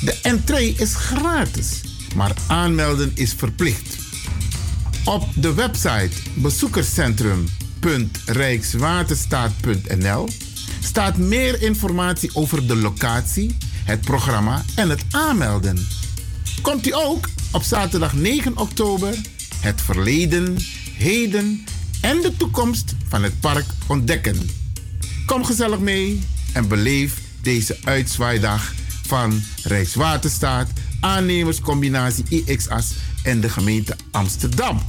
De 0.01 0.19
entree 0.21 0.75
is 0.77 0.95
gratis, 0.95 1.81
maar 2.15 2.33
aanmelden 2.47 3.11
is 3.13 3.33
verplicht. 3.33 3.97
Op 5.03 5.27
de 5.35 5.53
website 5.53 6.11
bezoekerscentrum 6.35 7.47
www.rijkswaterstaat.nl 7.79 10.27
staat 10.79 11.17
meer 11.17 11.61
informatie 11.61 12.29
over 12.33 12.67
de 12.67 12.75
locatie, 12.75 13.57
het 13.83 14.01
programma 14.01 14.63
en 14.75 14.89
het 14.89 15.03
aanmelden. 15.11 15.87
Komt 16.61 16.87
u 16.87 16.93
ook 16.93 17.29
op 17.51 17.63
zaterdag 17.63 18.13
9 18.13 18.57
oktober 18.57 19.15
het 19.59 19.81
verleden, 19.81 20.57
heden 20.93 21.65
en 22.01 22.21
de 22.21 22.33
toekomst 22.37 22.95
van 23.07 23.23
het 23.23 23.39
park 23.39 23.65
ontdekken. 23.87 24.49
Kom 25.25 25.45
gezellig 25.45 25.79
mee 25.79 26.23
en 26.53 26.67
beleef 26.67 27.17
deze 27.41 27.77
uitzwaaidag 27.83 28.73
van 29.05 29.41
Rijkswaterstaat, 29.63 30.69
aannemerscombinatie 30.99 32.25
IXAS 32.29 32.93
en 33.23 33.41
de 33.41 33.49
gemeente 33.49 33.95
Amsterdam. 34.11 34.81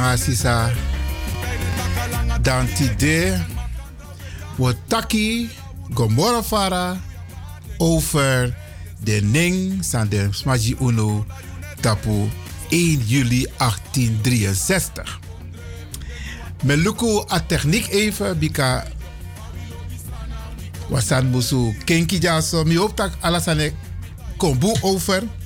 Nanga 0.00 0.16
sisa. 0.16 0.72
Fara 6.42 6.96
over 7.78 8.54
de 9.04 9.20
Ning 9.22 9.82
san 9.82 10.08
de 10.08 10.28
Smaji 10.32 10.76
Uno 10.80 11.24
tapu 11.80 12.28
1 12.70 12.98
juli 13.06 13.46
1863. 13.58 15.04
Meluku 16.64 17.24
a 17.28 17.40
techniek 17.40 17.88
even, 17.92 18.34
bika 18.34 18.84
wasan 20.90 21.30
musu 21.30 21.74
kenki 21.84 22.18
jaso 22.20 22.64
mi 22.64 22.76
hoop 22.76 22.96
dat 22.96 23.12
alasane 23.22 23.72
kombu 24.36 24.72
over. 24.82 25.39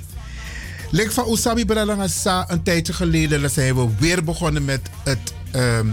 Lek 0.94 1.12
van 1.12 1.32
Usabi 1.32 1.64
Bralanga 1.64 2.08
Sa 2.08 2.44
een 2.50 2.62
tijdje 2.62 2.92
geleden 2.92 3.50
zijn 3.50 3.74
we 3.74 3.88
weer 3.98 4.24
begonnen 4.24 4.64
met 4.64 4.80
het, 5.04 5.34
ehm, 5.50 5.86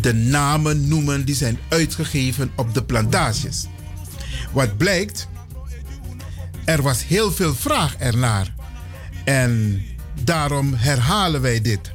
de 0.00 0.14
namen 0.14 0.88
noemen 0.88 1.24
die 1.24 1.34
zijn 1.34 1.58
uitgegeven 1.68 2.50
op 2.56 2.74
de 2.74 2.84
plantages. 2.84 3.66
Wat 4.52 4.76
blijkt, 4.76 5.28
er 6.64 6.82
was 6.82 7.06
heel 7.06 7.32
veel 7.32 7.54
vraag 7.54 7.96
ernaar. 7.96 8.54
En 9.24 9.82
daarom 10.24 10.74
herhalen 10.74 11.40
wij 11.40 11.60
dit. 11.60 11.92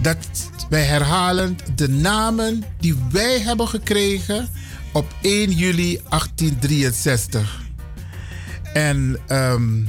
Dat 0.00 0.50
wij 0.68 0.84
herhalen 0.84 1.58
de 1.74 1.88
namen 1.88 2.64
die 2.78 2.96
wij 3.10 3.40
hebben 3.40 3.68
gekregen 3.68 4.48
op 4.92 5.14
1 5.20 5.50
juli 5.50 6.00
1863. 6.08 7.62
En 8.72 9.18
ehm, 9.26 9.82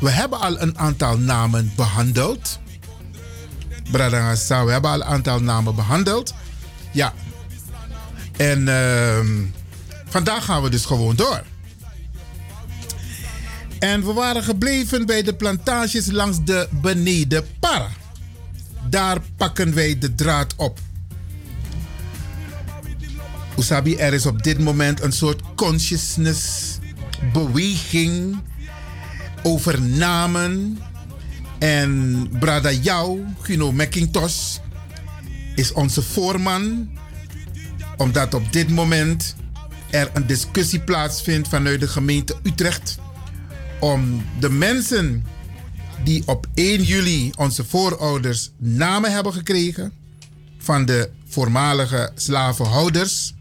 we 0.00 0.10
hebben 0.10 0.40
al 0.40 0.60
een 0.60 0.78
aantal 0.78 1.18
namen 1.18 1.72
behandeld. 1.76 2.58
Bradangasa, 3.90 4.64
we 4.64 4.72
hebben 4.72 4.90
al 4.90 5.00
een 5.00 5.04
aantal 5.04 5.40
namen 5.40 5.74
behandeld. 5.74 6.34
Ja. 6.92 7.12
En 8.36 8.68
ehm, 8.68 9.44
vandaag 10.08 10.44
gaan 10.44 10.62
we 10.62 10.70
dus 10.70 10.84
gewoon 10.84 11.16
door. 11.16 11.42
En 13.78 14.06
we 14.06 14.12
waren 14.12 14.42
gebleven 14.42 15.06
bij 15.06 15.22
de 15.22 15.34
plantages 15.34 16.06
langs 16.06 16.44
de 16.44 16.68
beneden 16.70 17.46
Para. 17.60 17.88
Daar 18.90 19.20
pakken 19.36 19.74
wij 19.74 19.98
de 19.98 20.14
draad 20.14 20.54
op. 20.56 20.78
Usabi, 23.58 23.96
er 23.96 24.12
is 24.12 24.26
op 24.26 24.42
dit 24.42 24.58
moment 24.58 25.02
een 25.02 25.12
soort 25.12 25.42
consciousness 25.54 26.78
beweging 27.32 28.38
over 29.42 29.82
namen. 29.82 30.78
En 31.58 32.28
Brada 32.38 32.72
Jou, 32.72 33.24
Guno 33.40 33.72
McIntosh, 33.72 34.56
is 35.54 35.72
onze 35.72 36.02
voorman. 36.02 36.90
Omdat 37.96 38.34
op 38.34 38.52
dit 38.52 38.68
moment 38.68 39.36
er 39.90 40.10
een 40.12 40.26
discussie 40.26 40.80
plaatsvindt 40.80 41.48
vanuit 41.48 41.80
de 41.80 41.88
gemeente 41.88 42.36
Utrecht. 42.42 42.98
Om 43.80 44.24
de 44.40 44.50
mensen 44.50 45.24
die 46.04 46.22
op 46.26 46.46
1 46.54 46.82
juli 46.82 47.30
onze 47.36 47.64
voorouders 47.64 48.50
namen 48.56 49.12
hebben 49.12 49.32
gekregen. 49.32 49.92
Van 50.58 50.84
de 50.84 51.10
voormalige 51.28 52.10
slavenhouders. 52.14 53.34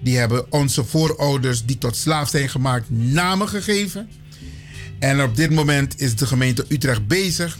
Die 0.00 0.16
hebben 0.16 0.52
onze 0.52 0.84
voorouders 0.84 1.64
die 1.64 1.78
tot 1.78 1.96
slaaf 1.96 2.28
zijn 2.28 2.48
gemaakt 2.48 2.90
namen 2.90 3.48
gegeven. 3.48 4.08
En 4.98 5.22
op 5.22 5.36
dit 5.36 5.50
moment 5.50 6.00
is 6.00 6.16
de 6.16 6.26
gemeente 6.26 6.64
Utrecht 6.68 7.06
bezig 7.06 7.58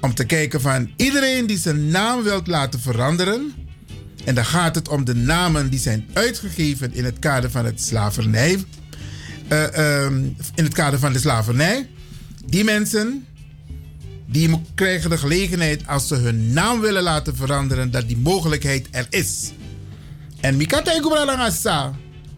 om 0.00 0.14
te 0.14 0.24
kijken 0.24 0.60
van 0.60 0.90
iedereen 0.96 1.46
die 1.46 1.58
zijn 1.58 1.88
naam 1.88 2.22
wilt 2.22 2.46
laten 2.46 2.80
veranderen. 2.80 3.52
En 4.24 4.34
dan 4.34 4.44
gaat 4.44 4.74
het 4.74 4.88
om 4.88 5.04
de 5.04 5.14
namen 5.14 5.70
die 5.70 5.78
zijn 5.78 6.06
uitgegeven 6.12 6.94
in 6.94 7.04
het 7.04 7.18
kader 7.18 7.50
van 7.50 7.64
het 7.64 7.80
slavernij. 7.82 8.64
eh, 9.48 10.04
ehm, 10.04 10.24
in 10.54 10.64
het 10.64 10.74
kader 10.74 10.98
van 10.98 11.12
de 11.12 11.18
slavernij. 11.18 11.88
Die 12.46 12.64
mensen 12.64 13.26
die 14.26 14.60
krijgen 14.74 15.10
de 15.10 15.18
gelegenheid 15.18 15.86
als 15.86 16.08
ze 16.08 16.14
hun 16.14 16.52
naam 16.52 16.80
willen 16.80 17.02
laten 17.02 17.36
veranderen, 17.36 17.90
dat 17.90 18.08
die 18.08 18.16
mogelijkheid 18.16 18.88
er 18.90 19.06
is. 19.10 19.52
En 20.40 20.56
mikata 20.56 20.92
ikubralanga 20.92 21.50
sa. 21.50 21.94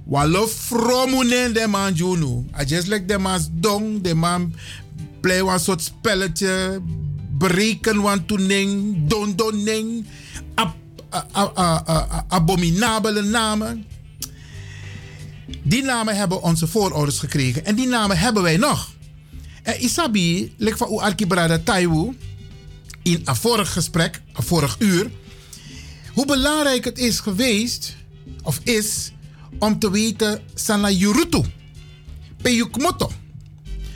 Walo 0.08 0.46
fromunen 0.46 1.54
de 1.54 1.66
man 1.66 1.94
junu. 1.94 2.44
I 2.60 2.64
just 2.64 2.86
like 2.86 3.04
de 3.06 3.18
man 3.18 3.40
dong. 3.52 4.00
De 4.02 4.14
man 4.14 4.54
play 5.20 5.38
een 5.40 5.60
soort 5.60 5.82
spelletje. 5.82 6.80
Bereken 7.38 8.00
wan 8.02 8.26
toening. 8.26 8.96
Don 9.08 9.36
doning. 9.36 10.06
Ab, 10.54 10.74
a- 11.14 11.26
a- 11.36 11.52
a- 11.58 11.84
a- 11.88 12.24
abominabele 12.28 13.22
namen. 13.22 13.84
Die 15.62 15.82
namen 15.82 16.16
hebben 16.16 16.42
onze 16.42 16.66
voorouders 16.66 17.18
gekregen. 17.18 17.64
En 17.64 17.74
die 17.74 17.86
namen 17.86 18.18
hebben 18.18 18.42
wij 18.42 18.56
nog. 18.56 18.90
En 19.62 19.82
Isabi, 19.82 20.54
lek 20.56 20.76
van 20.76 20.92
u 20.92 20.96
Arkibrada 20.96 21.58
Taiwu. 21.58 22.16
In 23.02 23.20
een 23.24 23.36
vorig 23.36 23.72
gesprek, 23.72 24.22
een 24.34 24.42
vorig 24.42 24.76
uur. 24.78 25.10
Hoe 26.14 26.26
belangrijk 26.26 26.84
het 26.84 26.98
is 26.98 27.20
geweest, 27.20 27.96
of 28.42 28.60
is, 28.64 29.12
om 29.58 29.78
te 29.78 29.90
weten, 29.90 30.40
sana 30.54 30.90
yurutu, 30.90 31.42
peyukmoto, 32.42 33.10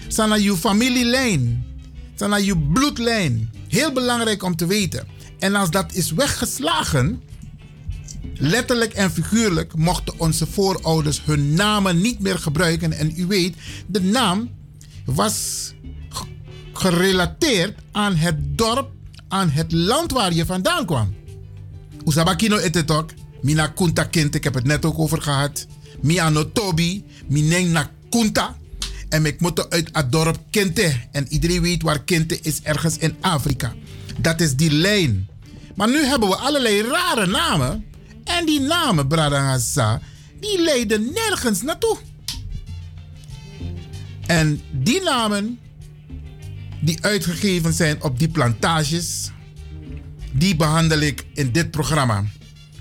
sana 0.08 0.34
je 0.36 0.56
familielijn, 0.56 1.64
sana 2.14 2.36
je 2.36 2.58
bloedlijn. 2.58 3.50
Heel 3.68 3.92
belangrijk 3.92 4.42
om 4.42 4.56
te 4.56 4.66
weten. 4.66 5.06
En 5.38 5.54
als 5.54 5.70
dat 5.70 5.92
is 5.92 6.10
weggeslagen, 6.10 7.22
letterlijk 8.34 8.92
en 8.92 9.10
figuurlijk, 9.10 9.76
mochten 9.76 10.14
onze 10.18 10.46
voorouders 10.46 11.24
hun 11.24 11.54
namen 11.54 12.00
niet 12.00 12.18
meer 12.20 12.38
gebruiken. 12.38 12.92
En 12.92 13.12
u 13.16 13.26
weet, 13.26 13.56
de 13.86 14.00
naam 14.02 14.50
was 15.04 15.34
ge- 16.08 16.24
gerelateerd 16.72 17.78
aan 17.92 18.16
het 18.16 18.58
dorp, 18.58 18.90
aan 19.28 19.50
het 19.50 19.72
land 19.72 20.10
waar 20.12 20.32
je 20.32 20.46
vandaan 20.46 20.86
kwam. 20.86 21.14
Usabakino 22.06 22.56
etetok. 22.56 23.10
Mina 23.42 23.66
kunta 23.66 24.06
ik 24.10 24.44
heb 24.44 24.54
het 24.54 24.64
net 24.64 24.84
ook 24.84 24.98
over 24.98 25.22
gehad. 25.22 25.66
Mi 26.00 26.18
ano 26.20 26.52
tobi, 26.52 27.04
na 27.28 27.90
kunta. 28.10 28.56
En 29.08 29.26
ik 29.26 29.40
moet 29.40 29.70
uit 29.70 29.88
het 29.92 30.12
dorp 30.12 30.38
Kinte. 30.50 30.92
En 31.12 31.26
iedereen 31.28 31.62
weet 31.62 31.82
waar 31.82 32.02
Kinte 32.02 32.40
is, 32.40 32.62
ergens 32.62 32.98
in 32.98 33.16
Afrika. 33.20 33.74
Dat 34.18 34.40
is 34.40 34.56
die 34.56 34.70
lijn. 34.70 35.28
Maar 35.74 35.88
nu 35.88 36.04
hebben 36.04 36.28
we 36.28 36.36
allerlei 36.36 36.82
rare 36.82 37.26
namen. 37.26 37.84
En 38.24 38.46
die 38.46 38.60
namen, 38.60 39.08
Bradangasa, 39.08 40.00
die 40.40 40.62
leiden 40.62 41.12
nergens 41.12 41.62
naartoe. 41.62 41.96
En 44.26 44.60
die 44.72 45.02
namen 45.02 45.58
die 46.80 46.98
uitgegeven 47.00 47.72
zijn 47.72 48.02
op 48.02 48.18
die 48.18 48.28
plantages, 48.28 49.30
die 50.32 50.56
behandel 50.56 50.98
ik 51.00 51.26
in 51.34 51.52
dit 51.52 51.70
programma. 51.70 52.24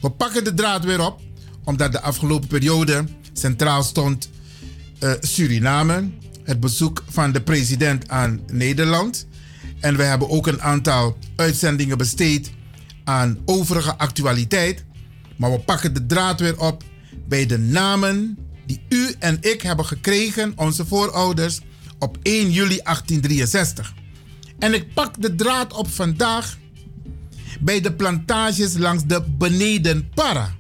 We 0.02 0.10
pakken 0.10 0.44
de 0.44 0.54
draad 0.54 0.84
weer 0.84 1.06
op, 1.06 1.22
omdat 1.64 1.92
de 1.92 2.02
afgelopen 2.02 2.48
periode 2.48 3.04
centraal 3.34 3.84
stond 3.84 4.30
uh, 5.00 5.12
Suriname, 5.20 6.10
het 6.44 6.60
bezoek 6.60 7.04
van 7.10 7.32
de 7.32 7.42
president 7.42 8.10
aan 8.10 8.42
Nederland. 8.52 9.28
En 9.80 9.98
we 9.98 10.04
hebben 10.04 10.30
ook 10.30 10.48
een 10.48 10.62
aantal 10.62 11.18
uitzendingen 11.36 11.98
besteed 11.98 12.52
aan 13.04 13.38
overige 13.46 13.98
actualiteit. 13.98 14.84
Maar 15.38 15.52
we 15.52 15.60
pakken 15.60 15.94
de 15.94 16.06
draad 16.06 16.40
weer 16.40 16.60
op 16.60 16.84
bij 17.28 17.46
de 17.46 17.58
namen 17.58 18.38
die 18.66 18.82
u 18.90 19.16
en 19.20 19.38
ik 19.42 19.62
hebben 19.62 19.86
gekregen, 19.86 20.54
onze 20.56 20.86
voorouders, 20.86 21.60
op 22.00 22.18
1 22.22 22.52
juli 22.52 22.80
1863. 22.84 23.94
En 24.60 24.74
ik 24.74 24.94
pak 24.94 25.22
de 25.22 25.36
draad 25.36 25.74
op 25.74 25.90
vandaag 25.90 26.58
bij 27.62 27.82
de 27.82 27.94
plantages 27.94 28.78
langs 28.78 29.04
de 29.06 29.24
Benedenpara. 29.38 30.56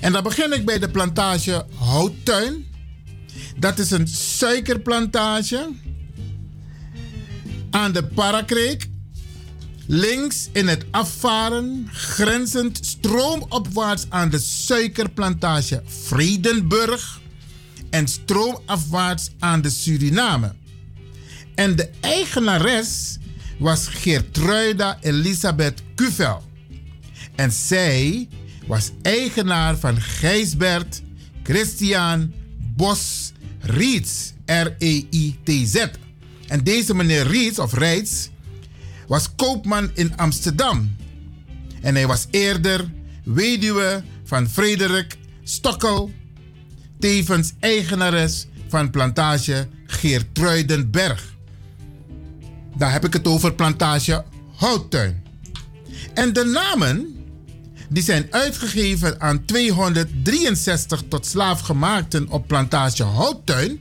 En 0.00 0.12
dan 0.12 0.22
begin 0.22 0.52
ik 0.52 0.64
bij 0.64 0.78
de 0.78 0.90
plantage 0.90 1.66
Houttuin. 1.74 2.66
Dat 3.56 3.78
is 3.78 3.90
een 3.90 4.08
suikerplantage 4.08 5.70
aan 7.70 7.92
de 7.92 8.04
Parakreek. 8.04 8.88
Links 9.86 10.48
in 10.52 10.68
het 10.68 10.84
afvaren, 10.90 11.88
grenzend 11.92 12.78
stroomopwaarts 12.86 14.06
aan 14.08 14.30
de 14.30 14.38
suikerplantage 14.38 15.82
Vredenburg. 15.86 17.20
En 17.90 18.08
stroomafwaarts 18.08 19.30
aan 19.38 19.60
de 19.60 19.70
Suriname. 19.70 20.54
En 21.54 21.76
de 21.76 21.90
eigenares 22.00 23.18
was 23.58 23.86
Geertruida 23.88 24.98
Elisabeth 25.00 25.82
Kuvel. 25.94 26.42
En 27.34 27.52
zij 27.52 28.28
was 28.66 28.90
eigenaar 29.02 29.76
van 29.76 30.00
Gijsbert 30.00 31.02
Christian 31.42 32.32
Bos 32.76 33.32
Riets, 33.60 34.32
R-E-I-T-Z. 34.46 35.86
En 36.46 36.64
deze 36.64 36.94
meneer 36.94 37.26
Riets, 37.26 37.58
of 37.58 37.72
Reits, 37.72 38.30
was 39.06 39.34
koopman 39.36 39.90
in 39.94 40.16
Amsterdam. 40.16 40.96
En 41.80 41.94
hij 41.94 42.06
was 42.06 42.26
eerder 42.30 42.90
weduwe 43.24 44.02
van 44.24 44.48
Frederik 44.48 45.16
Stokkel, 45.42 46.10
tevens 46.98 47.52
eigenares 47.60 48.46
van 48.68 48.90
plantage 48.90 49.68
Geertruidenberg. 49.86 51.37
Daar 52.78 52.92
heb 52.92 53.04
ik 53.04 53.12
het 53.12 53.26
over 53.26 53.54
plantage 53.54 54.24
Houttuin. 54.56 55.22
En 56.14 56.32
de 56.32 56.44
namen 56.44 57.16
die 57.88 58.02
zijn 58.02 58.26
uitgegeven 58.30 59.20
aan 59.20 59.44
263 59.44 61.02
tot 61.08 61.26
slaafgemaakten 61.26 62.28
op 62.28 62.46
plantage 62.46 63.02
Houttuin. 63.02 63.80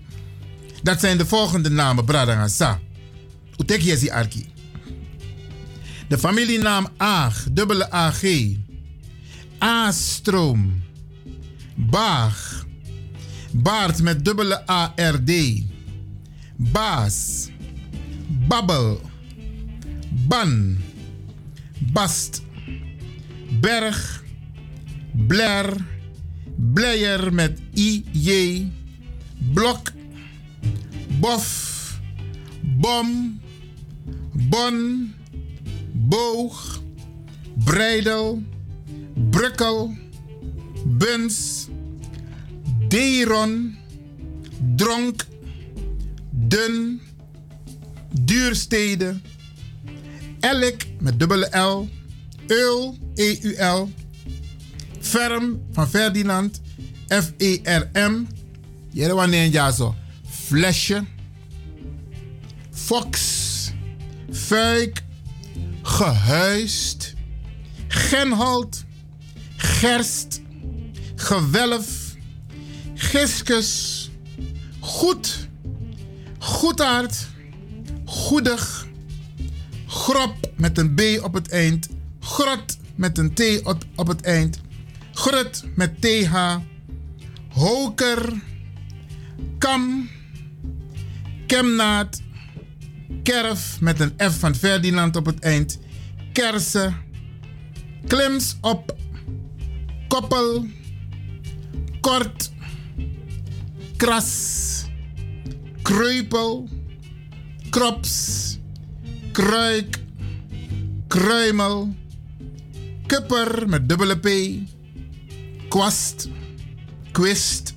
Dat 0.84 1.00
zijn 1.00 1.18
de 1.18 1.26
volgende 1.26 1.70
namen, 1.70 2.06
Bradangasa. 2.06 2.80
Utek 3.58 3.82
Jesi 3.82 4.10
Arki. 4.10 4.54
De 6.08 6.18
familienaam 6.18 6.88
Aag, 6.98 7.46
dubbele 7.52 7.92
AG. 7.92 8.24
A-stroom. 9.64 10.84
Baag. 11.76 12.66
Baard 13.52 14.02
met 14.02 14.26
dubbele 14.26 14.66
ARD. 14.66 15.32
Baas. 16.56 17.50
Babbel. 18.46 19.00
Ban. 20.28 20.78
Bast. 21.94 22.44
Berg. 23.62 24.22
Bler. 25.12 25.76
Bleyer 26.56 27.34
met 27.34 27.60
IJ. 27.74 28.30
Blok. 29.54 29.92
Bof. 31.20 32.00
Bom. 32.62 33.40
Bon. 34.50 35.14
Boog. 35.94 36.82
Breidel. 37.56 38.44
Brukkel. 39.14 39.98
Buns. 40.86 41.68
Deron. 42.88 43.78
Dronk. 44.76 45.26
Dun. 46.32 47.07
Duurstede. 48.12 49.20
Elk 50.40 50.86
met 51.00 51.20
dubbele 51.20 51.58
L. 51.58 51.90
Eul, 52.48 52.98
E-U-L. 53.16 53.90
Ferm 55.00 55.62
van 55.72 55.90
Ferdinand. 55.90 56.62
F-E-R-M. 57.08 58.28
Jere 58.92 59.14
wanneer 59.14 59.46
ja 59.52 59.72
zo. 59.72 59.96
Flesje. 60.30 61.04
Fox. 62.72 63.20
Fuik. 64.32 65.04
Gehuist. 65.82 67.14
Genholt. 67.88 68.86
Gerst. 69.58 70.42
Gewelf. 71.16 72.16
Giskus. 72.94 74.10
Goed. 74.80 75.48
Goedaard. 76.40 77.28
Goedig. 78.08 78.88
Grop 79.88 80.36
met 80.56 80.78
een 80.78 80.96
B 80.96 81.02
op 81.24 81.34
het 81.34 81.50
eind. 81.50 81.90
Grot 82.20 82.78
met 82.96 83.18
een 83.18 83.34
T 83.34 83.42
op, 83.96 84.08
het 84.08 84.22
eind. 84.22 84.62
Grut 85.12 85.64
met 85.76 86.02
TH. 86.02 86.56
Hoker. 87.50 88.34
Kam. 89.58 90.10
Kemnaad. 91.48 92.22
Kerf 93.24 93.82
met 93.82 94.00
een 94.00 94.14
F 94.32 94.40
van 94.40 94.56
Ferdinand 94.56 95.16
op 95.16 95.26
het 95.26 95.40
eind. 95.40 95.80
Kersen. 96.34 96.96
Klims 98.08 98.58
op. 98.62 98.96
Koppel. 100.08 100.66
Kort. 102.00 102.52
Kras. 103.98 104.86
Kreupel. 105.82 106.77
Krops. 107.78 108.58
Kruik. 109.32 110.00
Kruimel. 111.08 111.94
Kupper 113.06 113.70
met 113.70 113.90
dubbele 113.90 114.18
P. 114.18 114.30
Kwast. 115.70 116.30
Kwist. 117.12 117.76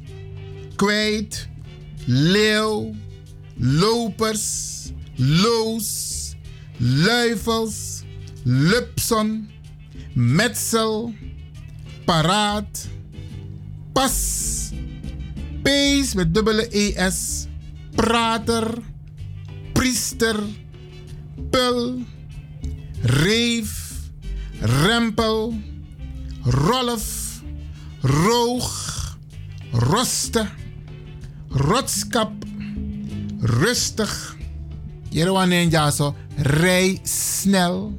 Kwijt. 0.77 1.49
Leeuw. 2.07 2.95
Lopers. 3.57 4.49
Loos. 5.17 6.33
Luifels. 6.77 8.03
Lupson. 8.45 9.51
Metsel. 10.13 11.15
Paraat. 12.05 12.89
Pas. 13.93 14.17
Pees 15.63 16.15
met 16.15 16.35
dubbele 16.35 16.69
ES. 16.69 17.47
Prater. 17.95 18.90
Priester. 19.81 20.37
Pul. 21.51 22.05
Reef. 23.25 24.11
Rempel. 24.61 25.57
Rolf. 26.45 27.41
Roog. 28.03 28.69
Roste. 29.73 30.45
Rotskap. 31.49 32.33
Rustig. 33.41 34.37
Jerwan 35.09 35.71
ja 35.71 35.91
zo. 35.91 36.15
Rij 36.37 37.01
snel. 37.03 37.99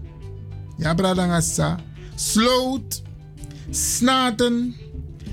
Ja, 0.77 0.93
bradangasa. 0.93 1.79
Sloot. 2.15 3.01
Snaten. 3.69 4.75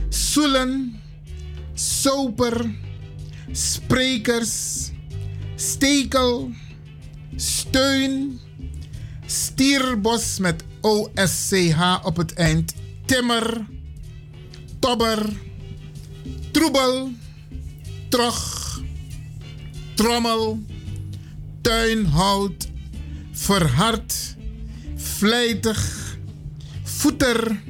Soelen. 0.08 1.00
Soper. 1.74 2.70
Sprekers. 3.52 4.90
Stekel. 5.58 6.50
Steun. 7.36 8.40
Stierbos 9.26 10.38
met 10.38 10.64
OSCH 10.80 12.04
op 12.04 12.16
het 12.16 12.34
eind. 12.34 12.74
Timmer. 13.06 13.66
Tobber. 14.78 15.32
Troebel. 16.50 17.10
Trog. 18.08 18.58
trommel, 19.98 20.62
tuinhout, 21.60 22.68
verhard, 23.32 24.36
vlijtig, 24.96 26.16
voeter, 26.82 27.62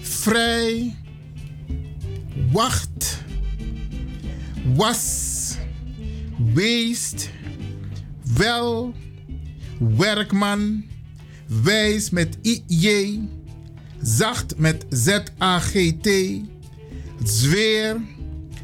vrij, 0.00 0.96
wacht, 2.52 3.18
was, 4.74 5.27
weest, 6.54 7.30
wel, 8.36 8.94
werkman, 9.78 10.84
wijs 11.62 12.10
met 12.10 12.38
IJ, 12.42 13.20
zacht 14.02 14.58
met 14.58 14.86
Z-A-G-T, 14.90 16.08
zweer, 17.24 18.00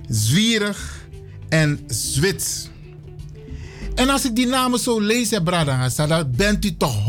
zwierig 0.08 1.06
en 1.48 1.78
zwits. 1.86 2.68
En 3.94 4.08
als 4.08 4.24
ik 4.24 4.36
die 4.36 4.46
namen 4.46 4.78
zo 4.78 5.00
lees, 5.00 5.30
hè, 5.30 5.42
Bradangasa, 5.42 6.06
dan 6.06 6.30
bent 6.36 6.64
u 6.64 6.76
toch 6.76 7.04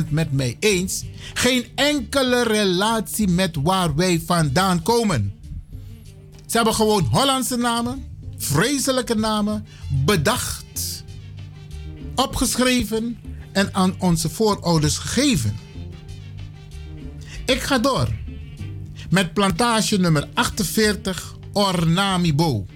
100% 0.00 0.10
met 0.10 0.32
mij 0.32 0.56
eens. 0.58 1.04
Geen 1.34 1.64
enkele 1.74 2.42
relatie 2.42 3.28
met 3.28 3.56
waar 3.62 3.94
wij 3.94 4.20
vandaan 4.26 4.82
komen. 4.82 5.32
Ze 6.46 6.56
hebben 6.56 6.74
gewoon 6.74 7.04
Hollandse 7.10 7.56
namen, 7.56 8.04
vreselijke 8.38 9.14
namen, 9.14 9.66
bedacht, 10.04 11.04
opgeschreven 12.14 13.18
en 13.52 13.74
aan 13.74 13.94
onze 13.98 14.28
voorouders 14.28 14.98
gegeven. 14.98 15.56
Ik 17.44 17.60
ga 17.60 17.78
door 17.78 18.08
met 19.10 19.32
plantage 19.32 19.98
nummer 19.98 20.28
48 20.34 21.36
Ornamibo. 21.52 22.66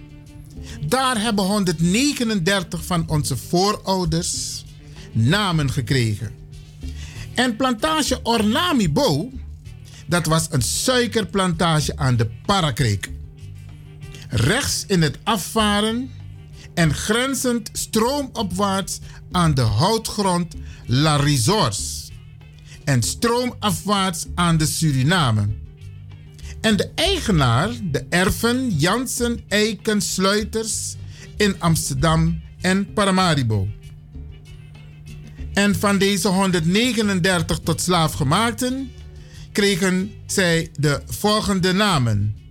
Daar 0.86 1.20
hebben 1.20 1.44
139 1.44 2.84
van 2.84 3.08
onze 3.08 3.36
voorouders 3.36 4.64
namen 5.12 5.70
gekregen. 5.70 6.34
En 7.34 7.56
plantage 7.56 8.20
Ornamibo, 8.22 9.30
dat 10.06 10.26
was 10.26 10.46
een 10.50 10.62
suikerplantage 10.62 11.96
aan 11.96 12.16
de 12.16 12.30
Parakreek. 12.46 13.10
Rechts 14.34 14.84
in 14.86 15.02
het 15.02 15.18
afvaren 15.22 16.10
en 16.74 16.94
grenzend 16.94 17.70
stroomopwaarts 17.72 19.00
aan 19.30 19.54
de 19.54 19.60
houtgrond 19.60 20.54
La 20.86 21.16
Resource. 21.16 22.10
En 22.84 23.02
stroomafwaarts 23.02 24.26
aan 24.34 24.56
de 24.56 24.66
Suriname. 24.66 25.48
En 26.60 26.76
de 26.76 26.90
eigenaar, 26.94 27.70
de 27.82 28.06
erven 28.08 28.70
Jansen 28.70 29.40
Eiken 29.48 30.00
Sluiters 30.00 30.94
in 31.36 31.54
Amsterdam 31.58 32.40
en 32.60 32.92
Paramaribo. 32.92 33.68
En 35.52 35.74
van 35.74 35.98
deze 35.98 36.28
139 36.28 37.58
tot 37.58 37.80
slaafgemaakten 37.80 38.90
kregen 39.52 40.12
zij 40.26 40.70
de 40.78 41.02
volgende 41.06 41.72
namen. 41.72 42.41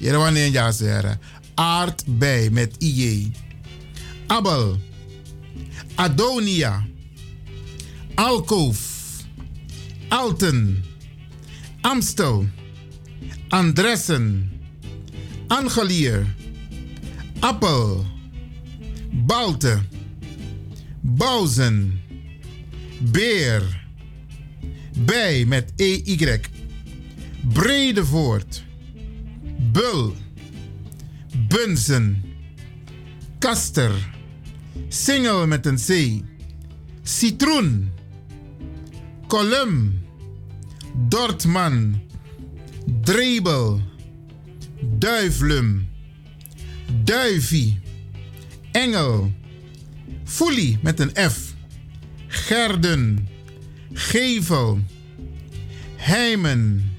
Ja 0.00 0.72
zeggen. 0.72 1.20
Aardbei 1.54 2.50
met 2.50 2.74
IJ. 2.78 3.32
Abel. 4.26 4.78
Adonia. 5.94 6.86
Alkoof. 8.14 8.78
Alten. 10.08 10.84
Amstel. 11.80 12.48
Andressen. 13.48 14.52
Angelier. 15.46 16.34
Appel. 17.40 18.06
Balte. 19.10 19.78
Bouzen. 21.00 22.00
Beer. 22.98 23.86
Bij 24.98 25.44
met 25.44 25.72
EY. 25.76 26.40
Bredevoort. 27.52 28.68
Bul. 29.60 30.14
Bunzen. 31.48 32.22
Kaster. 33.38 33.92
Singel 34.88 35.46
met 35.46 35.66
een 35.66 35.76
C. 35.76 36.22
Citroen. 37.02 37.90
Colum. 39.26 40.02
Dortman. 41.08 42.00
Drebel. 43.02 43.80
Duivlum. 44.98 45.88
Duivie. 47.04 47.80
Engel. 48.72 49.32
Foelie 50.24 50.78
met 50.82 51.00
een 51.00 51.30
F. 51.30 51.54
Gerden. 52.26 53.28
Gevel. 53.92 54.80
Heimen. 55.96 56.92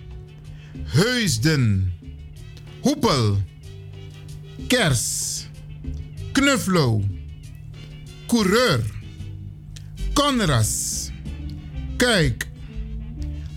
Heusden. 0.84 1.94
Hoepel. 2.82 3.44
Kers. 4.68 5.48
Knuffelo. 6.34 7.02
Coureur. 8.28 8.82
Conras. 10.14 11.12
Kuik. 11.98 12.48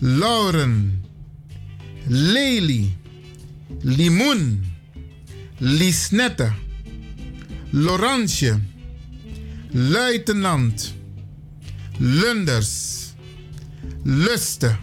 Lauren. 0.01 1.05
Lely. 2.07 2.93
Limoen. 3.83 4.65
Lisnette. 5.59 6.53
Laurentje. 7.71 8.61
Luitenant. 9.71 10.95
Lunders. 11.99 13.15
Luste. 14.05 14.77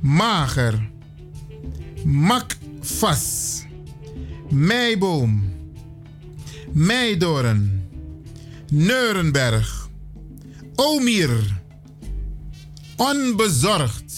Mager. 0.00 0.90
Makvas. 2.82 3.64
Meiboom. 4.50 5.42
Meidoren. 6.72 7.82
Neurenberg. 8.70 9.66
Omir. 10.76 11.30
Onbezorgd. 12.96 14.12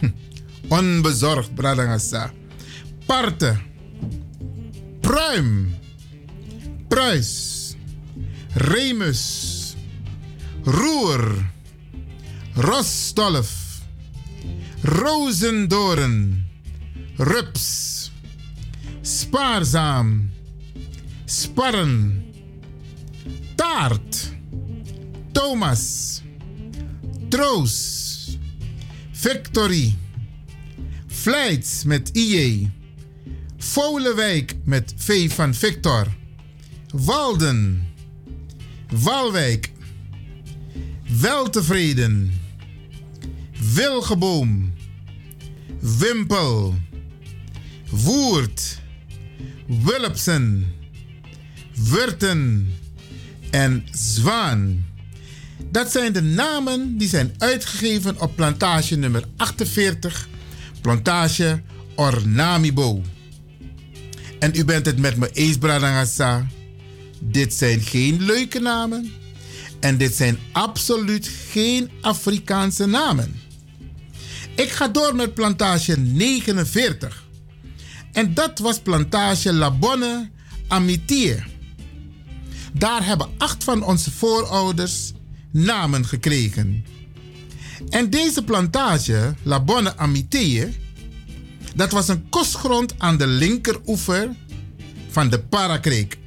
Onbezorgd, 0.68 1.54
Bradangasa. 1.54 2.30
Parte. 3.06 3.58
Pruim. 5.00 5.74
Pruis. 6.88 7.76
Remus. 8.54 9.76
Roer. 10.64 11.50
Rostolf. 12.56 13.80
Rozendoren. 14.82 16.45
Rups. 17.16 18.10
Spaarzaam. 19.00 20.30
Sparren. 21.24 22.24
Taart. 23.54 24.32
Thomas. 25.32 26.22
Troos. 27.28 28.38
Victory. 29.12 29.94
Vlijts 31.06 31.84
met 31.84 32.10
IJ. 32.12 32.70
Volenwijk 33.58 34.56
met 34.64 34.94
V 34.96 35.32
van 35.32 35.54
Victor. 35.54 36.06
Walden. 36.90 37.88
Walwijk. 38.88 39.72
Weltevreden. 41.20 42.32
Wilgeboom. 43.74 44.72
Wimpel. 45.80 46.74
Woert. 47.90 48.78
Willepsen. 49.66 50.74
Wurten 51.74 52.72
en 53.50 53.86
Zwaan. 53.92 54.86
Dat 55.70 55.90
zijn 55.90 56.12
de 56.12 56.22
namen 56.22 56.98
die 56.98 57.08
zijn 57.08 57.34
uitgegeven 57.38 58.20
op 58.20 58.36
plantage 58.36 58.96
nummer 58.96 59.24
48, 59.36 60.28
plantage 60.80 61.62
Ornamibo. 61.94 63.02
En 64.38 64.52
u 64.56 64.64
bent 64.64 64.86
het 64.86 64.98
met 64.98 65.16
me 65.16 65.30
eens, 65.32 65.58
Bradangasa. 65.58 66.46
Dit 67.20 67.54
zijn 67.54 67.80
geen 67.80 68.22
leuke 68.22 68.58
namen. 68.58 69.12
En 69.80 69.96
dit 69.96 70.14
zijn 70.14 70.38
absoluut 70.52 71.30
geen 71.50 71.90
Afrikaanse 72.00 72.86
namen. 72.86 73.40
Ik 74.54 74.70
ga 74.70 74.88
door 74.88 75.14
met 75.14 75.34
plantage 75.34 75.98
49. 75.98 77.25
En 78.16 78.34
dat 78.34 78.58
was 78.58 78.78
plantage 78.80 79.52
La 79.52 79.70
Bonne 79.70 80.30
Amitié. 80.68 81.44
Daar 82.72 83.06
hebben 83.06 83.28
acht 83.38 83.64
van 83.64 83.82
onze 83.82 84.10
voorouders 84.10 85.12
namen 85.50 86.06
gekregen. 86.06 86.84
En 87.88 88.10
deze 88.10 88.44
plantage, 88.44 89.34
La 89.42 89.60
Bonne 89.60 89.96
Amitié, 89.96 90.74
dat 91.74 91.90
was 91.90 92.08
een 92.08 92.28
kostgrond 92.28 92.94
aan 92.98 93.16
de 93.16 93.26
linkeroever 93.26 94.30
van 95.10 95.28
de 95.28 95.40
Parakreek. 95.40 96.18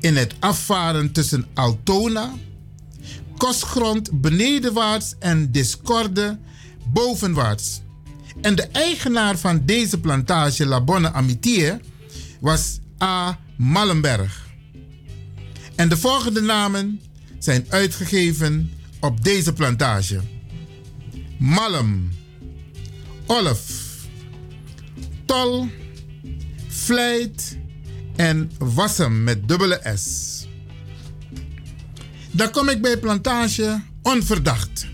in 0.00 0.16
het 0.16 0.34
afvaren 0.38 1.12
tussen 1.12 1.46
Altona, 1.54 2.32
kostgrond 3.36 4.20
benedenwaarts 4.20 5.14
en 5.18 5.52
Discorde 5.52 6.38
bovenwaarts. 6.92 7.80
En 8.40 8.54
de 8.54 8.68
eigenaar 8.72 9.38
van 9.38 9.62
deze 9.64 10.00
plantage 10.00 10.66
La 10.66 10.80
Bonne 10.80 11.12
Amitié 11.12 11.80
was 12.40 12.78
A. 13.02 13.38
Mallenberg. 13.56 14.46
En 15.74 15.88
de 15.88 15.96
volgende 15.96 16.40
namen 16.40 17.00
zijn 17.38 17.66
uitgegeven 17.68 18.70
op 19.00 19.24
deze 19.24 19.52
plantage. 19.52 20.20
Malm, 21.38 22.08
Olf, 23.26 23.84
Tol, 25.24 25.68
Vlijt 26.68 27.58
en 28.16 28.50
Wassem 28.58 29.24
met 29.24 29.48
dubbele 29.48 29.80
S. 29.94 30.46
Dan 32.30 32.50
kom 32.50 32.68
ik 32.68 32.82
bij 32.82 32.98
plantage 32.98 33.80
Onverdacht. 34.02 34.86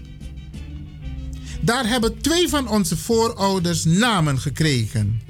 Daar 1.65 1.89
hebben 1.89 2.21
twee 2.21 2.49
van 2.49 2.69
onze 2.69 2.97
voorouders 2.97 3.85
namen 3.85 4.41
gekregen. 4.41 5.21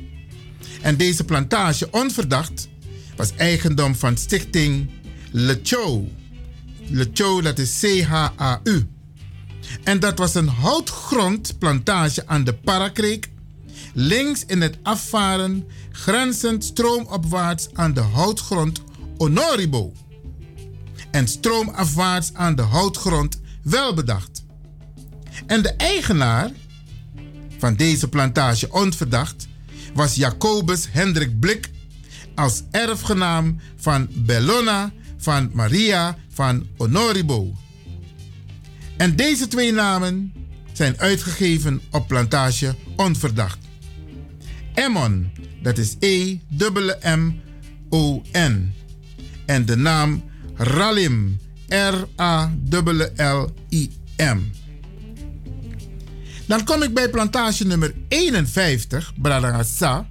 En 0.81 0.97
deze 0.97 1.25
plantage 1.25 1.89
Onverdacht 1.91 2.69
was 3.17 3.33
eigendom 3.36 3.94
van 3.94 4.17
stichting 4.17 4.91
Le 5.31 5.61
Chou. 5.62 6.09
Le 6.86 7.11
Chou, 7.12 7.43
dat 7.43 7.59
is 7.59 7.78
C-H-A-U. 7.81 8.86
En 9.85 10.01
dat 10.01 10.19
was 10.19 10.35
een 10.35 10.49
houtgrondplantage 10.49 12.27
aan 12.27 12.44
de 12.44 12.55
Parakreek, 12.55 13.31
links 13.94 14.44
in 14.47 14.61
het 14.61 14.78
afvaren, 14.83 15.67
grenzend 15.91 16.65
stroomopwaarts 16.65 17.69
aan 17.73 17.94
de 17.94 18.01
houtgrond 18.01 18.83
Honoribo. 19.17 19.93
En 21.11 21.28
stroomafwaarts 21.28 22.31
aan 22.35 22.55
de 22.55 22.62
houtgrond 22.62 23.41
Welbedacht. 23.62 24.41
En 25.46 25.62
de 25.62 25.72
eigenaar 25.76 26.50
van 27.58 27.74
deze 27.74 28.08
plantage 28.08 28.72
onverdacht 28.72 29.48
was 29.94 30.14
Jacobus 30.14 30.88
Hendrik 30.90 31.38
Blik 31.40 31.70
als 32.34 32.62
erfgenaam 32.70 33.60
van 33.76 34.08
Bellona 34.14 34.92
van 35.18 35.50
Maria 35.52 36.16
van 36.32 36.66
Honoribo. 36.76 37.52
En 38.96 39.16
deze 39.16 39.48
twee 39.48 39.72
namen 39.72 40.32
zijn 40.72 40.98
uitgegeven 40.98 41.80
op 41.90 42.08
plantage 42.08 42.74
Onverdacht. 42.96 43.58
Emmon, 44.74 45.30
dat 45.62 45.78
is 45.78 45.96
E-M-M-O-N. 45.98 46.42
En 49.46 49.64
de 49.66 49.76
naam 49.76 50.24
Ralim, 50.54 51.38
R-A-L-L-I-M. 51.68 52.50
Dan 56.52 56.64
kom 56.64 56.82
ik 56.82 56.94
bij 56.94 57.10
plantage 57.10 57.66
nummer 57.66 57.94
51, 58.08 59.12
Bradangasa. 59.16 60.08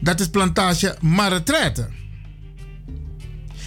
Dat 0.00 0.20
is 0.20 0.28
plantage 0.28 0.96
Maretraite. 1.00 1.88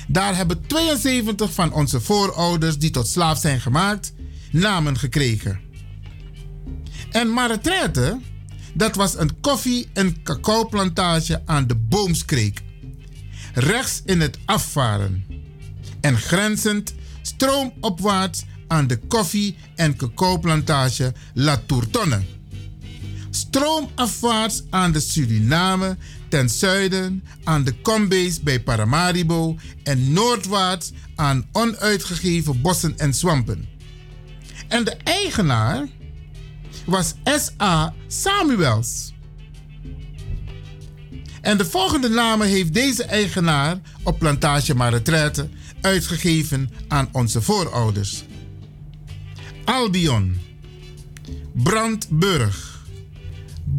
Daar 0.07 0.35
hebben 0.35 0.67
72 0.67 1.53
van 1.53 1.73
onze 1.73 2.01
voorouders 2.01 2.77
die 2.77 2.89
tot 2.89 3.07
slaaf 3.07 3.39
zijn 3.39 3.61
gemaakt, 3.61 4.13
namen 4.51 4.97
gekregen. 4.97 5.59
En 7.11 7.33
Maretraite, 7.33 8.19
dat 8.73 8.95
was 8.95 9.17
een 9.17 9.39
koffie- 9.39 9.89
en 9.93 10.23
cacaoplantage 10.23 11.41
aan 11.45 11.67
de 11.67 11.75
Boomskreek. 11.75 12.61
Rechts 13.53 14.01
in 14.05 14.21
het 14.21 14.37
afvaren. 14.45 15.25
En 16.01 16.17
grenzend 16.17 16.93
stroomopwaarts 17.21 18.43
aan 18.73 18.87
de 18.87 18.97
koffie- 18.97 19.55
en 19.75 19.95
cacaoplantage 19.95 21.13
La 21.33 21.61
Tourtonne. 21.65 22.21
Stroomafwaarts 23.29 24.63
aan 24.69 24.91
de 24.91 24.99
Suriname 24.99 25.97
ten 26.29 26.49
zuiden 26.49 27.23
aan 27.43 27.63
de 27.63 27.81
Combees 27.81 28.41
bij 28.41 28.59
Paramaribo 28.59 29.55
en 29.83 30.13
noordwaarts 30.13 30.91
aan 31.15 31.45
onuitgegeven 31.51 32.61
bossen 32.61 32.97
en 32.97 33.13
swampen. 33.13 33.67
En 34.67 34.83
de 34.83 34.97
eigenaar 35.03 35.87
was 36.85 37.13
S.A. 37.23 37.93
Samuels. 38.07 39.13
En 41.41 41.57
de 41.57 41.65
volgende 41.65 42.09
namen 42.09 42.47
heeft 42.47 42.73
deze 42.73 43.03
eigenaar 43.03 43.79
op 44.03 44.19
plantage 44.19 44.75
Maretraite 44.75 45.49
uitgegeven 45.81 46.69
aan 46.87 47.09
onze 47.11 47.41
voorouders. 47.41 48.23
Albion, 49.65 50.39
Brandburg, 51.53 52.85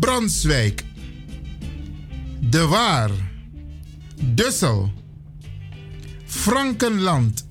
Branswijk, 0.01 0.85
De 2.41 2.67
Waar, 2.67 3.11
Dussel, 4.35 4.93
Frankenland, 6.25 7.47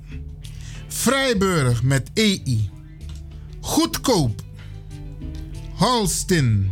Vrijburg 0.88 1.84
met 1.84 2.10
EI, 2.14 2.70
Goedkoop, 3.62 4.42
Holstin, 5.74 6.72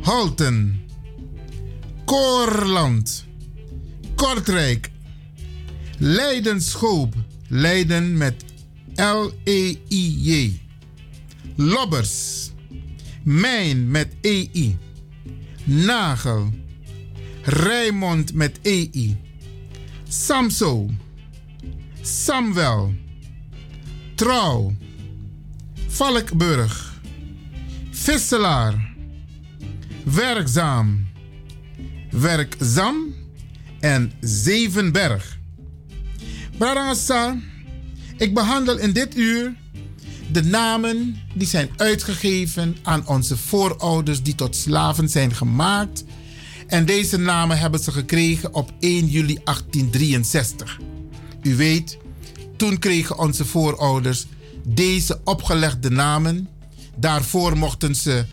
Halten, 0.00 0.80
Koorland, 2.04 3.24
Kortrijk, 4.14 4.90
Leidenschoop, 5.98 7.14
Leiden 7.48 8.16
met 8.16 8.44
L-E-I-J. 8.94 10.60
Lobbers. 11.56 12.50
Mijn 13.22 13.90
met 13.90 14.14
E-I. 14.20 14.76
Nagel. 15.64 16.50
Rijmond 17.42 18.34
met 18.34 18.58
E-I. 18.62 19.16
Samso. 20.08 20.90
Samwel. 22.00 22.94
Trouw. 24.14 24.74
Valkburg. 25.86 27.00
Visselaar. 27.90 28.94
Werkzaam. 30.04 31.06
Werkzaam. 32.10 33.14
En 33.80 34.12
Zevenberg. 34.20 35.38
Barangasa. 36.58 37.36
Ik 38.22 38.34
behandel 38.34 38.78
in 38.78 38.92
dit 38.92 39.16
uur 39.16 39.54
de 40.32 40.42
namen 40.42 41.16
die 41.34 41.46
zijn 41.46 41.70
uitgegeven 41.76 42.76
aan 42.82 43.06
onze 43.06 43.36
voorouders 43.36 44.22
die 44.22 44.34
tot 44.34 44.56
slaven 44.56 45.08
zijn 45.08 45.34
gemaakt. 45.34 46.04
En 46.66 46.84
deze 46.84 47.18
namen 47.18 47.58
hebben 47.58 47.80
ze 47.80 47.92
gekregen 47.92 48.54
op 48.54 48.72
1 48.80 49.06
juli 49.06 49.38
1863. 49.44 50.78
U 51.42 51.56
weet, 51.56 51.98
toen 52.56 52.78
kregen 52.78 53.18
onze 53.18 53.44
voorouders 53.44 54.26
deze 54.66 55.20
opgelegde 55.24 55.90
namen. 55.90 56.48
Daarvoor 56.96 57.58
mochten 57.58 57.94
ze 57.94 58.24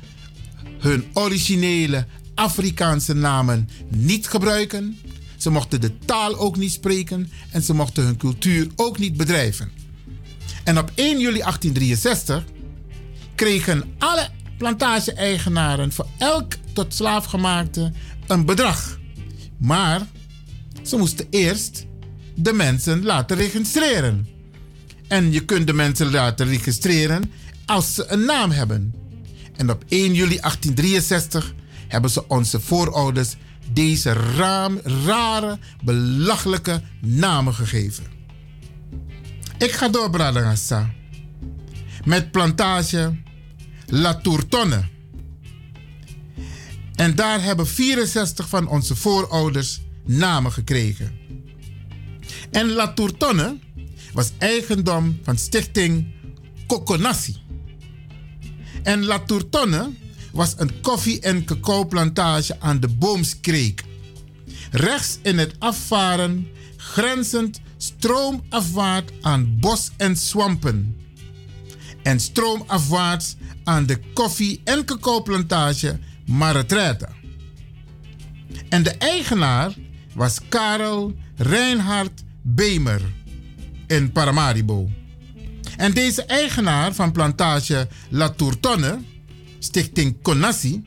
hun 0.80 1.06
originele 1.14 2.06
Afrikaanse 2.36 3.14
namen 3.14 3.70
niet 3.88 4.28
gebruiken. 4.28 4.98
Ze 5.38 5.50
mochten 5.50 5.82
de 5.82 5.98
taal 6.06 6.38
ook 6.38 6.58
niet 6.58 6.72
spreken 6.72 7.32
en 7.52 7.62
ze 7.62 7.74
mochten 7.74 8.04
hun 8.04 8.18
cultuur 8.18 8.68
ook 8.76 8.98
niet 8.98 9.18
bedrijven. 9.18 9.79
En 10.64 10.78
op 10.78 10.92
1 10.96 11.20
juli 11.20 11.40
1863 11.40 12.44
kregen 13.36 13.94
alle 13.98 14.28
plantage-eigenaren 14.58 15.92
voor 15.92 16.08
elk 16.18 16.54
tot 16.74 16.94
slaafgemaakte 16.94 17.92
een 18.28 18.46
bedrag. 18.46 19.00
Maar 19.58 20.08
ze 20.84 20.98
moesten 20.98 21.28
eerst 21.30 21.86
de 22.36 22.54
mensen 22.54 23.04
laten 23.04 23.38
registreren. 23.38 24.28
En 25.08 25.32
je 25.32 25.46
kunt 25.46 25.68
de 25.68 25.74
mensen 25.74 26.12
laten 26.12 26.48
registreren 26.48 27.32
als 27.66 27.94
ze 27.96 28.06
een 28.08 28.26
naam 28.26 28.52
hebben. 28.52 28.94
En 29.56 29.70
op 29.72 29.84
1 29.88 30.02
juli 30.14 30.40
1863 30.40 31.54
hebben 31.88 32.10
ze 32.10 32.28
onze 32.28 32.60
voorouders 32.60 33.36
deze 33.72 34.14
raam, 34.14 34.80
rare, 35.06 35.58
belachelijke 35.84 36.82
namen 37.02 37.54
gegeven. 37.54 38.19
Ik 39.60 39.72
ga 39.72 39.90
door, 39.90 40.10
Bradangassa. 40.10 40.90
Met 42.06 42.32
plantage 42.32 43.16
La 43.86 44.16
Tourtonne. 44.16 44.88
En 46.96 47.16
daar 47.16 47.44
hebben 47.44 47.68
64 47.68 48.50
van 48.50 48.68
onze 48.68 48.96
voorouders 48.96 49.82
namen 50.06 50.52
gekregen. 50.52 51.18
En 52.52 52.70
La 52.70 52.94
Tourtonne 52.94 53.58
was 54.14 54.32
eigendom 54.38 55.20
van 55.24 55.38
stichting 55.38 56.08
Coconassi. 56.68 57.36
En 58.84 59.06
La 59.06 59.20
Tourtonne 59.20 59.94
was 60.32 60.54
een 60.58 60.82
koffie- 60.82 61.20
en 61.20 61.46
cacaoplantage 61.46 62.56
aan 62.60 62.80
de 62.80 62.88
Boomskreek. 62.88 63.84
Rechts 64.72 65.20
in 65.22 65.38
het 65.38 65.56
afvaren, 65.60 66.48
grenzend 66.78 67.62
stroomafwaarts 67.82 69.12
aan 69.22 69.60
bos 69.60 69.92
en 69.98 70.16
swampen. 70.16 70.96
En 72.04 72.20
stroomafwaarts 72.20 73.36
aan 73.64 73.86
de 73.86 74.00
koffie- 74.14 74.62
en 74.64 74.86
cacaoplantage 74.86 76.00
Maretraite. 76.26 77.08
En 78.70 78.84
de 78.84 78.92
eigenaar 78.92 79.74
was 80.14 80.40
Karel 80.50 81.16
Reinhard 81.36 82.24
Bemer 82.42 83.02
in 83.88 84.12
Paramaribo. 84.12 84.90
En 85.78 85.94
deze 85.94 86.24
eigenaar 86.24 86.94
van 86.94 87.12
plantage 87.12 87.88
La 88.10 88.30
Tourtonne, 88.30 89.00
stichting 89.60 90.22
Conassi, 90.22 90.84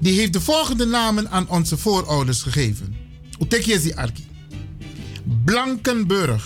die 0.00 0.18
heeft 0.18 0.32
de 0.32 0.40
volgende 0.40 0.84
namen 0.86 1.30
aan 1.30 1.48
onze 1.48 1.76
voorouders 1.76 2.42
gegeven. 2.42 2.96
Utekiesi 3.40 3.92
Arki. 3.92 4.27
Blankenburg. 5.28 6.42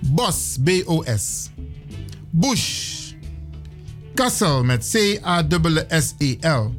Bos, 0.00 0.56
B-O-S. 0.60 1.50
Bush. 2.30 2.94
Kassel 4.14 4.64
met 4.64 4.84
C-A-S-S-E-L. 4.84 6.74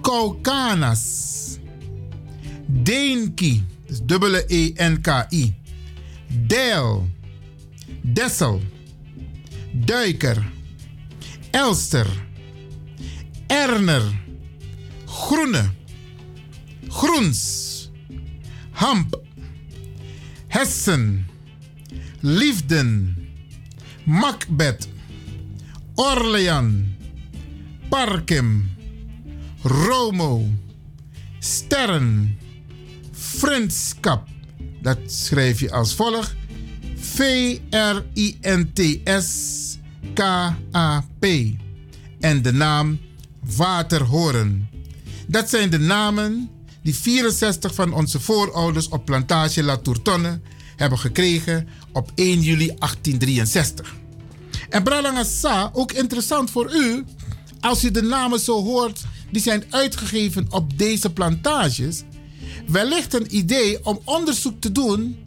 Kaukanas. 0.00 1.28
Deenki, 2.66 3.64
dus 3.86 4.00
dubbele 4.04 4.46
E-N-K-I. 4.46 5.54
Dessel. 8.02 8.60
Duiker. 9.72 10.52
Elster. 11.50 12.06
Erner. 13.46 14.02
Groene. 15.06 15.70
Groens. 16.88 17.90
Hamp. 18.70 19.21
Hessen. 20.52 21.26
Liefden. 22.20 23.16
Macbeth. 24.04 24.88
Orlean. 25.94 26.96
Parkim. 27.88 28.70
Romo. 29.62 30.46
Sterren. 31.38 32.38
Vriendschap. 33.12 34.28
Dat 34.82 34.98
schrijf 35.06 35.60
je 35.60 35.70
als 35.70 35.94
volgt. 35.94 36.34
V-R-I-N-T-S-K-A-P. 36.96 37.56
En 42.20 42.42
de 42.42 42.52
naam 42.52 43.00
Waterhoren. 43.56 44.68
Dat 45.26 45.50
zijn 45.50 45.70
de 45.70 45.78
namen 45.78 46.50
die 46.82 46.94
64 46.94 47.74
van 47.74 47.92
onze 47.92 48.20
voorouders 48.20 48.88
op 48.88 49.04
plantage 49.04 49.62
La 49.62 49.76
Tourtonne 49.76 50.40
hebben 50.76 50.98
gekregen 50.98 51.68
op 51.92 52.12
1 52.14 52.40
juli 52.40 52.66
1863. 52.66 53.94
En 54.68 54.82
Bralangasa, 54.82 55.70
ook 55.72 55.92
interessant 55.92 56.50
voor 56.50 56.74
u, 56.74 57.04
als 57.60 57.84
u 57.84 57.90
de 57.90 58.02
namen 58.02 58.40
zo 58.40 58.62
hoort 58.62 59.00
die 59.30 59.42
zijn 59.42 59.64
uitgegeven 59.70 60.46
op 60.50 60.78
deze 60.78 61.12
plantages, 61.12 62.02
wellicht 62.66 63.14
een 63.14 63.36
idee 63.36 63.84
om 63.84 64.00
onderzoek 64.04 64.60
te 64.60 64.72
doen 64.72 65.24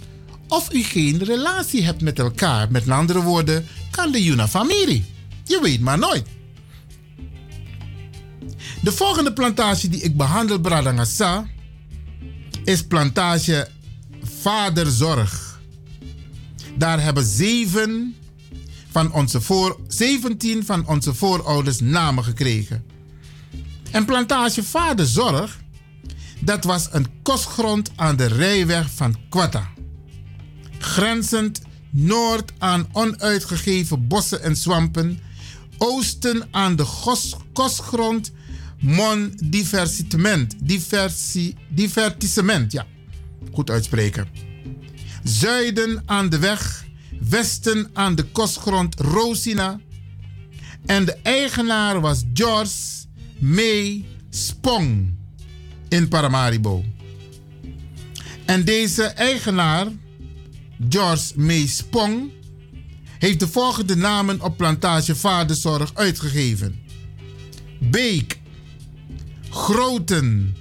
of 0.48 0.74
u 0.74 0.84
geen 0.84 1.24
relatie 1.24 1.84
hebt 1.84 2.02
met 2.02 2.20
elkaar. 2.20 2.72
Met 2.72 2.90
andere 2.90 3.22
woorden, 3.22 3.66
kan 3.92 4.12
de 4.12 4.24
Juna 4.24 4.48
familie. 4.48 5.06
Je 5.44 5.60
weet 5.62 5.80
maar 5.80 5.98
nooit. 5.98 6.28
De 8.86 8.92
volgende 8.92 9.34
plantage 9.34 9.90
die 9.90 10.02
ik 10.02 10.18
behandel, 10.18 10.60
Bradangasa, 10.60 11.48
is 12.64 12.84
plantage 12.84 13.68
Vaderzorg. 14.42 15.60
Daar 16.78 17.02
hebben 17.02 17.24
zeven 17.24 18.16
van 18.92 19.14
onze 19.14 19.42
voor, 19.42 19.80
17 19.88 20.66
van 20.66 20.88
onze 20.88 21.14
voorouders 21.14 21.80
namen 21.80 22.24
gekregen. 22.24 22.86
En 23.92 24.06
plantage 24.06 24.64
Vaderzorg, 24.64 25.60
dat 26.40 26.64
was 26.64 26.88
een 26.92 27.08
kostgrond 27.22 27.92
aan 27.96 28.16
de 28.16 28.26
rijweg 28.26 28.90
van 28.90 29.16
Quata. 29.30 29.70
Grenzend 30.80 31.62
noord 31.90 32.52
aan 32.58 32.88
onuitgegeven 32.92 34.08
bossen 34.08 34.42
en 34.42 34.56
swampen, 34.56 35.20
oosten 35.78 36.48
aan 36.52 36.76
de 36.76 36.86
kostgrond 37.54 38.32
Mon 38.80 39.34
Diversitement, 39.44 40.56
diversi, 40.64 41.56
Divertissement, 41.70 42.72
ja, 42.72 42.86
goed 43.52 43.70
uitspreken. 43.70 44.28
Zuiden 45.24 46.04
aan 46.06 46.30
de 46.30 46.40
weg, 46.40 46.86
westen 47.20 47.90
aan 47.94 48.16
de 48.16 48.24
kostgrond 48.24 49.00
Rosina. 49.00 49.80
En 50.86 51.06
de 51.06 51.16
eigenaar 51.24 52.02
was 52.02 52.24
George 52.34 52.76
May 53.40 54.06
Spong 54.30 55.16
in 55.90 56.08
Paramaribo. 56.08 56.84
En 58.46 58.66
deze 58.66 59.04
eigenaar, 59.04 59.88
George 60.90 61.32
May 61.36 61.68
Spong, 61.68 62.32
heeft 63.20 63.40
de 63.40 63.48
volgende 63.48 63.96
namen 63.96 64.42
op 64.42 64.58
plantage 64.58 65.16
Vaderzorg 65.16 65.92
uitgegeven. 65.94 66.80
Beek, 67.80 68.35
Groten, 69.56 70.56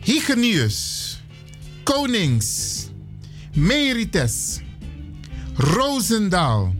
Hygienius, 0.00 1.20
Konings, 1.82 2.86
Merites, 3.52 4.60
Roosendaal, 5.54 6.74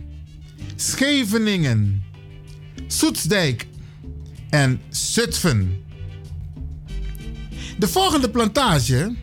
Scheveningen, 0.75 2.03
Soetsdijk 2.87 3.67
en 4.49 4.81
Zutphen. 4.89 5.83
De 7.77 7.87
volgende 7.87 8.29
plantage 8.29 9.15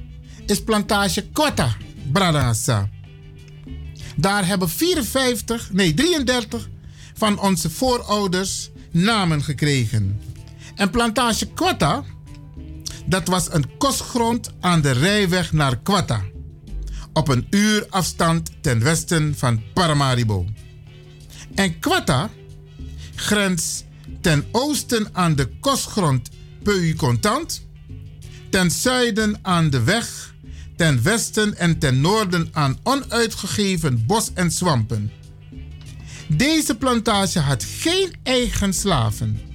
is 0.46 0.62
plantage 0.62 1.28
Quata, 1.32 1.76
Bradassa. 2.12 2.88
Daar 4.16 4.46
hebben 4.46 4.68
54, 4.68 5.72
nee 5.72 5.94
33 5.94 6.68
van 7.14 7.40
onze 7.40 7.70
voorouders 7.70 8.70
namen 8.90 9.42
gekregen. 9.42 10.25
En 10.76 10.90
plantage 10.90 11.46
Quata, 11.46 12.04
dat 13.06 13.28
was 13.28 13.52
een 13.52 13.76
kostgrond 13.76 14.50
aan 14.60 14.80
de 14.80 14.90
rijweg 14.90 15.52
naar 15.52 15.78
Quata. 15.78 16.22
Op 17.12 17.28
een 17.28 17.46
uur 17.50 17.86
afstand 17.90 18.50
ten 18.60 18.82
westen 18.82 19.34
van 19.36 19.62
Paramaribo. 19.74 20.46
En 21.54 21.78
Quata 21.78 22.30
grenst 23.14 23.84
ten 24.20 24.44
oosten 24.52 25.08
aan 25.12 25.34
de 25.34 25.48
kostgrond 25.60 26.28
Peu 26.62 26.94
Contant, 26.94 27.66
ten 28.50 28.70
zuiden 28.70 29.38
aan 29.42 29.70
de 29.70 29.82
weg, 29.82 30.34
ten 30.76 31.02
westen 31.02 31.56
en 31.56 31.78
ten 31.78 32.00
noorden 32.00 32.48
aan 32.52 32.78
onuitgegeven 32.82 34.06
bos 34.06 34.30
en 34.34 34.50
swampen. 34.50 35.12
Deze 36.28 36.76
plantage 36.76 37.38
had 37.38 37.64
geen 37.64 38.14
eigen 38.22 38.74
slaven. 38.74 39.45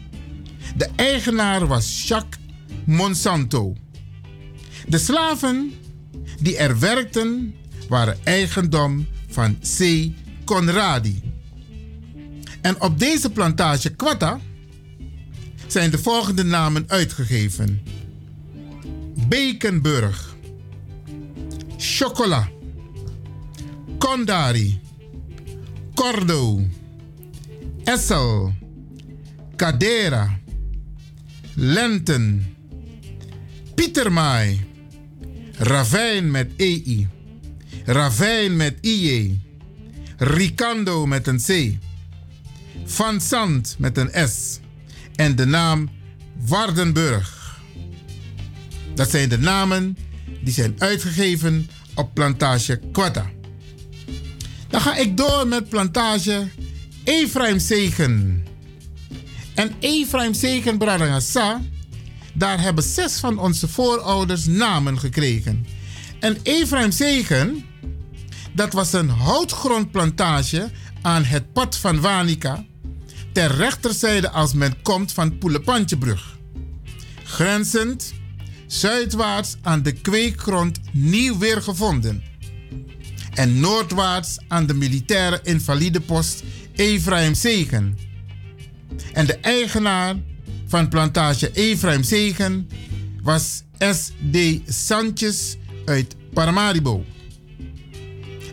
De 0.75 0.89
eigenaar 0.95 1.67
was 1.67 2.07
Jacques 2.07 2.39
Monsanto. 2.85 3.75
De 4.87 4.97
slaven 4.97 5.73
die 6.39 6.57
er 6.57 6.79
werkten 6.79 7.55
waren 7.89 8.17
eigendom 8.23 9.07
van 9.29 9.59
C. 9.77 10.09
Conradi. 10.45 11.21
En 12.61 12.81
op 12.81 12.99
deze 12.99 13.29
plantage 13.29 13.89
Quata 13.89 14.39
zijn 15.67 15.91
de 15.91 15.97
volgende 15.97 16.43
namen 16.43 16.83
uitgegeven: 16.87 17.81
Bekenburg, 19.27 20.35
Chocola, 21.77 22.49
Kondari, 23.97 24.79
Cordo, 25.93 26.61
Essel, 27.83 28.53
Cadera, 29.55 30.39
Lenten, 31.63 32.55
Pietermaai, 33.75 34.65
Ravijn 35.57 36.31
met 36.31 36.51
EI, 36.57 37.07
Ravijn 37.85 38.55
met 38.55 38.77
IJ, 38.81 39.39
Ricando 40.17 41.05
met 41.05 41.27
een 41.27 41.37
C, 41.37 41.77
Van 42.85 43.21
Zand 43.21 43.75
met 43.79 43.97
een 43.97 44.29
S 44.29 44.59
en 45.15 45.35
de 45.35 45.45
naam 45.45 45.89
Wardenburg. 46.45 47.59
Dat 48.95 49.09
zijn 49.09 49.29
de 49.29 49.39
namen 49.39 49.97
die 50.43 50.53
zijn 50.53 50.75
uitgegeven 50.77 51.69
op 51.95 52.13
plantage 52.13 52.79
Quata. 52.91 53.29
Dan 54.67 54.81
ga 54.81 54.95
ik 54.95 55.17
door 55.17 55.47
met 55.47 55.69
plantage 55.69 56.47
Ephraim 57.03 57.59
Zegen. 57.59 58.45
En 59.61 59.75
Ephraim 59.79 60.33
Zegen 60.33 60.77
Bradangasa, 60.77 61.61
daar 62.33 62.61
hebben 62.61 62.83
zes 62.83 63.19
van 63.19 63.39
onze 63.39 63.67
voorouders 63.67 64.45
namen 64.45 64.99
gekregen. 64.99 65.65
En 66.19 66.37
Ephraim 66.43 66.91
Zegen, 66.91 67.65
dat 68.53 68.73
was 68.73 68.93
een 68.93 69.09
houtgrondplantage 69.09 70.69
aan 71.01 71.23
het 71.23 71.53
pad 71.53 71.77
van 71.77 72.01
Wanica, 72.01 72.65
ter 73.33 73.55
rechterzijde 73.55 74.29
als 74.29 74.53
men 74.53 74.81
komt 74.81 75.11
van 75.11 75.37
Poelepantjebrug. 75.37 76.37
Grenzend 77.23 78.13
zuidwaarts 78.67 79.57
aan 79.61 79.83
de 79.83 79.91
kweekgrond 79.91 80.79
nieuw 80.91 81.37
weer 81.37 81.61
gevonden. 81.61 82.23
En 83.33 83.59
noordwaarts 83.59 84.37
aan 84.47 84.65
de 84.65 84.73
militaire 84.73 85.39
invalidepost 85.43 86.43
Ephraim 86.75 87.33
Zegen. 87.33 88.09
En 89.13 89.25
de 89.25 89.35
eigenaar 89.35 90.15
van 90.67 90.89
plantage 90.89 91.51
Ephraim 91.51 92.03
Zegen 92.03 92.69
was 93.23 93.63
S.D. 93.77 94.37
Sanchez 94.67 95.55
uit 95.85 96.15
Paramaribo. 96.33 97.05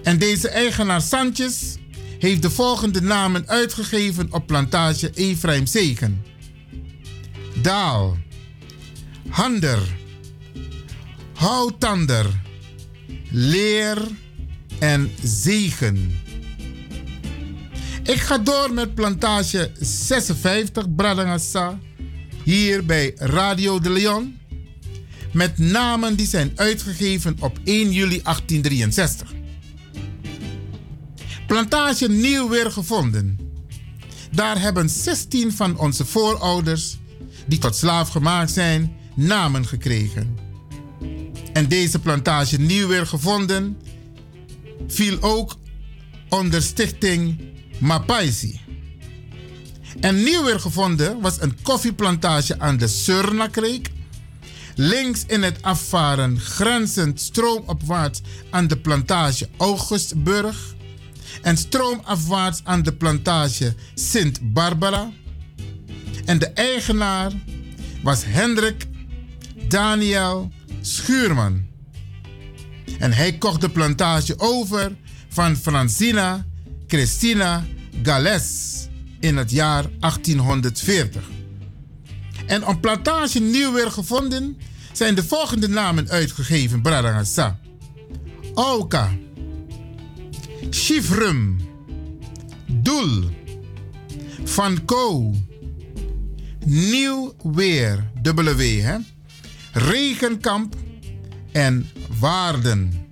En 0.02 0.18
deze 0.18 0.49
eigenaar 0.49 1.02
Sanchez 1.02 1.76
heeft 2.18 2.42
de 2.42 2.50
volgende 2.50 3.00
namen 3.00 3.49
uitgegeven 3.49 4.28
op 4.33 4.47
plantage 4.47 5.10
Ephraim 5.15 5.67
Zegen. 5.67 6.23
Daal, 7.62 8.17
Hander, 9.28 9.78
Houtander, 11.34 12.26
Leer 13.31 13.99
en 14.78 15.10
Zegen. 15.23 16.26
Ik 18.09 18.20
ga 18.20 18.39
door 18.39 18.73
met 18.73 18.95
plantage 18.95 19.70
56 19.81 20.95
Bradangasa 20.95 21.78
hier 22.45 22.85
bij 22.85 23.12
Radio 23.17 23.81
de 23.81 23.91
Leon 23.91 24.39
met 25.33 25.59
namen 25.59 26.17
die 26.17 26.27
zijn 26.27 26.53
uitgegeven 26.55 27.37
op 27.41 27.59
1 27.65 27.93
juli 27.93 28.23
1863. 28.23 29.35
Plantage 31.47 32.09
nieuw 32.09 32.49
weer 32.49 32.70
gevonden. 32.70 33.39
Daar 34.33 34.61
hebben 34.61 34.89
16 34.91 35.53
van 35.53 35.78
onze 35.78 36.05
voorouders, 36.05 36.99
die 37.47 37.59
tot 37.59 37.77
slaaf 37.77 38.09
gemaakt 38.09 38.51
zijn, 38.51 38.97
namen 39.15 39.67
gekregen. 39.67 40.37
En 41.53 41.69
deze 41.69 41.99
plantage 41.99 42.61
nieuw 42.61 42.89
weer 42.89 43.07
gevonden 43.07 43.77
viel 44.87 45.17
ook 45.20 45.57
onder 46.28 46.62
stichting 46.62 47.57
Mapaisi. 47.79 48.61
En 50.01 50.23
nieuw 50.23 50.45
weer 50.45 50.61
gevonden 50.61 51.21
was 51.21 51.41
een 51.41 51.63
koffieplantage 51.63 52.61
aan 52.61 52.77
de 52.77 52.89
Surnakreek. 52.89 53.91
Links 54.75 55.25
in 55.27 55.43
het 55.43 55.63
afvaren 55.63 56.41
grenzend 56.41 57.21
stroomopwaarts 57.21 58.21
aan 58.51 58.67
de 58.67 58.79
plantage 58.79 59.49
Augustburg. 59.57 60.75
En 61.43 61.57
stroomafwaarts 61.57 62.61
aan 62.65 62.83
de 62.83 62.93
plantage 62.93 63.75
Sint 63.95 64.53
Barbara. 64.53 65.11
En 66.25 66.39
de 66.39 66.47
eigenaar 66.47 67.33
was 68.03 68.25
Hendrik 68.25 68.87
Daniel 69.69 70.51
Schuurman. 70.81 71.67
En 72.99 73.13
hij 73.13 73.39
kocht 73.39 73.61
de 73.61 73.71
plantage 73.71 74.39
over 74.39 74.97
van 75.29 75.57
Francina 75.57 76.47
Christina 76.89 77.67
Gales 78.02 78.89
in 79.20 79.36
het 79.36 79.50
jaar 79.50 79.84
1840. 79.99 81.23
En 82.47 82.67
op 82.67 82.81
plantage 82.81 83.41
nieuw 83.41 83.73
weer 83.73 83.91
gevonden 83.91 84.58
zijn 84.92 85.15
de 85.15 85.25
volgende 85.25 85.68
namen 85.68 86.08
uitgegeven, 86.08 86.83
Bradangasa. 86.83 87.58
Auka, 88.55 89.10
Chifrum, 90.70 91.60
Doel, 92.67 93.25
Van 94.44 94.84
Co, 94.84 95.34
Nieuw 96.65 97.34
Weer, 97.42 98.10
W, 98.23 98.81
hè? 98.81 98.97
Regenkamp 99.73 100.75
en 101.52 101.91
Waarden. 102.18 103.08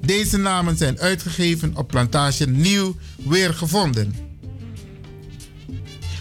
Deze 0.00 0.36
namen 0.36 0.76
zijn 0.76 0.98
uitgegeven 0.98 1.76
op 1.76 1.88
plantage 1.88 2.48
Nieuw 2.48 2.96
Weer 3.24 3.54
gevonden. 3.54 4.14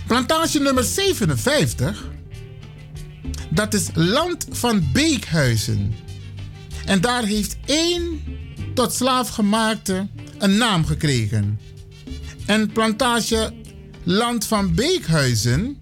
Plantage 0.07 0.59
nummer 0.59 0.83
57, 0.83 2.05
dat 3.49 3.73
is 3.73 3.87
Land 3.93 4.47
van 4.49 4.91
Beekhuizen. 4.93 5.95
En 6.85 7.01
daar 7.01 7.23
heeft 7.23 7.57
één 7.65 8.21
tot 8.73 8.93
slaaf 8.93 9.29
gemaakte 9.29 10.07
een 10.37 10.57
naam 10.57 10.85
gekregen. 10.85 11.59
En 12.45 12.71
plantage 12.71 13.53
Land 14.03 14.45
van 14.45 14.73
Beekhuizen 14.73 15.79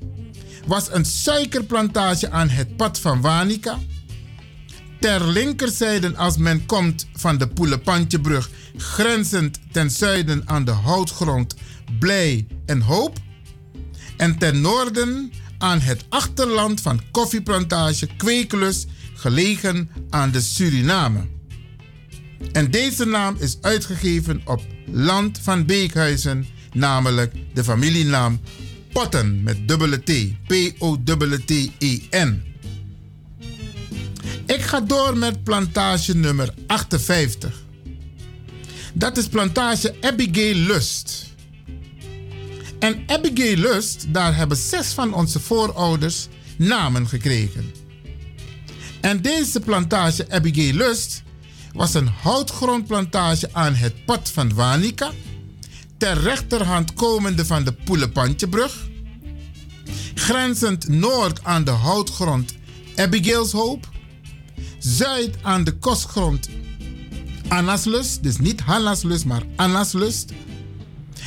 was 0.68 0.88
een 0.92 1.06
suikerplantage 1.06 2.30
aan 2.30 2.50
het 2.50 2.76
pad 2.76 3.00
van 3.00 3.22
Wanica. 3.22 3.80
Ter 5.00 5.28
linkerzijde 5.28 6.16
als 6.16 6.38
men 6.38 6.66
komt 6.66 7.08
van 7.14 7.38
de 7.38 7.48
Poelepantjebrug, 7.48 8.50
grenzend 8.78 9.60
ten 9.72 9.92
zuiden 9.92 10.42
aan 10.46 10.66
de 10.66 10.72
houtgrond 10.72 11.56
Blij 12.00 12.48
en 12.66 12.82
Hoop. 12.82 13.18
En 14.18 14.38
ten 14.38 14.62
noorden 14.62 15.32
aan 15.58 15.80
het 15.80 16.06
achterland 16.10 16.82
van 16.82 17.02
koffieplantage 17.12 18.08
Kwekelus, 18.18 18.86
gelegen 19.14 19.90
aan 20.10 20.32
de 20.32 20.42
Suriname. 20.42 21.28
En 22.52 22.72
deze 22.72 23.06
naam 23.06 23.36
is 23.40 23.58
uitgegeven 23.62 24.42
op 24.46 24.62
Land 24.86 25.40
van 25.42 25.66
Beekhuizen, 25.66 26.46
namelijk 26.74 27.34
de 27.54 27.64
familienaam 27.64 28.40
Potten 28.94 29.44
met 29.44 29.68
dubbele 29.68 30.04
T. 30.04 30.12
P-O-T-T-E-N. 30.48 31.24
Ik 34.46 34.62
ga 34.62 34.80
door 34.82 35.18
met 35.18 35.44
plantage 35.44 36.16
nummer 36.16 36.54
58. 36.68 37.64
Dat 38.94 39.18
is 39.18 39.28
plantage 39.28 39.96
Abigail 40.02 40.56
Lust. 40.56 41.26
En 42.80 43.04
Abigail 43.08 43.58
Lust, 43.58 44.06
daar 44.08 44.36
hebben 44.36 44.58
zes 44.58 44.88
van 44.88 45.14
onze 45.14 45.40
voorouders 45.40 46.28
namen 46.58 47.08
gekregen. 47.08 47.72
En 49.02 49.22
deze 49.22 49.60
plantage 49.60 50.26
Abigail 50.30 50.74
Lust 50.74 51.24
was 51.74 51.94
een 51.94 52.08
houtgrondplantage 52.08 53.50
aan 53.52 53.74
het 53.74 54.06
pad 54.06 54.30
van 54.30 54.54
Wanica, 54.54 55.12
ter 55.98 56.22
rechterhand 56.22 56.94
komende 56.94 57.46
van 57.46 57.64
de 57.64 57.74
Poelepantjebrug, 57.74 58.88
grenzend 60.16 60.88
noord 60.88 61.44
aan 61.44 61.64
de 61.64 61.72
houtgrond 61.72 62.54
Abigail's 62.96 63.52
Hoop, 63.52 63.94
zuid 64.86 65.36
aan 65.42 65.64
de 65.64 65.72
kostgrond 65.72 66.50
Annaslust, 67.48 68.24
dus 68.24 68.38
niet 68.38 68.62
Hannaslust, 68.62 69.26
maar 69.26 69.44
Annaslust. 69.56 70.32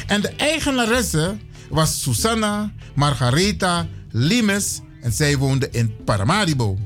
En 0.07 0.21
de 0.21 0.29
eigenaresse 0.29 1.37
was 1.71 2.03
Susanna 2.03 2.73
Margaretha 2.95 3.87
Limes 4.11 4.81
en 5.01 5.13
zij 5.13 5.37
woonde 5.37 5.71
in 5.71 5.95
Paramaribo. 6.05 6.79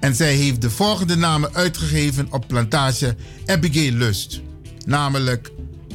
En 0.00 0.14
zij 0.14 0.34
heeft 0.34 0.60
de 0.60 0.70
volgende 0.70 1.16
namen 1.16 1.54
uitgegeven 1.54 2.32
op 2.32 2.48
plantage 2.48 3.16
Abigail 3.46 3.92
Lust. 3.92 4.40
Namelijk 4.84 5.50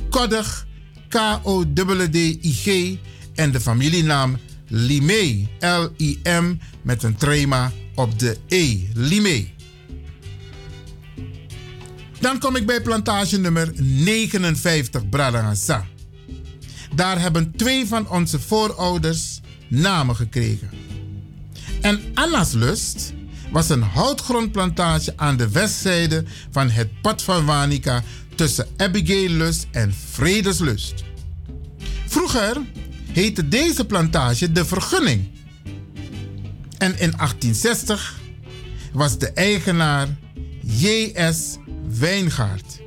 Koddig, 0.10 0.68
K-O-D-D-I-G 1.10 2.98
en 3.36 3.52
de 3.52 3.60
familienaam 3.60 4.38
Limé, 4.74 5.48
L-I-M 5.60 6.56
met 6.82 7.04
een 7.04 7.16
trema 7.16 7.72
op 7.96 8.20
de 8.20 8.38
E, 8.48 8.78
Limé. 8.94 9.48
Dan 12.20 12.40
kom 12.40 12.56
ik 12.56 12.66
bij 12.66 12.82
plantage 12.82 13.40
nummer 13.40 13.72
59, 13.76 15.10
Bradangasa. 15.10 15.86
Daar 16.96 17.22
hebben 17.22 17.52
twee 17.56 17.88
van 17.88 18.10
onze 18.10 18.40
voorouders 18.40 19.40
namen 19.68 20.16
gekregen. 20.16 20.70
En 21.82 22.02
Anna's 22.14 22.52
Lust 22.52 23.14
was 23.52 23.70
een 23.70 23.84
houtgrondplantage 23.84 25.14
aan 25.16 25.38
de 25.38 25.50
westzijde 25.50 26.24
van 26.52 26.70
het 26.70 27.02
pad 27.02 27.22
van 27.22 27.46
Wanica 27.46 28.04
tussen 28.36 28.68
Abigail 28.78 29.30
Lust 29.30 29.68
en 29.72 29.94
Vredeslust. 30.12 31.04
Vroeger 32.08 32.58
heette 33.14 33.48
deze 33.48 33.86
plantage 33.86 34.52
de 34.52 34.66
Vergunning. 34.66 35.30
En 36.78 36.92
in 36.92 37.12
1860 37.18 38.20
was 38.94 39.18
de 39.18 39.32
eigenaar 39.32 40.08
J.S. 40.62 41.58
Wijngaard. 42.00 42.80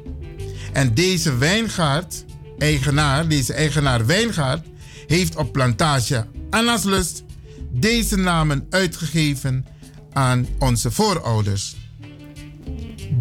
En 0.73 0.95
deze 0.95 1.37
wijngaard, 1.37 2.25
eigenaar, 2.59 3.29
deze 3.29 3.53
eigenaar 3.53 4.07
Wijngaard, 4.07 4.67
heeft 5.07 5.37
op 5.37 5.53
plantage 5.53 6.27
Annaslust 6.51 7.23
deze 7.71 8.17
namen 8.17 8.67
uitgegeven 8.71 9.67
aan 10.13 10.47
onze 10.59 10.91
voorouders. 10.91 11.77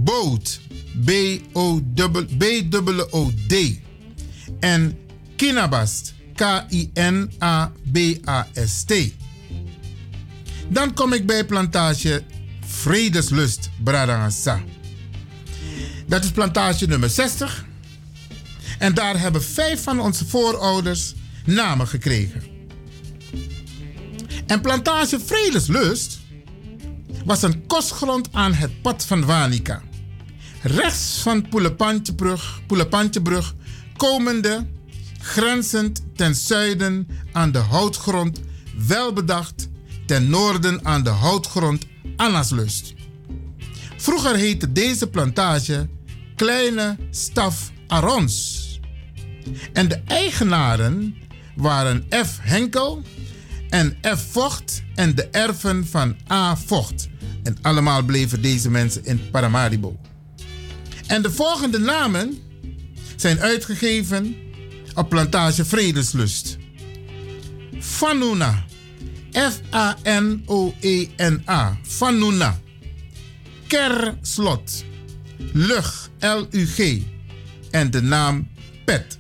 Boot. 0.04 0.62
B-O-O-D. 1.06 1.82
En 4.60 4.98
Kinabast. 5.36 6.14
K-I-N-A-B-A-S-T. 6.36 6.94
Dan 10.70 10.94
kom 10.94 11.14
ik 11.14 11.26
bij 11.26 11.46
plantage 11.46 12.24
Vredeslust, 12.66 13.70
Bradangasa. 13.84 14.62
Dat 16.08 16.24
is 16.24 16.32
plantage 16.32 16.86
nummer 16.86 17.10
60. 17.10 17.66
En 18.80 18.94
daar 18.94 19.20
hebben 19.20 19.44
vijf 19.44 19.84
van 19.84 20.00
onze 20.00 20.26
voorouders 20.26 21.14
namen 21.46 21.88
gekregen. 21.88 22.44
En 24.48 24.62
plantage 24.62 25.20
Vredeslust 25.20 26.20
was 27.26 27.42
een 27.42 27.68
kostgrond 27.68 28.28
aan 28.32 28.54
het 28.54 28.82
pad 28.82 29.06
van 29.06 29.26
Wanica. 29.26 29.82
Rechts 30.62 31.20
van 31.22 31.48
Poelepantjebrug, 31.50 32.62
Poelepantjebrug 32.68 33.56
komende, 33.98 34.68
grenzend 35.24 36.04
ten 36.16 36.36
zuiden 36.36 37.08
aan 37.32 37.52
de 37.52 37.58
houtgrond 37.58 38.40
Welbedacht, 38.88 39.70
ten 40.06 40.30
noorden 40.30 40.86
aan 40.86 41.04
de 41.04 41.10
houtgrond 41.10 41.86
Annaslust. 42.16 42.94
Vroeger 43.98 44.36
heette 44.36 44.72
deze 44.72 45.08
plantage 45.08 45.90
Kleine 46.36 46.98
Staf 47.12 47.72
Arons. 47.88 48.62
En 49.74 49.88
de 49.88 50.02
eigenaren 50.06 51.16
waren 51.56 52.06
F. 52.26 52.38
Henkel 52.42 53.02
en 53.70 53.98
F. 54.02 54.26
Vocht 54.32 54.84
en 54.96 55.16
de 55.16 55.28
erven 55.28 55.88
van 55.88 56.16
A. 56.32 56.56
Vocht. 56.56 57.08
En 57.44 57.58
allemaal 57.62 58.04
bleven 58.04 58.42
deze 58.42 58.70
mensen 58.70 59.06
in 59.06 59.30
Paramaribo. 59.32 60.00
En 61.08 61.22
de 61.22 61.32
volgende 61.32 61.80
namen 61.80 62.38
zijn 63.16 63.40
uitgegeven 63.40 64.36
op 64.96 65.10
plantage 65.10 65.66
Vredeslust. 65.66 66.58
Fanuna. 67.80 68.66
F-A-N-O-E-N-A. 69.32 70.48
Fanuna. 71.84 72.60
Kerslot. 73.68 74.84
Lug. 75.54 76.10
L-U-G. 76.20 77.02
En 77.72 77.92
de 77.92 78.02
naam 78.02 78.48
Pet. 78.86 79.20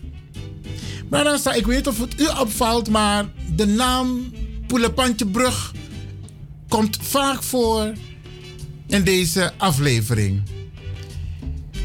Maar 1.09 1.23
dan 1.23 1.37
sta 1.37 1.53
ik 1.53 1.65
weet 1.65 1.87
of 1.87 1.99
het 1.99 2.19
u 2.19 2.25
opvalt, 2.39 2.89
maar 2.89 3.25
de 3.55 3.65
naam 3.65 4.31
Poelepantjebrug 4.67 5.73
komt 6.67 6.97
vaak 7.01 7.43
voor 7.43 7.93
in 8.87 9.03
deze 9.03 9.53
aflevering. 9.57 10.41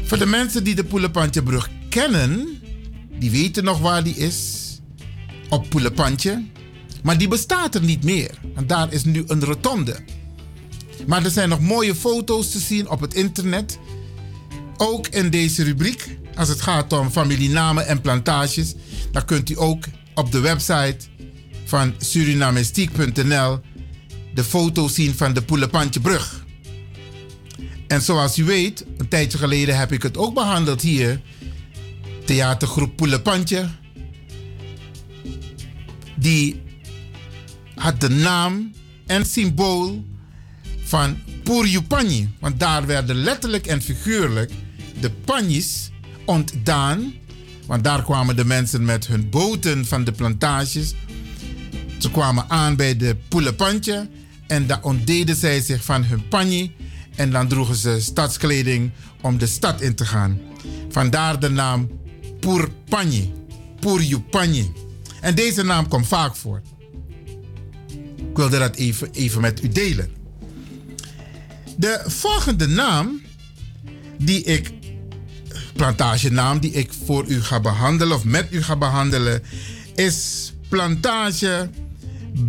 Voor 0.03 0.17
de 0.17 0.25
mensen 0.25 0.63
die 0.63 0.75
de 0.75 0.83
Poelepantjebrug 0.83 1.69
kennen, 1.89 2.58
die 3.19 3.31
weten 3.31 3.63
nog 3.63 3.79
waar 3.79 4.03
die 4.03 4.15
is. 4.15 4.57
Op 5.49 5.69
Poelepantje. 5.69 6.43
Maar 7.03 7.17
die 7.17 7.27
bestaat 7.27 7.75
er 7.75 7.83
niet 7.83 8.03
meer. 8.03 8.31
En 8.55 8.67
daar 8.67 8.93
is 8.93 9.03
nu 9.03 9.23
een 9.27 9.43
rotonde. 9.43 9.95
Maar 11.07 11.25
er 11.25 11.31
zijn 11.31 11.49
nog 11.49 11.59
mooie 11.59 11.95
foto's 11.95 12.51
te 12.51 12.59
zien 12.59 12.89
op 12.89 13.01
het 13.01 13.13
internet. 13.13 13.79
Ook 14.77 15.07
in 15.07 15.29
deze 15.29 15.63
rubriek, 15.63 16.17
als 16.35 16.49
het 16.49 16.61
gaat 16.61 16.93
om 16.93 17.11
familienamen 17.11 17.87
en 17.87 18.01
plantages, 18.01 18.73
dan 19.11 19.25
kunt 19.25 19.49
u 19.49 19.59
ook 19.59 19.83
op 20.15 20.31
de 20.31 20.39
website 20.39 20.97
van 21.65 21.93
surinamestiek.nl 21.97 23.59
de 24.33 24.43
foto's 24.43 24.93
zien 24.93 25.15
van 25.15 25.33
de 25.33 25.41
Poelepantjebrug. 25.41 26.45
En 27.87 28.01
zoals 28.01 28.37
u 28.37 28.43
weet, 28.43 28.85
een 28.97 29.07
tijdje 29.07 29.37
geleden 29.37 29.77
heb 29.77 29.91
ik 29.91 30.03
het 30.03 30.17
ook 30.17 30.33
behandeld 30.33 30.81
hier. 30.81 31.21
Theatergroep 32.29 32.95
Poelepantje. 32.95 33.69
Die 36.15 36.61
had 37.75 38.01
de 38.01 38.09
naam 38.09 38.71
en 39.05 39.25
symbool 39.25 40.05
van 40.83 41.17
Purjupanji. 41.43 42.29
Want 42.39 42.59
daar 42.59 42.85
werden 42.85 43.15
letterlijk 43.15 43.67
en 43.67 43.81
figuurlijk 43.81 44.51
de 44.99 45.11
panjes 45.11 45.91
ontdaan. 46.25 47.13
Want 47.65 47.83
daar 47.83 48.03
kwamen 48.03 48.35
de 48.35 48.45
mensen 48.45 48.85
met 48.85 49.07
hun 49.07 49.29
boten 49.29 49.85
van 49.85 50.03
de 50.03 50.11
plantages. 50.11 50.93
Ze 51.97 52.11
kwamen 52.11 52.49
aan 52.49 52.75
bij 52.75 52.97
de 52.97 53.15
Poelepantje. 53.27 54.09
En 54.47 54.67
daar 54.67 54.83
ontdeden 54.83 55.35
zij 55.35 55.61
zich 55.61 55.83
van 55.83 56.03
hun 56.03 56.27
panji. 56.27 56.75
En 57.15 57.31
dan 57.31 57.47
droegen 57.47 57.75
ze 57.75 57.97
stadskleding 57.99 58.91
om 59.21 59.37
de 59.37 59.47
stad 59.47 59.81
in 59.81 59.95
te 59.95 60.05
gaan. 60.05 60.39
Vandaar 60.89 61.39
de 61.39 61.49
naam 61.49 61.98
Purpanji. 62.39 63.33
Purjupanji. 63.79 64.71
En 65.21 65.35
deze 65.35 65.63
naam 65.63 65.87
komt 65.87 66.07
vaak 66.07 66.35
voor. 66.35 66.61
Ik 68.29 68.35
wilde 68.35 68.59
dat 68.59 68.75
even, 68.75 69.11
even 69.11 69.41
met 69.41 69.63
u 69.63 69.69
delen. 69.69 70.11
De 71.77 72.03
volgende 72.05 72.67
naam 72.67 73.21
die 74.17 74.43
ik, 74.43 74.71
plantagenaam 75.73 76.59
die 76.59 76.71
ik 76.71 76.91
voor 77.05 77.25
u 77.27 77.41
ga 77.41 77.59
behandelen 77.59 78.15
of 78.15 78.23
met 78.23 78.47
u 78.51 78.63
ga 78.63 78.75
behandelen, 78.75 79.43
is 79.95 80.51
plantage 80.69 81.69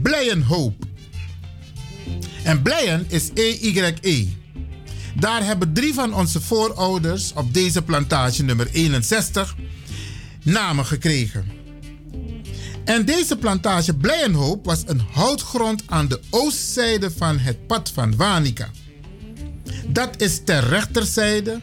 Blijenhoop. 0.02 0.75
En 2.43 2.62
Blijen 2.62 3.05
is 3.09 3.31
E-Y-E. 3.35 4.27
Daar 5.15 5.44
hebben 5.44 5.73
drie 5.73 5.94
van 5.94 6.15
onze 6.15 6.41
voorouders 6.41 7.33
op 7.35 7.55
deze 7.55 7.83
plantage 7.83 8.43
nummer 8.43 8.69
61 8.73 9.57
namen 10.43 10.86
gekregen. 10.86 11.44
En 12.85 13.05
deze 13.05 13.36
plantage 13.36 13.94
Blijenhoop 13.94 14.65
was 14.65 14.83
een 14.86 15.02
houtgrond 15.12 15.83
aan 15.86 16.09
de 16.09 16.20
oostzijde 16.31 17.10
van 17.10 17.39
het 17.39 17.67
pad 17.67 17.91
van 17.94 18.17
Wanica. 18.17 18.70
Dat 19.86 20.20
is 20.20 20.41
ter 20.44 20.69
rechterzijde, 20.69 21.60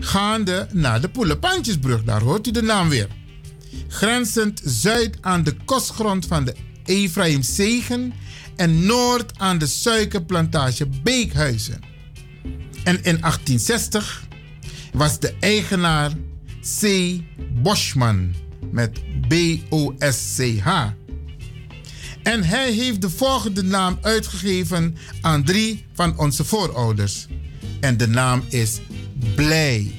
gaande 0.00 0.68
naar 0.72 1.00
de 1.00 1.08
Poelepantjesbrug. 1.08 2.04
Daar 2.04 2.22
hoort 2.22 2.46
u 2.46 2.50
de 2.50 2.62
naam 2.62 2.88
weer. 2.88 3.08
Grenzend 3.88 4.60
zuid 4.64 5.18
aan 5.20 5.42
de 5.42 5.56
kostgrond 5.64 6.26
van 6.26 6.44
de 6.44 6.54
Ephraim 6.84 7.42
Zegen 7.42 8.12
en 8.56 8.86
noord 8.86 9.38
aan 9.38 9.58
de 9.58 9.66
suikerplantage 9.66 10.86
Beekhuizen. 11.02 11.80
En 12.84 12.96
in 12.96 13.20
1860 13.20 14.26
was 14.92 15.18
de 15.18 15.34
eigenaar 15.40 16.12
C. 16.80 16.86
Boschman 17.62 18.34
met 18.70 19.00
B-O-S-C-H. 19.28 20.86
En 22.22 22.44
hij 22.44 22.72
heeft 22.72 23.00
de 23.00 23.10
volgende 23.10 23.62
naam 23.62 23.98
uitgegeven 24.02 24.96
aan 25.20 25.44
drie 25.44 25.84
van 25.94 26.18
onze 26.18 26.44
voorouders. 26.44 27.26
En 27.80 27.96
de 27.96 28.08
naam 28.08 28.44
is 28.48 28.80
Blij. 29.34 29.92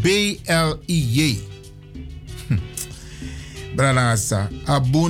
B-L-I-J. 0.00 1.38
Hm. 2.46 2.58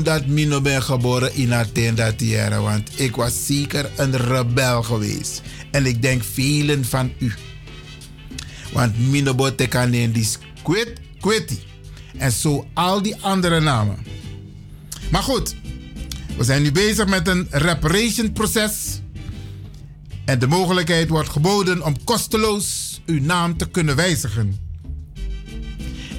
Dat 0.02 0.26
Mino 0.26 0.60
ben 0.60 0.83
geboren 0.83 1.34
in 1.34 1.55
Athene 1.55 2.15
jaren, 2.17 2.62
want 2.62 3.01
ik 3.01 3.17
was 3.17 3.47
zeker 3.47 3.91
een 3.97 4.17
rebel 4.17 4.83
geweest. 4.83 5.43
En 5.70 5.86
ik 5.86 6.02
denk 6.02 6.25
velen 6.25 6.84
van 6.84 7.12
u. 7.18 7.33
Want 8.73 8.99
Mino 8.99 9.34
botekan 9.34 9.91
die 9.91 10.26
kwit, 10.65 10.93
kwitty. 11.20 11.59
En 12.17 12.33
zo 12.33 12.67
al 12.75 13.02
die 13.02 13.17
andere 13.20 13.60
namen. 13.60 13.97
Maar 15.10 15.23
goed, 15.23 15.55
we 16.36 16.44
zijn 16.44 16.62
nu 16.62 16.73
bezig 16.73 17.07
met 17.07 17.28
een 17.28 17.47
reparation 17.51 18.33
proces. 18.33 19.01
En 20.25 20.39
de 20.39 20.47
mogelijkheid 20.47 21.09
wordt 21.09 21.28
geboden 21.28 21.84
om 21.84 22.05
kosteloos 22.05 23.01
uw 23.07 23.20
naam 23.20 23.57
te 23.57 23.68
kunnen 23.70 23.97
wijzigen. 23.97 24.59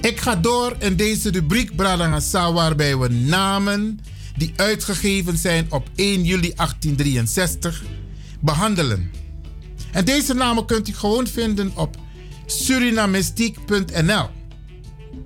Ik 0.02 0.20
ga 0.20 0.36
door 0.36 0.76
in 0.80 0.96
deze 0.96 1.30
rubriek 1.30 1.76
Bradangasa 1.76 2.54
waarbij 2.54 2.98
we 2.98 3.08
namen 3.08 4.00
die 4.38 4.54
uitgegeven 4.56 5.38
zijn 5.38 5.66
op 5.70 5.90
1 5.96 6.24
juli 6.24 6.54
1863 6.56 7.84
behandelen. 8.40 9.12
En 9.92 10.06
deze 10.06 10.34
namen 10.34 10.66
kunt 10.66 10.90
u 10.90 10.94
gewoon 10.94 11.28
vinden 11.28 11.72
op 11.76 11.98
surinamestiek.nl. 12.46 14.30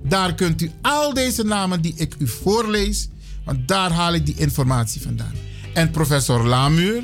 Daar 0.02 0.34
kunt 0.34 0.62
u 0.62 0.70
al 0.82 1.14
deze 1.14 1.44
namen 1.44 1.80
die 1.80 1.94
ik 1.96 2.14
u 2.18 2.28
voorlees, 2.28 3.08
want 3.44 3.68
daar 3.68 3.90
haal 3.90 4.14
ik 4.14 4.26
die 4.26 4.36
informatie 4.36 5.00
vandaan. 5.00 5.34
En 5.74 5.90
professor 5.90 6.46
Lamuur, 6.46 7.02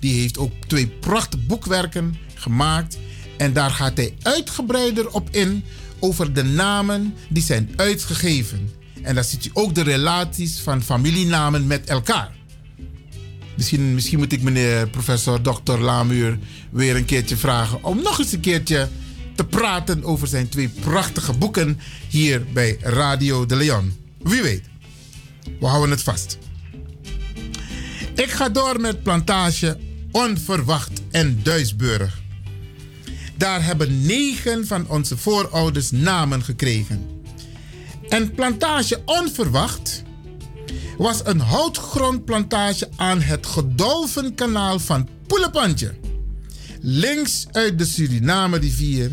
die 0.00 0.20
heeft 0.20 0.38
ook 0.38 0.52
twee 0.66 0.88
prachtige 0.88 1.42
boekwerken 1.42 2.16
gemaakt. 2.34 2.98
En 3.36 3.52
daar 3.52 3.70
gaat 3.70 3.96
hij 3.96 4.14
uitgebreider 4.22 5.10
op 5.10 5.28
in 5.30 5.64
over 5.98 6.32
de 6.32 6.44
namen 6.44 7.14
die 7.28 7.42
zijn 7.42 7.70
uitgegeven. 7.76 8.70
En 9.02 9.14
daar 9.14 9.24
ziet 9.24 9.46
u 9.46 9.50
ook 9.52 9.74
de 9.74 9.82
relaties 9.82 10.58
van 10.58 10.82
familienamen 10.82 11.66
met 11.66 11.84
elkaar. 11.88 12.34
Misschien, 13.56 13.94
misschien 13.94 14.18
moet 14.18 14.32
ik 14.32 14.42
meneer 14.42 14.88
professor 14.88 15.40
Dr. 15.40 15.78
Lamuur 15.78 16.38
weer 16.70 16.96
een 16.96 17.04
keertje 17.04 17.36
vragen 17.36 17.84
om 17.84 18.02
nog 18.02 18.18
eens 18.18 18.32
een 18.32 18.40
keertje 18.40 18.88
te 19.36 19.44
praten 19.44 20.04
over 20.04 20.26
zijn 20.26 20.48
twee 20.48 20.68
prachtige 20.68 21.32
boeken 21.32 21.80
hier 22.08 22.44
bij 22.52 22.76
Radio 22.80 23.46
de 23.46 23.56
Leon. 23.56 23.96
Wie 24.22 24.42
weet, 24.42 24.62
we 25.60 25.66
houden 25.66 25.90
het 25.90 26.02
vast. 26.02 26.38
Ik 28.14 28.30
ga 28.30 28.48
door 28.48 28.80
met 28.80 29.02
plantage 29.02 29.78
Onverwacht 30.10 31.02
en 31.10 31.40
Duisburg. 31.42 32.20
Daar 33.36 33.64
hebben 33.64 34.06
negen 34.06 34.66
van 34.66 34.88
onze 34.88 35.16
voorouders 35.16 35.90
namen 35.90 36.42
gekregen. 36.42 37.06
En 38.08 38.34
plantage 38.34 39.02
Onverwacht 39.04 40.02
was 40.98 41.20
een 41.24 41.40
houtgrondplantage 41.40 42.88
aan 42.96 43.20
het 43.20 43.46
Godolvenkanaal 43.46 44.78
van 44.78 45.08
Poelepantje. 45.26 45.94
Links 46.80 47.46
uit 47.52 47.78
de 47.78 47.84
Suriname-rivier 47.84 49.10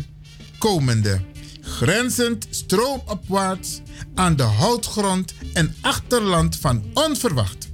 komende, 0.64 1.20
grenzend 1.60 2.46
stroomopwaarts 2.50 3.80
aan 4.14 4.36
de 4.36 4.42
houtgrond 4.42 5.34
en 5.52 5.74
achterland 5.80 6.56
van 6.56 6.84
Onverwacht. 6.94 7.68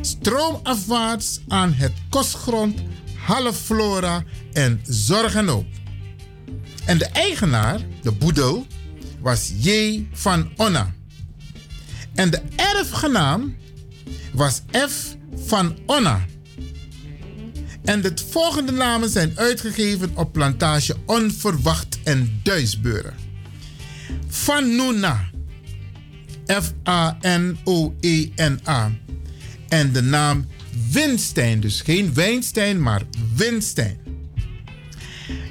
Stroomafwaarts 0.00 1.40
aan 1.48 1.72
het 1.72 1.92
kostgrond, 2.08 2.80
halfflora 3.16 4.24
en 4.52 4.80
zorg 4.86 5.34
en 5.34 5.46
hoop. 5.46 5.66
En 6.86 6.98
de 6.98 7.06
eigenaar, 7.06 7.80
de 8.02 8.12
boedel, 8.12 8.66
was 9.20 9.52
J. 9.58 10.02
van 10.12 10.50
Onna. 10.56 10.94
En 12.14 12.30
de 12.30 12.42
erfgenaam 12.56 13.56
was 14.32 14.62
F. 14.88 15.16
van 15.46 15.78
Onna. 15.86 16.26
En 17.88 18.00
de 18.00 18.12
volgende 18.30 18.72
namen 18.72 19.08
zijn 19.08 19.32
uitgegeven 19.34 20.10
op 20.14 20.32
plantage 20.32 20.96
Onverwacht 21.06 21.98
en 22.04 22.40
Duisburg. 22.42 23.14
Van 24.26 24.76
Nuna. 24.76 25.30
F-A-N-O-E-N-A. 26.46 27.70
En 29.68 29.92
de 29.92 30.02
naam 30.02 30.46
Winstein. 30.90 31.60
Dus 31.60 31.80
geen 31.80 32.14
Wijnstein, 32.14 32.82
maar 32.82 33.02
Winstein. 33.34 33.98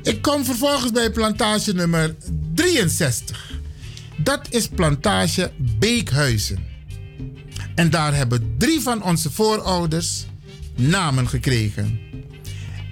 Ik 0.03 0.21
kom 0.21 0.45
vervolgens 0.45 0.91
bij 0.91 1.11
plantage 1.11 1.73
nummer 1.73 2.15
63. 2.53 3.51
Dat 4.17 4.47
is 4.49 4.67
plantage 4.67 5.51
Beekhuizen. 5.79 6.65
En 7.75 7.89
daar 7.89 8.15
hebben 8.15 8.55
drie 8.57 8.81
van 8.81 9.03
onze 9.03 9.31
voorouders 9.31 10.25
namen 10.75 11.27
gekregen. 11.27 12.06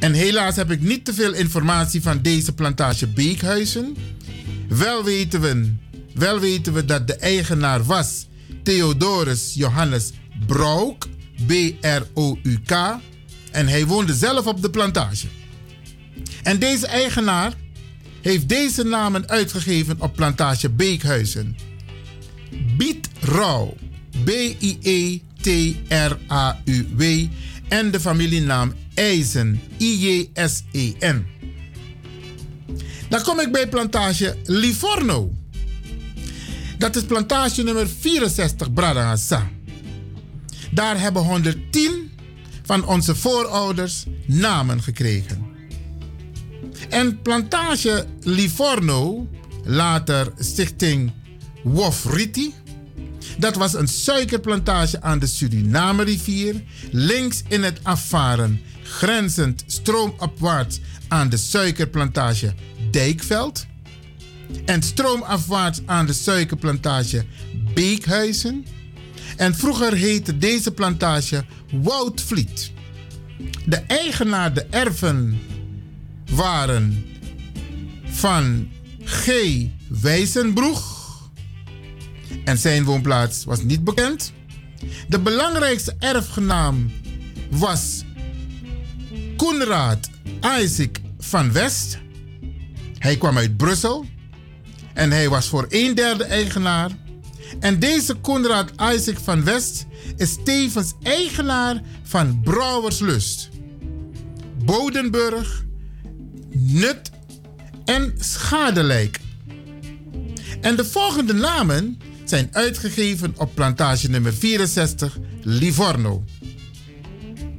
En 0.06 0.14
helaas 0.14 0.56
heb 0.56 0.72
ik 0.72 0.82
niet 0.82 1.06
te 1.06 1.14
veel 1.14 1.34
informatie 1.34 2.02
van 2.02 2.22
deze 2.22 2.54
plantage 2.54 3.08
Beekhuizen. 3.08 3.96
Wel 4.68 5.04
weten 5.04 5.42
we, 5.42 5.74
wel 6.14 6.40
weten 6.40 6.74
we 6.74 6.86
dat 6.86 7.08
de 7.08 7.16
eigenaar 7.16 7.84
was 7.84 8.28
Theodorus 8.64 9.54
Johannes 9.54 10.12
Brouk, 10.48 11.08
B-R-O-U-K. 11.48 12.72
En 13.52 13.68
hij 13.68 13.86
woonde 13.86 14.14
zelf 14.14 14.48
op 14.48 14.62
de 14.62 14.70
plantage. 14.70 15.28
En 16.44 16.60
deze 16.60 16.88
eigenaar 16.88 17.54
heeft 18.22 18.50
deze 18.50 18.84
namen 18.84 19.30
uitgegeven 19.30 20.02
op 20.02 20.16
plantage 20.16 20.70
Beekhuizen. 20.70 21.56
Biet 22.78 23.10
Rauw, 23.20 23.74
B-I-E-T-R-A-U-W 24.24 25.22
en 27.68 27.92
de 27.92 28.00
familienaam 28.00 28.74
IJzen, 28.94 29.62
I-J-S-E-N. 29.78 31.26
Dan 33.10 33.22
kom 33.22 33.40
ik 33.40 33.52
bij 33.52 33.68
plantage 33.68 34.38
Livorno. 34.44 35.32
Dat 36.78 36.96
is 36.96 37.04
plantage 37.04 37.64
nummer 37.64 37.88
64 38.00 38.74
Bradangasa. 38.74 39.50
Daar 40.72 41.00
hebben 41.00 41.22
110 41.22 42.12
van 42.64 42.86
onze 42.86 43.16
voorouders 43.16 44.06
namen 44.26 44.82
gekregen. 44.82 45.46
En 46.90 47.22
plantage 47.22 48.06
Livorno, 48.20 49.28
later 49.64 50.32
stichting 50.38 51.12
Wofriti. 51.64 52.54
Dat 53.38 53.56
was 53.56 53.74
een 53.74 53.88
suikerplantage 53.88 55.02
aan 55.02 55.20
de 55.20 55.28
Suriname-rivier, 55.28 56.64
links 56.92 57.44
in 57.48 57.64
het 57.64 57.80
afvaren, 57.84 58.62
grenzend 58.84 59.64
stroomopwaarts 59.68 60.80
aan 61.08 61.30
de 61.30 61.38
suikerplantage 61.38 62.54
Dijkveld. 62.92 63.66
En 64.66 64.82
stroomafwaarts 64.82 65.82
aan 65.86 66.06
de 66.06 66.14
suikerplantage 66.14 67.26
Beekhuizen. 67.74 68.66
En 69.38 69.56
vroeger 69.56 69.94
heette 69.94 70.38
deze 70.38 70.72
plantage 70.72 71.46
Woudvliet. 71.82 72.72
De 73.66 73.76
eigenaar, 73.76 74.54
de 74.54 74.66
erven 74.70 75.40
waren 76.32 77.06
van 78.06 78.68
G. 79.04 79.30
Wijzenbroeg. 79.88 81.05
En 82.44 82.58
zijn 82.58 82.84
woonplaats 82.84 83.44
was 83.44 83.64
niet 83.64 83.84
bekend. 83.84 84.34
De 85.08 85.20
belangrijkste 85.20 85.96
erfgenaam 86.00 86.92
was 87.50 88.04
Koenraad 89.38 90.10
Isaac 90.62 90.98
van 91.20 91.52
West. 91.52 91.98
Hij 92.98 93.18
kwam 93.18 93.38
uit 93.38 93.58
Brussel 93.58 94.06
en 94.94 95.12
hij 95.12 95.30
was 95.30 95.48
voor 95.48 95.66
een 95.70 95.96
derde 95.96 96.24
eigenaar. 96.24 96.92
En 97.60 97.80
deze 97.80 98.14
Koenraad 98.14 98.72
Isaac 98.94 99.18
van 99.24 99.44
West 99.44 99.86
is 100.18 100.38
tevens 100.44 100.94
eigenaar 101.04 101.82
van 102.04 102.42
Brouwerslust, 102.44 103.50
Bodenburg, 104.66 105.66
Nut 106.52 107.12
en 107.86 108.14
Schadelijk. 108.20 109.20
En 110.62 110.76
de 110.76 110.86
volgende 110.86 111.34
namen 111.34 112.00
zijn 112.30 112.50
uitgegeven 112.52 113.34
op 113.38 113.56
plantage 113.56 114.10
nummer 114.10 114.34
64 114.34 115.18
Livorno. 115.42 116.24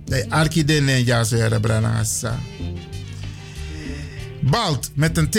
De 0.04 0.26
Arkidene 0.28 1.04
Jaswere 1.04 1.60
Branasa. 1.60 2.38
Balt 4.40 4.90
met 4.94 5.16
een 5.16 5.30
T. 5.30 5.38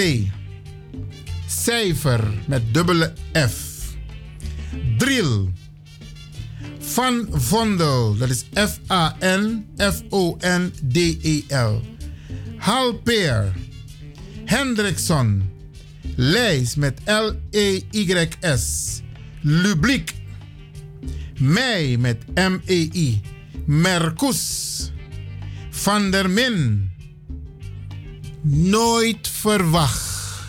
Cijfer 1.48 2.34
met 2.48 2.74
dubbele 2.74 3.14
F. 3.50 3.76
Drill. 4.98 5.54
Van 6.80 7.28
Vondel, 7.32 8.18
dat 8.18 8.30
is 8.30 8.46
F-A-N-F-O-N-D-E-L. 8.54 9.42
Halpeer. 12.58 13.54
Hendrickson. 14.46 15.50
Lijs 16.16 16.76
met 16.76 17.00
L-E-Y-S. 17.06 19.02
Lubliek. 19.48 20.14
Mei 21.40 21.98
met 21.98 22.18
M-E-I. 22.34 23.22
Mercus. 23.66 24.92
Van 25.70 26.12
der 26.12 26.30
Min. 26.30 26.90
Nooit 28.42 29.28
verwacht. 29.28 30.44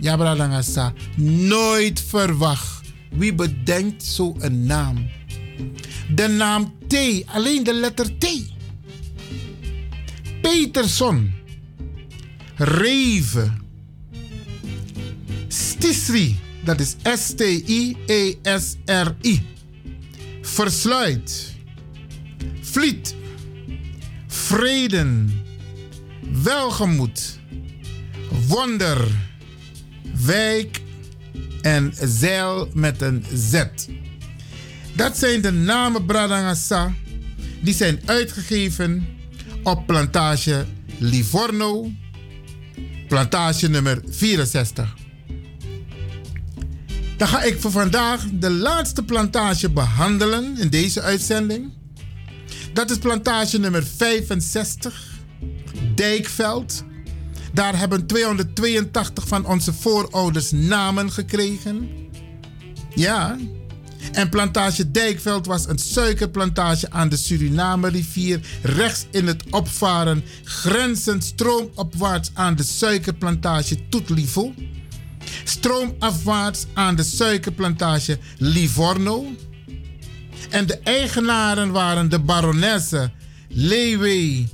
Ja, 0.00 0.16
Bradangasa. 0.16 0.92
Nooit 1.16 2.00
verwacht. 2.00 2.80
Wie 3.10 3.34
bedenkt 3.34 4.04
zo'n 4.04 4.66
naam? 4.66 5.08
De 6.14 6.28
naam 6.28 6.74
T, 6.86 6.94
alleen 7.26 7.64
de 7.64 7.74
letter 7.74 8.18
T. 8.18 8.26
Peterson. 10.40 11.32
Reven. 12.56 13.58
Stisri, 15.48 16.38
dat 16.64 16.80
is 16.80 16.96
S-T-I-E-S-R-I. 17.02 17.96
Versluit. 20.42 21.54
Vliet. 22.60 23.14
Vreden. 24.26 25.42
Welgemoed. 26.42 27.38
Wonder. 28.46 29.08
Wijk. 30.24 30.80
En 31.60 31.92
zeil 32.02 32.68
met 32.74 33.02
een 33.02 33.24
Z. 33.34 33.64
Dat 34.94 35.18
zijn 35.18 35.40
de 35.40 35.52
namen 35.52 36.06
Bradangasa. 36.06 36.94
Die 37.62 37.74
zijn 37.74 38.00
uitgegeven 38.04 39.06
op 39.62 39.86
plantage 39.86 40.66
Livorno. 40.98 41.90
Plantage 43.08 43.68
nummer 43.68 44.02
64. 44.08 44.99
Dan 47.20 47.28
ga 47.28 47.42
ik 47.42 47.60
voor 47.60 47.70
vandaag 47.70 48.24
de 48.32 48.50
laatste 48.50 49.02
plantage 49.02 49.70
behandelen 49.70 50.58
in 50.58 50.68
deze 50.68 51.00
uitzending. 51.00 51.72
Dat 52.72 52.90
is 52.90 52.98
plantage 52.98 53.58
nummer 53.58 53.84
65, 53.96 55.04
Dijkveld. 55.94 56.84
Daar 57.52 57.78
hebben 57.78 58.06
282 58.06 59.28
van 59.28 59.46
onze 59.46 59.72
voorouders 59.72 60.50
namen 60.50 61.12
gekregen. 61.12 61.90
Ja. 62.94 63.36
En 64.12 64.28
plantage 64.28 64.90
Dijkveld 64.90 65.46
was 65.46 65.68
een 65.68 65.78
suikerplantage 65.78 66.90
aan 66.90 67.08
de 67.08 67.16
Suriname-rivier, 67.16 68.40
rechts 68.62 69.06
in 69.10 69.26
het 69.26 69.44
opvaren, 69.50 70.24
grenzend 70.44 71.24
stroomopwaarts 71.24 72.30
aan 72.34 72.56
de 72.56 72.62
suikerplantage 72.62 73.88
Toetlivo, 73.88 74.54
stroomafwaarts 75.44 76.66
aan 76.74 76.96
de 76.96 77.02
suikerplantage 77.02 78.18
Livorno. 78.38 79.26
En 80.50 80.66
de 80.66 80.78
eigenaren 80.78 81.70
waren 81.70 82.08
de 82.08 82.18
baronesse 82.18 83.10
Leeuwe 83.48 84.46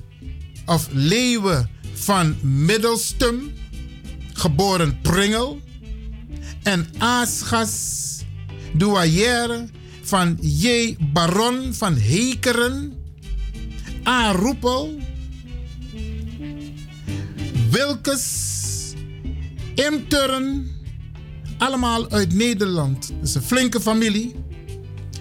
of 0.67 0.89
Leeuwe 0.93 1.69
van 1.95 2.37
Middelstum, 2.43 3.53
geboren 4.33 5.01
Pringel, 5.01 5.61
en 6.63 6.89
Aasgas 6.99 8.05
douaillère 8.73 9.67
van 10.03 10.39
J. 10.41 10.97
Baron 11.13 11.75
van 11.75 11.97
Hekeren, 11.97 12.93
A. 14.09 14.33
Roepel, 14.33 14.99
Wilkes, 17.71 18.66
Imturn, 19.77 20.71
allemaal 21.59 22.11
uit 22.11 22.33
Nederland. 22.33 23.09
Dat 23.09 23.29
is 23.29 23.35
een 23.35 23.43
flinke 23.43 23.81
familie 23.81 24.35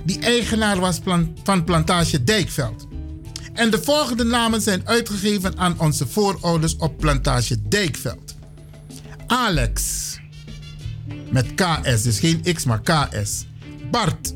die 0.06 0.20
eigenaar 0.20 0.80
was 0.80 1.00
van 1.44 1.64
plantage 1.64 2.24
Dijkveld. 2.24 2.88
En 3.54 3.70
de 3.70 3.84
volgende 3.84 4.24
namen 4.24 4.62
zijn 4.62 4.88
uitgegeven 4.88 5.58
aan 5.58 5.80
onze 5.80 6.08
voorouders 6.08 6.76
op 6.76 6.98
plantage 6.98 7.68
Dijkveld. 7.68 8.36
Alex, 9.28 9.82
met 11.32 11.54
KS, 11.56 12.02
dus 12.02 12.20
geen 12.20 12.42
X, 12.54 12.66
maar 12.66 12.82
KS. 12.82 13.46
Bart, 13.92 14.34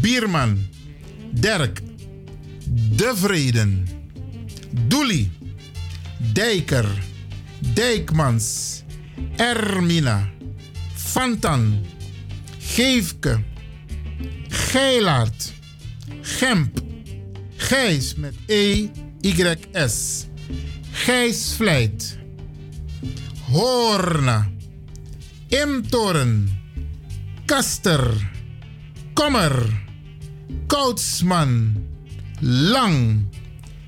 Bierman, 0.00 0.58
Dirk, 1.30 1.80
De 2.96 3.12
Vreden, 3.14 3.88
Doelie, 4.86 5.30
Dijker, 6.32 7.02
Dijkmans, 7.74 8.82
Ermina, 9.36 10.28
Fantan, 10.94 11.84
Geefke, 12.58 13.42
Geilaard, 14.48 15.52
Gemp, 16.22 16.80
Gijs 17.56 18.14
met 18.14 18.34
E, 18.46 18.88
Y, 19.20 19.56
S, 19.72 20.26
Gijs 20.92 21.56
Hoorna, 23.50 24.50
Imtoren, 25.48 26.48
Kaster, 27.46 28.30
Kommer, 29.14 29.82
Koutsman, 30.66 31.76
Lang, 32.40 33.28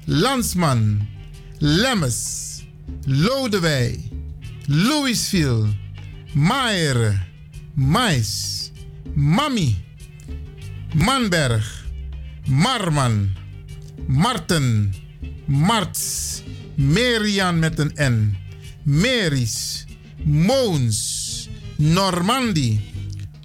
Lansman, 0.06 1.08
Lemmes, 1.58 2.62
Lodewij, 3.06 4.05
Louisville, 4.68 5.68
Maier, 6.34 7.20
Mais, 7.76 8.72
Mami, 9.14 9.76
Manberg, 10.94 11.62
Marman, 12.48 13.30
Marten, 14.08 14.92
Marts, 15.46 16.42
Merian 16.74 17.58
met 17.58 17.78
een 17.78 17.92
N, 18.00 18.36
Meris, 18.82 19.84
Moons, 20.24 21.48
Normandie, 21.76 22.80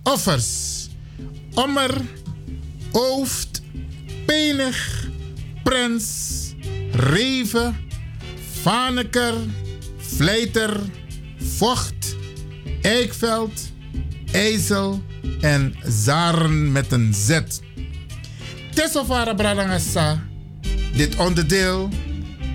Offers, 0.03 0.89
Ommer, 1.53 2.01
Ooft, 2.91 3.61
Penig, 4.25 5.09
Prens, 5.63 6.53
Reven, 6.91 7.75
Vaneker, 8.61 9.33
Vleiter, 9.97 10.79
Vocht, 11.43 12.15
Eikveld, 12.81 13.71
IJssel 14.31 15.01
en 15.41 15.75
Zaren 15.87 16.71
met 16.71 16.91
een 16.91 17.13
Z. 17.13 17.39
Tesofara 18.73 19.33
Bradangasa, 19.33 20.23
dit 20.95 21.15
onderdeel 21.15 21.89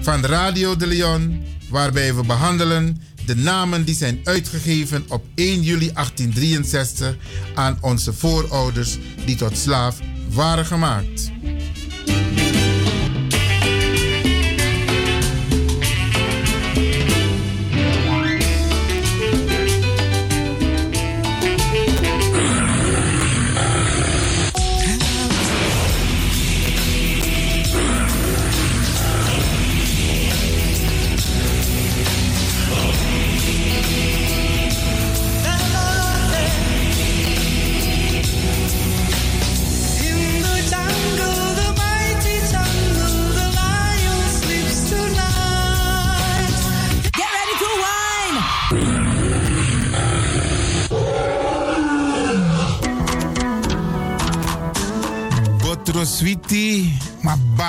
van 0.01 0.25
Radio 0.25 0.77
de 0.77 0.87
Leon, 0.87 1.45
waarbij 1.69 2.15
we 2.15 2.23
behandelen 2.23 3.03
de 3.27 3.37
namen 3.37 3.85
die 3.85 3.95
zijn 3.95 4.21
uitgegeven 4.25 5.05
op 5.09 5.25
1 5.35 5.63
juli 5.63 5.91
1863 5.93 7.17
aan 7.55 7.79
onze 7.81 8.13
voorouders 8.13 8.99
die 9.25 9.37
tot 9.37 9.59
slaaf 9.59 9.99
waren 10.31 10.67
gemaakt. 10.67 11.31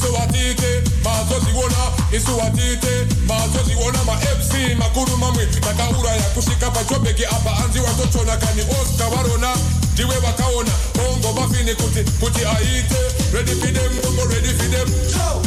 isuwatite 0.00 0.82
mazoziona 1.04 1.82
isuwatite 2.12 3.06
ma 3.28 3.34
mamc 4.06 4.78
makuru 4.78 5.16
mamwe. 5.16 5.46
Takauraya 5.46 6.22
kusvika 6.34 6.70
pachobheki 6.70 7.24
apa 7.24 7.56
anzi 7.64 7.78
watochona 7.80 8.36
kani 8.36 8.62
osta 8.62 9.08
varona 9.10 9.56
ndiwe 9.92 10.16
vakaona 10.16 10.70
bongo 10.94 11.32
mafini 11.40 11.74
kuti 11.74 12.04
kuti 12.20 12.44
aite. 12.44 12.96
Ready 13.32 13.52
for 13.60 13.72
them 13.72 13.92
bongo 14.02 14.24
ready 14.32 14.48
for 14.48 14.68
them. 14.70 14.88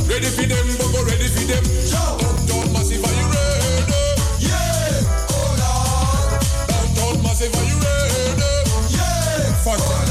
Ready 0.08 0.28
for 0.28 0.46
them 0.48 0.78
bongo 0.78 1.04
ready 1.04 1.28
for 1.30 1.46
them. 1.48 1.64
Downtown 1.92 2.74
massive 2.74 3.04
are 3.06 3.16
you 3.16 3.28
ready? 3.34 3.94
Yeah. 4.40 5.02
Hold 5.34 5.62
on 5.66 6.40
downtown 6.68 7.24
massive 7.24 7.56
are 7.56 7.66
you 7.66 7.78
ready? 7.82 8.44
Yeah. 8.94 9.54
Fuck 9.66 10.03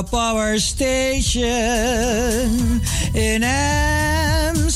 The 0.00 0.08
power 0.08 0.58
station 0.58 1.44
in 3.14 3.42
Amsterdam. 3.44 4.70